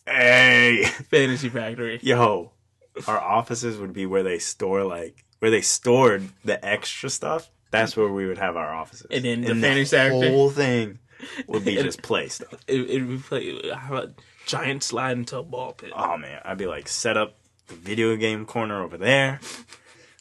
hey, 0.07 0.85
Fantasy 1.11 1.49
Factory. 1.49 1.99
yo." 2.03 2.53
Our 3.07 3.21
offices 3.21 3.77
would 3.79 3.93
be 3.93 4.07
where 4.07 4.23
they 4.23 4.39
store 4.39 4.83
like 4.85 5.25
where 5.41 5.51
they 5.51 5.61
stored 5.61 6.29
the 6.45 6.65
extra 6.65 7.11
stuff. 7.11 7.51
That's 7.71 7.95
where 7.97 8.09
we 8.09 8.27
would 8.27 8.39
have 8.39 8.57
our 8.57 8.75
offices. 8.75 9.07
And 9.11 9.25
then 9.25 9.43
the 9.43 9.51
and 9.51 9.61
Fantasy 9.61 9.97
Factory- 9.97 10.31
whole 10.31 10.49
thing 10.51 10.99
would 11.47 11.65
be 11.65 11.75
just 11.77 12.03
play 12.03 12.29
stuff. 12.29 12.55
It 12.67 12.81
it 12.91 13.01
would 13.03 13.09
be 13.09 13.19
play 13.19 13.71
have 13.75 13.93
a 13.93 14.15
giant 14.47 14.83
slide 14.83 15.17
into 15.17 15.39
a 15.39 15.43
ball 15.43 15.73
pit. 15.73 15.93
Oh 15.95 16.17
man, 16.17 16.41
I'd 16.45 16.59
be 16.59 16.67
like, 16.67 16.89
set 16.89 17.17
up 17.17 17.37
the 17.69 17.75
video 17.75 18.17
game 18.17 18.47
corner 18.47 18.83
over 18.83 18.97
there. 18.97 19.41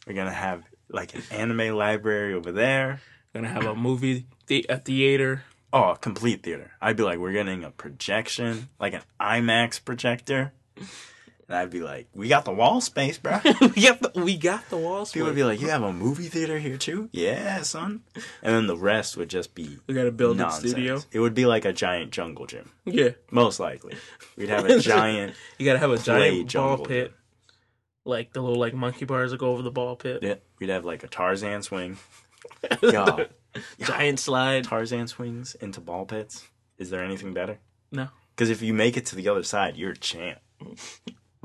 We're 0.08 0.14
gonna 0.14 0.32
have 0.32 0.64
like 0.90 1.16
an 1.16 1.24
anime 1.32 1.76
library 1.76 2.34
over 2.34 2.52
there. 2.52 3.02
We're 3.34 3.42
Gonna 3.42 3.54
have 3.54 3.66
a 3.66 3.76
movie 3.76 4.28
the- 4.48 4.66
a 4.70 4.78
theater. 4.78 5.44
Oh, 5.74 5.92
a 5.92 5.98
complete 5.98 6.44
theater. 6.44 6.72
I'd 6.82 6.96
be 6.96 7.04
like, 7.04 7.20
we're 7.20 7.34
getting 7.34 7.64
a 7.66 7.72
projection, 7.72 8.70
like 8.80 8.94
an 8.94 9.02
IMAX 9.20 9.84
projector. 9.84 10.54
And 11.48 11.58
I'd 11.58 11.70
be 11.70 11.82
like, 11.82 12.08
we 12.14 12.28
got 12.28 12.44
the 12.44 12.52
wall 12.52 12.82
space, 12.82 13.20
bro. 13.20 13.40
we 13.62 13.84
got 13.84 14.02
the, 14.02 14.12
we 14.16 14.36
got 14.36 14.68
the 14.70 14.78
walls. 14.78 15.12
People 15.12 15.28
would 15.28 15.36
be 15.36 15.44
like, 15.44 15.62
you 15.62 15.70
have 15.70 15.84
a 15.84 15.94
movie 15.94 16.28
theater 16.28 16.58
here 16.58 16.76
too? 16.78 17.08
Yeah, 17.12 17.62
son. 17.62 18.02
And 18.42 18.56
then 18.56 18.66
the 18.68 18.76
rest 18.76 19.16
would 19.16 19.30
just 19.30 19.54
be 19.54 19.78
we 19.86 19.94
got 19.94 20.06
to 20.06 20.12
build 20.12 20.38
a 20.38 20.40
nonsense. 20.40 20.72
studio. 20.72 21.02
It 21.12 21.20
would 21.20 21.36
be 21.36 21.46
like 21.46 21.64
a 21.66 21.72
giant 21.74 22.10
jungle 22.12 22.48
gym, 22.48 22.72
Yeah, 22.86 23.10
most 23.30 23.60
likely. 23.60 23.94
We'd 24.36 24.50
have 24.50 24.66
a 24.70 24.80
giant. 24.80 25.36
you 25.60 25.66
gotta 25.68 25.78
have 25.80 25.92
a 25.92 26.00
giant 26.00 26.52
ball 26.52 26.80
pit, 26.80 27.14
like 28.06 28.34
the 28.34 28.42
little 28.42 28.60
like 28.60 28.74
monkey 28.74 29.06
bars 29.06 29.30
that 29.30 29.38
go 29.40 29.52
over 29.52 29.62
the 29.62 29.70
ball 29.72 29.96
pit. 29.96 30.20
Yeah, 30.24 30.36
we'd 30.60 30.70
have 30.70 30.84
like 30.84 31.04
a 31.04 31.08
Tarzan 31.08 31.62
swing. 31.62 31.98
Yo, 32.82 33.28
giant 33.82 34.20
slide. 34.20 34.64
Tarzan 34.64 35.08
swings 35.08 35.54
into 35.62 35.80
ball 35.80 36.06
pits. 36.06 36.48
Is 36.80 36.90
there 36.90 37.04
anything 37.04 37.34
better? 37.36 37.60
No. 37.92 38.08
Because 38.36 38.50
if 38.50 38.64
you 38.64 38.74
make 38.74 38.98
it 38.98 39.06
to 39.08 39.16
the 39.16 39.30
other 39.30 39.44
side, 39.44 39.78
you're 39.78 39.92
a 39.92 39.98
champ. 39.98 40.40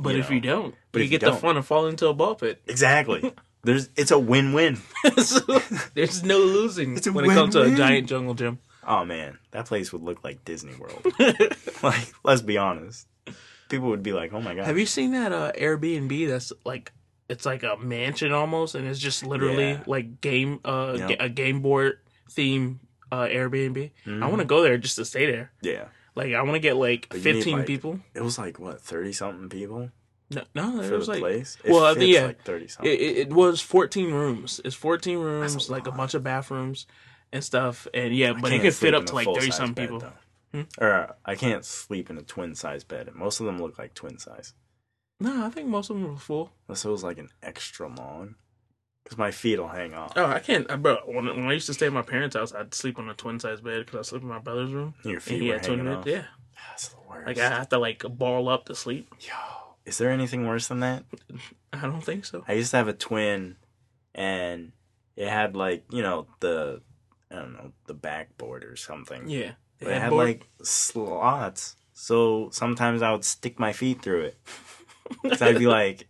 But 0.03 0.15
you 0.15 0.21
if 0.21 0.29
know. 0.31 0.35
you 0.35 0.41
don't, 0.41 0.75
But 0.93 0.99
you 1.01 1.05
if 1.07 1.13
you 1.13 1.19
get 1.19 1.27
the 1.31 1.37
fun 1.37 1.57
of 1.57 1.67
falling 1.67 1.91
into 1.93 2.09
a 2.09 2.15
ball 2.15 2.35
pit. 2.35 2.61
Exactly. 2.67 3.33
There's 3.63 3.91
it's 3.97 4.11
a 4.11 4.19
win-win. 4.19 4.77
so 5.23 5.41
there's 5.95 6.23
no 6.25 6.39
losing 6.39 6.97
when 7.13 7.27
it 7.27 7.35
comes 7.35 7.55
to 7.55 7.61
a 7.63 7.71
giant 7.77 8.09
jungle 8.09 8.33
gym. 8.33 8.59
Oh 8.87 9.05
man, 9.05 9.39
that 9.51 9.67
place 9.67 9.93
would 9.93 10.01
look 10.03 10.25
like 10.25 10.47
Disney 10.47 10.73
World. 10.77 11.05
like, 11.83 12.09
let's 12.25 12.41
be 12.41 12.57
honest. 12.57 13.07
People 13.69 13.89
would 13.91 14.03
be 14.03 14.13
like, 14.15 14.33
"Oh 14.33 14.41
my 14.41 14.55
god." 14.55 14.65
Have 14.65 14.79
you 14.79 14.87
seen 14.87 15.13
that 15.13 15.33
uh, 15.33 15.53
Airbnb? 15.53 16.27
That's 16.27 16.55
like 16.65 16.91
it's 17.29 17.45
like 17.45 17.63
a 17.63 17.77
mansion 17.77 18.33
almost, 18.33 18.75
and 18.75 18.89
it's 18.89 18.99
just 18.99 19.25
literally 19.27 19.73
Yeah. 19.73 19.83
like 19.87 20.23
game 20.23 20.61
uh 20.65 20.97
Yep. 20.99 21.17
a 21.21 21.29
game 21.29 21.61
board 21.61 21.99
theme 22.31 22.81
uh 23.13 23.27
Airbnb. 23.27 23.91
I 24.07 24.09
Mhm. 24.09 24.21
want 24.27 24.39
to 24.39 24.47
go 24.47 24.63
there 24.63 24.79
just 24.79 24.97
to 24.97 25.05
stay 25.05 25.31
there. 25.31 25.53
Yeah. 25.61 25.85
Like 26.21 26.35
I 26.35 26.43
want 26.43 26.55
to 26.55 26.61
get 26.61 26.77
like 26.77 27.09
But 27.09 27.18
you 27.18 27.25
need, 27.25 27.35
fifteen 27.35 27.57
like, 27.59 27.66
people. 27.66 28.01
It 28.14 28.23
was 28.23 28.39
like 28.39 28.59
what, 28.59 28.81
30 28.81 29.12
something 29.12 29.49
people 29.49 29.91
No, 30.31 30.43
no, 30.55 30.81
it 30.81 30.93
was 30.93 31.09
like 31.09 31.21
place? 31.21 31.57
It 31.64 31.73
well, 31.73 31.85
I 31.85 31.95
think 31.95 32.01
fits, 32.01 32.12
yeah, 32.12 32.27
like 32.27 32.43
30 32.43 32.68
something. 32.68 32.93
it, 32.93 33.01
it, 33.01 33.33
was 33.33 33.61
fourteen 33.61 34.12
rooms. 34.12 34.61
It's 34.64 34.77
fourteen 34.77 35.18
rooms, 35.18 35.68
a 35.68 35.73
like 35.73 35.87
a 35.87 35.93
bunch 35.93 36.14
of 36.14 36.23
bathrooms 36.23 36.87
and 37.33 37.43
stuff. 37.43 37.89
And 37.95 38.14
yeah, 38.14 38.31
I 38.31 38.41
but 38.41 38.53
it 38.53 38.61
could 38.61 38.75
fit 38.75 38.95
up 38.95 39.07
to 39.07 39.14
like 39.14 39.27
thirty 39.27 39.51
some 39.51 39.73
bed, 39.73 39.89
people. 39.89 40.05
Hmm? 40.53 40.62
Or 40.79 41.16
I 41.25 41.35
can't 41.37 41.64
sleep 41.64 42.11
in 42.11 42.18
a 42.18 42.23
twin 42.23 42.55
size 42.55 42.85
bed. 42.85 43.09
and 43.09 43.16
Most 43.16 43.41
of 43.41 43.47
them 43.47 43.59
look 43.59 43.79
like 43.79 43.95
twin 43.95 44.18
size. 44.18 44.53
No, 45.21 45.47
I 45.47 45.51
think 45.51 45.68
most 45.68 45.91
of 45.91 45.97
them 45.97 46.11
were 46.11 46.18
full. 46.18 46.53
Unless 46.68 46.85
it 46.85 46.91
was 46.91 47.05
like 47.05 47.18
an 47.18 47.29
extra 47.43 47.89
long. 47.89 48.37
Because 49.05 49.19
my 49.19 49.31
feet 49.31 49.59
will 49.59 49.69
hang 49.69 49.95
off. 49.95 50.13
Oh, 50.17 50.27
I 50.27 50.39
can't, 50.39 50.71
uh, 50.71 50.77
bro. 50.77 50.97
When, 51.07 51.25
when 51.27 51.47
I 51.47 51.53
used 51.55 51.67
to 51.67 51.75
stay 51.75 51.87
at 51.87 51.93
my 51.93 52.03
parents' 52.03 52.37
house, 52.37 52.53
I'd 52.55 52.75
sleep 52.75 52.99
on 52.99 53.09
a 53.09 53.15
twin 53.15 53.41
size 53.41 53.61
bed 53.61 53.87
because 53.87 53.99
I 53.99 54.03
slept 54.09 54.23
in 54.23 54.29
my 54.29 54.39
brother's 54.39 54.73
room. 54.73 54.95
Your 55.05 55.15
And 55.15 55.23
feet 55.23 55.43
he 55.43 55.49
were 55.49 55.55
had 55.55 55.67
hanging 55.67 55.85
beds. 55.87 55.97
off. 55.99 56.07
Yeah, 56.07 56.25
That's 56.71 56.89
the 56.89 56.97
worst. 57.09 57.27
like 57.27 57.39
I 57.39 57.49
have 57.49 57.69
to 57.71 57.79
like 57.79 58.03
ball 58.09 58.49
up 58.49 58.67
to 58.67 58.75
sleep. 58.75 59.09
Yo, 59.21 59.33
is 59.85 59.99
there 59.99 60.11
anything 60.11 60.47
worse 60.47 60.69
than 60.69 60.81
that? 60.81 61.05
I 61.73 61.81
don't 61.83 62.03
think 62.03 62.25
so. 62.25 62.45
I 62.47 62.53
used 62.53 62.71
to 62.73 62.77
have 62.77 62.89
a 62.89 62.93
twin, 62.93 63.57
and 64.15 64.73
it 65.17 65.29
had 65.29 65.57
like 65.57 65.85
you 65.91 66.03
know 66.03 66.27
the 66.41 66.83
I 67.31 67.37
don't 67.37 67.53
know 67.55 67.73
the 67.87 67.95
backboard 67.95 68.65
or 68.65 68.77
something. 68.77 69.29
Yeah, 69.29 69.53
But 69.79 69.89
it 69.89 69.93
had 69.95 70.03
Headboard? 70.03 70.27
like 70.29 70.49
slots, 70.63 71.77
so 71.95 72.51
sometimes 72.53 73.03
I 73.03 73.13
would 73.13 73.25
stick 73.25 73.59
my 73.59 73.73
feet 73.73 74.03
through 74.03 74.25
it. 74.27 74.39
So 75.37 75.47
I'd 75.47 75.59
be 75.59 75.67
like, 75.67 76.07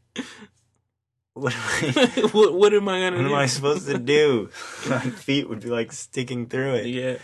"What 1.41 1.55
am 1.55 1.61
I? 1.61 2.28
what, 2.32 2.55
what 2.55 2.72
am 2.74 2.88
I 2.88 3.01
gonna 3.01 3.16
What 3.16 3.22
do? 3.22 3.28
am 3.28 3.34
I 3.34 3.47
supposed 3.47 3.86
to 3.86 3.99
do?" 3.99 4.51
my 4.88 5.01
feet 5.01 5.49
would 5.49 5.61
be 5.61 5.68
like 5.70 5.93
sticking 5.93 6.47
through 6.47 6.74
it. 6.74 6.86
Yeah. 6.86 7.16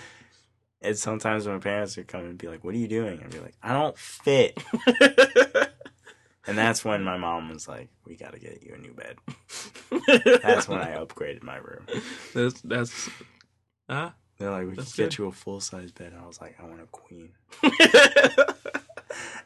And 0.83 0.97
sometimes 0.97 1.47
my 1.47 1.59
parents 1.59 1.97
would 1.97 2.07
come 2.09 2.23
and 2.25 2.39
be 2.39 2.49
like, 2.49 2.63
"What 2.65 2.75
are 2.75 2.79
you 2.79 2.89
doing?" 2.89 3.21
I'd 3.23 3.31
be 3.31 3.39
like, 3.41 3.55
"I 3.63 3.73
don't 3.73 3.97
fit." 3.99 4.63
And 6.49 6.57
that's 6.57 6.85
when 6.85 7.03
my 7.03 7.17
mom 7.17 7.51
was 7.51 7.67
like, 7.67 7.89
"We 8.07 8.15
got 8.15 8.33
to 8.33 8.39
get 8.39 8.63
you 8.63 8.75
a 8.75 8.79
new 8.79 8.95
bed." 8.95 9.17
That's 10.45 10.69
when 10.69 10.79
I 10.79 10.95
upgraded 10.95 11.43
my 11.43 11.57
room. 11.57 11.87
that's 12.35 12.61
that's 12.61 13.11
ah. 13.89 14.15
They're 14.39 14.53
like, 14.53 14.69
"We 14.69 14.77
can 14.77 14.85
get 14.97 15.19
you 15.19 15.27
a 15.27 15.33
full 15.33 15.61
size 15.61 15.91
bed." 15.91 16.13
And 16.13 16.23
I 16.23 16.27
was 16.27 16.41
like, 16.41 16.55
"I 16.61 16.65
want 16.65 16.83
a 16.83 16.87
queen." 16.87 17.33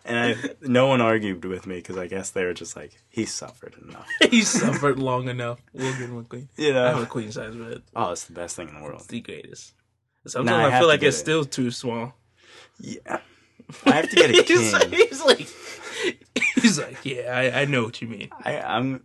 And 0.05 0.19
I, 0.19 0.51
no 0.63 0.87
one 0.87 1.01
argued 1.03 1.45
with 1.45 1.67
me 1.67 1.77
because 1.77 1.99
I 1.99 2.07
guess 2.07 2.31
they 2.31 2.45
were 2.45 2.55
just 2.55 2.75
like, 2.77 2.93
"He 3.11 3.27
suffered 3.27 3.75
enough," 3.83 4.07
he 4.31 4.41
suffered 4.43 4.99
long 4.99 5.29
enough. 5.29 5.61
We'll 5.75 5.93
get 5.93 6.09
him 6.09 6.19
a 6.19 6.25
queen. 6.25 6.49
you 6.57 6.73
know, 6.73 6.85
I 6.87 6.89
have 6.91 7.03
a 7.03 7.07
queen 7.07 7.31
size 7.31 7.55
bed. 7.55 7.83
Oh, 7.95 8.13
it's 8.13 8.25
the 8.25 8.33
best 8.33 8.57
thing 8.57 8.69
in 8.69 8.75
the 8.75 8.81
world. 8.83 9.01
It's 9.01 9.07
the 9.09 9.21
greatest. 9.21 9.75
Sometimes 10.27 10.51
Nah, 10.51 10.67
I 10.69 10.77
I 10.77 10.79
feel 10.79 10.89
like 10.89 11.03
it's 11.03 11.17
it. 11.17 11.21
still 11.21 11.45
too 11.45 11.71
small. 11.71 12.15
Yeah, 12.79 13.19
I 13.85 13.91
have 13.93 14.09
to 14.09 14.17
get 14.17 14.31
a 14.31 14.43
he's, 14.43 14.73
like, 14.73 14.91
king. 14.91 15.07
he's 15.09 15.25
like, 15.25 15.49
he's 16.63 16.79
like, 16.79 17.05
yeah, 17.05 17.31
I, 17.33 17.61
I 17.61 17.65
know 17.67 17.85
what 17.85 18.01
you 18.01 18.09
mean. 18.09 18.31
I, 18.45 18.59
I'm, 18.61 19.05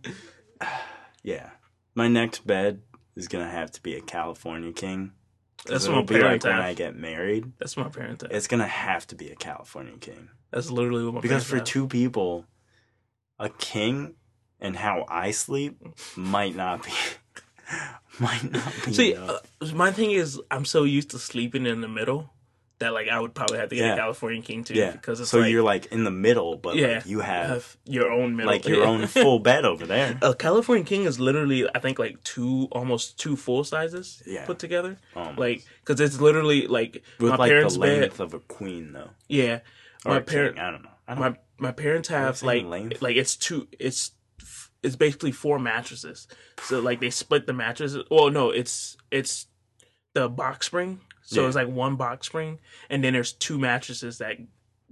yeah. 1.22 1.50
My 1.94 2.08
next 2.08 2.46
bed 2.46 2.82
is 3.14 3.28
gonna 3.28 3.48
have 3.50 3.70
to 3.72 3.82
be 3.82 3.94
a 3.94 4.00
California 4.00 4.72
king. 4.72 5.12
That's 5.66 5.88
my 5.88 6.02
be 6.02 6.20
like 6.20 6.42
when. 6.42 6.52
I 6.52 6.74
get 6.74 6.96
married. 6.96 7.52
That's 7.58 7.76
my 7.76 7.88
parents. 7.88 8.22
have. 8.22 8.32
It's 8.32 8.46
gonna 8.46 8.66
have 8.66 9.06
to 9.08 9.14
be 9.14 9.30
a 9.30 9.36
California 9.36 9.96
king 9.98 10.28
That's 10.50 10.70
literally 10.70 11.04
what 11.04 11.14
my 11.14 11.20
because 11.20 11.44
for 11.44 11.56
have. 11.56 11.64
two 11.64 11.86
people, 11.88 12.46
a 13.38 13.48
king 13.48 14.14
and 14.60 14.76
how 14.76 15.04
I 15.08 15.30
sleep 15.32 15.78
might 16.16 16.56
not 16.56 16.84
be, 16.84 16.92
might 18.18 18.50
not 18.50 18.72
be. 18.84 18.92
See, 18.92 19.14
uh, 19.14 19.38
my 19.74 19.90
thing 19.90 20.12
is, 20.12 20.40
I'm 20.50 20.64
so 20.64 20.84
used 20.84 21.10
to 21.10 21.18
sleeping 21.18 21.66
in 21.66 21.80
the 21.80 21.88
middle 21.88 22.32
that 22.78 22.92
like 22.92 23.08
I 23.08 23.18
would 23.18 23.34
probably 23.34 23.58
have 23.58 23.70
to 23.70 23.74
get 23.76 23.84
Yeah. 23.86 23.94
a 23.94 23.96
California 23.96 24.42
King 24.42 24.62
too. 24.64 24.74
yeah, 24.74 24.90
because 24.92 25.18
it's 25.20 25.30
so 25.30 25.38
like 25.40 25.50
you're 25.50 25.62
like 25.62 25.86
in 25.86 26.04
the 26.04 26.10
middle, 26.10 26.56
but 26.56 26.76
yeah, 26.76 26.96
like 26.96 27.06
you 27.06 27.20
have 27.20 27.48
have 27.48 27.76
your 27.86 28.10
own 28.12 28.36
middle, 28.36 28.52
like 28.52 28.66
your 28.66 28.80
Yeah. 28.82 28.88
own 28.88 29.06
full 29.06 29.38
bed 29.38 29.64
over 29.64 29.86
there. 29.86 30.18
A 30.22 30.34
California 30.34 30.84
King 30.84 31.04
is 31.04 31.18
literally, 31.18 31.66
I 31.74 31.78
think, 31.78 31.98
like 31.98 32.22
two, 32.22 32.68
almost 32.72 33.18
two 33.18 33.34
full 33.36 33.64
sizes 33.64 34.22
Yeah. 34.26 34.44
put 34.44 34.58
together. 34.58 34.98
Um, 35.14 35.36
Like, 35.36 35.64
because 35.80 36.00
it's 36.00 36.20
literally 36.20 36.66
like 36.66 37.02
with 37.18 37.30
my 37.30 37.36
like 37.36 37.50
parents' 37.50 37.74
the 37.74 37.80
bed. 37.80 38.00
length 38.02 38.20
of 38.20 38.34
a 38.34 38.40
queen 38.40 38.92
though. 38.92 39.10
Yeah, 39.28 39.60
Or 40.04 40.10
my 40.12 40.16
a 40.18 40.20
king, 40.20 40.34
parent, 40.34 40.58
I 40.58 40.70
don't 40.70 40.82
know. 40.82 40.90
I 41.08 41.14
don't 41.14 41.20
my 41.22 41.36
my 41.58 41.72
parents 41.72 42.08
have 42.08 42.42
like 42.42 42.64
length? 42.64 43.00
like 43.00 43.16
it's 43.16 43.36
two, 43.36 43.68
it's 43.78 44.10
it's 44.82 44.96
basically 44.96 45.32
four 45.32 45.58
mattresses. 45.58 46.28
So 46.62 46.80
like 46.80 47.00
they 47.00 47.08
split 47.10 47.46
the 47.46 47.52
mattresses. 47.54 48.04
Well, 48.10 48.30
no, 48.30 48.50
it's 48.50 48.96
it's 49.10 49.46
the 50.12 50.28
box 50.28 50.66
spring. 50.66 51.00
So 51.26 51.42
Yeah. 51.42 51.46
it's 51.48 51.56
like 51.56 51.68
one 51.68 51.96
box 51.96 52.26
spring, 52.28 52.58
and 52.88 53.04
then 53.04 53.12
there's 53.12 53.32
two 53.32 53.58
mattresses 53.58 54.18
that 54.18 54.36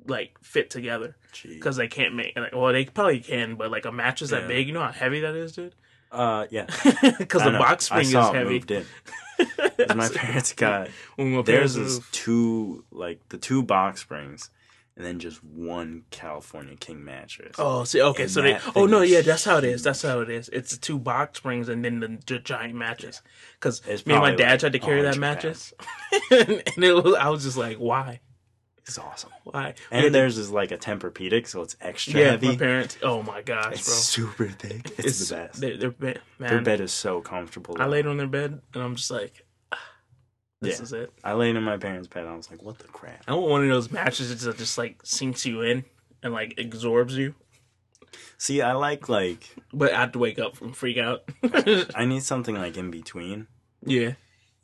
like 0.06 0.36
fit 0.42 0.68
together 0.68 1.16
because 1.42 1.76
they 1.76 1.88
can't 1.88 2.14
make. 2.14 2.36
Like, 2.36 2.52
well, 2.54 2.72
they 2.72 2.84
probably 2.84 3.20
can, 3.20 3.54
but 3.54 3.70
like 3.70 3.86
a 3.86 3.92
mattress 3.92 4.30
Yeah. 4.32 4.40
that 4.40 4.48
big, 4.48 4.66
you 4.66 4.74
know 4.74 4.80
how 4.82 4.92
heavy 4.92 5.20
that 5.20 5.34
is, 5.34 5.52
dude. 5.52 5.74
Uh, 6.12 6.46
yeah. 6.50 6.66
Because 7.18 7.42
the 7.42 7.50
know. 7.52 7.58
box 7.58 7.86
spring 7.86 8.00
is 8.06 8.12
heavy. 8.12 8.44
moved 8.50 8.70
in. 8.70 8.84
my 9.96 10.08
parents 10.14 10.52
got 10.52 10.88
when 11.16 11.32
my 11.32 11.42
parents 11.42 11.46
theirs 11.46 11.76
is 11.76 11.94
moved- 11.94 12.12
two 12.14 12.84
like 12.90 13.28
the 13.30 13.38
two 13.38 13.62
box 13.62 14.00
springs, 14.02 14.50
and 14.96 15.04
then 15.04 15.18
just 15.18 15.42
one 15.42 16.04
California 16.10 16.76
King 16.76 17.04
mattress. 17.04 17.56
Oh, 17.58 17.84
see, 17.84 18.00
okay, 18.00 18.22
And 18.24 18.30
so 18.30 18.42
they. 18.42 18.58
Oh 18.76 18.86
no, 18.86 19.02
yeah, 19.02 19.22
that's 19.22 19.44
how 19.44 19.56
it 19.58 19.64
is. 19.64 19.82
That's 19.82 20.02
how 20.02 20.20
it 20.20 20.30
is. 20.30 20.48
It's 20.50 20.72
the 20.72 20.80
two 20.80 20.98
box 20.98 21.38
springs 21.38 21.68
and 21.68 21.84
then 21.84 22.00
the, 22.00 22.18
the 22.26 22.38
giant 22.38 22.74
mattress. 22.74 23.20
Because 23.54 23.82
It's 23.86 24.06
me 24.06 24.14
and 24.14 24.22
my 24.22 24.34
dad 24.34 24.50
like 24.52 24.60
tried 24.60 24.72
to 24.72 24.78
carry 24.78 25.02
that 25.02 25.18
mattress, 25.18 25.72
and 26.30 26.62
it 26.76 27.04
was. 27.04 27.14
I 27.14 27.28
was 27.28 27.42
just 27.42 27.56
like, 27.56 27.78
why, 27.78 28.20
It's 28.86 28.98
awesome. 28.98 29.30
why? 29.42 29.74
And 29.90 30.04
to- 30.04 30.10
theirs 30.10 30.38
is 30.38 30.50
like 30.50 30.70
a 30.70 30.78
Tempur-Pedic, 30.78 31.48
so 31.48 31.62
it's 31.62 31.76
extra 31.80 32.20
yeah, 32.20 32.30
heavy. 32.32 32.48
my 32.48 32.56
parents. 32.56 32.96
Oh 33.02 33.22
my 33.22 33.42
gosh, 33.42 33.72
it's 33.74 33.86
bro, 33.86 33.94
super 33.94 34.48
thick. 34.48 34.92
It's, 34.98 35.28
the 35.28 35.34
best. 35.34 35.60
Their, 35.60 35.76
their 35.76 35.90
bed, 35.90 36.20
man. 36.38 36.50
Their 36.50 36.62
bed 36.62 36.80
is 36.80 36.92
so 36.92 37.20
comfortable. 37.20 37.76
I 37.80 37.86
laid 37.86 38.06
on 38.06 38.16
their 38.16 38.28
bed 38.28 38.60
and 38.74 38.82
I'm 38.82 38.94
just 38.94 39.10
like, 39.10 39.43
This 40.64 40.78
Yeah. 40.78 40.82
is 40.82 40.92
it. 40.92 41.12
I 41.22 41.32
laid 41.34 41.56
in 41.56 41.62
my 41.62 41.76
parents' 41.76 42.08
bed. 42.08 42.26
I 42.26 42.34
was 42.34 42.50
like, 42.50 42.62
"What 42.62 42.78
the 42.78 42.88
crap?" 42.88 43.22
I 43.28 43.34
want 43.34 43.48
one 43.50 43.62
of 43.64 43.68
those 43.70 43.90
mattresses 43.90 44.42
that 44.42 44.56
just 44.58 44.76
like 44.78 45.00
sinks 45.04 45.44
you 45.46 45.62
in 45.62 45.84
and 46.22 46.32
like 46.32 46.54
absorbs 46.58 47.16
you, 47.16 47.34
See, 48.38 48.60
I 48.62 48.72
like 48.72 49.08
like 49.08 49.54
but 49.72 49.92
I 49.92 50.00
have 50.00 50.12
to 50.12 50.18
wake 50.18 50.38
up 50.38 50.56
from 50.56 50.72
freak 50.72 50.98
out. 50.98 51.22
I 51.94 52.04
need 52.04 52.22
something 52.22 52.54
like 52.54 52.76
in 52.76 52.90
between. 52.90 53.46
yeah, 53.84 54.12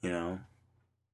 You 0.03 0.11
know, 0.11 0.40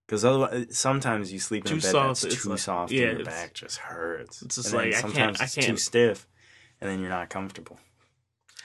because 0.06 0.24
otherwise, 0.24 0.66
sometimes 0.76 1.32
you 1.32 1.38
sleep 1.38 1.64
in 1.64 1.70
Too 1.72 1.78
a 1.78 1.80
bed 1.80 1.90
soft, 1.90 2.22
that's 2.22 2.34
it's 2.34 2.42
too 2.42 2.50
like- 2.50 2.58
soft, 2.58 2.92
yeah, 2.92 3.06
and 3.08 3.18
your 3.18 3.24
back 3.26 3.54
just 3.54 3.78
hurts. 3.78 4.42
it's 4.42 4.56
just 4.56 4.72
like, 4.74 4.88
I 4.88 4.90
can't- 4.92 5.02
sometimes 5.02 5.40
I 5.40 5.44
it's 5.44 5.54
too 5.54 5.60
can't. 5.62 5.78
stiff, 5.78 6.26
and 6.80 6.90
then 6.90 7.00
you're 7.00 7.08
not 7.10 7.28
comfortable. 7.30 7.78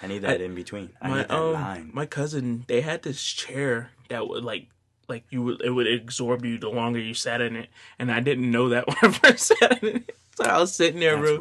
I 0.01 0.07
need 0.07 0.19
that 0.23 0.41
in 0.41 0.55
between. 0.55 0.93
I 1.01 1.07
my 1.09 1.17
need 1.19 1.27
that 1.29 1.31
um 1.37 1.53
line. 1.53 1.91
my 1.93 2.05
cousin 2.07 2.65
they 2.67 2.81
had 2.81 3.03
this 3.03 3.21
chair 3.23 3.91
that 4.09 4.27
would 4.27 4.43
like 4.43 4.67
like 5.11 5.25
you 5.29 5.43
would 5.43 5.61
it 5.61 5.69
would 5.69 5.87
absorb 5.87 6.43
you 6.45 6.57
the 6.57 6.69
longer 6.69 6.99
you 6.99 7.13
sat 7.13 7.41
in 7.41 7.55
it, 7.55 7.69
and 7.99 8.11
I 8.11 8.19
didn't 8.19 8.49
know 8.49 8.69
that 8.69 8.87
when 8.87 8.97
I 9.01 9.09
first 9.11 9.45
sat 9.59 9.83
in 9.83 9.97
it. 9.97 10.15
So 10.35 10.45
I 10.45 10.57
was 10.57 10.73
sitting 10.73 10.99
there, 10.99 11.17
bro, 11.17 11.39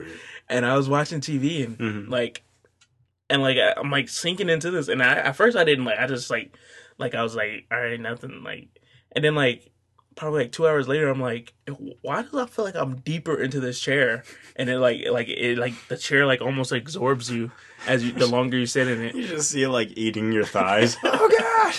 and 0.48 0.66
I 0.66 0.76
was 0.76 0.88
watching 0.88 1.20
TV 1.20 1.64
and 1.64 1.78
Mhm. 1.78 2.08
like 2.10 2.42
and 3.30 3.40
like 3.42 3.56
I- 3.58 3.74
I'm 3.76 3.90
like 3.90 4.08
sinking 4.08 4.50
into 4.50 4.70
this 4.70 4.88
and 4.88 5.02
I 5.02 5.14
at 5.14 5.36
first 5.36 5.56
I 5.56 5.64
didn't 5.64 5.84
like 5.84 5.98
I 5.98 6.06
just 6.06 6.28
like 6.30 6.56
like 6.98 7.14
I 7.14 7.22
was 7.22 7.34
like 7.36 7.66
all 7.70 7.80
right 7.80 7.98
nothing 8.00 8.42
like 8.42 8.68
and 9.12 9.24
then 9.24 9.34
like 9.36 9.70
probably 10.16 10.42
like 10.42 10.52
two 10.52 10.66
hours 10.66 10.88
later 10.88 11.08
I'm 11.08 11.20
like 11.20 11.54
why 12.02 12.22
does 12.22 12.34
I 12.34 12.46
feel 12.46 12.64
like 12.64 12.74
I'm 12.74 12.96
deeper 12.96 13.40
into 13.40 13.60
this 13.60 13.78
chair 13.80 14.24
and 14.56 14.68
it 14.68 14.78
like 14.80 15.06
like 15.08 15.28
it 15.28 15.56
like 15.58 15.74
the 15.86 15.96
chair 15.96 16.26
like 16.26 16.40
almost 16.42 16.72
absorbs 16.72 17.30
you 17.30 17.52
as 17.86 18.02
you 18.04 18.10
the 18.12 18.26
longer 18.26 18.58
you 18.58 18.66
sit 18.66 18.88
in 18.88 19.00
it 19.00 19.14
You 19.14 19.28
just 19.28 19.50
see 19.52 19.62
it 19.62 19.68
like 19.70 19.90
eating 19.96 20.32
your 20.32 20.44
thighs. 20.44 20.96
oh 21.04 21.30
god! 21.38 21.74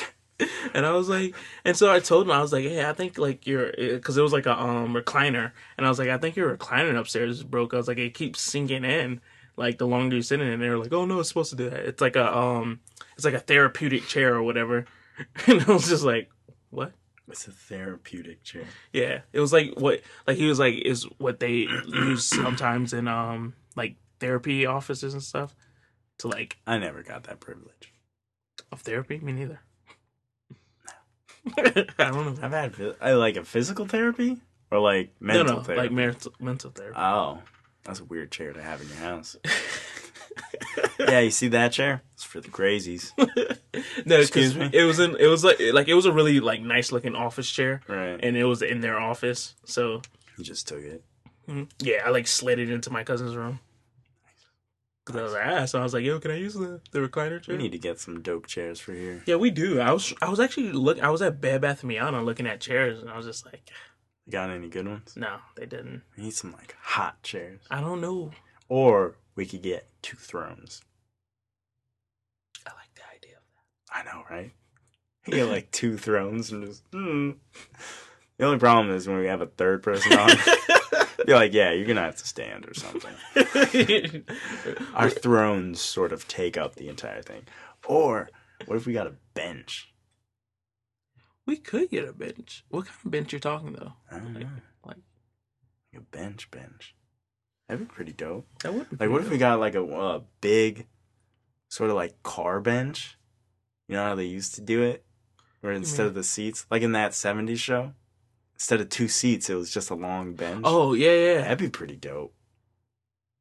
and 0.73 0.85
I 0.85 0.91
was 0.91 1.09
like 1.09 1.35
and 1.65 1.75
so 1.75 1.91
I 1.91 1.99
told 1.99 2.25
him 2.25 2.31
I 2.31 2.41
was 2.41 2.53
like 2.53 2.63
hey 2.63 2.85
I 2.87 2.93
think 2.93 3.17
like 3.17 3.45
your 3.47 3.71
because 3.77 4.17
it 4.17 4.21
was 4.21 4.33
like 4.33 4.45
a 4.45 4.59
um 4.59 4.93
recliner. 4.93 5.51
And 5.77 5.85
I 5.85 5.89
was 5.89 5.99
like 5.99 6.09
I 6.09 6.17
think 6.17 6.35
your 6.35 6.55
recliner 6.55 6.97
upstairs 6.97 7.37
is 7.37 7.43
broke. 7.43 7.73
I 7.73 7.77
was 7.77 7.87
like 7.87 7.97
it 7.97 8.13
keeps 8.13 8.41
sinking 8.41 8.83
in 8.83 9.21
like 9.57 9.77
the 9.77 9.87
longer 9.87 10.15
you 10.15 10.21
sit 10.21 10.41
in 10.41 10.47
it. 10.47 10.53
And 10.53 10.61
they 10.61 10.69
were 10.69 10.77
like 10.77 10.93
oh 10.93 11.05
no 11.05 11.19
it's 11.19 11.29
supposed 11.29 11.51
to 11.51 11.55
do 11.55 11.69
that. 11.69 11.79
It's 11.85 12.01
like 12.01 12.15
a 12.15 12.35
um 12.35 12.79
it's 13.15 13.25
like 13.25 13.33
a 13.33 13.39
therapeutic 13.39 14.07
chair 14.07 14.35
or 14.35 14.43
whatever. 14.43 14.85
And 15.45 15.61
I 15.61 15.71
was 15.71 15.87
just 15.87 16.03
like 16.03 16.29
what? 16.69 16.93
It's 17.27 17.47
a 17.47 17.51
therapeutic 17.51 18.43
chair. 18.43 18.65
yeah. 18.91 19.21
It 19.33 19.39
was 19.39 19.53
like 19.53 19.73
what 19.77 20.01
like 20.27 20.37
he 20.37 20.47
was 20.47 20.59
like 20.59 20.75
is 20.75 21.03
what 21.17 21.39
they 21.39 21.67
use 21.87 22.25
sometimes 22.25 22.93
in 22.93 23.07
um 23.07 23.53
like 23.75 23.95
therapy 24.19 24.65
offices 24.65 25.13
and 25.13 25.23
stuff 25.23 25.55
to 26.19 26.27
like 26.27 26.57
I 26.65 26.77
never 26.77 27.03
got 27.03 27.23
that 27.23 27.39
privilege. 27.39 27.93
of 28.71 28.81
therapy? 28.81 29.19
Me 29.19 29.31
neither 29.31 29.59
I 31.57 31.83
don't 31.97 31.97
know 31.97 32.35
I've 32.41 32.51
had 32.51 32.95
I 33.01 33.13
like 33.13 33.35
a 33.35 33.43
physical 33.43 33.85
therapy 33.85 34.37
or 34.69 34.79
like 34.79 35.11
mental 35.19 35.57
no 35.57 35.63
therapy. 35.63 35.81
like 35.81 35.91
mental 35.91 36.33
mental 36.39 36.71
therapy 36.71 36.95
Oh, 36.97 37.39
that's 37.83 37.99
a 37.99 38.03
weird 38.05 38.31
chair 38.31 38.53
to 38.53 38.61
have 38.61 38.81
in 38.81 38.87
your 38.89 38.97
house. 38.97 39.35
yeah, 40.99 41.19
you 41.19 41.31
see 41.31 41.47
that 41.49 41.71
chair? 41.71 42.03
It's 42.13 42.23
for 42.23 42.39
the 42.39 42.47
crazies, 42.49 43.11
no 44.05 44.17
Excuse 44.19 44.55
me? 44.55 44.69
it 44.71 44.83
was 44.83 44.99
in 44.99 45.15
it 45.19 45.27
was 45.27 45.43
like 45.43 45.59
like 45.73 45.87
it 45.87 45.93
was 45.95 46.05
a 46.05 46.11
really 46.11 46.39
like 46.39 46.61
nice 46.61 46.91
looking 46.91 47.15
office 47.15 47.49
chair 47.49 47.81
right? 47.87 48.19
and 48.21 48.37
it 48.37 48.45
was 48.45 48.61
in 48.61 48.81
their 48.81 48.99
office 48.99 49.55
so 49.65 50.01
You 50.37 50.43
just 50.43 50.67
took 50.67 50.83
it. 50.83 51.03
Mhm. 51.49 51.69
Yeah, 51.79 52.03
I 52.05 52.09
like 52.11 52.27
slid 52.27 52.59
it 52.59 52.69
into 52.69 52.91
my 52.91 53.03
cousin's 53.03 53.35
room. 53.35 53.59
Cause 55.11 55.19
I 55.19 55.23
was 55.23 55.33
like, 55.33 55.67
so 55.67 55.79
I 55.79 55.83
was 55.83 55.93
like, 55.93 56.03
yo, 56.03 56.19
can 56.19 56.31
I 56.31 56.35
use 56.35 56.53
the, 56.53 56.81
the 56.91 56.99
recliner 56.99 57.41
chair?" 57.41 57.55
We 57.55 57.61
need 57.61 57.71
to 57.71 57.77
get 57.79 57.99
some 57.99 58.21
dope 58.21 58.47
chairs 58.47 58.79
for 58.79 58.93
here. 58.93 59.23
yeah, 59.25 59.35
we 59.35 59.49
do. 59.51 59.79
I 59.79 59.91
was 59.91 60.13
I 60.21 60.29
was 60.29 60.39
actually 60.39 60.71
look 60.71 61.01
I 61.01 61.09
was 61.09 61.21
at 61.21 61.41
Bed 61.41 61.61
Bath 61.61 61.81
and 61.81 61.89
Beyond 61.89 62.25
looking 62.25 62.47
at 62.47 62.61
chairs 62.61 62.99
and 63.01 63.09
I 63.09 63.17
was 63.17 63.25
just 63.25 63.45
like, 63.45 63.69
got 64.29 64.49
any 64.49 64.69
good 64.69 64.87
ones? 64.87 65.13
no, 65.15 65.37
they 65.55 65.65
didn't. 65.65 66.03
We 66.17 66.23
need 66.23 66.33
some 66.33 66.51
like 66.53 66.75
hot 66.81 67.21
chairs, 67.23 67.61
I 67.69 67.81
don't 67.81 68.01
know. 68.01 68.31
or 68.69 69.15
we 69.35 69.45
could 69.45 69.61
get 69.61 69.87
two 70.01 70.17
thrones. 70.17 70.81
I 72.65 72.71
like 72.71 72.93
the 72.95 73.01
idea 73.15 73.37
of 73.37 73.43
that. 74.03 74.09
I 74.09 74.13
know, 74.13 74.23
right? 74.29 74.51
You 75.27 75.33
get 75.33 75.49
like 75.49 75.71
two 75.71 75.97
thrones 75.97 76.51
and 76.51 76.65
just. 76.65 76.83
Hmm. 76.91 77.31
The 78.41 78.47
only 78.47 78.57
problem 78.57 78.89
is 78.95 79.07
when 79.07 79.19
we 79.19 79.27
have 79.27 79.41
a 79.41 79.45
third 79.45 79.83
person 79.83 80.13
on. 80.17 80.31
Be 81.27 81.33
like, 81.35 81.53
yeah, 81.53 81.73
you're 81.73 81.85
gonna 81.85 82.01
have 82.01 82.15
to 82.15 82.27
stand 82.27 82.65
or 82.67 82.73
something. 82.73 83.13
Our 84.95 85.11
thrones 85.11 85.79
sort 85.79 86.11
of 86.11 86.27
take 86.27 86.57
up 86.57 86.73
the 86.73 86.89
entire 86.89 87.21
thing. 87.21 87.43
Or 87.87 88.31
what 88.65 88.77
if 88.77 88.87
we 88.87 88.93
got 88.93 89.05
a 89.05 89.13
bench? 89.35 89.93
we 91.45 91.55
could 91.57 91.91
get 91.91 92.07
a 92.07 92.13
bench. 92.13 92.65
What 92.69 92.85
kind 92.85 92.97
of 93.05 93.11
bench 93.11 93.31
you're 93.31 93.39
talking 93.39 93.73
though? 93.73 93.93
I 94.09 94.17
don't 94.17 94.33
Like- 94.33 94.43
know. 94.43 94.49
like- 94.85 94.97
a 95.95 95.99
bench, 96.01 96.49
bench. 96.49 96.95
That'd 97.69 97.87
be 97.87 97.93
pretty 97.93 98.13
dope. 98.13 98.47
That 98.63 98.73
would 98.73 98.89
be 98.89 98.95
Like, 98.99 99.11
what 99.11 99.21
if 99.21 99.29
we 99.29 99.37
got 99.37 99.59
like 99.59 99.75
a, 99.75 99.83
a 99.83 100.23
big, 100.41 100.87
sort 101.69 101.91
of 101.91 101.95
like 101.95 102.23
car 102.23 102.59
bench? 102.59 103.19
You 103.87 103.97
know 103.97 104.03
how 104.05 104.15
they 104.15 104.25
used 104.25 104.55
to 104.55 104.61
do 104.61 104.81
it, 104.81 105.05
where 105.59 105.73
instead 105.73 106.07
of 106.07 106.15
the 106.15 106.23
seats, 106.23 106.65
like 106.71 106.81
in 106.81 106.93
that 106.93 107.11
'70s 107.11 107.59
show, 107.59 107.93
instead 108.61 108.79
of 108.79 108.89
two 108.89 109.07
seats, 109.07 109.49
it 109.49 109.55
was 109.55 109.71
just 109.73 109.89
a 109.89 109.95
long 109.95 110.35
bench. 110.35 110.61
Oh 110.63 110.93
yeah, 110.93 111.13
yeah. 111.13 111.37
that'd 111.41 111.57
be 111.57 111.69
pretty 111.69 111.95
dope. 111.95 112.31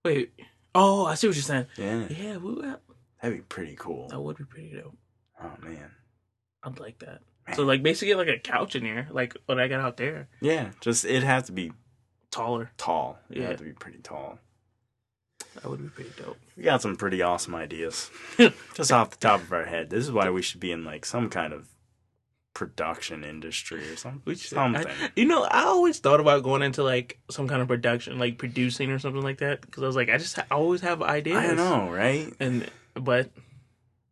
Wait. 0.03 0.33
Oh, 0.75 1.05
I 1.05 1.15
see 1.15 1.27
what 1.27 1.37
you're 1.37 1.43
saying. 1.43 1.67
Yeah, 1.77 2.07
Yeah, 2.09 2.37
we, 2.39 2.55
that 2.63 2.81
that'd 3.21 3.37
be 3.37 3.43
pretty 3.43 3.77
cool. 3.79 4.09
That 4.09 4.21
would 4.21 4.39
be 4.39 4.45
pretty 4.45 4.73
dope. 4.73 4.97
Oh 5.43 5.53
man, 5.63 5.91
I'd 6.63 6.81
like 6.81 6.99
that. 7.01 7.21
So 7.55 7.65
like 7.65 7.83
basically 7.83 8.15
like 8.15 8.29
a 8.29 8.39
couch 8.39 8.75
in 8.77 8.83
here, 8.85 9.09
like 9.11 9.37
when 9.47 9.59
I 9.61 9.69
got 9.69 9.81
out 9.81 9.97
there, 9.99 10.29
yeah, 10.41 10.71
just 10.81 11.05
it'd 11.05 11.23
have 11.25 11.45
to 11.47 11.53
be 11.53 11.73
taller. 12.31 12.71
tall. 12.79 13.19
It'd 13.29 13.43
Yeah. 13.43 13.49
have 13.51 13.59
to 13.59 13.65
be 13.65 13.73
pretty 13.73 13.99
tall. 13.99 14.39
That 15.57 15.69
would 15.69 15.83
be 15.83 15.89
pretty 15.89 16.13
dope. 16.17 16.39
We 16.57 16.63
got 16.63 16.81
some 16.81 16.97
pretty 16.97 17.21
awesome 17.21 17.55
ideas, 17.57 18.11
just 18.75 18.93
off 18.93 19.11
the 19.11 19.17
top 19.17 19.41
of 19.43 19.53
our 19.53 19.65
head. 19.67 19.91
This 19.91 20.05
is 20.05 20.13
why 20.13 20.31
we 20.31 20.41
should 20.43 20.61
be 20.61 20.71
in 20.73 20.85
like 20.85 21.05
some 21.05 21.29
kind 21.29 21.53
of 21.53 21.69
production 22.61 23.25
industry 23.25 23.89
or 23.89 23.97
something. 23.97 24.35
Something. 24.37 24.87
I- 24.87 25.11
you 25.17 25.25
know, 25.25 25.43
I 25.45 25.63
always 25.63 25.99
thought 25.99 26.21
about 26.21 26.43
going 26.43 26.61
into 26.63 26.83
like 26.83 27.19
some 27.31 27.49
kind 27.49 27.63
of 27.63 27.69
production, 27.69 28.19
like 28.19 28.37
producing 28.39 28.91
or 28.91 28.99
something 28.99 29.23
like 29.23 29.39
that, 29.39 29.63
because 29.63 29.83
I 29.83 29.87
was 29.87 29.97
like, 29.97 30.11
I 30.11 30.19
just 30.19 30.39
I 30.39 30.45
always 30.51 30.83
have 30.83 31.03
ideas. 31.03 31.39
I 31.39 31.55
know, 31.55 31.91
right? 31.91 32.33
and 32.39 32.69
but 32.95 33.31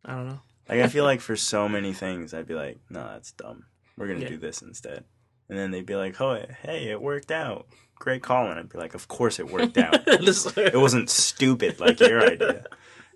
I 0.03 0.13
don't 0.15 0.27
know. 0.29 0.39
Like 0.67 0.81
I 0.81 0.87
feel 0.87 1.03
like 1.11 1.21
for 1.21 1.35
so 1.35 1.69
many 1.69 1.93
things, 1.93 2.33
I'd 2.33 2.47
be 2.47 2.55
like, 2.55 2.77
"No, 2.89 3.03
that's 3.03 3.31
dumb. 3.33 3.65
We're 3.97 4.07
gonna 4.07 4.21
Yeah. 4.21 4.29
do 4.29 4.37
this 4.37 4.61
instead." 4.63 5.03
And 5.47 5.57
then 5.57 5.69
they'd 5.71 5.85
be 5.85 5.95
like, 5.95 6.19
"Oh, 6.19 6.43
hey, 6.63 6.89
it 6.89 7.01
worked 7.01 7.31
out. 7.31 7.67
Great 7.95 8.23
call." 8.23 8.49
And 8.49 8.59
I'd 8.59 8.69
be 8.69 8.77
like, 8.79 8.95
"Of 8.95 9.07
course 9.07 9.39
it 9.39 9.47
worked 9.51 9.77
out. 9.77 10.03
It 10.07 10.75
wasn't 10.75 11.09
stupid 11.09 11.79
like 11.79 11.99
your 11.99 12.21
idea." 12.23 12.65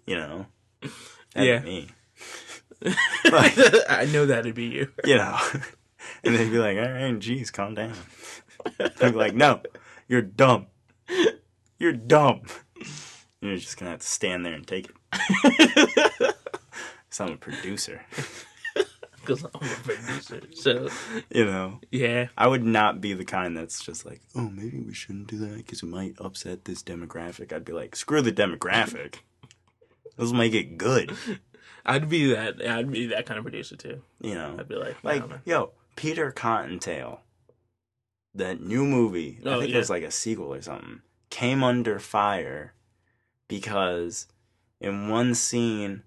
You 0.05 0.15
know? 0.17 0.45
That'd 0.81 0.91
Yeah. 1.49 1.59
be 1.59 1.89
I 3.25 4.07
know 4.11 4.25
that'd 4.25 4.53
be 4.55 4.65
you. 4.65 4.91
You 5.05 5.17
know? 5.17 5.38
and 6.23 6.36
they'd 6.36 6.51
be 6.51 6.57
like, 6.59 6.77
"All 6.77 6.91
right, 6.91 7.17
geez, 7.19 7.51
calm 7.51 7.75
down." 7.75 7.93
I'd 8.79 8.97
be 8.99 9.09
like, 9.11 9.36
"No, 9.36 9.61
you're 10.07 10.21
dumb. 10.21 10.67
You're 11.79 11.93
dumb." 11.93 12.41
And 13.41 13.49
you're 13.51 13.57
just 13.57 13.77
gonna 13.77 13.91
have 13.91 13.99
to 14.01 14.07
stand 14.07 14.45
there 14.45 14.53
and 14.53 14.65
take 14.67 14.89
it. 14.89 16.36
So 17.09 17.25
I'm 17.25 17.34
a 17.34 17.38
producer. 17.38 18.01
Because 19.21 19.43
I'm 19.43 19.69
a 19.69 19.75
producer. 19.84 20.41
So 20.53 20.89
You 21.29 21.45
know? 21.45 21.79
yeah, 21.91 22.29
I 22.36 22.47
would 22.47 22.63
not 22.63 23.01
be 23.01 23.13
the 23.13 23.23
kind 23.23 23.55
that's 23.55 23.86
just 23.86 24.03
like, 24.03 24.21
oh, 24.34 24.49
maybe 24.49 24.79
we 24.79 24.95
shouldn't 24.95 25.27
do 25.27 25.38
that 25.38 25.57
because 25.57 25.84
it 25.84 25.86
might 25.86 26.15
upset 26.19 26.65
this 26.65 26.81
demographic. 26.81 27.53
I'd 27.53 27.65
be 27.65 27.71
like, 27.71 27.95
screw 27.95 28.23
the 28.23 28.31
demographic. 28.31 29.17
Let's 30.17 30.31
make 30.31 30.55
it 30.55 30.79
good. 30.79 31.15
I'd 31.86 32.09
be 32.09 32.34
that. 32.34 32.66
I'd 32.66 32.91
be 32.91 33.07
that 33.07 33.26
kind 33.26 33.38
of 33.38 33.43
producer 33.43 33.76
too. 33.76 34.01
You 34.22 34.36
know, 34.36 34.55
I'd 34.59 34.68
be 34.68 34.76
like, 34.76 35.03
like, 35.03 35.24
yo, 35.45 35.72
Peter 35.95 36.32
Cottontail, 36.32 37.22
that 38.36 38.61
new 38.61 38.86
movie, 38.86 39.39
I 39.45 39.49
Oh, 39.49 39.59
think 39.59 39.70
yeah. 39.72 39.76
it 39.76 39.80
was 39.80 39.89
like 39.89 40.03
a 40.03 40.11
sequel 40.11 40.53
or 40.53 40.61
something, 40.61 41.01
came 41.30 41.64
under 41.64 41.99
fire 41.99 42.74
because 43.47 44.28
in 44.80 45.09
one 45.09 45.36
scene, 45.36 46.03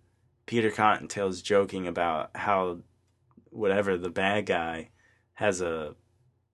Peter 0.47 0.71
Cottontail's 0.71 1.43
joking 1.43 1.87
about 1.87 2.31
how 2.35 2.79
whatever 3.51 3.97
the 3.97 4.11
bad 4.11 4.47
guy 4.47 4.91
has 5.35 5.61
a 5.61 5.95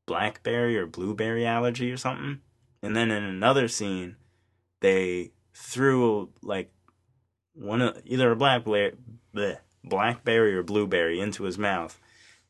blackberry 0.06 0.76
or 0.76 0.86
blueberry 0.86 1.46
allergy 1.46 1.90
or 1.92 1.96
something. 1.96 2.40
And 2.82 2.96
then 2.96 3.10
in 3.10 3.22
another 3.22 3.68
scene, 3.68 4.16
they 4.80 5.32
threw 5.54 6.30
like 6.42 6.72
one 7.54 7.82
of 7.82 8.00
either 8.04 8.30
a 8.32 8.36
blackberry, 8.36 8.92
bleh, 9.34 9.58
blackberry 9.84 10.54
or 10.54 10.62
blueberry 10.62 11.20
into 11.20 11.44
his 11.44 11.58
mouth, 11.58 12.00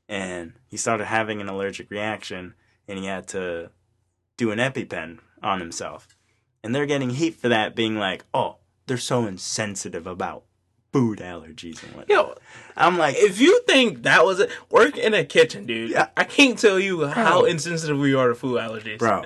and 0.09 0.55
he 0.69 0.77
started 0.77 1.07
having 1.07 1.41
an 1.41 1.49
allergic 1.49 1.91
reaction, 1.91 2.55
and 2.87 2.99
he 2.99 3.07
had 3.07 3.27
to 3.29 3.71
do 4.37 4.51
an 4.51 4.59
EpiPen 4.59 5.19
on 5.43 5.61
himself. 5.61 6.17
And 6.65 6.75
they're 6.75 6.87
getting 6.87 7.11
heat 7.11 7.35
for 7.35 7.49
that, 7.49 7.75
being 7.75 7.97
like, 7.97 8.25
"Oh, 8.33 8.59
they're 8.87 8.97
so 8.97 9.27
insensitive 9.27 10.07
about 10.07 10.45
food 10.93 11.19
allergies 11.19 11.83
and 11.83 11.95
whatnot. 11.95 12.09
Yo, 12.09 12.35
I'm 12.77 12.99
like, 12.99 13.17
if 13.17 13.41
you 13.41 13.63
think 13.67 14.03
that 14.03 14.25
was 14.25 14.41
it, 14.41 14.51
work 14.71 14.97
in 14.99 15.15
a 15.15 15.25
kitchen, 15.25 15.65
dude. 15.65 15.91
Yeah. 15.91 16.09
I 16.17 16.25
can't 16.25 16.59
tell 16.59 16.79
you 16.79 17.07
how 17.07 17.45
insensitive 17.45 17.99
we 17.99 18.15
are 18.15 18.29
to 18.29 18.35
food 18.35 18.61
allergies, 18.61 18.99
bro, 18.99 19.25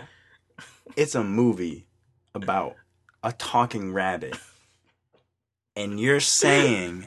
it's 0.95 1.15
a 1.15 1.25
movie 1.25 1.87
about 2.35 2.77
a 3.23 3.33
talking 3.33 3.93
rabbit, 3.93 4.37
and 5.77 6.01
you're 6.01 6.21
saying 6.21 7.07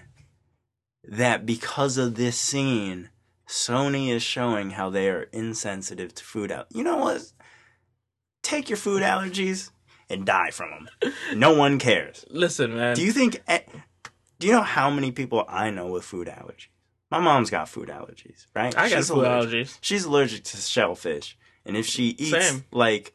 that 1.04 1.46
because 1.46 1.98
of 1.98 2.16
this 2.16 2.38
scene, 2.38 3.10
Sony 3.48 4.10
is 4.10 4.22
showing 4.24 4.72
how 4.72 4.90
they 4.90 5.10
are 5.10 5.24
insensitive 5.34 6.14
to 6.16 6.24
food 6.24 6.52
allergies. 6.52 6.76
You 6.76 6.84
know 6.84 6.98
what? 6.98 7.22
Take 8.44 8.70
your 8.70 8.78
food 8.78 9.02
allergies 9.02 9.72
and 10.10 10.26
die 10.26 10.52
from 10.52 10.70
them. 11.02 11.14
No 11.36 11.54
one 11.58 11.80
cares. 11.80 12.26
Listen, 12.30 12.76
man. 12.76 12.96
Do 12.96 13.04
you 13.04 13.12
think? 13.12 13.42
Do 14.40 14.48
you 14.48 14.54
know 14.54 14.62
how 14.62 14.90
many 14.90 15.12
people 15.12 15.44
I 15.50 15.70
know 15.72 15.88
with 15.88 16.04
food 16.06 16.28
allergies? 16.28 16.68
My 17.12 17.20
mom's 17.20 17.50
got 17.50 17.68
food 17.68 17.90
allergies, 17.90 18.46
right? 18.56 18.76
I 18.78 18.88
got 18.88 18.98
She's 18.98 19.10
food 19.10 19.26
allergic. 19.26 19.66
allergies. 19.68 19.78
She's 19.82 20.06
allergic 20.06 20.44
to 20.44 20.58
shellfish, 20.58 21.38
and 21.66 21.76
if 21.76 21.86
she 21.88 22.10
eats 22.10 22.50
Same. 22.52 22.66
like 22.72 23.14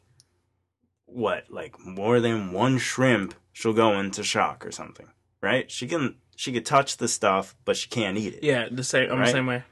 what, 1.05 1.49
like 1.49 1.79
more 1.79 2.19
than 2.19 2.51
one 2.51 2.77
shrimp, 2.77 3.33
she'll 3.53 3.73
go 3.73 3.97
into 3.99 4.21
shock 4.23 4.65
or 4.65 4.71
something, 4.71 5.07
right? 5.45 5.69
She 5.71 5.87
can 5.87 6.15
she 6.35 6.51
could 6.51 6.65
touch 6.65 6.97
the 6.97 7.07
stuff, 7.07 7.55
but 7.63 7.77
she 7.77 7.87
can't 7.87 8.17
eat 8.17 8.33
it. 8.33 8.43
Yeah, 8.43 8.67
the 8.69 8.83
same. 8.83 9.09
I'm 9.11 9.19
Right? 9.19 9.27
the 9.27 9.31
same 9.31 9.45
way. 9.47 9.63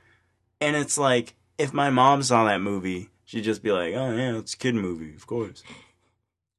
And 0.61 0.76
it's 0.78 0.97
like 0.97 1.34
if 1.57 1.74
my 1.74 1.89
mom 1.89 2.24
saw 2.24 2.45
that 2.45 2.61
movie, 2.61 3.09
she'd 3.26 3.43
just 3.43 3.61
be 3.61 3.71
like, 3.71 3.93
"Oh 3.95 4.15
yeah, 4.15 4.38
it's 4.38 4.53
a 4.53 4.57
kid 4.57 4.76
movie, 4.76 5.13
of 5.15 5.28
course." 5.28 5.61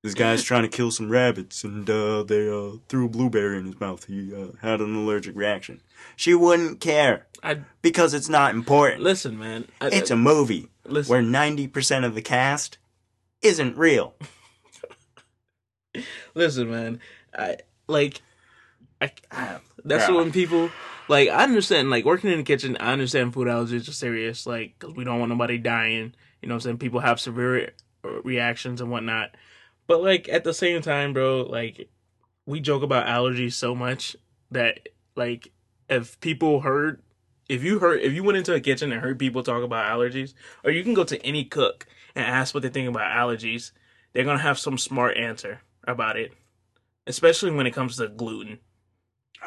This 0.03 0.13
guy's 0.13 0.43
trying 0.51 0.63
to 0.63 0.69
kill 0.69 0.91
some 0.91 1.09
rabbits, 1.11 1.65
and 1.65 1.89
uh, 1.89 2.23
they 2.25 2.47
uh, 2.51 2.77
threw 2.89 3.07
a 3.07 3.09
blueberry 3.09 3.57
in 3.59 3.65
his 3.67 3.81
mouth. 3.81 4.05
He 4.05 4.35
uh, 4.35 4.49
had 4.61 4.81
an 4.83 4.95
allergic 4.95 5.35
reaction. 5.35 5.81
She 6.17 6.35
wouldn't 6.35 6.81
care 6.81 7.27
I 7.43 7.61
because 7.81 8.13
it's 8.13 8.29
not 8.29 8.55
important. 8.55 9.03
listen, 9.03 9.39
man. 9.39 9.69
I, 9.81 9.89
It's 9.89 10.11
a 10.11 10.17
movie 10.17 10.69
listen. 10.85 11.11
where 11.11 11.23
ninety 11.23 11.67
percent 11.67 12.05
of 12.05 12.15
the 12.15 12.21
cast 12.23 12.77
isn't 13.41 13.79
real. 13.79 14.15
Listen, 16.35 16.71
man. 16.71 17.01
I 17.37 17.57
like. 17.87 18.21
I, 19.01 19.13
I 19.31 19.59
that's 19.85 20.05
Bruh. 20.05 20.17
when 20.17 20.33
people 20.33 20.71
like. 21.09 21.29
I 21.29 21.45
understand. 21.45 21.91
Like 21.91 22.05
working 22.05 22.31
in 22.31 22.39
the 22.39 22.45
kitchen, 22.45 22.77
I 22.79 22.93
understand 22.93 23.35
food 23.35 23.49
allergies 23.49 23.89
are 23.89 23.93
serious. 23.93 24.47
Like 24.47 24.75
because 24.79 24.95
we 24.95 25.05
don't 25.05 25.19
want 25.19 25.31
nobody 25.31 25.59
dying. 25.59 26.15
You 26.41 26.49
know, 26.49 26.55
what 26.55 26.59
I'm 26.59 26.61
saying 26.61 26.79
people 26.79 27.01
have 27.01 27.21
severe 27.21 27.73
uh, 28.05 28.23
reactions 28.23 28.81
and 28.81 28.91
whatnot. 28.91 29.37
But 29.87 30.03
like 30.03 30.29
at 30.29 30.45
the 30.45 30.55
same 30.55 30.83
time, 30.83 31.13
bro, 31.13 31.43
like 31.43 31.89
we 32.47 32.61
joke 32.61 32.83
about 32.83 33.07
allergies 33.07 33.55
so 33.55 33.75
much 33.75 34.17
that 34.51 34.89
like 35.17 35.53
if 35.89 36.19
people 36.21 36.61
heard 36.61 37.03
if 37.49 37.63
you 37.63 37.79
heard 37.79 38.01
if 38.01 38.13
you 38.13 38.23
went 38.23 38.39
into 38.39 38.55
a 38.55 38.61
kitchen 38.61 38.93
and 38.93 39.01
heard 39.01 39.19
people 39.19 39.43
talk 39.43 39.63
about 39.63 39.91
allergies 39.91 40.35
or 40.65 40.71
you 40.71 40.83
can 40.83 40.95
go 40.95 41.05
to 41.05 41.21
any 41.25 41.45
cook 41.45 41.87
and 42.15 42.25
ask 42.25 42.55
what 42.55 42.63
they 42.63 42.69
think 42.69 42.89
about 42.89 43.13
allergies 43.13 43.73
they're 44.13 44.25
gonna 44.25 44.39
have 44.39 44.59
some 44.59 44.79
smart 44.79 45.17
answer 45.17 45.61
about 45.87 46.17
it 46.17 46.33
especially 47.07 47.51
when 47.51 47.67
it 47.67 47.75
comes 47.75 47.97
to 47.97 48.09
gluten 48.09 48.59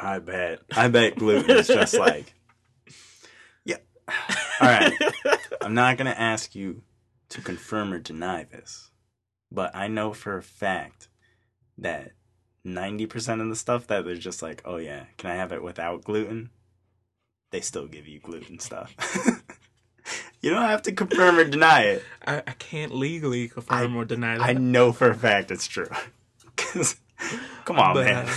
I 0.00 0.18
bet. 0.20 0.60
I 0.76 0.88
bet 0.88 1.16
gluten 1.16 1.50
is 1.56 1.66
just 1.66 1.94
like. 1.98 2.34
Yeah. 3.64 3.76
All 4.08 4.68
right. 4.68 4.92
I'm 5.60 5.74
not 5.74 5.96
gonna 5.98 6.10
ask 6.10 6.54
you 6.54 6.82
to 7.30 7.40
confirm 7.42 7.92
or 7.92 7.98
deny 7.98 8.44
this, 8.44 8.90
but 9.50 9.74
I 9.74 9.88
know 9.88 10.12
for 10.12 10.36
a 10.36 10.42
fact 10.42 11.08
that 11.76 12.12
ninety 12.64 13.06
percent 13.06 13.40
of 13.40 13.48
the 13.48 13.56
stuff 13.56 13.86
that 13.88 14.04
they're 14.04 14.14
just 14.16 14.42
like, 14.42 14.62
oh 14.64 14.76
yeah, 14.76 15.04
can 15.16 15.30
I 15.30 15.34
have 15.34 15.52
it 15.52 15.62
without 15.62 16.04
gluten? 16.04 16.50
They 17.50 17.60
still 17.60 17.86
give 17.86 18.06
you 18.06 18.20
gluten 18.20 18.58
stuff. 18.58 18.94
you 20.42 20.50
don't 20.50 20.62
have 20.62 20.82
to 20.82 20.92
confirm 20.92 21.38
or 21.38 21.44
deny 21.44 21.82
it. 21.84 22.04
I, 22.26 22.38
I 22.38 22.52
can't 22.58 22.94
legally 22.94 23.48
confirm 23.48 23.96
or 23.96 24.04
deny 24.04 24.36
that 24.38 24.44
I 24.44 24.52
know 24.52 24.92
for 24.92 25.10
a 25.10 25.14
fact 25.14 25.50
it's 25.50 25.66
true. 25.66 25.88
'Cause- 26.56 26.96
come 27.64 27.78
on, 27.78 27.94
But, 27.94 28.04
man. 28.06 28.26
uh, 28.26 28.34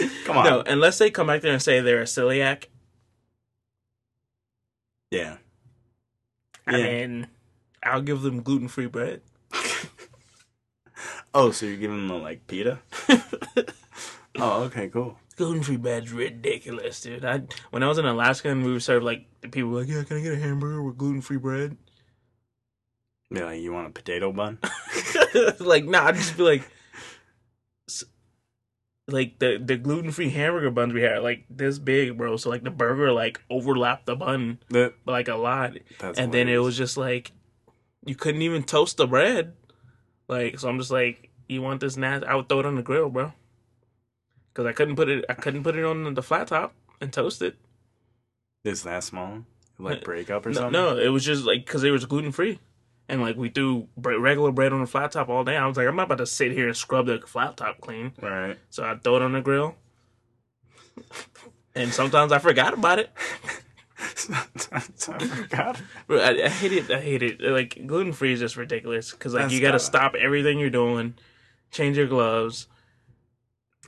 Come 0.24 0.36
on. 0.38 0.44
no 0.44 0.60
unless 0.66 0.98
they 0.98 1.10
come 1.10 1.26
back 1.28 1.42
there 1.42 1.52
and 1.52 1.62
say 1.62 1.80
they're 1.80 2.00
a 2.00 2.04
celiac 2.04 2.64
Yeah. 5.10 5.36
i 6.66 6.76
Yeah. 6.76 6.84
mean 7.06 7.26
i'll 7.82 8.00
give 8.02 8.22
them 8.22 8.42
gluten-free 8.42 8.86
bread 8.86 9.22
Oh, 11.36 11.50
so 11.50 11.66
you're 11.66 11.76
giving 11.76 12.06
them 12.06 12.22
like 12.22 12.46
pita? 12.46 12.78
oh, 14.38 14.62
okay, 14.64 14.88
cool. 14.88 15.18
gluten-free 15.36 15.78
bread's 15.78 16.12
ridiculous 16.12 17.00
dude 17.00 17.24
I, 17.24 17.42
when 17.70 17.82
i 17.82 17.88
was 17.88 17.98
in 17.98 18.06
alaska 18.06 18.48
and 18.50 18.64
we 18.64 18.72
were 18.72 18.80
served 18.80 19.04
like 19.04 19.26
the 19.40 19.48
people 19.48 19.70
were 19.70 19.80
like 19.80 19.88
yeah 19.88 20.04
can 20.04 20.16
i 20.18 20.20
get 20.20 20.32
a 20.34 20.38
hamburger 20.38 20.82
with 20.82 20.96
gluten-free 20.96 21.38
bread 21.38 21.76
Be 23.30 23.42
like, 23.42 23.60
you 23.60 23.72
want 23.72 23.88
a 23.88 23.90
potato 23.90 24.30
bun? 24.32 24.58
like, 25.58 25.84
nah, 25.86 26.06
I'd 26.06 26.14
just 26.14 26.36
be 26.36 26.44
like, 26.44 26.62
like 29.08 29.38
the 29.38 29.58
the 29.62 29.76
gluten 29.76 30.10
free 30.10 30.30
hamburger 30.30 30.70
buns 30.70 30.92
we 30.92 31.02
had, 31.02 31.22
like 31.22 31.44
this 31.50 31.78
big, 31.78 32.16
bro. 32.16 32.36
So 32.36 32.50
like 32.50 32.62
the 32.62 32.70
burger 32.70 33.12
like 33.12 33.40
overlapped 33.50 34.06
the 34.06 34.16
bun 34.16 34.58
That, 34.70 34.94
like 35.06 35.28
a 35.28 35.34
lot, 35.36 35.72
and 36.16 36.32
then 36.32 36.48
it 36.48 36.58
was 36.58 36.76
just 36.76 36.96
like 36.96 37.32
you 38.04 38.14
couldn't 38.14 38.42
even 38.42 38.62
toast 38.62 38.96
the 38.96 39.06
bread. 39.06 39.54
Like, 40.28 40.58
so 40.58 40.68
I'm 40.68 40.78
just 40.78 40.90
like, 40.90 41.30
you 41.48 41.60
want 41.60 41.80
this 41.80 41.96
nasty? 41.98 42.26
I 42.26 42.34
would 42.34 42.48
throw 42.48 42.60
it 42.60 42.66
on 42.66 42.76
the 42.76 42.82
grill, 42.82 43.10
bro, 43.10 43.32
because 44.52 44.66
I 44.66 44.72
couldn't 44.72 44.96
put 44.96 45.08
it. 45.08 45.24
I 45.28 45.34
couldn't 45.34 45.62
put 45.64 45.76
it 45.76 45.84
on 45.84 46.14
the 46.14 46.22
flat 46.22 46.48
top 46.48 46.74
and 47.00 47.12
toast 47.12 47.42
it. 47.42 47.56
It's 48.64 48.82
that 48.82 49.04
small? 49.04 49.44
Like 49.78 49.98
uh, 49.98 50.04
break 50.04 50.30
up 50.30 50.46
or 50.46 50.50
No, 50.50 50.54
something? 50.54 50.72
no, 50.72 50.96
it 50.96 51.08
was 51.08 51.24
just 51.24 51.44
like 51.44 51.66
because 51.66 51.84
it 51.84 51.90
was 51.90 52.06
gluten 52.06 52.32
free. 52.32 52.58
And 53.08 53.20
like 53.20 53.36
we 53.36 53.50
threw 53.50 53.88
bre- 53.96 54.16
regular 54.16 54.50
bread 54.50 54.72
on 54.72 54.80
the 54.80 54.86
flat 54.86 55.12
top 55.12 55.28
all 55.28 55.44
day. 55.44 55.56
I 55.56 55.66
was 55.66 55.76
like, 55.76 55.86
I'm 55.86 55.96
not 55.96 56.04
about 56.04 56.18
to 56.18 56.26
sit 56.26 56.52
here 56.52 56.68
and 56.68 56.76
scrub 56.76 57.06
the 57.06 57.20
flat 57.26 57.56
top 57.56 57.80
clean. 57.80 58.12
Right. 58.20 58.58
So 58.70 58.84
I 58.84 58.96
throw 58.96 59.16
it 59.16 59.22
on 59.22 59.32
the 59.32 59.40
grill. 59.40 59.76
And 61.74 61.92
sometimes 61.92 62.32
I 62.32 62.38
forgot 62.38 62.72
about 62.72 62.98
it. 62.98 63.10
sometimes 64.14 65.08
I 65.08 65.18
forgot. 65.18 65.80
Bro, 66.06 66.20
I, 66.20 66.44
I 66.44 66.48
hate 66.48 66.72
it. 66.72 66.90
I 66.90 67.00
hate 67.00 67.22
it. 67.22 67.40
Like 67.40 67.86
gluten 67.86 68.12
free 68.12 68.32
is 68.32 68.40
just 68.40 68.56
ridiculous 68.56 69.10
because 69.10 69.34
like 69.34 69.44
That's 69.44 69.54
you 69.54 69.60
got 69.60 69.72
to 69.72 69.78
stop 69.78 70.14
everything 70.14 70.58
you're 70.58 70.70
doing, 70.70 71.14
change 71.70 71.96
your 71.96 72.06
gloves, 72.06 72.68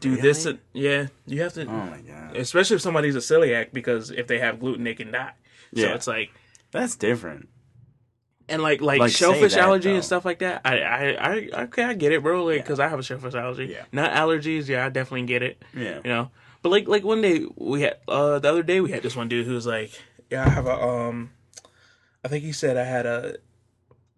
do 0.01 0.17
this. 0.17 0.45
Really? 0.45 0.59
And, 0.75 0.83
yeah, 0.83 1.07
you 1.27 1.43
have 1.43 1.55
to. 1.55 1.63
Oh 1.63 1.87
my 1.87 2.01
god. 2.01 2.37
Especially 2.37 2.77
if 2.77 2.83
somebody's 2.83 3.17
a 3.17 3.21
celiac 3.21 3.73
because 3.73 4.11
if 4.11 4.27
they 4.27 4.39
have 4.41 4.61
gluten, 4.61 4.85
they 4.85 4.95
can 4.95 5.11
die. 5.11 5.33
Yeah. 5.73 5.89
So 5.89 5.95
it's 5.95 6.07
like 6.07 6.31
That's 6.71 6.97
different. 6.97 7.49
And 8.49 8.63
like 8.63 8.81
like, 8.81 9.01
Like, 9.01 9.13
shellfish 9.13 9.55
that, 9.55 9.63
allergy 9.63 9.91
though. 9.91 9.97
and 9.97 10.05
stuff 10.05 10.25
like 10.25 10.39
that. 10.41 10.63
I 10.65 10.81
I 10.81 11.07
I 11.15 11.63
okay, 11.65 11.85
I 11.85 11.95
get 11.95 12.13
it, 12.13 12.23
bro. 12.23 12.45
Like 12.45 12.63
because 12.63 12.81
I 12.81 12.89
have 12.89 12.99
a 12.99 13.03
shellfish 13.03 13.35
allergy. 13.35 13.67
Yeah. 13.67 13.85
Not 13.93 14.13
allergies. 14.13 14.69
Yeah, 14.69 14.87
I 14.87 14.89
definitely 14.89 15.27
get 15.27 15.43
it. 15.43 15.63
Yeah. 15.75 15.97
you 16.05 16.11
know. 16.11 16.31
But 16.63 16.71
like 16.71 16.89
like 16.89 17.05
one 17.05 17.21
day 17.23 17.47
we 17.57 17.83
had 17.83 17.99
uh 18.09 18.39
the 18.39 18.49
other 18.49 18.63
day 18.63 18.81
we 18.81 18.91
had 18.91 19.03
this 19.03 19.17
one 19.17 19.29
dude 19.29 19.47
who 19.47 19.55
was 19.55 19.67
like, 19.67 19.91
yeah, 20.31 20.45
I 20.45 20.49
have 20.49 20.67
a 20.67 20.73
um, 20.81 21.31
I 22.25 22.29
think 22.29 22.45
he 22.45 22.53
said 22.53 22.77
I 22.77 22.85
had 22.85 23.07
a 23.07 23.37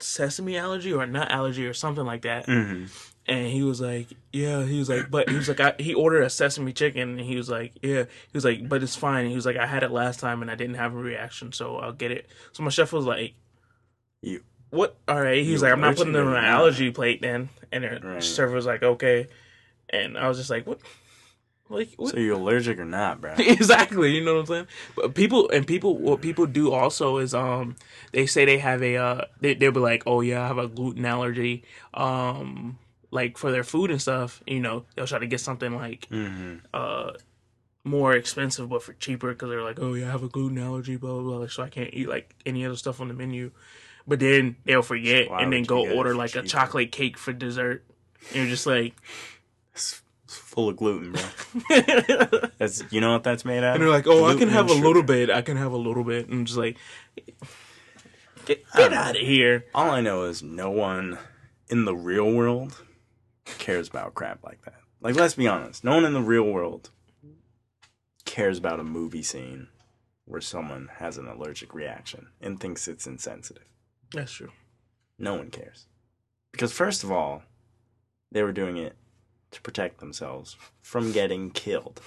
sesame 0.01 0.57
allergy 0.57 0.93
or 0.93 1.03
a 1.03 1.07
nut 1.07 1.31
allergy 1.31 1.67
or 1.67 1.75
something 1.75 2.05
like 2.05 2.23
that, 2.23 2.47
hmm 2.47 2.85
and 3.31 3.47
he 3.49 3.63
was 3.63 3.79
like, 3.79 4.07
yeah, 4.33 4.65
he 4.65 4.79
was 4.79 4.89
like, 4.89 5.11
but 5.11 5.29
he 5.29 5.37
was 5.37 5.49
like, 5.49 5.61
I, 5.61 5.75
he 5.79 5.93
ordered 5.93 6.23
a 6.23 6.31
sesame 6.31 6.73
chicken, 6.73 7.19
and 7.19 7.21
he 7.21 7.37
was 7.37 7.51
like, 7.51 7.75
yeah, 7.83 8.05
he 8.05 8.31
was 8.33 8.43
like, 8.43 8.67
but 8.67 8.83
it's 8.83 8.97
fine. 8.97 9.29
He 9.29 9.35
was 9.35 9.45
like, 9.45 9.59
I 9.59 9.67
had 9.67 9.83
it 9.83 9.91
last 9.91 10.19
time 10.19 10.41
and 10.41 10.51
I 10.51 10.55
didn't 10.55 10.77
have 10.77 10.95
a 10.95 10.97
reaction, 10.97 11.53
so 11.53 11.77
I'll 11.77 11.93
get 11.93 12.11
it. 12.11 12.27
So 12.53 12.63
my 12.63 12.71
chef 12.71 12.91
was 12.91 13.05
like, 13.05 13.35
You. 14.23 14.43
what? 14.71 14.97
All 15.07 15.21
right. 15.21 15.43
He's 15.45 15.63
like, 15.63 15.73
I'm 15.73 15.81
not 15.81 15.97
putting 15.97 16.15
on 16.17 16.29
an 16.29 16.45
allergy 16.45 16.91
plate 16.91 17.23
then. 17.23 17.49
And 17.73 17.85
the 17.85 18.01
Right. 18.03 18.23
server 18.23 18.55
was 18.55 18.67
like, 18.67 18.83
okay. 18.83 19.29
And 19.91 20.19
I 20.19 20.29
was 20.29 20.39
just 20.39 20.51
like, 20.51 20.67
what? 20.67 20.81
Like, 21.71 21.91
what? 21.97 22.15
So 22.15 22.19
you're 22.19 22.35
allergic 22.37 22.79
or 22.79 22.85
not, 22.85 23.21
bro? 23.21 23.35
exactly 23.39 24.15
you 24.17 24.25
know 24.25 24.35
what 24.35 24.41
i'm 24.41 24.47
saying 24.47 24.67
but 24.97 25.15
people 25.15 25.51
and 25.51 25.67
people 25.67 25.99
what 25.99 26.23
people 26.23 26.47
do 26.47 26.73
also 26.73 27.19
is 27.19 27.35
um 27.35 27.77
they 28.13 28.25
say 28.25 28.45
they 28.47 28.57
have 28.59 28.83
a 28.83 28.97
uh 28.97 29.25
they, 29.41 29.53
they'll 29.55 29.71
be 29.71 29.79
like 29.79 30.03
oh 30.07 30.23
yeah 30.23 30.43
i 30.43 30.47
have 30.47 30.57
a 30.59 30.67
gluten 30.67 31.05
allergy 31.05 31.63
um 31.93 32.79
like 33.11 33.37
for 33.37 33.51
their 33.53 33.63
food 33.65 33.91
and 33.91 34.01
stuff 34.01 34.43
you 34.47 34.61
know 34.61 34.87
they'll 34.97 35.07
try 35.07 35.19
to 35.19 35.27
get 35.27 35.41
something 35.41 35.75
like 35.75 36.07
hmm 36.09 36.57
uh 36.73 37.13
more 37.85 38.15
expensive 38.15 38.69
but 38.71 38.83
for 38.83 38.95
cheaper 38.95 39.29
because 39.33 39.51
they're 39.51 39.63
like 39.63 39.79
oh 39.79 39.93
yeah 39.95 40.09
i 40.09 40.11
have 40.11 40.23
a 40.23 40.29
gluten 40.29 40.59
allergy 40.59 40.97
blah 40.97 41.21
blah 41.21 41.39
blah 41.39 41.47
so 41.49 41.63
i 41.63 41.69
can't 41.69 41.91
eat 41.93 42.09
like 42.09 42.35
any 42.47 42.65
other 42.65 42.77
stuff 42.77 42.99
on 43.01 43.09
the 43.09 43.15
menu 43.15 43.51
but 44.09 44.19
then 44.21 44.57
they'll 44.65 44.83
forget 44.83 45.31
Why 45.31 45.43
and 45.43 45.53
then 45.53 45.63
go 45.63 45.83
you 45.83 45.85
get 45.85 45.93
it 45.93 45.99
order 45.99 46.11
for 46.11 46.17
like 46.17 46.35
a 46.35 46.43
chocolate 46.43 46.91
cake 46.91 47.19
for 47.19 47.33
dessert 47.33 47.85
and 48.31 48.37
you're 48.37 48.47
just 48.47 48.67
like 48.67 48.95
It's, 49.75 50.03
it's 50.25 50.37
full 50.37 50.69
of 50.71 50.77
gluten, 50.77 51.13
bro. 51.13 51.23
That's 52.59 52.83
you 52.91 53.01
know 53.01 53.13
what 53.13 53.23
that's 53.23 53.45
made 53.45 53.59
out 53.59 53.71
of? 53.71 53.75
And 53.77 53.83
they're 53.83 53.91
like, 53.91 54.07
"Oh, 54.09 54.25
I 54.25 54.35
can 54.35 54.49
have 54.49 54.69
a 54.69 54.73
and 54.73 54.83
little 54.83 55.05
bit. 55.05 55.31
I 55.31 55.43
can 55.43 55.57
have 55.57 55.73
a 55.73 55.77
little 55.77 56.03
bit." 56.05 56.27
And 56.27 56.41
I'm 56.41 56.45
just 56.45 56.59
like, 56.59 56.77
"Get, 58.45 58.65
get 58.75 58.93
out 58.93 59.15
of 59.15 59.23
here!" 59.23 59.67
All 59.75 59.91
I 59.91 60.01
know 60.01 60.25
is 60.25 60.43
no 60.43 60.71
one 60.71 61.19
in 61.69 61.85
the 61.85 61.95
real 61.95 62.33
world 62.33 62.83
cares 63.59 63.89
about 63.89 64.15
crap 64.15 64.43
like 64.43 64.63
that. 64.65 64.81
Like, 65.01 65.15
let's 65.15 65.35
be 65.35 65.47
honest. 65.47 65.85
No 65.85 65.95
one 65.95 66.05
in 66.05 66.13
the 66.13 66.21
real 66.21 66.43
world 66.43 66.91
cares 68.25 68.59
about 68.59 68.81
a 68.81 68.85
movie 68.85 69.23
scene 69.23 69.69
where 70.25 70.41
someone 70.41 70.91
has 70.97 71.17
an 71.17 71.27
allergic 71.27 71.75
reaction 71.75 72.29
and 72.41 72.61
thinks 72.61 72.87
it's 72.87 73.07
insensitive? 73.07 73.65
That's 74.13 74.33
true. 74.33 74.51
No 75.19 75.35
one 75.35 75.51
cares. 75.51 75.87
Because, 76.53 76.73
first 76.73 77.05
of 77.05 77.13
all, 77.13 77.43
they 78.33 78.43
were 78.43 78.53
doing 78.53 78.77
it 78.77 78.97
to 79.51 79.61
protect 79.63 79.99
themselves 80.01 80.57
from 80.81 81.13
getting 81.13 81.51
killed. 81.51 82.01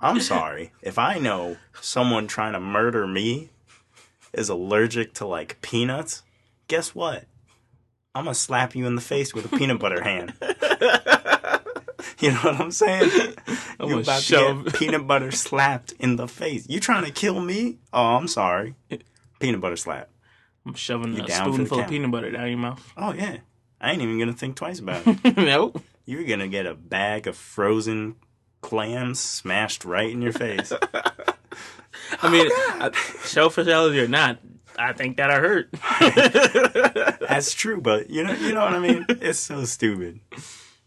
I'm 0.00 0.20
sorry. 0.20 0.72
If 0.82 0.98
I 0.98 1.18
know 1.18 1.56
someone 1.80 2.26
trying 2.26 2.52
to 2.52 2.60
murder 2.60 3.06
me 3.06 3.50
is 4.32 4.48
allergic 4.48 5.14
to, 5.14 5.26
like, 5.26 5.60
peanuts, 5.62 6.22
guess 6.68 6.94
what? 6.94 7.24
I'm 8.14 8.24
going 8.24 8.34
to 8.34 8.40
slap 8.40 8.74
you 8.74 8.86
in 8.86 8.94
the 8.94 9.00
face 9.02 9.34
with 9.34 9.50
a 9.52 9.56
peanut 9.56 9.78
butter 9.78 10.02
hand. 10.02 10.34
You 12.18 12.30
know 12.30 12.38
what 12.44 12.60
I'm 12.60 12.70
saying? 12.70 13.10
I'm 13.78 13.90
you 13.90 14.00
about 14.00 14.22
shove- 14.22 14.64
to 14.64 14.70
get 14.70 14.74
peanut 14.78 15.06
butter 15.06 15.30
slapped 15.30 15.92
in 15.98 16.16
the 16.16 16.26
face. 16.26 16.66
You 16.66 16.80
trying 16.80 17.04
to 17.04 17.10
kill 17.10 17.40
me? 17.40 17.78
Oh, 17.92 18.16
I'm 18.16 18.26
sorry. 18.28 18.74
Peanut 19.38 19.60
butter 19.60 19.76
slap. 19.76 20.08
I'm 20.66 20.74
shoving 20.74 21.14
You 21.14 21.22
a 21.22 21.26
down 21.26 21.44
for 21.44 21.50
the 21.50 21.54
spoonful 21.54 21.78
of 21.78 21.82
count? 21.82 21.90
peanut 21.92 22.10
butter 22.10 22.30
down 22.30 22.48
your 22.48 22.58
mouth. 22.58 22.92
Oh 22.96 23.12
yeah. 23.12 23.38
I 23.80 23.92
ain't 23.92 24.02
even 24.02 24.18
gonna 24.18 24.32
think 24.32 24.56
twice 24.56 24.78
about 24.80 25.02
it. 25.06 25.36
nope. 25.36 25.80
You're 26.04 26.24
gonna 26.24 26.48
get 26.48 26.66
a 26.66 26.74
bag 26.74 27.26
of 27.26 27.36
frozen 27.36 28.16
clams 28.62 29.20
smashed 29.20 29.84
right 29.84 30.10
in 30.10 30.20
your 30.22 30.32
face. 30.32 30.72
I 32.22 32.30
mean, 32.30 32.48
I- 32.50 32.90
shellfish 33.24 33.68
allergy 33.68 34.00
or 34.00 34.08
not, 34.08 34.38
I 34.78 34.92
think 34.92 35.16
that 35.18 35.30
I 35.30 35.38
hurt. 35.38 35.70
That's 37.20 37.52
true, 37.54 37.80
but 37.80 38.10
you 38.10 38.24
know, 38.24 38.32
you 38.32 38.52
know 38.52 38.60
what 38.64 38.74
I 38.74 38.78
mean. 38.78 39.06
It's 39.08 39.38
so 39.38 39.64
stupid. 39.64 40.20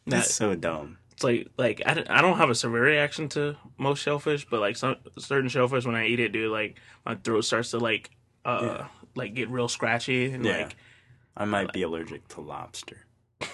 That- 0.07 0.19
It's 0.25 0.33
so 0.33 0.55
dumb. 0.55 0.97
it's 1.11 1.23
like 1.23 1.47
like 1.57 1.81
I, 1.85 1.93
don't- 1.93 2.09
I 2.09 2.21
don't 2.21 2.37
have 2.37 2.49
a 2.49 2.55
severe 2.55 2.83
reaction 2.83 3.29
to 3.29 3.55
most 3.77 3.99
shellfish, 4.01 4.45
but 4.49 4.59
like 4.59 4.75
some 4.77 4.95
certain 5.17 5.49
shellfish 5.49 5.85
when 5.85 5.95
I 5.95 6.07
eat 6.07 6.19
it, 6.19 6.31
dude, 6.31 6.51
like 6.51 6.77
my 7.05 7.15
throat 7.15 7.41
starts 7.41 7.71
to 7.71 7.77
like 7.79 8.09
uh. 8.45 8.85
Like 9.15 9.33
get 9.33 9.49
real 9.49 9.67
scratchy 9.67 10.31
and 10.31 10.45
Yeah. 10.45 10.57
like 10.57 10.75
I 11.37 11.45
might 11.45 11.71
be 11.73 11.81
allergic 11.83 12.27
to 12.29 12.41
lobster. 12.41 13.05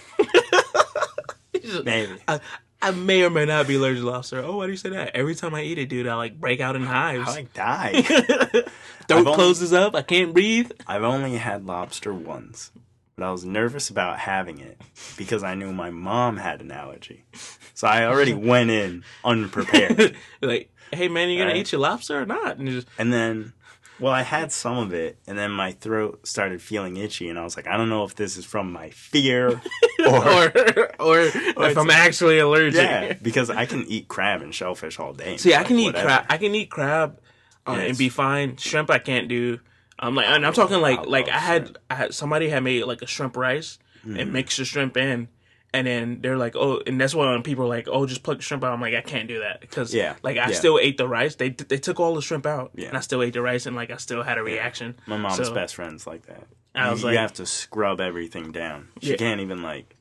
Maybe. 1.84 2.14
I, 2.28 2.40
I 2.82 2.92
may 2.92 3.24
or 3.24 3.30
may 3.30 3.46
not 3.46 3.68
be 3.68 3.76
allergic 3.76 4.02
to 4.02 4.08
lobster. 4.10 4.44
Oh, 4.44 4.58
why 4.58 4.66
do 4.66 4.72
you 4.72 4.78
say 4.78 4.90
that? 4.90 5.16
Every 5.16 5.34
time 5.36 5.56
I 5.56 5.62
eat 5.64 5.78
it, 5.78 5.90
dude, 5.90 6.08
I 6.08 6.16
like 6.16 6.40
break 6.40 6.60
out 6.60 6.76
in 6.76 6.84
hives. 6.84 7.28
I 7.30 7.32
like 7.32 7.54
die. 7.54 8.02
Throat 8.02 8.66
only- 9.12 9.34
closes 9.34 9.74
up. 9.74 9.96
I 9.96 10.02
can't 10.02 10.34
breathe. 10.34 10.72
I've 10.88 11.04
only 11.04 11.36
had 11.38 11.66
lobster 11.66 12.14
once, 12.14 12.72
but 13.16 13.26
I 13.26 13.32
was 13.32 13.46
nervous 13.46 13.90
about 13.90 14.20
having 14.20 14.60
it 14.60 14.80
because 15.18 15.44
I 15.44 15.56
knew 15.56 15.72
my 15.72 15.90
mom 15.90 16.38
had 16.38 16.62
an 16.62 16.72
allergy. 16.72 17.26
So 17.74 17.88
I 17.88 18.06
already 18.06 18.34
went 18.36 18.70
in 18.70 19.04
unprepared. 19.24 20.16
like, 20.42 20.72
hey 20.94 21.08
man, 21.08 21.30
you 21.30 21.38
gonna 21.40 21.52
Right. 21.52 21.58
eat 21.58 21.72
your 21.72 21.82
lobster 21.82 22.22
or 22.22 22.26
not? 22.26 22.58
And 22.58 22.68
just 22.68 22.88
And 23.00 23.12
then, 23.12 23.54
well, 24.00 24.12
I 24.14 24.22
had 24.24 24.52
some 24.52 24.78
of 24.78 24.94
it, 24.94 25.18
and 25.28 25.38
then 25.38 25.52
my 25.52 25.72
throat 25.72 26.28
started 26.28 26.62
feeling 26.62 26.98
itchy, 26.98 27.30
and 27.30 27.40
I 27.40 27.44
was 27.44 27.56
like, 27.56 27.68
I 27.68 27.78
don't 27.78 27.90
know 27.90 28.04
if 28.04 28.16
this 28.16 28.38
is 28.38 28.46
from 28.46 28.72
my 28.72 28.90
fear 28.90 29.62
or. 30.06 30.52
or 31.00 31.20
or 31.58 31.70
if 31.70 31.78
I'm 31.78 31.90
actually 31.90 32.40
allergic. 32.40 32.82
yeah, 32.82 33.14
because 33.14 33.50
I 33.50 33.66
can 33.66 33.86
eat 33.88 34.08
crab 34.08 34.42
and 34.42 34.54
shellfish 34.54 35.00
all 35.00 35.14
day. 35.14 35.38
See, 35.38 35.54
I 35.56 35.64
can 35.64 35.78
eat 35.80 35.88
whatever. 35.88 36.06
crab. 36.08 36.26
I 36.30 36.38
can 36.38 36.54
eat 36.56 36.70
crab 36.70 37.20
uh, 37.68 37.74
Yeah, 37.78 37.84
and 37.84 37.98
be 37.98 38.10
fine. 38.10 38.58
Shrimp, 38.58 38.90
I 38.92 39.00
can't 39.00 39.28
do. 39.28 39.60
I'm 39.98 40.14
like, 40.16 40.28
and 40.28 40.46
I'm 40.46 40.54
talking 40.54 40.82
like 40.82 41.00
I 41.00 41.04
like 41.04 41.30
I 41.30 41.38
had. 41.40 41.78
I 41.90 41.96
had 41.96 42.14
somebody 42.14 42.50
had 42.50 42.64
made 42.64 42.84
like 42.84 43.02
a 43.02 43.08
shrimp 43.08 43.38
rice 43.38 43.80
Mm. 44.06 44.22
and 44.22 44.34
mixed 44.34 44.58
the 44.60 44.66
shrimp 44.66 44.98
in. 44.98 45.30
And 45.76 45.86
then 45.88 46.20
they're 46.22 46.38
like, 46.38 46.56
oh, 46.56 46.82
and 46.88 47.00
that's 47.00 47.14
why 47.14 47.30
when 47.32 47.44
people 47.44 47.66
are 47.66 47.68
like, 47.68 47.88
oh, 47.92 48.06
just 48.06 48.24
pluck 48.24 48.38
the 48.38 48.44
shrimp 48.44 48.64
out. 48.64 48.72
I'm 48.74 48.80
like, 48.82 48.94
I 48.96 49.02
can't 49.02 49.28
do 49.28 49.40
that 49.40 49.60
because, 49.62 49.94
Yeah, 49.94 50.16
like, 50.24 50.38
I 50.38 50.50
yeah. 50.50 50.56
still 50.56 50.80
ate 50.80 50.98
the 50.98 51.08
rice. 51.08 51.36
They 51.36 51.50
they 51.50 51.78
took 51.78 52.00
all 52.00 52.16
the 52.16 52.22
shrimp 52.22 52.46
out, 52.46 52.72
Yeah. 52.76 52.88
and 52.90 52.98
I 52.98 53.02
still 53.02 53.22
ate 53.22 53.34
the 53.34 53.42
rice, 53.42 53.66
and 53.66 53.76
like, 53.76 53.92
I 53.92 53.98
still 53.98 54.24
had 54.24 54.38
a 54.38 54.44
reaction. 54.44 54.96
My 55.06 55.18
mom's 55.18 55.36
So- 55.48 55.54
best 55.54 55.76
friend's 55.76 56.08
like 56.08 56.26
that. 56.28 56.48
I 56.74 56.92
was 56.92 57.02
you 57.02 57.06
like- 57.08 57.14
you 57.14 57.20
have 57.20 57.34
to 57.34 57.46
scrub 57.46 58.00
everything 58.02 58.52
down. 58.52 58.88
She 59.02 59.12
Yeah. 59.12 59.16
can't 59.18 59.42
even 59.42 59.62
like, 59.62 59.96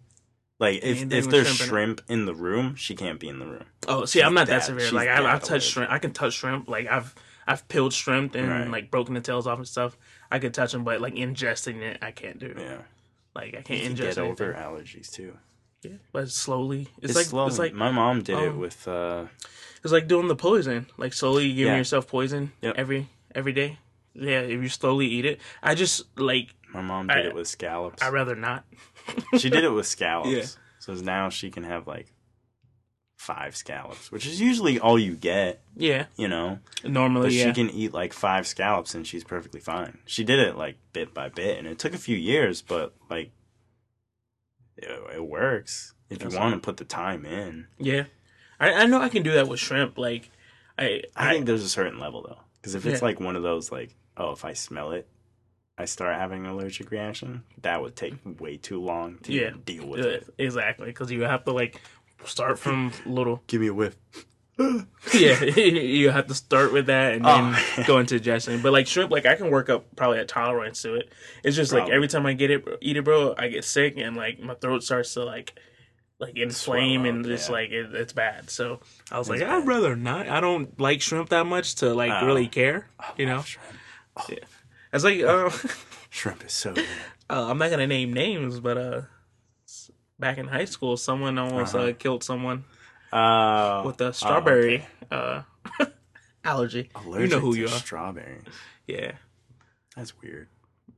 like 0.61 0.81
if 0.85 1.03
if 1.13 1.29
there's 1.29 1.49
shrimp 1.49 1.69
shrimp 1.71 2.03
in 2.09 2.27
the 2.27 2.35
room, 2.35 2.75
she 2.77 2.95
can't 2.95 3.19
be 3.19 3.29
in 3.29 3.39
the 3.41 3.47
room. 3.47 3.65
Oh, 3.89 4.05
see, 4.05 4.23
I'm 4.23 4.35
not 4.35 4.47
that 4.47 4.61
that- 4.61 4.67
severe. 4.67 4.91
Like, 4.93 5.09
I, 5.09 5.17
that 5.23 5.27
I've 5.27 5.43
touched 5.43 5.71
shrimp. 5.73 5.91
I 5.91 5.99
can 5.99 6.13
touch 6.13 6.35
shrimp. 6.35 6.69
Like, 6.69 6.87
I've 6.89 7.15
I've 7.47 7.67
peeled 7.69 7.93
shrimp 7.93 8.35
and 8.37 8.49
Right. 8.49 8.69
like 8.71 8.91
broken 8.91 9.15
the 9.15 9.21
tails 9.21 9.47
off 9.47 9.59
and 9.59 9.67
stuff. 9.69 9.97
I 10.31 10.39
could 10.39 10.55
touch 10.55 10.73
them, 10.73 10.85
but 10.85 11.01
like 11.01 11.15
ingesting 11.15 11.83
it, 11.83 11.99
I 12.01 12.11
can't 12.13 12.39
do. 12.39 12.55
Yeah, 12.57 12.79
Like, 13.35 13.55
I 13.57 13.63
can't 13.63 13.83
you 13.83 13.91
ingest 13.91 13.97
get 13.97 14.19
anything. 14.19 14.31
over 14.31 14.55
allergies 14.55 15.11
too. 15.13 15.37
Yeah, 15.85 15.93
but 16.13 16.31
slowly. 16.31 16.89
It's, 16.99 17.11
It's, 17.11 17.15
like 17.17 17.27
slowly. 17.27 17.49
it's 17.51 17.59
like 17.59 17.75
my 17.75 17.91
mom 17.91 18.23
did 18.23 18.39
it 18.39 18.49
um, 18.49 18.59
with. 18.59 18.87
uh 18.89 19.27
it's 19.83 19.93
like 19.93 20.09
doing 20.09 20.29
the 20.29 20.37
poison. 20.37 20.87
Like 20.97 21.13
slowly 21.13 21.49
giving 21.53 21.73
Yeah. 21.73 21.77
yourself 21.79 22.09
poison 22.09 22.53
Yep. 22.63 22.75
every 22.77 23.09
every 23.35 23.53
day. 23.53 23.79
Yeah, 24.15 24.41
if 24.41 24.63
you 24.63 24.69
slowly 24.69 25.07
eat 25.07 25.25
it. 25.27 25.41
I 25.63 25.75
just 25.75 26.03
like 26.19 26.55
My 26.73 26.81
mom 26.81 27.09
did 27.09 27.17
I- 27.19 27.29
it 27.29 27.35
with 27.35 27.49
scallops. 27.49 28.03
I'd 28.03 28.13
rather 28.13 28.35
not. 28.35 28.65
she 29.39 29.51
did 29.51 29.65
it 29.65 29.71
with 29.71 29.87
scallops. 29.87 30.31
Yeah. 30.31 30.47
So 30.79 30.95
now 30.95 31.29
she 31.31 31.51
can 31.51 31.65
have 31.65 31.87
like 31.87 32.07
five 33.17 33.57
scallops, 33.57 34.13
which 34.13 34.27
is 34.27 34.41
usually 34.41 34.79
all 34.79 34.99
you 34.99 35.15
get, 35.17 35.63
Yeah, 35.77 36.07
you 36.17 36.29
know. 36.29 36.59
normally 36.85 37.29
But 37.29 37.33
yeah. 37.33 37.45
she 37.47 37.53
can 37.55 37.71
eat 37.71 37.95
like 37.95 38.13
five 38.13 38.47
scallops 38.47 38.95
and 38.95 39.07
she's 39.07 39.25
perfectly 39.25 39.61
fine. 39.61 39.99
She 40.05 40.25
did 40.25 40.39
it 40.39 40.57
like 40.57 40.77
bit 40.93 41.15
by 41.15 41.31
bit, 41.31 41.59
and 41.59 41.67
it 41.67 41.79
took 41.79 41.95
a 41.95 41.99
few 41.99 42.17
years, 42.17 42.61
but 42.61 42.93
like 43.09 43.31
it, 44.77 45.17
it 45.17 45.27
works 45.27 45.95
if 46.11 46.19
you 46.23 46.29
That's 46.29 46.37
want 46.41 46.55
to 46.55 46.61
put 46.61 46.77
the 46.77 46.85
time 46.85 47.25
in. 47.25 47.67
yeah, 47.79 48.05
I 48.61 48.73
I 48.73 48.87
know 48.87 49.01
I 49.01 49.09
can 49.09 49.23
do 49.23 49.33
that 49.33 49.49
with 49.49 49.61
shrimp. 49.61 49.99
Like 49.99 50.31
I 50.79 51.03
I, 51.17 51.29
I, 51.29 51.33
think 51.33 51.47
there's 51.47 51.63
a 51.65 51.69
certain 51.69 51.99
level 51.99 52.23
though, 52.23 52.41
because 52.57 52.75
if 52.75 52.87
it's 52.87 53.03
like 53.03 53.21
one 53.21 53.37
of 53.37 53.43
those 53.43 53.71
like, 53.73 53.95
oh, 54.17 54.33
if 54.33 54.45
I 54.45 54.53
smell 54.53 54.93
it, 54.93 55.09
I 55.79 55.87
start 55.87 56.17
having 56.17 56.45
an 56.45 56.51
allergic 56.53 56.91
reaction. 56.91 57.43
That 57.63 57.83
would 57.83 57.97
take 57.97 58.15
way 58.41 58.57
too 58.57 58.81
long 58.81 59.19
to 59.25 59.33
Yeah. 59.33 59.51
deal 59.65 59.87
with 59.87 60.05
uh, 60.05 60.09
it. 60.09 60.35
exactly 60.39 60.87
because 60.87 61.11
you 61.11 61.23
have 61.23 61.45
to 61.45 61.53
like 61.53 61.81
start 62.25 62.59
from 62.59 62.93
little. 63.07 63.43
Give 63.47 63.61
me 63.61 63.69
a 63.69 63.75
whiff. 63.75 63.97
yeah, 65.15 65.43
you 65.45 66.11
have 66.11 66.27
to 66.29 66.35
start 66.35 66.73
with 66.73 66.87
that 66.87 67.15
and 67.15 67.25
then 67.25 67.55
Oh. 67.79 67.85
go 67.87 67.99
into 67.99 68.19
digestion. 68.19 68.63
But 68.63 68.73
like 68.73 68.87
shrimp, 68.87 69.11
like 69.11 69.27
I 69.27 69.35
can 69.35 69.51
work 69.51 69.69
up 69.69 69.85
probably 69.97 70.19
a 70.21 70.25
tolerance 70.25 70.81
to 70.83 70.95
it. 70.95 71.13
It's 71.43 71.57
just 71.57 71.73
like 71.73 71.89
every 71.91 72.09
time 72.09 72.25
I 72.27 72.35
get 72.35 72.51
it, 72.51 72.65
eat 72.81 72.97
it, 72.97 73.05
bro, 73.05 73.35
I 73.37 73.49
get 73.49 73.65
sick 73.65 73.95
and 73.97 74.17
like 74.17 74.41
my 74.41 74.55
throat 74.55 74.83
starts 74.85 75.15
to 75.15 75.25
like 75.25 75.59
like 76.21 76.37
inflame 76.37 77.01
Swell 77.03 77.11
and 77.15 77.25
up, 77.25 77.31
just 77.31 77.49
yeah. 77.49 77.53
like 77.53 77.71
it, 77.71 77.95
it's 77.95 78.13
bad. 78.13 78.49
So 78.49 78.81
I 79.11 79.19
was 79.19 79.29
It's 79.29 79.41
like, 79.41 79.49
I'd 79.51 79.67
rather 79.67 79.97
not. 79.97 80.29
I 80.29 80.41
don't 80.41 80.79
like 80.79 81.01
shrimp 81.03 81.31
that 81.31 81.47
much 81.47 81.75
to 81.77 81.93
like 81.93 82.13
Oh. 82.13 82.27
really 82.27 82.47
care. 82.47 82.89
You 83.17 83.27
know, 83.27 83.43
Shrimp. 83.43 84.41
it's 84.93 85.03
like 85.05 85.21
uh, 85.23 85.51
Shrimp 86.11 86.45
is 86.45 86.53
so 86.53 86.73
good. 86.75 86.87
uh, 87.29 87.51
I'm 87.51 87.59
not 87.59 87.71
gonna 87.71 87.89
name 87.89 88.13
names, 88.13 88.61
but 88.61 88.79
uh, 88.79 89.01
back 90.19 90.39
in 90.39 90.47
high 90.47 90.65
school, 90.67 90.97
someone 90.97 91.37
almost 91.39 91.75
Uh-huh. 91.75 91.87
uh, 91.89 91.93
killed 91.93 92.23
someone 92.23 92.65
Uh, 93.15 93.83
with 93.87 94.01
a 94.01 94.07
oh, 94.07 94.11
strawberry 94.13 94.87
okay. 95.13 95.43
uh 95.81 95.85
allergy. 96.45 96.91
Allergic 96.95 97.31
you 97.31 97.37
know 97.37 97.41
who 97.41 97.53
to 97.53 97.59
you 97.61 97.67
are. 97.67 97.69
Strawberry. 97.69 98.41
Yeah. 98.87 99.13
That's 99.97 100.21
weird. 100.21 100.49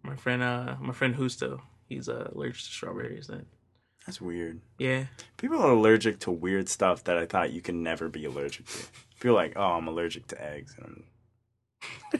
My 0.02 0.16
friend, 0.16 0.42
uh, 0.42 0.76
my 0.80 0.92
friend 0.92 1.14
Husto, 1.14 1.60
he's 1.88 2.08
uh, 2.08 2.30
allergic 2.34 2.62
to 2.64 2.70
strawberries. 2.70 3.30
That's 4.06 4.20
weird. 4.20 4.60
yeah, 4.78 5.06
People 5.36 5.60
are 5.60 5.72
allergic 5.72 6.20
to 6.20 6.30
weird 6.30 6.68
stuff 6.68 7.04
that 7.04 7.18
I 7.18 7.26
thought 7.26 7.52
you 7.52 7.60
can 7.60 7.82
never 7.82 8.08
be 8.08 8.24
allergic 8.24 8.66
to. 8.66 8.86
People 9.18 9.36
are 9.36 9.42
like, 9.42 9.54
oh, 9.56 9.72
I'm 9.72 9.88
allergic 9.88 10.28
to 10.28 10.42
eggs, 10.42 10.76
and 10.78 11.02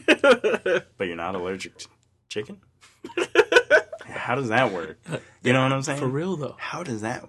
I'm, 0.07 0.81
but 0.97 1.07
you're 1.07 1.15
not 1.15 1.35
allergic 1.35 1.77
to 1.77 1.87
chicken. 2.29 2.59
How 4.05 4.35
does 4.35 4.49
that 4.49 4.73
work? 4.73 4.99
You 5.43 5.53
know 5.53 5.63
what 5.63 5.71
I'm 5.71 5.81
saying? 5.81 5.99
for 5.99 6.07
real 6.07 6.35
though, 6.35 6.55
How 6.59 6.83
does 6.83 7.01
that? 7.01 7.25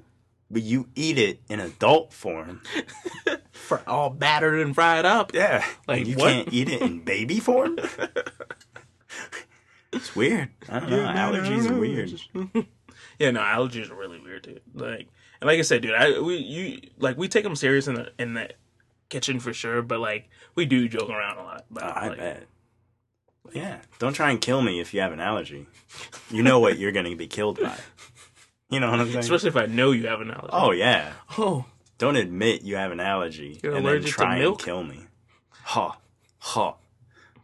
But 0.50 0.62
you 0.62 0.88
eat 0.94 1.18
it 1.18 1.42
in 1.48 1.60
adult 1.60 2.12
form. 2.12 2.62
for 3.52 3.82
all 3.86 4.08
battered 4.10 4.60
and 4.60 4.74
fried 4.74 5.04
up. 5.04 5.34
Yeah. 5.34 5.64
Like, 5.86 6.06
you 6.06 6.16
what? 6.16 6.28
can't 6.28 6.52
eat 6.52 6.68
it 6.70 6.80
in 6.80 7.00
baby 7.00 7.38
form. 7.38 7.78
it's 9.92 10.16
weird. 10.16 10.48
I 10.68 10.80
don't 10.80 10.90
know. 10.90 11.04
Allergies 11.04 11.70
are 11.70 11.78
weird. 11.78 12.10
yeah, 13.18 13.30
no, 13.30 13.40
allergies 13.40 13.90
are 13.90 13.94
really 13.94 14.20
weird, 14.20 14.42
dude. 14.42 14.62
Like, 14.74 15.08
and 15.40 15.48
like 15.48 15.58
I 15.58 15.62
said, 15.62 15.82
dude, 15.82 15.94
I 15.94 16.18
we 16.20 16.36
you 16.36 16.80
like 16.98 17.18
we 17.18 17.28
take 17.28 17.44
them 17.44 17.54
serious 17.56 17.86
in 17.86 17.94
the 17.94 18.12
in 18.18 18.34
the 18.34 18.50
kitchen 19.08 19.38
for 19.40 19.52
sure, 19.52 19.82
but 19.82 20.00
like 20.00 20.28
we 20.54 20.64
do 20.64 20.88
joke 20.88 21.10
around 21.10 21.38
a 21.38 21.42
lot. 21.42 21.64
But 21.70 21.84
Oh, 21.84 21.86
I 21.88 22.08
like, 22.08 22.18
bet. 22.18 22.46
Yeah. 23.52 23.78
Don't 23.98 24.12
try 24.12 24.30
and 24.30 24.40
kill 24.40 24.62
me 24.62 24.80
if 24.80 24.92
you 24.92 25.00
have 25.00 25.12
an 25.12 25.20
allergy. 25.20 25.66
You 26.30 26.42
know 26.42 26.60
what 26.60 26.78
you're 26.78 26.92
going 26.92 27.06
to 27.10 27.16
be 27.16 27.26
killed 27.26 27.60
by. 27.60 27.76
You 28.70 28.80
know 28.80 28.90
what 28.90 29.00
I'm 29.00 29.06
saying? 29.06 29.18
especially 29.20 29.48
if 29.48 29.56
I 29.56 29.66
know 29.66 29.92
you 29.92 30.06
have 30.08 30.20
an 30.20 30.30
allergy. 30.30 30.48
oh, 30.52 30.70
yeah. 30.72 31.12
oh, 31.38 31.64
Don't 31.96 32.16
admit 32.16 32.62
you 32.62 32.76
have 32.76 32.92
an 32.92 33.00
allergy 33.00 33.58
You're 33.62 33.74
and 33.76 33.84
allergic 33.86 34.02
then 34.02 34.10
to 34.10 34.14
try 34.16 34.32
and 34.34 34.42
milk? 34.42 34.62
kill 34.62 34.84
me. 34.84 35.06
Ha. 35.64 35.98
Ha. 36.38 36.74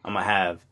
I'm 0.05 0.13
going 0.13 0.23
to 0.25 0.31
have 0.31 0.65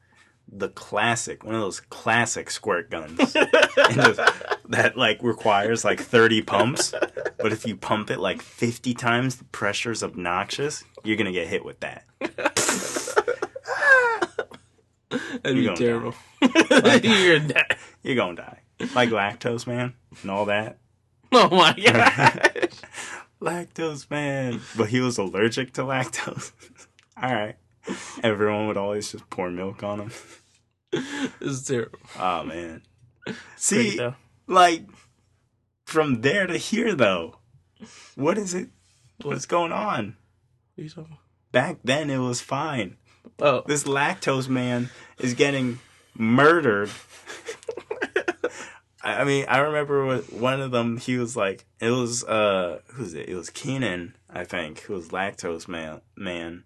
the 0.55 0.69
classic, 0.69 1.43
one 1.45 1.55
of 1.55 1.61
those 1.63 1.81
classic 1.81 2.51
squirt 2.51 2.91
guns, 2.91 3.17
that 3.33 4.93
like 4.97 5.23
requires 5.23 5.83
like 5.87 5.99
thirty 6.01 6.43
pumps. 6.43 6.93
But 7.39 7.53
if 7.53 7.67
you 7.67 7.75
pump 7.75 8.11
it 8.11 8.21
like 8.21 8.43
fifty 8.43 8.93
times, 8.93 9.37
the 9.37 9.45
pressure's 9.45 10.03
obnoxious. 10.03 10.85
You're 11.05 11.17
gonna 11.17 11.33
get 11.33 11.49
hit 11.49 11.65
with 11.65 11.81
that. 11.81 12.05
That'd 15.11 15.57
be 15.57 15.65
gonna 15.65 15.77
terrible. 15.77 16.15
You're. 16.41 17.41
You're 18.03 18.17
gonna 18.17 18.35
die. 18.37 18.61
Like 18.95 19.11
lactose 19.11 19.67
man 19.67 19.95
and 20.23 20.31
all 20.31 20.47
that. 20.47 20.79
Oh 21.35 21.49
my 21.49 21.73
god. 21.87 22.69
lactose 23.41 24.11
man. 24.11 24.61
But 24.77 24.91
he 24.91 25.01
was 25.01 25.17
allergic 25.17 25.73
to 25.75 25.83
lactose. 25.83 26.53
all 27.23 27.33
right. 27.33 27.57
Everyone 28.23 28.67
would 28.67 28.77
always 28.77 29.11
just 29.11 29.31
pour 29.31 29.51
milk 29.51 29.83
on 29.83 30.01
him. 30.01 30.11
this 30.93 31.33
is 31.41 31.65
terrible. 31.65 31.99
Oh 32.19 32.45
man. 32.45 32.83
See, 33.57 33.99
like 34.47 34.85
from 35.87 36.21
there 36.21 36.47
to 36.47 36.59
here 36.59 36.95
though, 36.95 37.37
what 38.15 38.37
is 38.37 38.53
it? 38.53 38.69
What's 39.23 39.47
going 39.47 39.73
on? 39.73 40.17
What 40.75 40.83
are 40.83 40.85
you 40.85 40.91
talking 40.91 41.17
Back 41.51 41.79
then 41.83 42.11
it 42.11 42.19
was 42.19 42.43
fine. 42.43 42.99
Oh, 43.41 43.63
This 43.67 43.85
lactose 43.85 44.49
man 44.51 44.91
is 45.19 45.33
getting 45.33 45.79
murdered. 46.15 46.91
I 49.03 49.25
mean, 49.25 49.45
I 49.49 49.59
remember 49.59 50.07
with 50.07 50.33
one 50.33 50.61
of 50.61 50.71
them. 50.71 50.97
He 50.97 51.17
was 51.17 51.37
like, 51.37 51.65
it 51.81 51.91
was 51.91 52.23
uh, 52.25 52.81
who's 52.93 53.15
it? 53.15 53.29
It 53.29 53.35
was 53.35 53.51
Kenan, 53.51 54.17
I 54.31 54.45
think, 54.45 54.81
who 54.83 54.95
was 54.95 55.09
lactose 55.09 55.67
man, 55.67 56.01
man, 56.17 56.65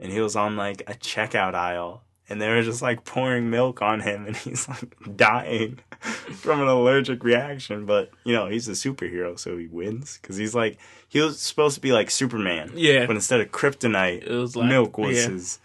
and 0.00 0.12
he 0.12 0.20
was 0.20 0.34
on 0.34 0.56
like 0.56 0.82
a 0.88 0.94
checkout 0.94 1.54
aisle, 1.54 2.02
and 2.28 2.42
they 2.42 2.48
were 2.48 2.62
just 2.62 2.82
like 2.82 3.04
pouring 3.04 3.50
milk 3.50 3.82
on 3.82 4.00
him, 4.00 4.26
and 4.26 4.36
he's 4.36 4.68
like 4.68 5.16
dying 5.16 5.78
from 6.00 6.60
an 6.60 6.66
allergic 6.66 7.22
reaction. 7.22 7.86
But 7.86 8.10
you 8.24 8.32
know, 8.32 8.48
he's 8.48 8.66
a 8.66 8.72
superhero, 8.72 9.38
so 9.38 9.56
he 9.56 9.68
wins 9.68 10.18
because 10.20 10.36
he's 10.36 10.54
like 10.54 10.76
he 11.08 11.20
was 11.20 11.40
supposed 11.40 11.76
to 11.76 11.80
be 11.80 11.92
like 11.92 12.10
Superman, 12.10 12.72
yeah. 12.74 13.06
but 13.06 13.14
instead 13.14 13.40
of 13.40 13.52
kryptonite, 13.52 14.24
It 14.24 14.36
was 14.36 14.56
like 14.56 14.68
milk 14.68 14.98
was 14.98 15.16
yeah. 15.16 15.30
his. 15.30 15.58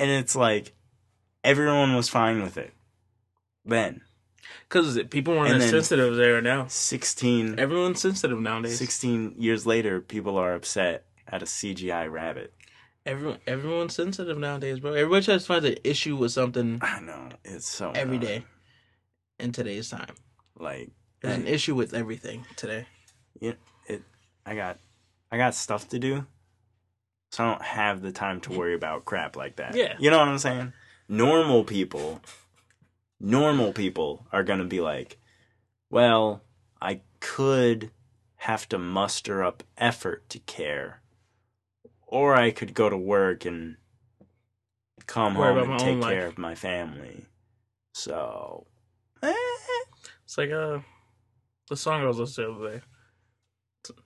And 0.00 0.10
it's 0.10 0.34
like 0.36 0.74
everyone 1.44 1.94
was 1.94 2.08
fine 2.08 2.42
with 2.42 2.58
it. 2.58 2.72
Then 3.64 4.02
Because 4.68 4.98
people 5.10 5.34
weren't 5.34 5.52
And 5.54 5.62
as 5.62 5.70
sensitive 5.70 6.16
there 6.16 6.40
now. 6.40 6.66
16, 6.68 7.58
Everyone's 7.58 8.00
sensitive 8.00 8.40
nowadays. 8.40 8.78
16 8.78 9.34
years 9.38 9.66
later, 9.66 10.00
people 10.00 10.36
are 10.36 10.54
upset 10.54 11.04
at 11.28 11.42
a 11.42 11.46
CGI 11.46 12.10
rabbit. 12.10 12.52
Everyone, 13.06 13.38
everyone's 13.46 13.94
sensitive 13.94 14.38
nowadays, 14.38 14.80
bro. 14.80 14.94
Everyone 14.94 15.22
tries 15.22 15.42
to 15.42 15.46
find 15.46 15.64
an 15.66 15.76
issue 15.84 16.16
with 16.16 16.32
something 16.32 16.78
I 16.80 17.00
know 17.00 17.28
it's 17.44 17.68
so 17.68 17.90
every 17.90 18.16
annoying. 18.16 18.40
day 18.40 18.44
in 19.38 19.52
today's 19.52 19.90
time. 19.90 20.14
Like 20.58 20.90
There's 21.20 21.36
an 21.36 21.46
issue 21.46 21.74
with 21.74 21.92
everything 21.92 22.46
today. 22.56 22.86
Yeah, 23.40 23.52
it. 23.86 24.02
I 24.46 24.54
got, 24.54 24.78
I 25.30 25.36
got 25.36 25.54
stuff 25.54 25.88
to 25.90 25.98
do, 25.98 26.24
so 27.30 27.44
I 27.44 27.50
don't 27.50 27.62
have 27.62 28.00
the 28.00 28.12
time 28.12 28.40
to 28.42 28.52
worry 28.52 28.74
about 28.74 29.04
crap 29.04 29.36
like 29.36 29.56
that. 29.56 29.74
Yeah. 29.74 29.96
you 29.98 30.10
know 30.10 30.18
what 30.18 30.28
I'm 30.28 30.38
saying. 30.38 30.72
Normal 31.08 31.64
people, 31.64 32.22
normal 33.24 33.72
people 33.72 34.26
are 34.32 34.42
gonna 34.44 34.64
be 34.64 34.80
like, 34.80 35.18
well, 35.90 36.42
I 36.80 37.00
could 37.20 37.90
have 38.36 38.68
to 38.68 38.78
muster 38.78 39.42
up 39.42 39.62
effort 39.78 40.28
to 40.30 40.38
care, 40.40 41.00
or 42.06 42.34
I 42.36 42.50
could 42.50 42.74
go 42.74 42.90
to 42.90 42.96
work 42.96 43.44
and 43.44 43.76
come 45.06 45.34
Worry 45.34 45.60
home 45.60 45.70
and 45.72 45.80
take 45.80 45.88
own 45.94 46.00
life. 46.00 46.12
care 46.12 46.26
of 46.26 46.38
my 46.38 46.54
family. 46.54 47.24
So, 47.94 48.66
eh, 49.22 49.32
It's 50.24 50.36
like 50.36 50.50
uh, 50.50 50.80
the 51.68 51.76
song 51.76 52.02
I 52.02 52.06
was 52.06 52.18
listening 52.18 52.48
to 52.54 52.60
the 52.60 52.66
other 52.68 52.78
day. 52.78 52.84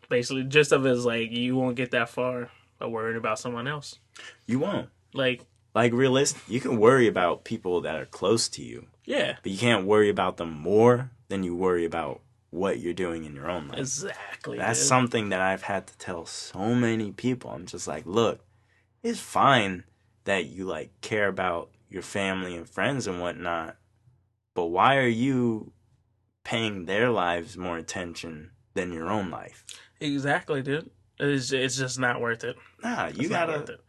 Basically, 0.09 0.45
gist 0.45 0.73
of 0.73 0.85
it 0.87 0.93
is 0.93 1.05
like 1.05 1.31
you 1.31 1.57
won't 1.57 1.77
get 1.77 1.91
that 1.93 2.09
far 2.09 2.51
by 2.79 2.87
worrying 2.87 3.17
about 3.17 3.39
someone 3.39 3.67
else. 3.69 3.99
you 4.47 4.59
won't. 4.59 4.89
Like, 5.15 5.47
Like 5.75 5.93
realistic, 5.93 6.43
you 6.49 6.61
can 6.61 6.79
worry 6.79 7.07
about 7.09 7.45
people 7.45 7.81
that 7.83 7.97
are 7.97 8.07
close 8.07 8.49
to 8.51 8.63
you, 8.63 8.87
yeah, 9.09 9.37
but 9.43 9.51
you 9.53 9.59
can't 9.59 9.87
worry 9.87 10.09
about 10.11 10.37
them 10.37 10.53
more 10.53 11.11
than 11.29 11.43
you 11.43 11.55
worry 11.57 11.85
about 11.85 12.21
what 12.51 12.79
you're 12.81 12.95
doing 12.95 13.25
in 13.25 13.35
your 13.35 13.51
own 13.51 13.69
life. 13.69 13.79
exactly. 13.79 14.57
That's 14.59 14.79
dude. 14.79 14.89
something 14.89 15.29
that 15.31 15.41
I've 15.41 15.63
had 15.63 15.87
to 15.87 15.99
tell 15.99 16.25
so 16.27 16.75
many 16.75 17.13
people. 17.13 17.51
I'm 17.51 17.67
just 17.67 17.87
like, 17.89 18.07
look, 18.07 18.41
it's 19.03 19.21
fine 19.21 19.85
that 20.25 20.47
you 20.47 20.65
like 20.65 20.91
care 21.01 21.29
about 21.29 21.71
your 21.89 22.03
family 22.03 22.57
and 22.57 22.69
friends 22.69 23.07
and 23.07 23.21
whatnot, 23.21 23.77
but 24.55 24.67
why 24.67 24.97
are 24.97 25.07
you 25.09 25.73
paying 26.45 26.85
their 26.87 27.11
lives 27.11 27.57
more 27.57 27.79
attention 27.79 28.51
than 28.75 28.93
your 28.93 29.09
own 29.09 29.31
life? 29.31 29.65
exactly, 30.01 30.63
dude. 30.63 30.91
It's 31.21 31.53
it's 31.53 31.77
just 31.77 31.99
not 31.99 32.21
worth 32.21 32.45
it. 32.45 32.57
Nah, 32.83 33.07
It's 33.07 33.19
you 33.19 33.29
not 33.29 33.47
gotta, 33.49 33.59
worth 33.61 33.71
it. 33.71 33.81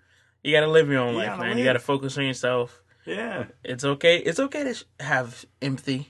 You 0.43 0.51
gotta 0.53 0.67
live 0.71 0.89
your 0.89 0.99
own 1.01 1.13
You 1.13 1.19
life, 1.19 1.39
man. 1.39 1.49
live. 1.49 1.57
You 1.59 1.63
gotta 1.63 1.79
focus 1.79 2.17
on 2.17 2.25
yourself. 2.25 2.81
Yeah, 3.05 3.45
It's 3.63 3.83
okay. 3.83 4.17
It's 4.17 4.39
okay 4.39 4.63
to 4.63 4.73
sh- 4.73 4.83
have 4.99 5.45
empathy. 5.61 6.09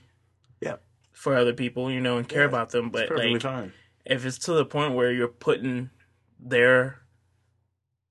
Yeah. 0.60 0.76
For 1.12 1.36
other 1.36 1.52
people, 1.52 1.90
you 1.90 2.00
know, 2.00 2.16
and 2.18 2.28
care 2.28 2.42
Yeah, 2.42 2.48
about 2.48 2.70
them, 2.70 2.90
but 2.90 3.10
like 3.10 3.42
fine. 3.42 3.72
if 4.04 4.24
it's 4.24 4.38
to 4.40 4.52
the 4.52 4.64
point 4.64 4.94
where 4.94 5.12
you're 5.12 5.28
putting 5.28 5.90
their 6.38 7.00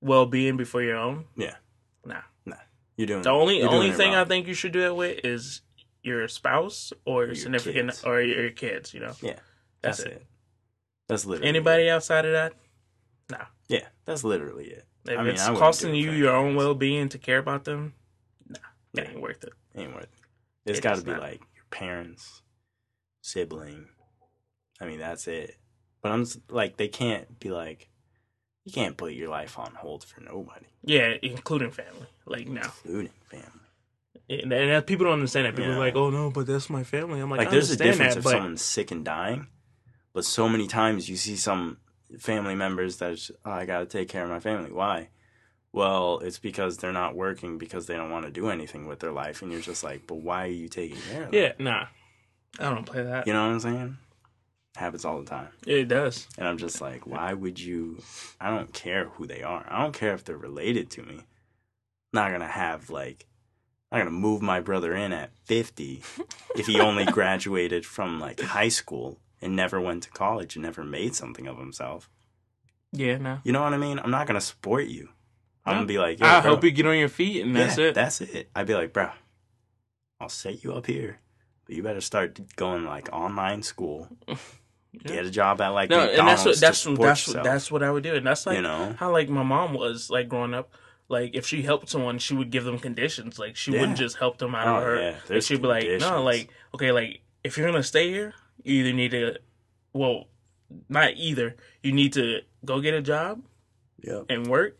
well-being 0.00 0.56
before 0.56 0.82
your 0.82 0.96
own, 0.96 1.24
yeah. 1.36 1.56
Nah. 2.04 2.20
Nah. 2.46 2.56
You're 2.96 3.06
doing 3.06 3.22
the 3.22 3.30
only 3.30 3.62
only 3.62 3.88
it 3.90 3.96
thing 3.96 4.14
I 4.14 4.24
think 4.24 4.46
you 4.46 4.54
should 4.54 4.72
do 4.72 4.82
it 4.86 4.94
with 4.96 5.24
is 5.24 5.60
your 6.02 6.26
spouse 6.28 6.92
or 7.04 7.26
your 7.26 7.34
significant 7.34 7.90
kids. 7.90 8.04
or 8.04 8.20
your 8.22 8.50
kids. 8.50 8.94
You 8.94 9.00
know, 9.00 9.12
Yeah, 9.20 9.34
that's, 9.82 9.98
that's 9.98 10.00
it. 10.00 10.12
it. 10.12 10.26
That's 11.08 11.26
literally 11.26 11.48
Anybody 11.48 11.90
outside 11.90 12.24
of 12.24 12.32
that, 12.32 12.52
It. 13.30 13.46
Yeah, 13.68 13.86
that's 14.04 14.24
literally 14.24 14.66
it. 14.66 14.86
if 15.08 15.18
I 15.18 15.22
mean, 15.22 15.32
it's 15.32 15.46
costing 15.46 15.94
you 15.94 16.12
your 16.12 16.34
own 16.34 16.54
well-being 16.54 17.08
to 17.10 17.18
care 17.18 17.38
about 17.38 17.64
them, 17.64 17.80
nah, 17.82 17.90
it 18.94 19.08
ain't 19.08 19.20
worth 19.20 19.44
it. 19.44 19.52
Ain't 19.74 19.94
worth 19.94 20.04
it. 20.04 20.08
It's 20.66 20.78
It 20.78 20.82
got 20.82 20.96
to 20.96 21.02
be 21.02 21.12
not. 21.12 21.20
like 21.20 21.40
your 21.56 21.64
parents, 21.70 22.42
sibling. 23.22 23.86
I 24.80 24.86
mean, 24.86 24.98
that's 24.98 25.26
it. 25.28 25.56
But 26.02 26.12
I'm 26.12 26.22
s- 26.22 26.38
like, 26.48 26.76
they 26.76 26.88
can't 26.88 27.38
be 27.38 27.50
like, 27.50 27.88
you 28.64 28.72
can't 28.72 28.96
put 28.96 29.12
your 29.12 29.28
life 29.28 29.58
on 29.58 29.74
hold 29.74 30.04
for 30.04 30.20
nobody, 30.20 30.66
Yeah, 30.84 31.14
including 31.22 31.70
family. 31.70 32.06
Like 32.26 32.46
no, 32.46 32.62
including 32.84 33.10
family. 33.30 33.46
and, 34.28 34.52
and 34.52 34.86
people 34.86 35.04
don't 35.06 35.14
understand 35.14 35.46
that. 35.46 35.56
People 35.56 35.70
Yeah. 35.72 35.76
are 35.76 35.80
like, 35.80 35.96
"Oh 35.96 36.10
no, 36.10 36.30
but 36.30 36.46
that's 36.46 36.70
my 36.70 36.84
family." 36.84 37.20
I'm 37.20 37.30
like, 37.30 37.38
Like, 37.38 37.48
I 37.48 37.50
there's 37.52 37.70
a 37.70 37.72
understand 37.72 37.90
difference 37.92 38.14
that, 38.14 38.18
if 38.20 38.24
but 38.24 38.30
someone's 38.32 38.62
sick 38.62 38.90
and 38.90 39.04
dying, 39.04 39.48
but 40.12 40.24
so 40.24 40.48
many 40.48 40.66
times 40.66 41.08
you 41.08 41.16
see 41.16 41.36
some 41.36 41.78
family 42.18 42.54
members 42.54 42.98
that, 42.98 43.12
is, 43.12 43.30
oh, 43.44 43.50
I 43.50 43.64
got 43.66 43.80
to 43.80 43.86
take 43.86 44.08
care 44.08 44.24
of 44.24 44.30
my 44.30 44.40
family. 44.40 44.70
Why? 44.70 45.08
Well, 45.72 46.18
it's 46.18 46.38
because 46.38 46.78
they're 46.78 46.92
not 46.92 47.14
working 47.14 47.56
because 47.56 47.86
they 47.86 47.94
don't 47.94 48.10
want 48.10 48.24
to 48.24 48.30
do 48.32 48.48
anything 48.50 48.86
with 48.86 48.98
their 48.98 49.12
life, 49.12 49.40
and 49.42 49.52
you're 49.52 49.60
just 49.60 49.84
like, 49.84 50.06
but 50.06 50.16
why 50.16 50.44
are 50.44 50.48
you 50.48 50.68
taking 50.68 50.98
care 51.10 51.24
of 51.24 51.30
them? 51.30 51.40
yeah, 51.40 51.52
nah, 51.58 51.86
I 52.58 52.74
don't 52.74 52.84
play 52.84 53.02
that. 53.04 53.26
You 53.26 53.32
know 53.32 53.46
what 53.46 53.52
I'm 53.52 53.60
saying? 53.60 53.96
Happens 54.76 55.04
all 55.04 55.18
the 55.20 55.28
time. 55.30 55.48
Yeah, 55.64 55.76
It 55.78 55.88
does. 55.88 56.26
And 56.38 56.46
I'm 56.48 56.58
just 56.58 56.80
like, 56.80 57.06
why 57.06 57.34
would 57.34 57.60
you? 57.60 58.02
I 58.40 58.50
don't 58.50 58.72
care 58.72 59.06
who 59.10 59.26
they 59.26 59.42
are. 59.42 59.64
I 59.68 59.82
don't 59.82 59.94
care 59.94 60.14
if 60.14 60.24
they're 60.24 60.36
related 60.36 60.90
to 60.92 61.02
me. 61.02 61.20
not 62.12 62.32
gonna 62.32 62.46
have 62.48 62.90
like, 62.90 63.26
I'm 63.92 63.98
not 63.98 64.04
gonna 64.06 64.16
move 64.16 64.42
my 64.42 64.60
brother 64.60 64.94
in 64.94 65.12
at 65.12 65.30
50 65.44 66.02
if 66.56 66.66
he 66.66 66.80
only 66.80 67.04
graduated 67.18 67.84
from 67.86 68.18
like 68.20 68.40
high 68.40 68.68
school 68.68 69.18
and 69.42 69.54
never 69.56 69.80
went 69.80 70.02
to 70.04 70.10
college 70.10 70.56
and 70.56 70.64
never 70.64 70.82
made 70.84 71.14
something 71.14 71.46
of 71.46 71.58
himself. 71.58 72.08
Yeah, 72.92 73.18
no. 73.18 73.38
You 73.44 73.52
know 73.52 73.62
what 73.62 73.72
I 73.74 73.78
mean? 73.78 73.98
I'm 74.00 74.10
not 74.10 74.26
gonna 74.26 74.40
support 74.40 74.86
you. 74.86 75.10
I'm 75.66 75.74
gonna 75.76 75.86
be 75.86 75.98
like, 75.98 76.20
I 76.22 76.40
bro, 76.40 76.50
hope 76.50 76.64
you 76.64 76.70
get 76.70 76.86
on 76.86 76.96
your 76.98 77.08
feet, 77.08 77.42
and 77.44 77.54
that's 77.54 77.78
yeah, 77.78 77.84
it. 77.86 77.94
That's 77.94 78.20
it. 78.20 78.50
I'd 78.54 78.66
be 78.66 78.74
like, 78.74 78.92
bro, 78.92 79.10
I'll 80.20 80.28
set 80.28 80.64
you 80.64 80.72
up 80.72 80.86
here, 80.86 81.18
but 81.66 81.74
you 81.76 81.82
better 81.82 82.00
start 82.00 82.38
going 82.56 82.84
like 82.84 83.08
online 83.12 83.62
school. 83.62 84.08
Get 85.04 85.24
a 85.24 85.30
job 85.30 85.60
at 85.60 85.68
like 85.68 85.88
no, 85.88 85.98
McDonald's 86.04 86.18
and 86.18 86.28
that's 86.28 86.44
what 86.44 86.60
that's 86.60 86.84
that's 86.84 86.86
what 86.86 87.06
yourself, 87.36 87.44
that's 87.44 87.70
what 87.70 87.82
I 87.84 87.90
would 87.92 88.02
do, 88.02 88.16
and 88.16 88.26
that's 88.26 88.44
like 88.44 88.56
you 88.56 88.62
know. 88.62 88.96
how 88.98 89.12
like 89.12 89.28
my 89.28 89.44
mom 89.44 89.72
was 89.72 90.10
like 90.10 90.28
growing 90.28 90.52
up. 90.52 90.72
Like 91.08 91.30
if 91.34 91.46
she 91.46 91.62
helped 91.62 91.88
someone, 91.88 92.18
she 92.18 92.34
would 92.34 92.50
give 92.50 92.64
them 92.64 92.76
conditions. 92.78 93.38
Like 93.38 93.54
she 93.54 93.70
Yeah. 93.70 93.80
wouldn't 93.80 93.98
just 93.98 94.16
help 94.16 94.38
them 94.38 94.52
out 94.54 94.66
Oh, 94.66 94.76
of 94.78 94.82
her. 94.82 95.16
yeah, 95.30 95.40
she'd 95.40 95.62
be 95.62 95.68
like, 95.68 95.88
no, 96.00 96.24
like 96.24 96.48
okay, 96.74 96.90
like 96.90 97.20
if 97.44 97.56
you're 97.56 97.68
gonna 97.70 97.84
stay 97.84 98.10
here, 98.10 98.34
you 98.64 98.80
either 98.84 98.92
need 98.92 99.12
to, 99.12 99.38
well, 99.92 100.24
not 100.88 101.12
either. 101.14 101.54
You 101.84 101.92
need 101.92 102.12
to 102.14 102.40
go 102.64 102.80
get 102.80 102.92
a 102.92 103.00
job 103.00 103.42
Yep. 104.02 104.24
and 104.28 104.48
work, 104.48 104.76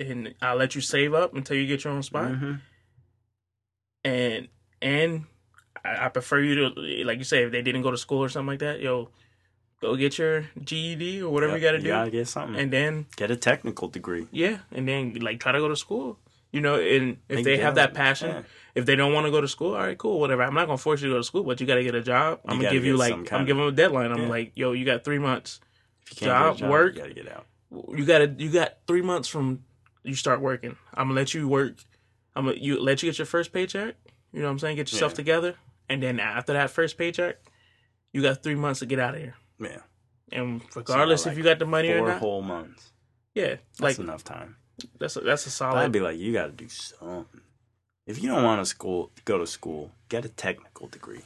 and 0.00 0.34
I'll 0.42 0.56
let 0.56 0.74
you 0.74 0.80
save 0.80 1.14
up 1.14 1.34
until 1.34 1.56
you 1.56 1.66
get 1.66 1.84
your 1.84 1.92
own 1.92 2.02
spot. 2.02 2.32
Mhm. 2.32 2.60
and 4.04 4.48
and 4.82 5.24
I, 5.84 6.06
I 6.06 6.08
prefer 6.08 6.40
you 6.40 6.54
to 6.70 6.80
like 7.04 7.18
you 7.18 7.24
say 7.24 7.42
if 7.44 7.52
they 7.52 7.62
didn't 7.62 7.82
go 7.82 7.90
to 7.90 7.96
school 7.96 8.22
or 8.22 8.28
something 8.28 8.48
like 8.48 8.58
that, 8.60 8.80
yo, 8.80 9.08
go 9.80 9.96
get 9.96 10.18
your 10.18 10.46
GED 10.62 11.22
or 11.22 11.30
whatever 11.32 11.52
Yep, 11.52 11.60
you 11.60 11.66
got 11.68 11.72
to 11.72 11.78
do, 11.78 11.84
You 11.86 11.92
gotta 11.92 12.10
get 12.10 12.28
something. 12.28 12.56
and 12.60 12.72
then 12.72 13.06
get 13.16 13.30
a 13.30 13.36
technical 13.36 13.88
degree. 13.88 14.26
yeah, 14.30 14.58
and 14.72 14.86
then 14.88 15.14
like 15.20 15.40
try 15.40 15.52
to 15.52 15.58
go 15.58 15.68
to 15.68 15.76
school 15.76 16.18
You 16.52 16.60
know, 16.62 16.76
and 16.76 17.18
if 17.28 17.36
Big 17.38 17.44
they 17.44 17.56
have 17.58 17.74
that 17.74 17.92
passion, 17.92 18.30
Yeah. 18.30 18.42
if 18.74 18.86
they 18.86 18.96
don't 18.96 19.12
want 19.12 19.26
to 19.26 19.30
go 19.30 19.40
to 19.42 19.48
school, 19.48 19.74
all 19.74 19.82
right, 19.82 19.98
cool, 19.98 20.20
whatever. 20.20 20.42
I'm 20.42 20.54
not 20.54 20.66
gonna 20.66 20.78
force 20.78 21.02
you 21.02 21.08
to 21.08 21.14
go 21.14 21.18
to 21.18 21.24
school, 21.24 21.42
but 21.42 21.60
you 21.60 21.66
got 21.66 21.74
to 21.74 21.82
get 21.82 21.94
a 21.94 22.00
job. 22.02 22.40
I'm 22.46 22.58
gonna 22.58 22.70
give 22.70 22.84
you 22.84 22.96
like 22.96 23.12
I'm 23.32 23.44
giving 23.44 23.58
them 23.64 23.72
a 23.74 23.76
deadline. 23.76 24.12
I'm 24.12 24.22
Yeah. 24.22 24.28
like, 24.28 24.52
yo, 24.54 24.72
you 24.72 24.84
got 24.86 25.04
three 25.04 25.18
months. 25.18 25.60
If 26.10 26.22
you 26.22 26.28
can't 26.28 26.56
a 26.56 26.58
Job, 26.60 26.70
work. 26.70 26.94
you 26.94 27.00
gotta 27.02 27.14
get 27.14 27.28
out. 27.32 27.46
You 27.98 28.04
got 28.06 28.18
to 28.18 28.26
you 28.38 28.48
got 28.50 28.78
three 28.86 29.02
months 29.02 29.28
from 29.28 29.64
you 30.06 30.14
start 30.14 30.40
working. 30.40 30.76
I'm 30.94 31.08
gonna 31.08 31.20
let 31.20 31.34
you 31.34 31.48
work. 31.48 31.74
I'm 32.34 32.46
gonna 32.46 32.56
you 32.58 32.80
let 32.80 33.02
you 33.02 33.08
get 33.10 33.18
your 33.18 33.26
first 33.26 33.52
paycheck. 33.52 33.94
You 34.32 34.40
know 34.40 34.46
what 34.46 34.52
I'm 34.52 34.58
saying? 34.58 34.76
Get 34.76 34.92
yourself 34.92 35.12
Yeah. 35.12 35.16
together, 35.16 35.54
and 35.88 36.02
then 36.02 36.20
after 36.20 36.52
that 36.52 36.70
first 36.70 36.98
paycheck, 36.98 37.36
you 38.12 38.22
got 38.22 38.42
three 38.42 38.54
months 38.54 38.80
to 38.80 38.86
get 38.86 38.98
out 38.98 39.14
of 39.14 39.20
here. 39.20 39.34
Yeah. 39.60 39.78
And 40.32 40.60
regardless 40.74 41.24
like 41.26 41.32
if 41.32 41.38
you 41.38 41.44
got 41.44 41.58
the 41.58 41.66
money 41.66 41.88
or 41.90 41.98
Four 41.98 42.08
not, 42.08 42.18
whole 42.18 42.42
months. 42.42 42.92
yeah, 43.34 43.56
That's 43.78 43.80
like 43.80 43.98
enough 43.98 44.24
time. 44.24 44.56
that's 44.98 45.16
a, 45.16 45.20
that's 45.20 45.60
a 45.60 45.64
I'd 45.64 45.92
be 45.92 46.00
like, 46.00 46.18
you 46.18 46.32
gotta 46.32 46.52
do 46.52 46.68
something. 46.68 47.40
If 48.06 48.22
you 48.22 48.28
don't 48.28 48.44
want 48.44 48.60
to 48.60 48.66
school, 48.66 49.10
go 49.24 49.38
to 49.38 49.46
school. 49.46 49.92
Get 50.08 50.24
a 50.24 50.28
technical 50.28 50.88
degree. 50.88 51.22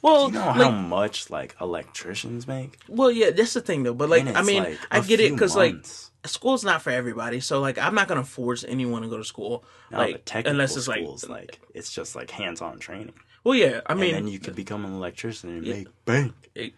Well, 0.00 0.28
Do 0.28 0.34
you 0.34 0.38
know 0.40 0.46
like, 0.46 0.56
how 0.56 0.70
much 0.70 1.30
like 1.30 1.56
electricians 1.60 2.46
make? 2.46 2.78
well, 2.88 3.10
yeah, 3.10 3.30
that's 3.30 3.54
the 3.54 3.60
thing 3.60 3.82
though. 3.82 3.94
But 3.94 4.08
like, 4.10 4.26
I 4.26 4.42
mean, 4.42 4.62
like, 4.64 4.78
I 4.90 5.00
get 5.00 5.20
it 5.20 5.32
because 5.32 5.56
like 5.56 5.76
school's 6.24 6.64
not 6.64 6.82
for 6.82 6.90
everybody. 6.90 7.40
So 7.40 7.60
like, 7.60 7.78
I'm 7.78 7.94
not 7.94 8.08
gonna 8.08 8.24
force 8.24 8.64
anyone 8.66 9.02
to 9.02 9.08
go 9.08 9.16
to 9.18 9.24
school. 9.24 9.64
No, 9.90 9.98
like, 9.98 10.30
unless 10.46 10.76
it's 10.76 10.88
like, 10.88 11.00
schools, 11.02 11.28
like, 11.28 11.60
it's 11.74 11.92
just 11.92 12.14
like 12.14 12.30
hands-on 12.30 12.78
training. 12.78 13.14
well, 13.44 13.54
yeah, 13.54 13.80
I 13.86 13.94
mean, 13.94 14.14
and 14.14 14.26
then 14.26 14.32
you 14.32 14.38
could 14.38 14.54
become 14.54 14.84
an 14.84 14.92
electrician 14.92 15.50
and 15.50 15.66
Yeah. 15.66 15.74
make 15.74 15.88
bank. 16.04 16.32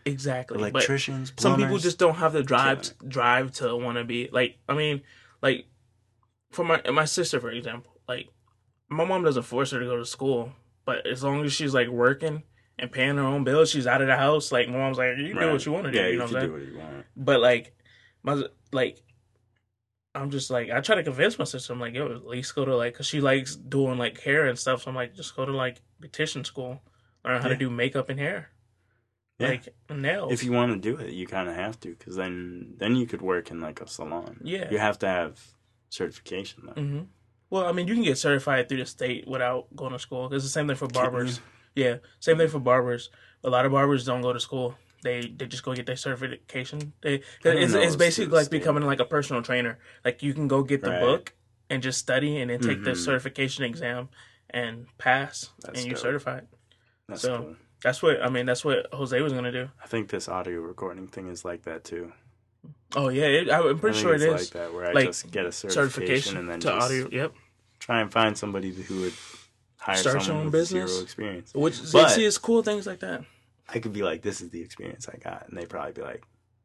exactly. 0.06 0.58
Electricians, 0.58 1.32
some 1.36 1.56
people 1.56 1.78
just 1.78 1.98
don't 1.98 2.16
have 2.16 2.32
the 2.32 2.42
drive 2.42 2.82
Killing 2.82 3.10
drive 3.10 3.52
to 3.52 3.76
want 3.76 3.98
to 3.98 4.04
be 4.04 4.28
like. 4.32 4.56
I 4.68 4.74
mean, 4.74 5.02
like 5.42 5.66
for 6.52 6.64
my 6.64 6.80
my 6.90 7.04
sister, 7.04 7.40
for 7.40 7.50
example, 7.50 7.92
like 8.08 8.28
my 8.88 9.04
mom 9.04 9.24
doesn't 9.24 9.42
force 9.42 9.72
her 9.72 9.80
to 9.80 9.84
go 9.84 9.96
to 9.96 10.06
school, 10.06 10.52
but 10.86 11.06
as 11.06 11.22
long 11.22 11.44
as 11.44 11.52
she's 11.52 11.74
like 11.74 11.88
working 11.88 12.44
and 12.78 12.90
paying 12.90 13.16
her 13.16 13.22
own 13.22 13.44
bills, 13.44 13.70
she's 13.70 13.86
out 13.86 14.00
of 14.02 14.08
the 14.08 14.16
house. 14.16 14.50
Like 14.52 14.68
my 14.68 14.76
mom's 14.78 14.98
like, 14.98 15.16
you 15.18 15.32
can 15.32 15.40
do 15.42 15.52
what 15.52 15.64
you 15.66 15.72
want 15.72 15.84
to 15.86 15.92
do. 15.92 15.98
Yeah, 15.98 16.06
you 16.08 16.18
know 16.18 16.24
what 16.24 16.34
I'm 16.34 16.40
saying? 16.40 16.46
do 16.46 16.52
what 16.52 16.62
you 16.62 16.78
want. 16.78 17.06
But 17.16 17.40
like, 17.40 17.76
my 18.22 18.42
like, 18.72 19.02
I'm 20.14 20.30
just 20.30 20.50
like 20.50 20.70
I 20.70 20.80
try 20.80 20.94
to 20.96 21.02
convince 21.02 21.38
my 21.38 21.44
sister. 21.44 21.72
I'm 21.72 21.80
like, 21.80 21.94
yo, 21.94 22.06
at 22.12 22.26
least 22.26 22.54
go 22.54 22.64
to 22.64 22.76
like, 22.76 22.94
cause 22.94 23.06
she 23.06 23.20
likes 23.20 23.56
doing 23.56 23.98
like 23.98 24.20
hair 24.20 24.46
and 24.46 24.58
stuff. 24.58 24.82
So 24.82 24.90
I'm 24.90 24.94
like, 24.96 25.14
just 25.14 25.34
go 25.36 25.44
to 25.44 25.52
like 25.52 25.80
beautician 26.02 26.46
school, 26.46 26.80
learn 27.24 27.42
how 27.42 27.48
to 27.48 27.56
do 27.56 27.68
makeup 27.70 28.08
and 28.10 28.18
hair, 28.20 28.50
Yeah. 29.38 29.48
like 29.48 29.68
nails. 29.90 30.32
If 30.32 30.44
you 30.44 30.52
want 30.52 30.72
to 30.72 30.78
do 30.78 30.96
it, 31.00 31.12
you 31.12 31.26
kind 31.26 31.48
of 31.48 31.54
have 31.56 31.80
to, 31.80 31.88
because 31.90 32.14
then 32.16 32.74
then 32.78 32.94
you 32.96 33.06
could 33.06 33.22
work 33.22 33.50
in 33.50 33.60
like 33.60 33.80
a 33.80 33.88
salon. 33.88 34.40
Yeah. 34.44 34.70
you 34.70 34.78
have 34.78 34.98
to 35.00 35.08
have 35.08 35.40
certification 35.90 36.62
though. 36.66 36.80
hmm 36.80 37.00
Well, 37.50 37.66
I 37.66 37.72
mean, 37.72 37.86
you 37.88 37.94
can 37.94 38.02
get 38.04 38.18
certified 38.18 38.68
through 38.68 38.78
the 38.78 38.86
state 38.86 39.26
without 39.28 39.66
going 39.76 39.92
to 39.92 39.98
school. 39.98 40.32
It's 40.32 40.44
the 40.44 40.50
same 40.50 40.66
thing 40.68 40.76
for 40.76 40.88
barbers. 40.88 41.40
Yeah, 41.74 41.96
same 42.20 42.38
thing 42.38 42.48
for 42.48 42.60
barbers. 42.60 43.10
A 43.42 43.50
lot 43.50 43.66
of 43.66 43.72
barbers 43.72 44.04
don't 44.04 44.22
go 44.22 44.32
to 44.32 44.40
school. 44.40 44.76
They 45.02 45.20
they 45.36 45.46
just 45.46 45.62
go 45.62 45.74
get 45.74 45.86
their 45.86 45.96
certification. 45.96 46.92
They 47.02 47.20
it's, 47.44 47.74
it's 47.74 47.96
basically 47.96 48.34
like 48.36 48.50
becoming 48.50 48.84
like 48.84 49.00
a 49.00 49.04
personal 49.04 49.42
trainer. 49.42 49.78
Like 50.04 50.22
you 50.22 50.32
can 50.34 50.48
go 50.48 50.62
get 50.62 50.80
the 50.82 50.90
Right. 50.90 51.00
book 51.00 51.34
and 51.68 51.82
just 51.82 51.98
study 51.98 52.38
and 52.40 52.50
then 52.50 52.60
take 52.60 52.84
the 52.84 52.92
Mhm. 52.92 52.96
certification 53.04 53.64
exam 53.64 54.08
and 54.50 54.86
pass 54.98 55.50
That's 55.62 55.78
and 55.78 55.86
you're 55.86 55.94
dope. 55.96 56.02
certified. 56.02 56.46
That's 57.08 57.22
So- 57.22 57.38
cool. 57.38 57.56
That's 57.82 58.02
what 58.02 58.22
I 58.22 58.30
mean. 58.30 58.46
That's 58.46 58.64
what 58.64 58.86
Jose 58.94 59.20
was 59.20 59.34
gonna 59.34 59.52
do. 59.52 59.68
I 59.82 59.86
think 59.86 60.08
this 60.08 60.26
audio 60.26 60.60
recording 60.60 61.06
thing 61.06 61.28
is 61.28 61.44
like 61.44 61.64
that 61.64 61.84
too. 61.84 62.12
Oh 62.96 63.10
yeah, 63.10 63.24
it, 63.24 63.50
I'm 63.50 63.76
I 63.76 63.78
pretty 63.78 63.98
sure 63.98 64.14
it 64.14 64.22
it's 64.22 64.52
like 64.54 64.62
that, 64.62 64.72
where 64.72 64.86
I 64.88 64.92
Like, 64.92 65.06
just 65.08 65.30
get 65.30 65.44
a 65.44 65.52
certification, 65.52 65.90
certification 65.90 66.36
and 66.38 66.48
then 66.48 66.60
to 66.60 66.68
just 66.68 66.84
audio. 66.86 67.08
Yep. 67.12 67.34
try 67.80 68.00
and 68.00 68.10
find 68.10 68.38
somebody 68.38 68.72
who 68.72 69.00
would 69.02 69.12
hire 69.84 69.96
Start 69.96 70.26
your 70.26 70.36
own 70.36 70.44
with 70.44 70.52
business. 70.52 70.90
zero 70.92 71.02
experience. 71.02 71.52
Which 71.54 71.80
But- 71.92 72.08
see, 72.08 72.24
it's 72.24 72.38
cool 72.38 72.62
things 72.62 72.86
like 72.86 73.00
that. 73.00 73.24
I 73.68 73.78
could 73.78 73.92
be 73.92 74.02
like, 74.02 74.22
"This 74.22 74.40
is 74.40 74.50
the 74.50 74.60
experience 74.62 75.08
I 75.08 75.16
got," 75.18 75.48
and 75.48 75.56
they'd 75.58 75.68
probably 75.68 75.92
be 75.92 76.02
like, 76.02 76.22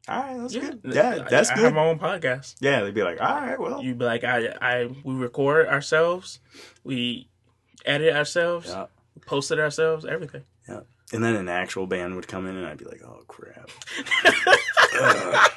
"All 0.08 0.20
right, 0.22 0.36
that's 0.38 0.54
Yeah, 0.54 0.60
good. 0.60 0.80
Yeah, 0.84 1.26
that's 1.30 1.50
I, 1.50 1.52
I 1.52 1.56
good." 1.56 1.64
have 1.64 1.74
my 1.74 1.84
own 1.86 1.98
podcast. 1.98 2.56
yeah, 2.60 2.82
they'd 2.82 2.94
be 2.94 3.02
like, 3.02 3.20
"All 3.20 3.40
right, 3.40 3.58
well, 3.60 3.82
You'd 3.82 3.98
be 3.98 4.04
like, 4.04 4.22
I, 4.24 4.48
I, 4.60 4.88
we 5.04 5.14
record 5.14 5.66
ourselves, 5.68 6.40
we 6.84 7.28
edit 7.86 8.14
ourselves, 8.14 8.68
yeah." 8.68 8.86
post 9.26 9.50
it 9.50 9.58
ourselves, 9.58 10.04
everything. 10.04 10.42
Yeah, 10.68 10.80
and 11.12 11.22
then 11.24 11.36
an 11.36 11.48
actual 11.48 11.86
band 11.86 12.16
would 12.16 12.28
come 12.28 12.46
in, 12.46 12.56
and 12.56 12.66
I'd 12.66 12.78
be 12.78 12.84
like, 12.86 13.02
"Oh 13.02 13.22
crap!" 13.28 13.70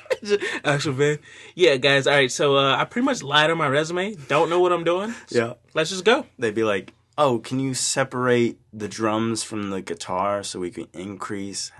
Actual 0.63 0.93
band. 0.93 1.19
yeah, 1.55 1.75
guys. 1.75 2.07
All 2.07 2.13
right, 2.13 2.31
so 2.31 2.55
uh, 2.55 2.77
I 2.77 2.85
pretty 2.85 3.05
much 3.05 3.21
lied 3.21 3.51
on 3.51 3.57
my 3.57 3.67
resume. 3.67 4.15
Don't 4.27 4.49
know 4.49 4.59
what 4.61 4.71
I'm 4.71 4.83
doing. 4.85 5.13
Yeah, 5.29 5.53
Let's 5.73 5.89
just 5.89 6.05
go. 6.05 6.25
they'd 6.39 6.55
be 6.55 6.63
like, 6.63 6.93
"Oh, 7.17 7.39
can 7.39 7.59
you 7.59 7.73
separate 7.73 8.59
the 8.71 8.87
drums 8.87 9.43
from 9.43 9.69
the 9.69 9.81
guitar 9.81 10.43
so 10.43 10.59
we 10.59 10.71
can 10.71 10.87
increase 10.93 11.71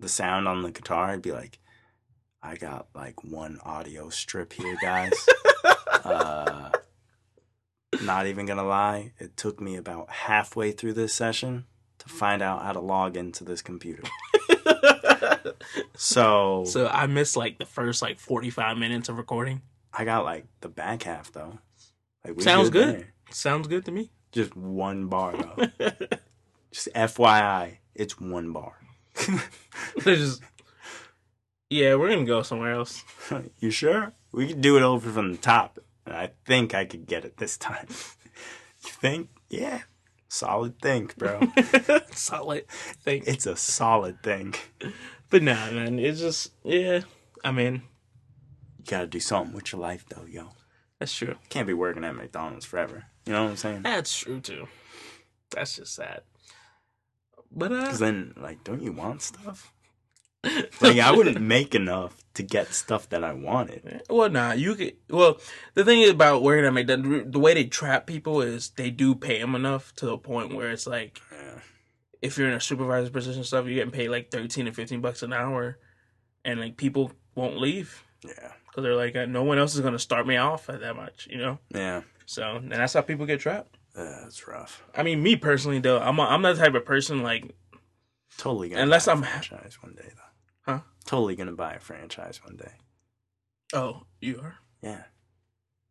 the 0.00 0.08
sound 0.08 0.48
on 0.48 0.62
the 0.62 0.70
guitar?" 0.70 1.10
I'd 1.10 1.22
be 1.22 1.32
like, 1.32 1.58
"I 2.42 2.56
got 2.56 2.88
like 2.94 3.24
one 3.24 3.58
audio 3.64 4.08
strip 4.08 4.52
here, 4.52 4.76
guys." 4.80 5.12
uh, 6.04 6.70
not 8.02 8.26
even 8.26 8.46
gonna 8.46 8.66
lie, 8.66 9.12
it 9.18 9.36
took 9.36 9.60
me 9.60 9.76
about 9.76 10.10
halfway 10.10 10.72
through 10.72 10.94
this 10.94 11.14
session 11.14 11.66
to 11.98 12.08
find 12.08 12.42
out 12.42 12.62
how 12.62 12.72
to 12.72 12.80
log 12.80 13.16
into 13.16 13.44
this 13.44 13.62
computer. 13.62 14.02
So, 15.96 16.64
So 16.66 16.86
I 16.86 17.06
missed 17.06 17.36
like 17.36 17.58
the 17.58 17.64
first 17.64 18.02
like 18.02 18.18
45 18.20 18.76
minutes 18.76 19.08
of 19.08 19.16
recording. 19.16 19.62
I 19.92 20.04
got 20.04 20.24
like 20.24 20.44
the 20.60 20.68
back 20.68 21.02
half 21.04 21.32
though. 21.32 21.58
Like 22.24 22.36
we 22.36 22.42
Sounds 22.42 22.70
good. 22.70 22.94
there. 22.96 23.14
Sounds 23.30 23.66
good 23.66 23.84
to 23.86 23.90
me. 23.90 24.10
Just 24.36 24.54
one 24.54 25.06
bar 25.06 25.32
though. 25.34 25.66
Just 26.70 26.90
FYI, 26.94 27.78
it's 27.94 28.20
one 28.20 28.52
bar. 28.52 28.74
There's 30.04 30.18
just, 30.18 30.42
yeah, 31.70 31.94
we're 31.94 32.10
gonna 32.10 32.26
go 32.26 32.42
somewhere 32.42 32.72
else. 32.72 33.02
you 33.60 33.70
sure? 33.70 34.12
We 34.32 34.48
could 34.48 34.60
do 34.60 34.76
it 34.76 34.82
over 34.82 35.10
from 35.10 35.32
the 35.32 35.38
top. 35.38 35.78
I 36.06 36.32
think 36.44 36.74
I 36.74 36.84
could 36.84 37.06
get 37.06 37.24
it 37.24 37.38
this 37.38 37.56
time. 37.56 37.86
you 37.88 38.90
think? 38.90 39.30
Yeah. 39.48 39.80
Solid 40.28 40.78
think, 40.82 41.16
bro. 41.16 41.40
Solid 42.10 42.68
thing. 42.68 43.22
it's 43.26 43.46
a 43.46 43.56
solid 43.56 44.22
think. 44.22 44.70
But 45.30 45.42
nah, 45.44 45.70
man, 45.70 45.98
it's 45.98 46.20
just 46.20 46.52
yeah. 46.62 47.00
I 47.42 47.52
mean, 47.52 47.84
You 48.80 48.84
gotta 48.86 49.06
do 49.06 49.18
something 49.18 49.54
with 49.54 49.72
your 49.72 49.80
life 49.80 50.04
though, 50.10 50.26
yo. 50.26 50.50
that's 50.98 51.14
true. 51.14 51.36
Can't 51.48 51.66
be 51.66 51.72
working 51.72 52.04
at 52.04 52.14
McDonald's 52.14 52.66
forever. 52.66 53.04
You 53.26 53.32
know 53.32 53.44
what 53.44 53.50
I'm 53.50 53.56
saying? 53.56 53.82
That's 53.82 54.16
true 54.16 54.40
too. 54.40 54.68
That's 55.50 55.76
just 55.76 55.94
sad. 55.94 56.22
But 57.50 57.72
uh, 57.72 57.80
Because 57.82 57.98
then, 57.98 58.34
like, 58.36 58.64
don't 58.64 58.82
you 58.82 58.92
want 58.92 59.22
stuff? 59.22 59.72
Like, 60.80 60.98
I 61.00 61.10
wouldn't 61.10 61.40
make 61.40 61.74
enough 61.74 62.16
to 62.34 62.42
get 62.44 62.72
stuff 62.72 63.08
that 63.08 63.24
I 63.24 63.32
wanted. 63.32 64.02
Well, 64.08 64.30
nah, 64.30 64.52
you 64.52 64.76
could. 64.76 64.94
Well, 65.10 65.40
the 65.74 65.84
thing 65.84 66.08
about 66.08 66.42
working 66.42 66.64
at 66.64 66.72
McDonald's, 66.72 67.32
the 67.32 67.40
way 67.40 67.54
they 67.54 67.64
trap 67.64 68.06
people 68.06 68.42
is 68.42 68.70
they 68.70 68.90
do 68.90 69.16
pay 69.16 69.40
them 69.40 69.56
enough 69.56 69.92
to 69.96 70.06
the 70.06 70.16
point 70.18 70.54
where 70.54 70.70
it's 70.70 70.86
like, 70.86 71.20
Yeah. 71.32 71.58
if 72.22 72.38
you're 72.38 72.46
in 72.48 72.54
a 72.54 72.60
supervisor 72.60 73.10
position 73.10 73.42
stuff, 73.42 73.64
you're 73.66 73.74
getting 73.74 73.90
paid 73.90 74.08
like 74.10 74.30
thirteen 74.30 74.68
or 74.68 74.72
fifteen 74.72 75.00
bucks 75.00 75.24
an 75.24 75.32
hour, 75.32 75.78
and 76.44 76.60
like 76.60 76.76
people 76.76 77.10
won't 77.34 77.58
leave 77.58 78.04
Yeah. 78.24 78.52
because 78.68 78.84
they're 78.84 78.94
like, 78.94 79.14
no 79.28 79.42
one 79.42 79.58
else 79.58 79.74
is 79.74 79.80
gonna 79.80 79.98
start 79.98 80.28
me 80.28 80.36
off 80.36 80.68
at 80.70 80.80
that 80.80 80.94
much, 80.94 81.26
you 81.28 81.38
know. 81.38 81.58
Yeah. 81.74 82.02
So, 82.26 82.56
and 82.56 82.70
that's 82.72 82.92
how 82.92 83.00
people 83.02 83.24
get 83.26 83.40
trapped. 83.40 83.78
Uh, 83.96 84.04
that's 84.22 84.46
rough. 84.46 84.84
I 84.94 85.02
mean, 85.02 85.22
me 85.22 85.36
personally, 85.36 85.78
though, 85.78 85.98
I'm 86.00 86.18
a, 86.18 86.22
I'm 86.22 86.42
that 86.42 86.56
type 86.56 86.74
of 86.74 86.84
person 86.84 87.22
like 87.22 87.54
Totally 88.36 88.68
gonna 88.68 88.82
Unless 88.82 89.06
buy 89.06 89.12
I'm- 89.12 89.22
a 89.22 89.26
franchise 89.26 89.78
one 89.82 89.94
day, 89.94 90.08
though. 90.14 90.72
Huh? 90.72 90.80
Totally 91.06 91.36
gonna 91.36 91.52
buy 91.52 91.74
a 91.74 91.80
franchise 91.80 92.40
one 92.44 92.56
day. 92.56 92.72
Oh, 93.72 94.02
you 94.20 94.38
are. 94.42 94.56
Yeah. 94.82 95.04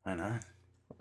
Why 0.03 0.13
not? 0.15 0.43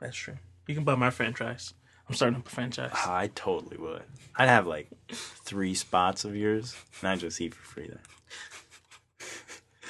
That's 0.01 0.17
true. 0.17 0.39
You 0.67 0.75
can 0.75 0.85
buy 0.85 0.95
my 0.95 1.11
franchise. 1.11 1.75
I'm 2.09 2.15
starting 2.15 2.39
up 2.39 2.47
a 2.47 2.51
franchise. 2.51 2.93
I 2.95 3.31
totally 3.35 3.77
would. 3.77 4.03
I'd 4.37 4.49
have 4.49 4.67
like 4.67 4.89
three 5.11 5.75
spots 5.75 6.25
of 6.25 6.35
yours, 6.37 6.75
and 7.01 7.09
I 7.11 7.17
just 7.17 7.41
eat 7.41 7.55
for 7.55 7.65
free 7.65 7.89
then. 7.89 7.99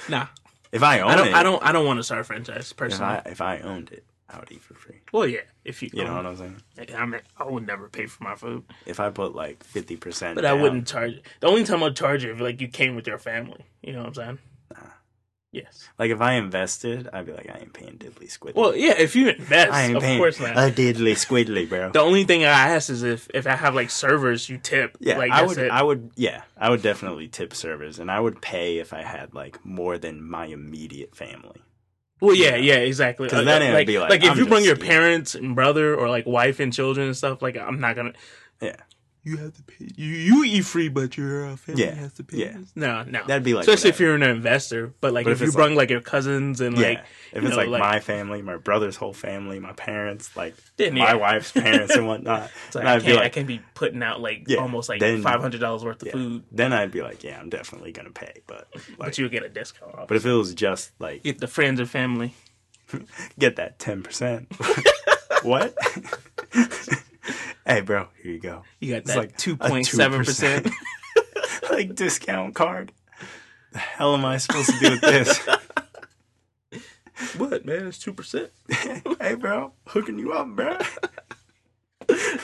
Nah, 0.09 0.27
If 0.71 0.83
I 0.83 0.99
own 0.99 1.11
I 1.11 1.15
don't. 1.15 1.27
it, 1.29 1.33
I 1.35 1.43
don't. 1.43 1.63
I 1.63 1.71
don't 1.71 1.85
want 1.85 1.99
to 1.99 2.03
start 2.03 2.21
a 2.21 2.23
franchise 2.23 2.71
If 2.71 2.77
personally. 2.77 3.13
I 3.25 3.29
if 3.29 3.41
I 3.41 3.59
owned 3.59 3.91
it, 3.91 4.05
I 4.29 4.39
would 4.39 4.51
eat 4.51 4.63
for 4.63 4.73
free. 4.73 5.01
well, 5.13 5.27
yeah. 5.27 5.41
If 5.63 5.83
you, 5.83 5.89
You 5.93 6.03
know 6.03 6.15
what 6.15 6.25
I'm 6.25 6.37
saying? 6.37 6.61
I 6.95 7.05
mean, 7.05 7.21
I 7.37 7.43
would 7.43 7.65
never 7.65 7.87
pay 7.89 8.07
for 8.07 8.23
my 8.23 8.35
food, 8.35 8.63
If 8.85 8.99
I 8.99 9.09
put 9.11 9.35
like 9.35 9.63
fifty 9.63 9.97
percent, 9.97 10.35
but 10.35 10.45
I 10.45 10.53
wouldn't 10.53 10.87
charge. 10.87 11.21
The 11.41 11.47
only 11.47 11.63
time 11.63 11.83
I'd 11.83 11.95
charge 11.95 12.23
you 12.23 12.31
if 12.33 12.39
like 12.39 12.59
you 12.59 12.67
came 12.67 12.95
with 12.95 13.07
your 13.07 13.19
family. 13.19 13.65
You 13.83 13.93
know 13.93 13.99
what 13.99 14.07
I'm 14.07 14.13
saying? 14.15 14.39
Nah. 14.73 14.79
Yes. 15.51 15.87
Like 15.97 16.11
if 16.11 16.19
I 16.19 16.33
invested, 16.33 17.07
I'd 17.13 17.27
be 17.27 17.31
like, 17.31 17.49
I 17.49 17.59
ain't 17.59 17.71
paying 17.73 17.97
diddly 17.97 18.27
squidly. 18.27 18.55
Well, 18.55 18.75
yeah. 18.75 18.95
If 18.97 19.15
you 19.15 19.29
invest, 19.29 19.71
I 19.71 19.83
ain't 19.83 19.95
of 19.95 20.01
paying 20.03 20.17
course 20.19 20.39
not. 20.39 20.57
a 20.57 20.71
diddly 20.71 21.13
squidly, 21.13 21.69
bro. 21.69 21.91
the 21.91 22.01
only 22.01 22.25
thing 22.25 22.43
I 22.43 22.49
ask 22.49 22.89
is 22.89 23.03
if 23.03 23.29
if 23.33 23.47
I 23.47 23.55
have 23.55 23.73
like 23.75 23.89
servers, 23.89 24.49
you 24.49 24.57
tip. 24.57 24.97
Yeah, 24.99 25.17
like, 25.17 25.31
I 25.31 25.41
that's 25.41 25.55
would. 25.55 25.65
It. 25.65 25.71
I 25.71 25.83
would. 25.83 26.11
Yeah, 26.15 26.41
I 26.57 26.69
would 26.71 26.81
definitely 26.81 27.27
tip 27.27 27.53
servers, 27.53 27.99
and 27.99 28.11
I 28.11 28.19
would 28.19 28.41
pay 28.41 28.79
if 28.79 28.91
I 28.91 29.03
had 29.03 29.33
like 29.33 29.63
more 29.63 29.97
than 29.97 30.27
my 30.27 30.47
immediate 30.47 31.15
family. 31.15 31.61
Well, 32.25 32.35
yeah, 32.35 32.55
yeah, 32.55 32.75
exactly. 32.75 33.29
'Cause 33.29 33.39
uh, 33.39 33.43
then 33.43 33.61
uh, 33.61 33.65
it'd 33.65 33.75
like, 33.75 33.87
be 33.87 33.99
like, 33.99 34.09
like 34.09 34.23
if 34.23 34.31
I'm 34.31 34.37
you 34.37 34.45
bring 34.47 34.63
your 34.65 34.75
scared. 34.75 34.89
parents 34.89 35.35
and 35.35 35.55
brother 35.55 35.95
or 35.95 36.09
like 36.09 36.25
wife 36.25 36.59
and 36.59 36.73
children 36.73 37.07
and 37.07 37.15
stuff, 37.17 37.41
like 37.41 37.57
I'm 37.57 37.79
not 37.79 37.95
gonna. 37.95 38.13
Yeah. 38.61 38.75
You 39.27 39.37
have 39.37 39.53
to 39.55 39.63
pay. 39.63 39.89
You 39.95 40.07
you 40.07 40.43
eat 40.43 40.61
free, 40.65 40.87
but 40.87 41.17
your 41.17 41.47
uh, 41.47 41.55
family 41.55 41.83
Yeah, 41.83 41.95
has 41.95 42.13
to 42.13 42.23
pay. 42.23 42.37
yeah. 42.37 42.57
No, 42.75 43.01
no. 43.03 43.23
That'd 43.25 43.43
be 43.43 43.55
like 43.55 43.63
especially 43.67 43.89
if 43.89 43.99
you're 43.99 44.13
an 44.13 44.21
investor. 44.21 44.93
But 45.01 45.13
like 45.13 45.23
But 45.25 45.31
if, 45.31 45.37
if 45.37 45.41
you 45.41 45.47
it's 45.47 45.55
bring 45.55 45.73
like, 45.75 45.89
your 45.89 45.99
cousins 46.01 46.61
and 46.61 46.77
Yeah. 46.77 46.87
like 46.89 46.99
if 47.33 47.41
you 47.41 47.47
it's 47.49 47.57
know, 47.57 47.63
like, 47.65 47.79
my 47.81 47.99
family, 47.99 48.43
my 48.43 48.57
brother's 48.57 48.95
whole 48.97 49.13
family, 49.13 49.59
my 49.59 49.73
parents, 49.73 50.37
like 50.37 50.53
Then, 50.77 50.93
my 50.93 50.99
yeah. 51.07 51.13
wife's 51.15 51.51
parents 51.63 51.95
and 51.95 52.05
whatnot, 52.07 52.51
it's 52.67 52.75
like, 52.75 52.83
then 52.83 52.87
I 52.87 52.95
I'd 52.97 53.03
can't 53.03 53.17
I 53.17 53.21
like, 53.23 53.33
can't 53.33 53.47
be 53.47 53.61
putting 53.73 54.03
out 54.03 54.21
like 54.21 54.43
Yeah, 54.47 54.59
almost 54.59 54.89
like 54.89 54.99
then- 54.99 55.23
five 55.23 55.41
hundred 55.41 55.59
dollars 55.59 55.83
worth 55.83 56.01
of 56.03 56.07
yeah. 56.07 56.13
food, 56.13 56.43
then 56.51 56.71
I'd 56.71 56.91
be 56.91 57.01
like, 57.01 57.23
yeah, 57.23 57.39
I'm 57.39 57.49
definitely 57.49 57.93
gonna 57.93 58.11
pay. 58.11 58.41
But 58.45 58.67
like, 58.75 58.97
but 58.99 59.17
you 59.17 59.27
get 59.29 59.41
a 59.43 59.49
discount. 59.49 59.95
Off. 59.95 60.07
but 60.07 60.17
if 60.17 60.25
it 60.27 60.33
was 60.33 60.53
just 60.53 60.91
like 60.99 61.23
get 61.23 61.39
the 61.39 61.47
friends 61.47 61.79
and 61.79 61.89
family. 61.89 62.35
get 63.39 63.55
that 63.55 63.79
ten 63.79 64.03
percent, 64.03 64.45
what? 65.41 65.75
hey, 67.65 67.81
bro, 67.81 68.07
here 68.21 68.31
you 68.31 68.39
go. 68.39 68.63
You 68.79 68.91
got 68.93 68.97
It's 69.01 69.11
that 69.13 69.17
like 69.17 69.37
two 69.37 69.55
point 69.57 69.85
seven 69.87 70.23
percent. 70.23 70.67
like 71.71 71.95
discount 71.95 72.55
card. 72.55 72.91
The 73.71 73.79
hell 73.79 74.13
am 74.13 74.23
I 74.25 74.37
supposed 74.37 74.69
to 74.69 74.79
do 74.79 74.91
with 74.91 75.01
this? 75.01 75.47
What 77.37 77.65
man? 77.65 77.87
It's 77.87 77.97
two 77.97 78.11
percent. 78.13 78.51
hey, 79.21 79.35
bro, 79.35 79.71
hooking 79.87 80.19
you 80.19 80.33
up, 80.33 80.49
bro. 80.49 80.77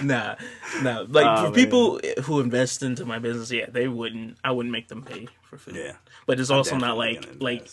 nah, 0.02 0.36
nah. 0.82 1.06
Like 1.10 1.26
Oh, 1.26 1.36
for 1.38 1.44
man. 1.44 1.54
people 1.54 2.00
who 2.24 2.40
invest 2.40 2.82
into 2.82 3.06
my 3.06 3.20
business, 3.20 3.52
yeah, 3.52 3.66
they 3.70 3.90
wouldn't. 3.90 4.38
I 4.46 4.52
wouldn't 4.52 4.72
make 4.72 4.88
them 4.88 5.04
pay 5.04 5.28
for 5.44 5.58
food. 5.58 5.76
Yeah, 5.76 5.94
but 6.26 6.40
it's 6.40 6.50
also 6.50 6.78
not 6.78 6.98
like 6.98 7.26
like 7.42 7.68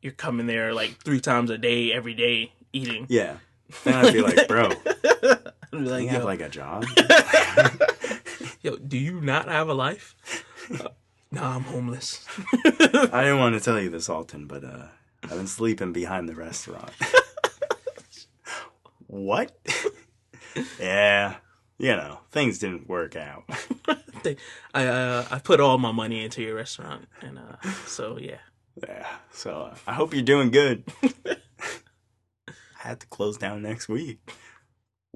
you're 0.00 0.12
coming 0.14 0.46
there 0.46 0.72
like 0.72 1.02
three 1.04 1.20
times 1.20 1.50
a 1.50 1.58
day, 1.58 1.92
every 1.92 2.14
day 2.14 2.52
eating. 2.72 3.04
yeah. 3.10 3.36
Then 3.84 3.94
I'd 3.94 4.12
be 4.14 4.22
like, 4.22 4.48
bro, 4.48 4.70
I'd 5.78 5.84
you 5.84 5.90
like, 5.90 6.08
have 6.08 6.24
like 6.24 6.40
a 6.40 6.48
job. 6.48 6.84
yo, 8.62 8.76
do 8.76 8.98
you 8.98 9.20
not 9.20 9.48
have 9.48 9.68
a 9.68 9.74
life? 9.74 10.14
Uh, 10.72 10.88
no, 11.30 11.42
I'm 11.42 11.62
homeless. 11.62 12.24
I 12.64 13.22
didn't 13.24 13.38
want 13.38 13.54
to 13.54 13.60
tell 13.60 13.80
you 13.80 13.90
this, 13.90 14.08
Alton, 14.08 14.46
but 14.46 14.64
uh, 14.64 14.86
I've 15.24 15.30
been 15.30 15.46
sleeping 15.46 15.92
behind 15.92 16.28
the 16.28 16.34
restaurant. 16.34 16.90
what? 19.06 19.56
yeah, 20.80 21.36
you 21.78 21.90
know, 21.90 22.20
things 22.30 22.58
didn't 22.58 22.88
work 22.88 23.16
out. 23.16 23.44
I 24.74 24.86
uh, 24.86 25.26
I 25.30 25.38
put 25.38 25.60
all 25.60 25.78
my 25.78 25.92
money 25.92 26.24
into 26.24 26.42
your 26.42 26.56
restaurant, 26.56 27.06
and 27.20 27.38
uh, 27.38 27.70
so 27.86 28.18
yeah. 28.18 28.38
Yeah, 28.82 29.06
so 29.30 29.70
uh, 29.72 29.74
I 29.86 29.94
hope 29.94 30.12
you're 30.12 30.22
doing 30.22 30.50
good. 30.50 30.84
I 31.26 32.56
had 32.74 33.00
to 33.00 33.06
close 33.06 33.36
down 33.38 33.62
next 33.62 33.88
week. 33.88 34.18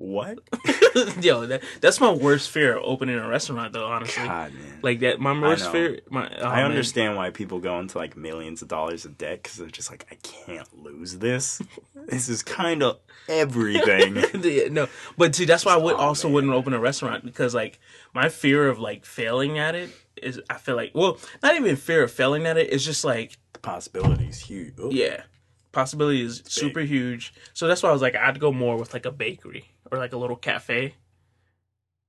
What? 0.00 0.38
Yo, 1.20 1.44
that 1.44 1.62
that's 1.82 2.00
my 2.00 2.10
worst 2.10 2.48
fear 2.48 2.78
of 2.78 2.84
opening 2.86 3.18
a 3.18 3.28
restaurant, 3.28 3.74
though. 3.74 3.84
Honestly, 3.84 4.24
God, 4.24 4.54
man. 4.54 4.78
like 4.80 5.00
that. 5.00 5.20
My 5.20 5.38
worst 5.38 5.70
fear. 5.70 6.00
My 6.08 6.26
oh, 6.38 6.48
I 6.48 6.56
man. 6.62 6.70
understand 6.70 7.18
why 7.18 7.28
people 7.28 7.58
go 7.58 7.78
into 7.78 7.98
like 7.98 8.16
millions 8.16 8.62
of 8.62 8.68
dollars 8.68 9.04
of 9.04 9.18
debt 9.18 9.42
because 9.42 9.58
they're 9.58 9.68
just 9.68 9.90
like, 9.90 10.06
I 10.10 10.14
can't 10.22 10.82
lose 10.82 11.18
this. 11.18 11.60
this 12.08 12.30
is 12.30 12.42
kind 12.42 12.82
of 12.82 12.98
everything. 13.28 14.16
Yeah, 14.42 14.68
no, 14.70 14.88
but 15.18 15.34
see, 15.34 15.44
that's 15.44 15.66
why 15.66 15.74
I 15.74 15.76
would 15.76 15.96
Oh, 15.96 15.98
also 15.98 16.28
man. 16.28 16.34
wouldn't 16.34 16.52
open 16.54 16.72
a 16.72 16.80
restaurant 16.80 17.22
because 17.22 17.54
like 17.54 17.78
my 18.14 18.30
fear 18.30 18.70
of 18.70 18.78
like 18.78 19.04
failing 19.04 19.58
at 19.58 19.74
it 19.74 19.90
is 20.16 20.40
I 20.48 20.54
feel 20.54 20.76
like 20.76 20.92
well, 20.94 21.18
not 21.42 21.56
even 21.56 21.76
fear 21.76 22.02
of 22.04 22.10
failing 22.10 22.46
at 22.46 22.56
it. 22.56 22.72
It's 22.72 22.86
just 22.86 23.04
like 23.04 23.36
the 23.52 23.58
possibility 23.58 24.28
is 24.28 24.40
huge. 24.40 24.76
Oh, 24.80 24.90
yeah, 24.90 25.24
possibility 25.72 26.22
is 26.22 26.42
super 26.46 26.80
huge. 26.80 27.34
So 27.52 27.68
that's 27.68 27.82
why 27.82 27.90
I 27.90 27.92
was 27.92 28.00
like 28.00 28.16
I'd 28.16 28.40
go 28.40 28.50
more 28.50 28.78
with 28.78 28.94
like 28.94 29.04
a 29.04 29.12
bakery 29.12 29.66
or 29.90 29.98
like 29.98 30.12
a 30.12 30.16
little 30.16 30.36
cafe 30.36 30.94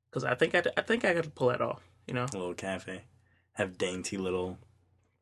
because 0.09 0.23
I 0.23 0.35
think 0.35 0.55
I 0.55 0.63
I 0.77 0.81
think 0.81 1.05
I 1.05 1.13
could 1.13 1.33
pull 1.35 1.49
that 1.49 1.61
off. 1.61 1.81
You 2.07 2.13
know, 2.13 2.25
A 2.33 2.37
little 2.37 2.53
cafe. 2.53 3.03
Have 3.53 3.77
dainty 3.77 4.17
little 4.17 4.57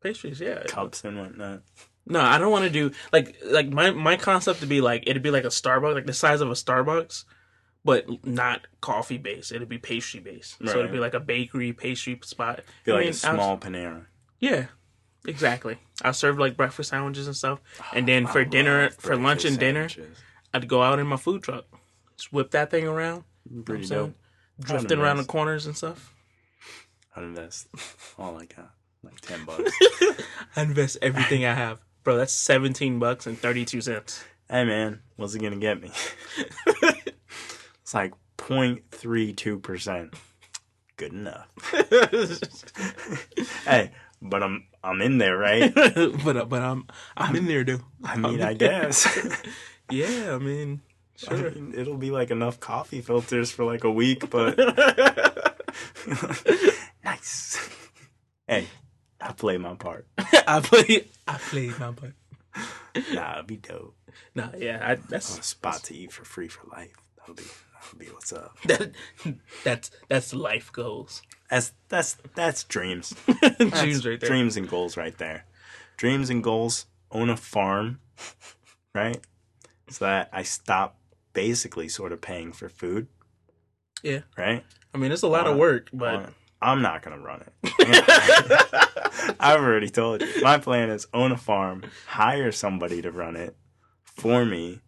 pastries. 0.01 0.39
Yeah. 0.39 0.63
cups 0.67 1.03
and 1.03 1.17
whatnot. 1.17 1.61
No, 2.05 2.21
I 2.21 2.37
don't 2.39 2.51
want 2.51 2.63
to 2.65 2.69
do 2.71 2.91
like 3.13 3.37
like 3.45 3.69
my 3.69 3.91
my 3.91 4.17
concept 4.17 4.61
to 4.61 4.65
be 4.65 4.81
like 4.81 5.03
it'd 5.07 5.21
be 5.21 5.31
like 5.31 5.43
a 5.43 5.49
Starbucks, 5.49 5.93
like 5.93 6.05
the 6.05 6.13
size 6.13 6.41
of 6.41 6.49
a 6.49 6.53
Starbucks, 6.53 7.25
but 7.85 8.25
not 8.25 8.65
coffee 8.81 9.17
based. 9.17 9.51
It'd 9.51 9.69
be 9.69 9.77
pastry 9.77 10.19
based. 10.19 10.59
Right. 10.59 10.71
So 10.71 10.79
it'd 10.79 10.91
be 10.91 10.99
like 10.99 11.13
a 11.13 11.19
bakery 11.19 11.73
pastry 11.73 12.19
spot. 12.23 12.61
I 12.87 12.91
like 12.91 12.99
mean, 13.01 13.09
a 13.09 13.13
small 13.13 13.57
Panera. 13.57 14.05
yeah, 14.39 14.67
exactly. 15.27 15.77
I 16.01 16.11
serve 16.11 16.39
like 16.39 16.57
breakfast 16.57 16.89
sandwiches 16.89 17.27
and 17.27 17.35
stuff, 17.35 17.59
and 17.93 18.05
oh, 18.05 18.07
then 18.11 18.25
for 18.25 18.43
dinner, 18.43 18.89
for 18.91 19.15
lunch 19.15 19.45
and 19.45 19.59
breakfast 19.59 19.97
dinner. 19.97 20.09
I'd 20.53 20.67
go 20.67 20.81
out 20.81 20.97
in 20.97 21.05
my 21.05 21.17
food 21.17 21.43
truck, 21.43 21.65
just 22.19 22.33
whip 22.33 22.51
that 22.51 22.69
thing 22.69 22.85
around, 22.85 23.23
Pretty 23.65 23.85
saying? 23.85 24.07
dope. 24.07 24.15
drifting 24.67 24.99
around 24.99 25.17
the 25.17 25.23
corners 25.23 25.65
and 25.65 25.75
stuff. 25.75 26.13
I'd 27.15 27.23
invest 27.23 27.67
all 28.17 28.37
I 28.37 28.45
got, 28.45 28.71
like 29.03 29.19
ten 29.21 29.45
bucks. 29.45 29.71
I 30.55 30.61
invest 30.63 30.97
everything 31.01 31.45
I 31.45 31.53
have, 31.53 31.79
bro. 32.03 32.17
That's 32.17 32.33
seventeen 32.33 32.99
bucks 32.99 33.25
and 33.25 33.37
thirty 33.39 33.63
two 33.63 33.79
cents. 33.81 34.23
hey 34.49 34.65
man, 34.65 34.99
what's 35.15 35.33
it 35.33 35.39
gonna 35.41 35.55
get 35.57 35.81
me? 35.81 35.91
it's 37.81 37.93
like 37.93 38.13
0.32 38.37 39.61
percent. 39.61 40.13
Good 40.97 41.13
enough. 41.13 41.47
hey, 43.65 43.91
but 44.21 44.43
I'm 44.43 44.65
I'm 44.83 45.01
in 45.01 45.17
there, 45.17 45.37
right? 45.37 45.73
but 45.73 46.35
uh, 46.37 46.45
but 46.45 46.61
I'm 46.61 46.85
I'm 47.15 47.35
in 47.37 47.45
there, 47.47 47.63
dude. 47.63 47.81
I 48.03 48.17
mean, 48.17 48.41
I 48.41 48.53
guess. 48.53 49.07
Yeah, 49.89 50.35
I 50.35 50.37
mean, 50.37 50.81
I 51.27 51.33
mean, 51.35 51.73
it'll 51.75 51.97
be 51.97 52.11
like 52.11 52.31
enough 52.31 52.59
coffee 52.59 53.01
filters 53.01 53.51
for 53.51 53.65
like 53.65 53.83
a 53.83 53.91
week, 53.91 54.29
but 54.29 54.57
nice. 57.03 57.69
Hey, 58.47 58.67
I 59.19 59.31
play 59.33 59.57
my 59.57 59.75
part. 59.75 60.07
I 60.47 60.59
play 60.61 61.07
I 61.27 61.37
played 61.37 61.77
my 61.79 61.91
part. 61.91 62.13
Nah, 63.13 63.35
it'd 63.35 63.47
be 63.47 63.57
dope. 63.57 63.95
Nah, 64.35 64.49
yeah, 64.57 64.79
I, 64.81 64.95
that's 64.95 65.37
a 65.37 65.43
spot 65.43 65.83
to 65.85 65.95
eat 65.95 66.11
for 66.11 66.23
free 66.23 66.47
for 66.47 66.67
life. 66.67 66.95
That'll 67.17 67.35
be 67.35 67.43
that'll 67.73 67.99
be 67.99 68.05
what's 68.07 68.33
up. 68.33 68.57
that 68.65 68.91
that's 69.63 69.91
that's 70.07 70.33
life 70.33 70.71
goals. 70.71 71.21
That's 71.49 71.73
that's 71.89 72.17
that's 72.35 72.63
dreams. 72.63 73.13
That's 73.41 73.81
Dreams 73.81 74.05
right 74.05 74.19
there. 74.19 74.29
Dreams 74.29 74.57
and 74.57 74.69
goals 74.69 74.97
right 74.97 75.17
there. 75.17 75.45
Dreams 75.97 76.29
and 76.29 76.43
goals. 76.43 76.85
Own 77.11 77.29
a 77.29 77.37
farm, 77.37 77.99
right? 78.93 79.19
So 79.89 80.05
that 80.05 80.29
I 80.31 80.43
stop 80.43 80.98
basically 81.33 81.87
sort 81.89 82.11
of 82.11 82.21
paying 82.21 82.51
for 82.53 82.69
food. 82.69 83.07
Yeah. 84.03 84.21
Right. 84.37 84.63
I 84.93 84.97
mean, 84.97 85.11
it's 85.11 85.23
a 85.23 85.27
lot 85.27 85.47
of 85.47 85.55
Uh, 85.55 85.59
work, 85.59 85.89
but 85.93 86.15
Uh, 86.15 86.29
I'm 86.61 86.81
not 86.81 87.01
gonna 87.01 87.19
run 87.19 87.41
it. 87.41 87.53
I've 89.39 89.61
already 89.61 89.89
told 89.89 90.21
you. 90.21 90.27
My 90.41 90.57
plan 90.57 90.89
is 90.89 91.07
own 91.13 91.31
a 91.31 91.37
farm, 91.37 91.83
hire 92.07 92.51
somebody 92.51 93.01
to 93.01 93.11
run 93.11 93.35
it 93.35 93.55
for 94.03 94.45
me. 94.45 94.81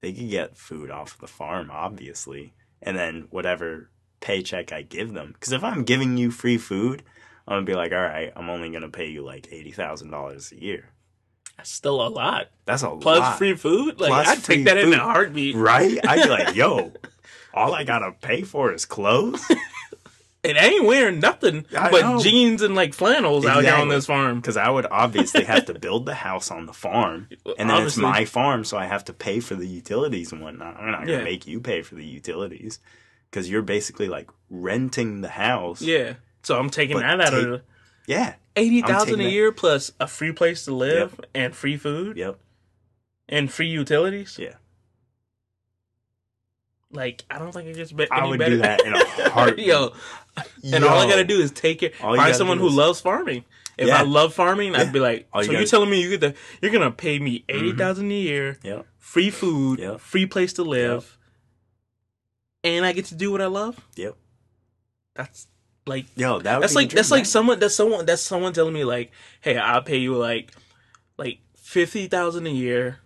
They 0.00 0.12
could 0.12 0.30
get 0.30 0.56
food 0.56 0.90
off 0.90 1.18
the 1.18 1.26
farm, 1.26 1.70
obviously, 1.70 2.54
and 2.80 2.96
then 2.96 3.26
whatever 3.30 3.90
paycheck 4.20 4.72
I 4.72 4.82
give 4.82 5.12
them. 5.12 5.32
Because 5.32 5.52
if 5.52 5.62
I'm 5.62 5.84
giving 5.84 6.16
you 6.16 6.30
free 6.30 6.58
food, 6.58 7.02
I'm 7.46 7.56
gonna 7.56 7.66
be 7.66 7.74
like, 7.74 7.92
all 7.92 7.98
right, 8.02 8.32
I'm 8.34 8.48
only 8.50 8.70
gonna 8.70 8.88
pay 8.88 9.08
you 9.08 9.22
like 9.22 9.48
eighty 9.52 9.72
thousand 9.72 10.10
dollars 10.10 10.52
a 10.52 10.60
year. 10.62 10.90
That's 11.62 11.70
still 11.70 12.04
a 12.06 12.08
lot. 12.08 12.48
That's 12.64 12.82
a 12.82 12.88
lot. 12.90 13.00
Plus 13.00 13.20
lot, 13.20 13.38
free 13.38 13.54
food, 13.54 14.00
like 14.00 14.10
Plus 14.10 14.28
I'd 14.28 14.44
take 14.44 14.64
that 14.64 14.76
in 14.78 14.86
food. 14.86 14.94
a 14.94 14.98
heartbeat. 15.00 15.54
right? 15.56 15.98
I'd 16.06 16.22
be 16.24 16.28
like, 16.28 16.54
yo, 16.56 16.92
all 17.54 17.74
I 17.74 17.84
gotta 17.84 18.12
pay 18.12 18.42
for 18.42 18.72
is 18.72 18.84
clothes. 18.84 19.44
And 20.44 20.58
I 20.58 20.64
ain't 20.64 20.84
wearing 20.86 21.20
nothing 21.20 21.66
I 21.78 21.88
but 21.88 22.00
know. 22.00 22.20
jeans 22.20 22.62
and 22.62 22.74
like 22.74 22.94
flannels 22.94 23.46
out 23.46 23.62
here 23.62 23.74
on 23.76 23.88
this 23.88 24.06
farm. 24.06 24.40
Because 24.40 24.56
I 24.56 24.68
would 24.70 24.86
obviously 24.90 25.44
have 25.44 25.66
to 25.66 25.74
build 25.78 26.04
the 26.04 26.14
house 26.16 26.50
on 26.50 26.66
the 26.66 26.72
farm, 26.72 27.28
and 27.46 27.70
then 27.70 27.76
Obviously. 27.76 28.02
it's 28.02 28.12
my 28.12 28.24
farm, 28.24 28.64
so 28.64 28.76
I 28.76 28.86
have 28.86 29.04
to 29.04 29.12
pay 29.12 29.38
for 29.38 29.54
the 29.54 29.68
utilities 29.68 30.32
and 30.32 30.42
whatnot. 30.42 30.76
I'm 30.78 30.90
not 30.90 31.02
gonna 31.06 31.18
Yeah. 31.18 31.22
make 31.22 31.46
you 31.46 31.60
pay 31.60 31.82
for 31.82 31.94
the 31.94 32.04
utilities 32.04 32.80
because 33.30 33.48
you're 33.48 33.62
basically 33.62 34.08
like 34.08 34.30
renting 34.50 35.20
the 35.20 35.28
house. 35.28 35.80
Yeah. 35.80 36.14
So 36.42 36.58
I'm 36.58 36.70
taking 36.70 36.98
that 36.98 37.20
out 37.20 37.30
take- 37.30 37.44
of 37.44 37.50
the 37.50 37.62
Yeah. 38.06 38.34
eighty 38.56 38.82
I'm 38.82 39.20
a 39.20 39.22
year 39.22 39.52
plus 39.52 39.92
a 40.00 40.06
free 40.06 40.32
place 40.32 40.64
to 40.66 40.74
live 40.74 41.20
and 41.34 41.54
free 41.54 41.76
food 41.76 42.16
Yep. 42.16 42.38
and 43.28 43.50
free 43.52 43.68
utilities. 43.68 44.38
Yeah. 44.38 44.54
Like 46.90 47.24
I 47.30 47.38
don't 47.38 47.52
think 47.52 47.68
it 47.68 47.76
gets 47.76 47.92
be- 47.92 48.10
I 48.10 48.26
would 48.26 48.38
better. 48.38 48.56
do 48.56 48.62
that 48.62 48.84
in 48.84 48.92
a 48.94 49.30
heartbeat. 49.30 49.66
Yo, 49.66 49.92
and 50.64 50.84
all 50.84 50.98
I 50.98 51.08
gotta 51.08 51.24
do 51.24 51.40
is 51.40 51.50
take 51.50 51.82
it. 51.82 51.94
Find 51.96 52.34
someone 52.36 52.58
who 52.58 52.68
is- 52.68 52.74
loves 52.74 53.00
farming. 53.00 53.44
If 53.78 53.88
Yeah. 53.88 53.98
I 54.00 54.02
love 54.02 54.34
farming, 54.34 54.72
Yeah. 54.74 54.80
I'd 54.82 54.92
be 54.92 55.00
like, 55.00 55.26
All 55.32 55.42
so 55.42 55.50
you're 55.50 55.60
gotta- 55.62 55.70
telling 55.70 55.88
me 55.90 56.02
you 56.02 56.10
get 56.10 56.20
the 56.20 56.34
you're 56.60 56.70
gonna 56.72 56.90
pay 56.90 57.18
me 57.18 57.40
mm-hmm. 57.40 57.56
eighty 57.56 57.72
thousand 57.72 58.10
a 58.10 58.14
year, 58.14 58.58
Yep. 58.62 58.86
free 58.98 59.30
food, 59.30 59.78
Yep. 59.78 60.00
free 60.00 60.26
place 60.26 60.52
to 60.54 60.62
live, 60.64 61.16
and 62.62 62.84
I 62.84 62.92
get 62.92 63.06
to 63.06 63.14
do 63.14 63.32
what 63.32 63.40
I 63.40 63.46
love. 63.46 63.80
Yep. 63.96 64.16
That's 65.14 65.46
like 65.86 66.06
Yo, 66.16 66.38
that 66.40 66.56
would 66.56 66.62
that's 66.62 66.74
like 66.74 66.90
that's 66.90 67.10
like 67.10 67.26
someone 67.26 67.58
that's 67.58 67.74
someone 67.74 68.06
that's 68.06 68.22
someone 68.22 68.52
telling 68.52 68.72
me 68.74 68.84
like, 68.84 69.10
hey, 69.40 69.56
I'll 69.58 69.82
pay 69.82 69.98
you 69.98 70.16
like 70.16 70.52
like 71.18 71.40
fifty 71.56 72.06
thousand 72.06 72.46
a 72.46 72.50
year, 72.50 73.00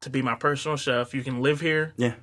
to 0.00 0.10
be 0.10 0.22
my 0.22 0.34
personal 0.34 0.76
chef. 0.76 1.14
You 1.14 1.22
can 1.22 1.40
live 1.42 1.60
here, 1.60 1.92
Yeah. 1.96 2.14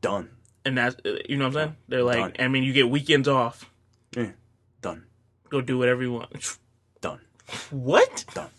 Done. 0.00 0.30
and 0.64 0.78
that's 0.78 0.96
uh, 1.04 1.16
you 1.28 1.36
know 1.36 1.44
what 1.44 1.56
I'm 1.56 1.62
saying. 1.68 1.76
They're 1.88 2.02
like, 2.04 2.36
Done. 2.36 2.44
I 2.44 2.48
mean, 2.48 2.62
you 2.64 2.72
get 2.72 2.88
weekends 2.88 3.28
off. 3.28 3.70
Yeah. 4.16 4.30
Done. 4.80 5.04
Go 5.50 5.60
do 5.60 5.78
whatever 5.78 6.02
you 6.02 6.12
want. 6.12 6.56
Done. 7.00 7.20
What? 7.70 8.24
Done. 8.34 8.50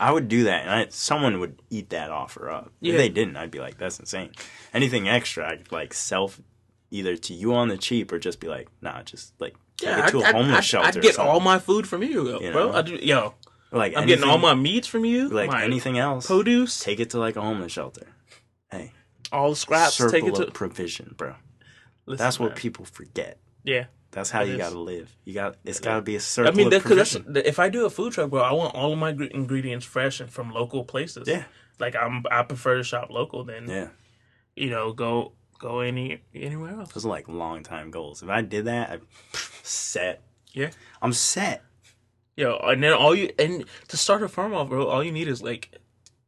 I 0.00 0.10
would 0.10 0.28
do 0.28 0.44
that, 0.44 0.62
and 0.62 0.70
I, 0.70 0.86
someone 0.88 1.38
would 1.40 1.60
eat 1.70 1.90
that 1.90 2.10
offer 2.10 2.50
up. 2.50 2.72
Yeah. 2.80 2.92
If 2.94 2.98
they 2.98 3.08
didn't, 3.10 3.36
I'd 3.36 3.50
be 3.50 3.60
like, 3.60 3.76
"That's 3.78 3.98
insane." 4.00 4.30
Anything 4.72 5.08
extra, 5.08 5.48
I'd 5.50 5.70
like 5.70 5.92
self 5.94 6.40
either 6.90 7.16
to 7.16 7.34
you 7.34 7.54
on 7.54 7.68
the 7.68 7.76
cheap 7.76 8.12
or 8.12 8.18
just 8.18 8.40
be 8.40 8.48
like, 8.48 8.68
"Nah, 8.80 9.02
just 9.02 9.34
like 9.40 9.54
take 9.78 9.88
Yeah, 9.88 10.06
it 10.06 10.10
to 10.10 10.18
a 10.20 10.24
homeless 10.32 10.58
I'd, 10.58 10.64
shelter." 10.64 10.88
I'd 10.88 10.96
or 10.96 11.00
get 11.00 11.18
all 11.18 11.40
my 11.40 11.58
food 11.58 11.86
from 11.88 12.02
you, 12.02 12.40
You 12.40 12.52
bro. 12.52 12.72
I 12.72 12.82
do, 12.82 12.96
yo, 12.96 13.34
like 13.72 13.96
I'm 13.96 14.06
getting 14.06 14.24
all 14.28 14.38
my 14.38 14.54
meats 14.54 14.86
from 14.88 15.04
you. 15.04 15.28
like 15.28 15.52
anything 15.62 15.98
else. 15.98 16.26
produce, 16.26 16.80
Take 16.80 17.00
it 17.00 17.10
to 17.10 17.18
like 17.18 17.36
a 17.36 17.40
homeless 17.40 17.72
shelter. 17.72 18.06
Hey, 18.70 18.92
all 19.32 19.50
the 19.50 19.56
scraps. 19.56 19.94
circle 19.94 20.12
take 20.12 20.24
it 20.24 20.38
of 20.38 20.46
to. 20.46 20.52
provision, 20.52 21.14
bro. 21.16 21.34
Listen, 22.06 22.24
That's 22.24 22.38
what 22.38 22.50
man. 22.50 22.56
people 22.56 22.84
forget. 22.84 23.38
Yeah, 23.64 23.86
That's 24.10 24.28
how 24.30 24.42
It 24.42 24.48
you 24.48 24.52
is. 24.54 24.58
gotta 24.58 24.78
live. 24.78 25.16
You 25.24 25.32
got 25.34 25.56
it's 25.64 25.80
gotta 25.80 26.02
be 26.02 26.16
a 26.16 26.20
circle 26.20 26.52
I 26.52 26.54
mean, 26.54 26.68
that, 26.70 26.82
cause 26.82 26.96
that's, 27.14 27.16
if 27.46 27.58
I 27.58 27.68
do 27.70 27.86
a 27.86 27.90
food 27.90 28.12
truck, 28.12 28.30
bro, 28.30 28.42
I 28.42 28.52
want 28.52 28.74
all 28.74 28.92
of 28.92 28.98
my 28.98 29.10
ingredients 29.10 29.86
fresh 29.86 30.20
and 30.20 30.30
from 30.30 30.50
local 30.52 30.84
places. 30.84 31.26
Yeah, 31.26 31.44
like 31.80 31.96
I'm, 31.96 32.22
I 32.30 32.42
prefer 32.42 32.76
to 32.76 32.84
shop 32.84 33.08
local 33.10 33.42
than 33.44 33.68
yeah. 33.68 33.88
you 34.54 34.68
know 34.70 34.92
go 34.92 35.32
go 35.58 35.80
any 35.80 36.20
anywhere 36.34 36.72
else. 36.78 36.92
Those 36.92 37.04
are 37.06 37.08
like 37.08 37.28
long 37.28 37.62
time 37.62 37.90
goals. 37.90 38.22
If 38.22 38.28
I 38.28 38.42
did 38.42 38.64
that, 38.66 38.90
I 38.90 38.98
set. 39.62 40.22
Yeah. 40.52 40.70
I'm 41.02 41.12
set. 41.12 41.62
Yeah, 42.36 42.56
and 42.62 42.82
then 42.82 42.92
all 42.92 43.14
you 43.14 43.30
and 43.38 43.64
to 43.88 43.96
start 43.96 44.22
a 44.22 44.28
farm 44.28 44.54
off, 44.54 44.68
bro, 44.68 44.86
all 44.88 45.04
you 45.04 45.12
need 45.12 45.28
is 45.28 45.42
like 45.42 45.78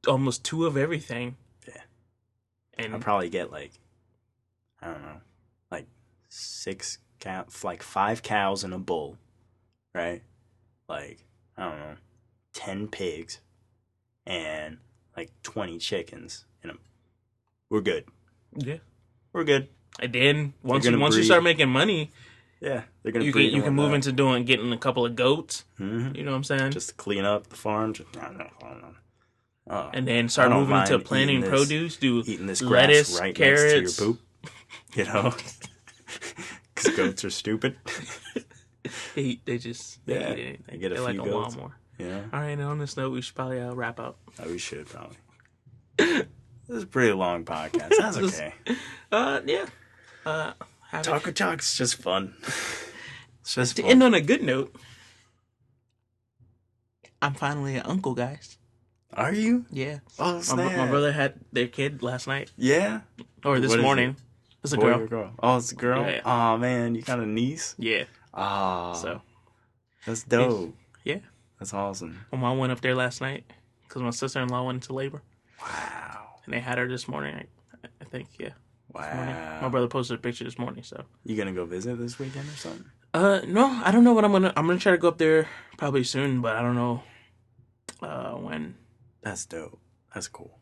almost 0.06 0.44
two 0.44 0.64
of 0.66 0.76
everything. 0.76 1.36
Yeah. 1.66 1.82
and 2.78 2.94
I'll 2.94 3.00
probably 3.00 3.28
get 3.28 3.50
like 3.50 3.72
I 4.80 4.88
don't 4.92 5.02
know, 5.02 5.20
like 5.70 5.86
six 6.28 6.98
cow, 7.18 7.44
like 7.64 7.82
five 7.82 8.22
cows 8.22 8.62
and 8.62 8.72
a 8.72 8.78
bull, 8.78 9.18
right? 9.94 10.22
Like 10.88 11.24
I 11.56 11.64
don't 11.70 11.78
know, 11.78 11.94
ten 12.52 12.86
pigs, 12.86 13.40
and 14.26 14.78
like 15.16 15.32
twenty 15.42 15.78
chickens, 15.78 16.44
and 16.62 16.72
a, 16.72 16.74
we're 17.68 17.80
good. 17.80 18.04
yeah. 18.56 18.76
We're 19.36 19.44
good. 19.44 19.68
And 20.00 20.12
then 20.14 20.54
once 20.62 20.86
you 20.86 20.98
once 20.98 21.14
you 21.14 21.22
start 21.22 21.42
making 21.44 21.68
money, 21.68 22.10
Yeah, 22.58 22.84
they're 23.02 23.12
gonna. 23.12 23.26
you 23.26 23.32
can 23.34 23.42
you 23.42 23.62
can 23.62 23.74
move 23.74 23.92
into 23.92 24.10
doing 24.10 24.46
getting 24.46 24.72
a 24.72 24.78
couple 24.78 25.04
of 25.04 25.14
goats. 25.14 25.64
hmm 25.76 26.12
You 26.14 26.22
know 26.22 26.30
what 26.30 26.38
I'm 26.38 26.44
saying? 26.44 26.70
just 26.70 26.88
to 26.88 26.94
clean 26.94 27.26
up 27.26 27.48
the 27.48 27.56
farm. 27.56 27.92
Just. 27.92 28.08
Oh, 29.68 29.90
and 29.92 30.08
then 30.08 30.30
start 30.30 30.50
moving 30.52 30.74
into 30.76 30.92
mind 30.92 31.04
planting 31.04 31.42
produce. 31.42 31.96
Do 31.98 32.22
eating 32.26 32.46
this 32.46 32.62
lettuce, 32.62 33.20
right 33.20 33.34
carrots. 33.34 33.96
to 33.96 34.04
your 34.04 34.14
poop. 34.14 34.20
You 34.94 35.04
know, 35.04 35.34
because 36.74 36.96
goats 36.96 37.24
are 37.24 37.30
stupid. 37.30 37.76
They 39.14 39.40
they 39.44 39.58
just 39.58 39.98
they 40.06 40.14
Yeah, 40.14 40.20
eat 40.32 40.32
anything. 40.38 40.64
they 40.68 40.78
get 40.78 40.92
a 40.92 40.94
They're 40.94 41.02
like 41.04 41.14
few 41.14 41.22
a 41.22 41.24
goats. 41.26 41.54
lawnmower. 41.56 41.76
You 41.98 42.06
know, 42.08 42.24
All 42.32 42.40
right, 42.40 42.50
and 42.50 42.62
on 42.62 42.78
this 42.78 42.96
note, 42.96 43.10
we 43.12 43.20
should 43.20 43.34
probably 43.34 43.60
uh, 43.60 43.74
wrap 43.74 43.98
up. 44.00 44.16
oh, 44.40 44.48
we 44.48 44.56
should 44.58 44.86
probably. 44.86 45.16
This 46.68 46.78
is 46.78 46.82
a 46.82 46.86
pretty 46.86 47.12
long 47.12 47.44
podcast. 47.44 47.92
That's 47.98 48.16
This- 48.16 48.38
okay. 48.40 48.54
Uh, 49.12 49.40
yeah. 49.46 49.66
Uh, 50.24 50.52
Taco 51.02 51.30
Talk's 51.32 51.76
just 51.76 51.96
fun. 51.96 52.34
It's 53.40 53.54
just 53.54 53.76
to 53.76 53.82
fun. 53.82 53.90
end 53.92 54.02
on 54.02 54.12
a 54.14 54.20
good 54.20 54.42
note, 54.42 54.74
I'm 57.22 57.34
finally 57.34 57.76
an 57.76 57.82
uncle, 57.86 58.14
guys. 58.14 58.58
Are 59.14 59.32
you? 59.32 59.64
Yeah, 59.70 60.00
Oh, 60.18 60.34
my, 60.34 60.40
snap. 60.40 60.56
bro- 60.74 60.76
my 60.84 60.88
brother 60.90 61.12
had 61.12 61.34
their 61.52 61.68
kid 61.68 62.02
last 62.02 62.26
night 62.26 62.50
Yeah. 62.56 63.00
or 63.44 63.60
this 63.60 63.70
What 63.70 63.80
morning. 63.80 64.16
It's 64.64 64.72
a 64.72 64.76
Boy 64.76 64.82
girl. 64.82 65.06
girl? 65.06 65.30
Oh, 65.40 65.56
it's 65.58 65.70
a 65.72 65.76
girl. 65.76 66.02
Yeah. 66.10 66.20
Oh 66.24 66.58
man, 66.58 66.94
you 66.96 67.02
got 67.02 67.20
a 67.20 67.26
niece. 67.26 67.76
Yeah. 67.78 68.04
Ah, 68.34 68.92
So 68.94 69.22
that's 70.04 70.24
dope. 70.24 70.74
Yeah. 71.04 71.20
That's 71.60 71.72
awesome. 71.72 72.26
my 72.32 72.38
mom 72.38 72.58
went 72.58 72.72
up 72.72 72.80
there 72.80 72.94
last 72.96 73.20
night 73.20 73.44
because 73.84 74.02
my 74.02 74.10
sister 74.10 74.40
in 74.40 74.48
law 74.48 74.64
went 74.66 74.82
into 74.82 74.92
labor, 74.92 75.22
Wow. 75.62 76.25
And 76.46 76.54
they 76.54 76.60
had 76.60 76.78
her 76.78 76.88
this 76.88 77.06
morning. 77.06 77.46
I, 77.84 77.88
I 78.00 78.04
think 78.04 78.28
yeah. 78.38 78.50
Wow. 78.94 79.58
My 79.60 79.68
brother 79.68 79.88
posted 79.88 80.18
a 80.18 80.22
picture 80.22 80.44
this 80.44 80.58
morning. 80.58 80.82
So 80.82 81.04
You 81.24 81.36
gonna 81.36 81.52
go 81.52 81.66
visit 81.66 81.98
this 81.98 82.18
weekend 82.18 82.48
or 82.48 82.56
something? 82.56 82.86
uh 83.14 83.40
no, 83.46 83.66
I 83.84 83.90
don't 83.90 84.04
know 84.04 84.12
what 84.14 84.24
I'm 84.24 84.32
gonna. 84.32 84.52
I'm 84.56 84.66
gonna 84.66 84.78
try 84.78 84.92
to 84.92 84.98
go 84.98 85.08
up 85.08 85.18
there 85.18 85.48
probably 85.76 86.04
soon, 86.04 86.40
but 86.40 86.56
I 86.56 86.62
don't 86.62 86.74
know 86.76 87.02
uh 88.02 88.32
when. 88.32 88.76
That's 89.22 89.44
dope. 89.46 89.78
That's 90.14 90.28
cool. 90.28 90.58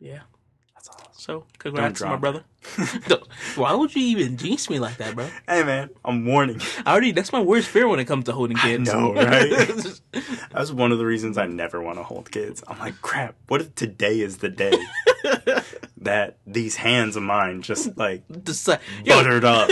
Yeah. 0.00 0.22
That's 0.86 1.00
awesome. 1.00 1.12
So 1.12 1.44
congrats 1.58 2.00
to 2.00 2.06
my 2.06 2.16
brother. 2.16 2.44
Why 3.56 3.74
would 3.74 3.94
you 3.94 4.02
even 4.02 4.36
jinx 4.36 4.68
me 4.70 4.78
like 4.78 4.96
that, 4.98 5.14
bro? 5.14 5.26
Hey 5.48 5.62
man, 5.64 5.90
I'm 6.04 6.24
warning. 6.26 6.60
you. 6.60 6.66
I 6.84 6.92
already 6.92 7.12
that's 7.12 7.32
my 7.32 7.40
worst 7.40 7.68
fear 7.68 7.88
when 7.88 7.98
it 7.98 8.04
comes 8.04 8.24
to 8.26 8.32
holding 8.32 8.56
kids. 8.56 8.92
No, 8.92 9.12
right? 9.14 9.50
That's 10.52 10.70
one 10.70 10.92
of 10.92 10.98
the 10.98 11.06
reasons 11.06 11.38
I 11.38 11.46
never 11.46 11.80
want 11.80 11.98
to 11.98 12.02
hold 12.04 12.30
kids. 12.30 12.62
I'm 12.68 12.78
like, 12.78 13.00
crap. 13.02 13.34
What 13.48 13.60
if 13.60 13.74
today 13.74 14.20
is 14.20 14.38
the 14.38 14.48
day 14.48 14.72
that 15.98 16.38
these 16.46 16.76
hands 16.76 17.16
of 17.16 17.22
mine 17.22 17.62
just 17.62 17.96
like 17.96 18.22
Just 18.44 18.68
like, 18.68 18.80
yo, 19.04 19.16
buttered 19.16 19.44
up? 19.44 19.70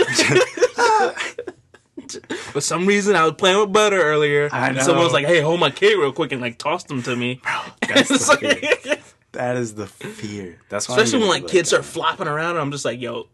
for 2.51 2.61
some 2.61 2.85
reason, 2.85 3.15
I 3.15 3.23
was 3.23 3.33
playing 3.33 3.59
with 3.59 3.71
butter 3.73 4.01
earlier. 4.01 4.49
I 4.51 4.69
and 4.69 4.81
Someone 4.81 5.03
was 5.03 5.13
like, 5.13 5.25
"Hey, 5.25 5.41
hold 5.41 5.59
my 5.59 5.69
kid 5.71 5.97
real 5.97 6.11
quick," 6.11 6.31
and 6.31 6.41
like 6.41 6.57
tossed 6.57 6.87
them 6.87 7.01
to 7.03 7.15
me. 7.15 7.41
That's 7.87 8.09
the 8.09 8.37
like- 8.41 8.83
fear. 8.83 8.97
That 9.35 9.55
is 9.55 9.75
the 9.75 9.87
fear. 9.87 10.57
That's 10.69 10.89
why 10.89 10.95
especially 10.97 11.19
when 11.19 11.29
like 11.29 11.47
kids 11.47 11.69
start 11.69 11.83
that. 11.83 11.89
flopping 11.89 12.27
around. 12.27 12.57
I'm 12.57 12.71
just 12.71 12.83
like, 12.85 12.99
"Yo, 12.99 13.13
all 13.13 13.27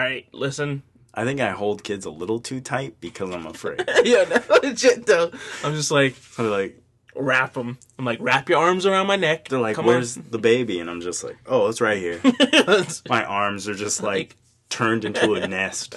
right, 0.00 0.26
listen." 0.32 0.82
I 1.16 1.24
think 1.24 1.38
I 1.40 1.50
hold 1.50 1.84
kids 1.84 2.06
a 2.06 2.10
little 2.10 2.40
too 2.40 2.60
tight 2.60 3.00
because 3.00 3.32
I'm 3.32 3.46
afraid. 3.46 3.84
yeah, 4.04 4.24
that's 4.24 4.48
legit 4.62 5.06
though. 5.06 5.30
I'm 5.62 5.74
just 5.74 5.90
like 5.92 6.16
so 6.16 6.44
like 6.50 6.80
wrap 7.14 7.54
them. 7.54 7.78
I'm 7.98 8.04
like, 8.04 8.18
wrap 8.20 8.48
your 8.48 8.58
arms 8.58 8.86
around 8.86 9.06
my 9.06 9.14
neck. 9.14 9.48
they're 9.48 9.60
like, 9.60 9.76
Come 9.76 9.86
"Where's 9.86 10.16
the 10.16 10.38
baby?" 10.38 10.80
And 10.80 10.90
I'm 10.90 11.00
just 11.00 11.22
like, 11.22 11.36
"Oh, 11.46 11.68
it's 11.68 11.80
right 11.80 11.98
here." 11.98 12.20
My 13.08 13.24
arms 13.24 13.68
are 13.68 13.74
just 13.74 14.02
like 14.02 14.16
Like- 14.30 14.36
turned 14.70 15.04
into 15.04 15.34
a 15.34 15.46
nest. 15.46 15.94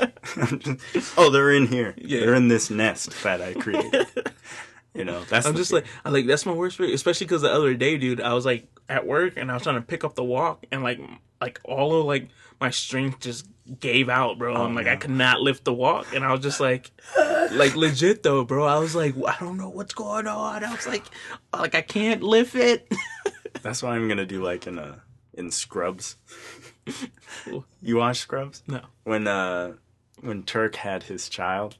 Oh, 1.18 1.32
they're 1.32 1.52
in 1.52 1.66
here. 1.66 1.96
Yeah. 1.98 2.20
They're 2.20 2.36
in 2.36 2.48
this 2.48 2.70
nest 2.70 3.12
that 3.24 3.42
I 3.42 3.54
created. 3.56 4.06
You 4.94 5.06
know, 5.06 5.24
that's. 5.26 5.46
I'm 5.46 5.56
just 5.56 5.72
fear. 5.72 5.82
like, 5.82 5.90
I 6.06 6.10
like 6.10 6.26
that's 6.26 6.46
my 6.46 6.54
worst 6.54 6.78
fear, 6.78 6.94
especially 6.94 7.26
because 7.26 7.42
the 7.42 7.52
other 7.52 7.74
day, 7.76 7.98
dude, 7.98 8.22
I 8.22 8.34
was 8.34 8.46
like 8.46 8.68
at 8.90 9.06
work 9.06 9.34
and 9.38 9.52
I 9.52 9.54
was 9.54 9.64
trying 9.64 9.76
to 9.76 9.82
pick 9.82 10.04
up 10.04 10.16
the 10.16 10.24
wok 10.24 10.66
and 10.72 10.82
like 10.84 11.00
like 11.42 11.60
all 11.64 12.00
of 12.00 12.06
like 12.06 12.30
my 12.60 12.70
strength 12.70 13.20
just 13.20 13.48
gave 13.80 14.10
out, 14.10 14.40
bro. 14.40 14.56
I'm 14.56 14.74
like 14.74 14.88
I 14.88 14.96
could 14.96 15.12
not 15.12 15.42
lift 15.42 15.66
the 15.66 15.74
wok, 15.74 16.14
and 16.16 16.24
I 16.26 16.32
was 16.32 16.42
just 16.42 16.60
like, 16.60 16.92
like 17.52 17.76
legit 17.76 18.24
though, 18.24 18.44
bro. 18.44 18.66
I 18.66 18.80
was 18.80 18.96
like, 18.96 19.16
I 19.28 19.36
don't 19.40 19.58
know 19.58 19.70
what's 19.70 19.94
going 19.94 20.28
on. 20.28 20.64
I 20.64 20.72
was 20.72 20.88
like, 20.88 21.06
like 21.54 21.76
I 21.76 21.82
can't 21.82 22.24
lift 22.24 22.56
it. 22.56 22.92
That's 23.62 23.84
what 23.84 23.94
I'm 23.94 24.08
gonna 24.08 24.26
do. 24.26 24.44
Like 24.44 24.68
in 24.68 24.80
a 24.80 25.02
in 25.34 25.52
Scrubs. 25.52 26.16
you 27.82 27.98
watch 27.98 28.20
Scrubs? 28.20 28.64
No. 28.68 28.82
When 29.04 29.28
uh 29.28 29.74
when 30.22 30.44
Turk 30.44 30.76
had 30.76 31.04
his 31.04 31.30
child, 31.30 31.78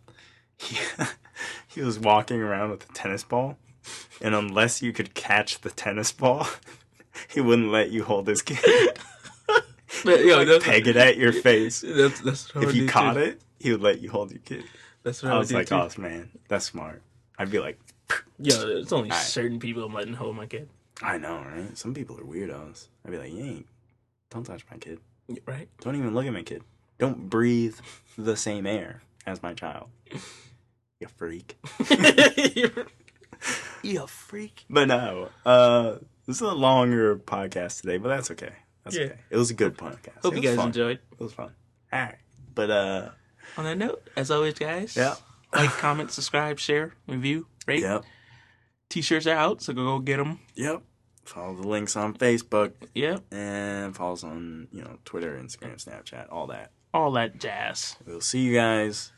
he 0.58 0.78
he 1.68 1.82
was 1.82 2.00
walking 2.00 2.42
around 2.42 2.72
with 2.72 2.90
a 2.90 2.94
tennis 2.94 3.24
ball, 3.24 3.58
and 4.22 4.36
unless 4.36 4.82
you 4.82 4.94
could 4.94 5.14
catch 5.14 5.62
the 5.62 5.70
tennis 5.72 6.12
ball, 6.12 6.48
he 7.30 7.42
wouldn't 7.42 7.72
let 7.72 7.92
you 7.92 8.04
hold 8.04 8.28
his 8.28 8.42
kid. 8.42 8.60
But, 10.06 10.24
yo, 10.24 10.44
like, 10.44 10.62
peg 10.62 10.86
it 10.88 10.96
at 10.96 11.18
your 11.18 11.34
face. 11.34 11.82
that's 11.82 12.20
that's 12.22 12.52
If 12.56 12.76
you 12.76 12.88
caught 12.88 13.16
too. 13.16 13.22
it, 13.22 13.42
he 13.60 13.72
would 13.72 13.82
let 13.82 14.00
you 14.00 14.12
hold 14.12 14.30
your 14.30 14.42
kid. 14.42 14.64
That's 15.02 15.24
what 15.24 15.32
I, 15.32 15.36
I 15.36 15.40
was 15.40 15.52
like, 15.52 15.68
too. 15.70 15.76
oh 15.76 15.90
man, 15.98 16.30
that's 16.48 16.66
smart. 16.66 17.02
I'd 17.40 17.50
be 17.50 17.60
like, 17.60 17.80
Yo, 18.38 18.54
there's 18.68 18.94
only 18.94 19.10
Alright. 19.10 19.26
certain 19.26 19.60
people 19.60 19.84
I'm 19.84 19.94
letting 19.94 20.14
hold 20.14 20.36
my 20.36 20.46
kid, 20.46 20.70
I 21.02 21.18
know, 21.18 21.38
right? 21.40 21.76
Some 21.76 21.96
people 21.96 22.16
are 22.20 22.24
weirdos. 22.24 22.90
I'd 23.06 23.12
be 23.12 23.18
like, 23.18 23.32
you 23.34 23.44
ain't, 23.44 23.66
don't 24.30 24.44
touch 24.44 24.64
my 24.70 24.78
kid. 24.78 25.00
right? 25.48 25.68
Don't 25.82 25.96
even 25.96 26.14
look 26.14 26.28
at 26.28 26.34
my 26.34 26.44
kid. 26.44 26.62
Don't 27.00 27.28
breathe 27.30 27.78
the 28.18 28.36
same 28.38 28.68
air 28.68 29.02
as 29.26 29.42
my 29.42 29.54
child. 29.56 29.90
You 31.00 31.08
freak. 31.16 31.58
You're, 33.84 34.04
a 34.04 34.08
freak. 34.08 34.66
But 34.70 34.88
no, 34.88 35.30
uh, 35.46 35.98
this 36.26 36.38
is 36.38 36.42
a 36.42 36.54
longer 36.54 37.16
podcast 37.18 37.82
today, 37.82 37.98
but 37.98 38.10
that's 38.10 38.32
okay. 38.32 38.54
That's 38.84 38.96
Yeah. 38.98 39.04
okay. 39.06 39.20
It 39.30 39.38
was 39.38 39.52
a 39.52 39.54
good 39.54 39.78
podcast. 39.78 40.24
Hope 40.24 40.34
It 40.34 40.38
you 40.44 40.50
guys 40.50 40.56
fun. 40.58 40.68
enjoyed. 40.68 41.00
It 41.12 41.20
was 41.24 41.34
fun. 41.34 41.52
All 41.94 42.00
right, 42.00 42.16
but 42.54 42.70
uh, 42.72 43.10
On 43.58 43.64
that 43.66 43.78
note, 43.78 44.10
as 44.18 44.30
always, 44.32 44.56
guys, 44.56 44.98
yeah, 44.98 45.16
like, 45.54 45.70
comment, 45.78 46.12
subscribe, 46.12 46.60
share, 46.60 46.94
review, 47.08 47.48
rate. 47.68 47.82
yep, 47.82 48.04
T-shirts 48.90 49.26
are 49.28 49.36
out, 49.36 49.62
so 49.62 49.74
go 49.74 50.00
get 50.00 50.18
them. 50.18 50.40
yep. 50.56 50.82
Follow 51.24 51.56
the 51.56 51.68
links 51.68 51.96
on 51.98 52.14
Facebook 52.14 52.72
Yep, 52.96 53.34
and 53.34 53.94
follow 53.96 54.14
us 54.14 54.24
on 54.24 54.68
you 54.72 54.82
know 54.82 54.98
Twitter, 55.06 55.38
Instagram, 55.42 55.76
Snapchat, 55.84 56.28
all 56.32 56.48
that. 56.48 56.72
all 56.94 57.12
that 57.12 57.38
jazz. 57.40 57.98
We'll 58.06 58.22
see 58.22 58.40
you 58.40 58.54
guys 58.54 59.12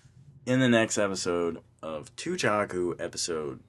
in 0.47 0.59
the 0.59 0.67
next 0.69 0.97
episode 0.97 1.59
of 1.81 2.15
Tuchaku, 2.15 2.99
episode 2.99 3.59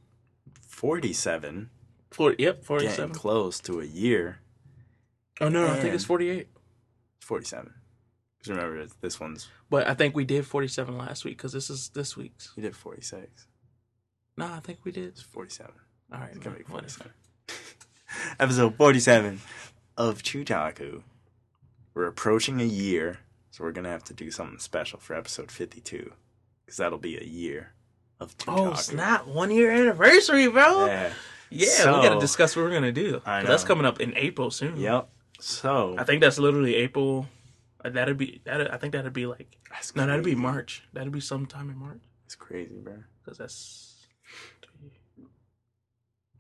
forty-seven. 0.66 1.70
Four, 2.10 2.30
yep, 2.38 2.38
Getting 2.56 2.64
forty-seven. 2.64 3.14
close 3.14 3.60
to 3.60 3.80
a 3.80 3.84
year. 3.84 4.38
Oh 5.40 5.48
no, 5.48 5.66
I 5.68 5.78
think 5.78 5.94
it's 5.94 6.04
48. 6.04 6.48
It's 7.18 7.26
47. 7.26 7.72
Because 8.38 8.50
remember, 8.56 8.86
this 9.00 9.18
one's. 9.20 9.48
But 9.70 9.86
I 9.86 9.94
think 9.94 10.14
we 10.14 10.24
did 10.24 10.46
47 10.46 10.98
last 10.98 11.24
week 11.24 11.36
because 11.38 11.52
this 11.52 11.70
is 11.70 11.88
this 11.90 12.16
week's. 12.16 12.54
We 12.56 12.62
did 12.62 12.74
46. 12.76 13.46
No, 14.36 14.46
I 14.46 14.60
think 14.60 14.80
we 14.84 14.92
did. 14.92 15.04
It's 15.04 15.22
47. 15.22 15.72
All 16.12 16.18
right, 16.20 16.30
It's 16.30 16.38
going 16.38 16.56
to 16.56 16.62
be 16.62 16.68
47. 16.68 17.12
Episode 18.40 18.74
47 18.76 19.40
of 19.96 20.22
Chutaku. 20.22 21.02
We're 21.94 22.06
approaching 22.06 22.60
a 22.60 22.64
year, 22.64 23.18
so 23.50 23.64
we're 23.64 23.72
going 23.72 23.84
to 23.84 23.90
have 23.90 24.04
to 24.04 24.14
do 24.14 24.30
something 24.30 24.58
special 24.58 24.98
for 24.98 25.14
episode 25.14 25.50
52. 25.50 26.12
Because 26.64 26.76
that'll 26.78 26.98
be 26.98 27.16
a 27.16 27.24
year 27.24 27.72
of 28.20 28.36
Chutaku. 28.38 28.70
Oh 28.70 28.74
snap! 28.74 29.26
One 29.26 29.50
year 29.50 29.70
anniversary, 29.70 30.48
bro. 30.48 30.86
Yeah, 30.86 31.12
Yeah. 31.50 31.96
we 32.00 32.06
gotta 32.08 32.20
discuss 32.20 32.54
what 32.54 32.62
we're 32.64 32.72
gonna 32.72 32.92
do. 32.92 33.22
I 33.26 33.40
'Cause 33.40 33.48
That's 33.48 33.64
coming 33.64 33.86
up 33.86 34.00
in 34.00 34.16
April 34.16 34.50
soon. 34.50 34.76
Yep. 34.78 35.08
So. 35.40 35.96
I 35.98 36.04
think 36.04 36.20
that's 36.20 36.38
literally 36.38 36.74
April. 36.76 37.26
uh, 37.84 37.88
That'd 37.90 38.18
be 38.18 38.42
that. 38.44 38.72
I 38.72 38.76
think 38.76 38.92
that'd 38.92 39.12
be 39.12 39.26
like 39.26 39.56
That's 39.70 39.96
no, 39.96 40.06
that'd 40.06 40.24
be. 40.24 40.34
March. 40.34 40.82
That'd 40.92 41.12
be 41.12 41.20
sometime 41.20 41.70
in 41.70 41.78
March 41.78 42.00
It's 42.26 42.34
crazy, 42.34 42.78
bro. 42.78 43.02
because 43.24 43.38
that's 43.38 43.86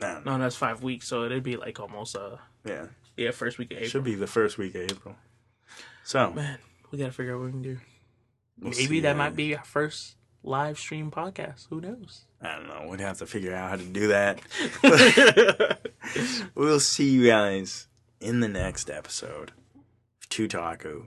Man, 0.00 0.22
no, 0.24 0.38
that's 0.38 0.56
five 0.56 0.82
weeks. 0.82 1.08
So 1.08 1.24
it'd 1.24 1.42
be 1.42 1.56
like 1.56 1.78
almost 1.80 2.16
uh 2.16 2.36
yeah. 2.64 2.86
yeah 3.16 3.30
first 3.32 3.58
week 3.58 3.70
of 3.70 3.76
April. 3.78 3.90
Should 3.90 4.04
be 4.04 4.14
the 4.14 4.26
first 4.26 4.56
week 4.58 4.74
of 4.74 4.82
April. 4.82 5.16
So, 6.04 6.32
Man, 6.32 6.58
we 6.90 6.98
gotta 6.98 7.12
figure 7.12 7.34
out 7.34 7.40
what 7.40 7.46
we 7.46 7.50
can 7.52 7.62
do. 7.62 7.78
we'll 8.58 8.70
Maybe 8.72 8.86
see, 8.86 9.00
that 9.00 9.14
uh, 9.14 9.18
might 9.18 9.36
be 9.36 9.54
our 9.56 9.64
first 9.64 10.16
live 10.42 10.78
stream 10.78 11.10
podcast. 11.10 11.66
Who 11.70 11.80
knows? 11.80 12.22
I 12.40 12.56
don't 12.56 12.68
know. 12.68 12.86
We'd 12.88 13.00
have 13.00 13.18
to 13.18 13.26
figure 13.26 13.54
out 13.54 13.70
how 13.70 13.76
to 13.76 13.84
do 13.84 14.08
that. 14.08 14.40
we'll 16.54 16.80
see 16.80 17.10
you 17.10 17.26
guys 17.26 17.88
in 18.20 18.40
the 18.40 18.48
next 18.48 18.90
episode 18.90 19.52
of 20.20 20.28
Tutaku 20.28 21.06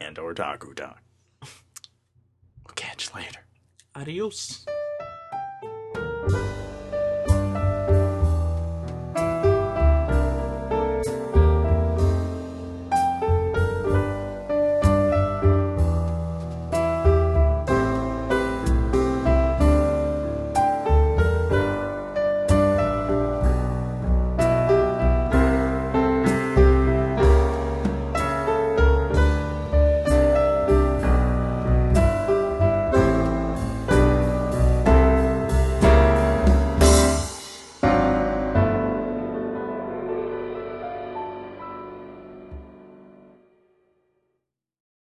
and 0.00 0.18
or 0.18 0.34
Taku 0.34 0.74
Talk. 0.74 1.02
We'll 1.42 2.74
catch 2.74 3.10
you 3.10 3.20
later. 3.20 3.40
Adios. 3.94 4.66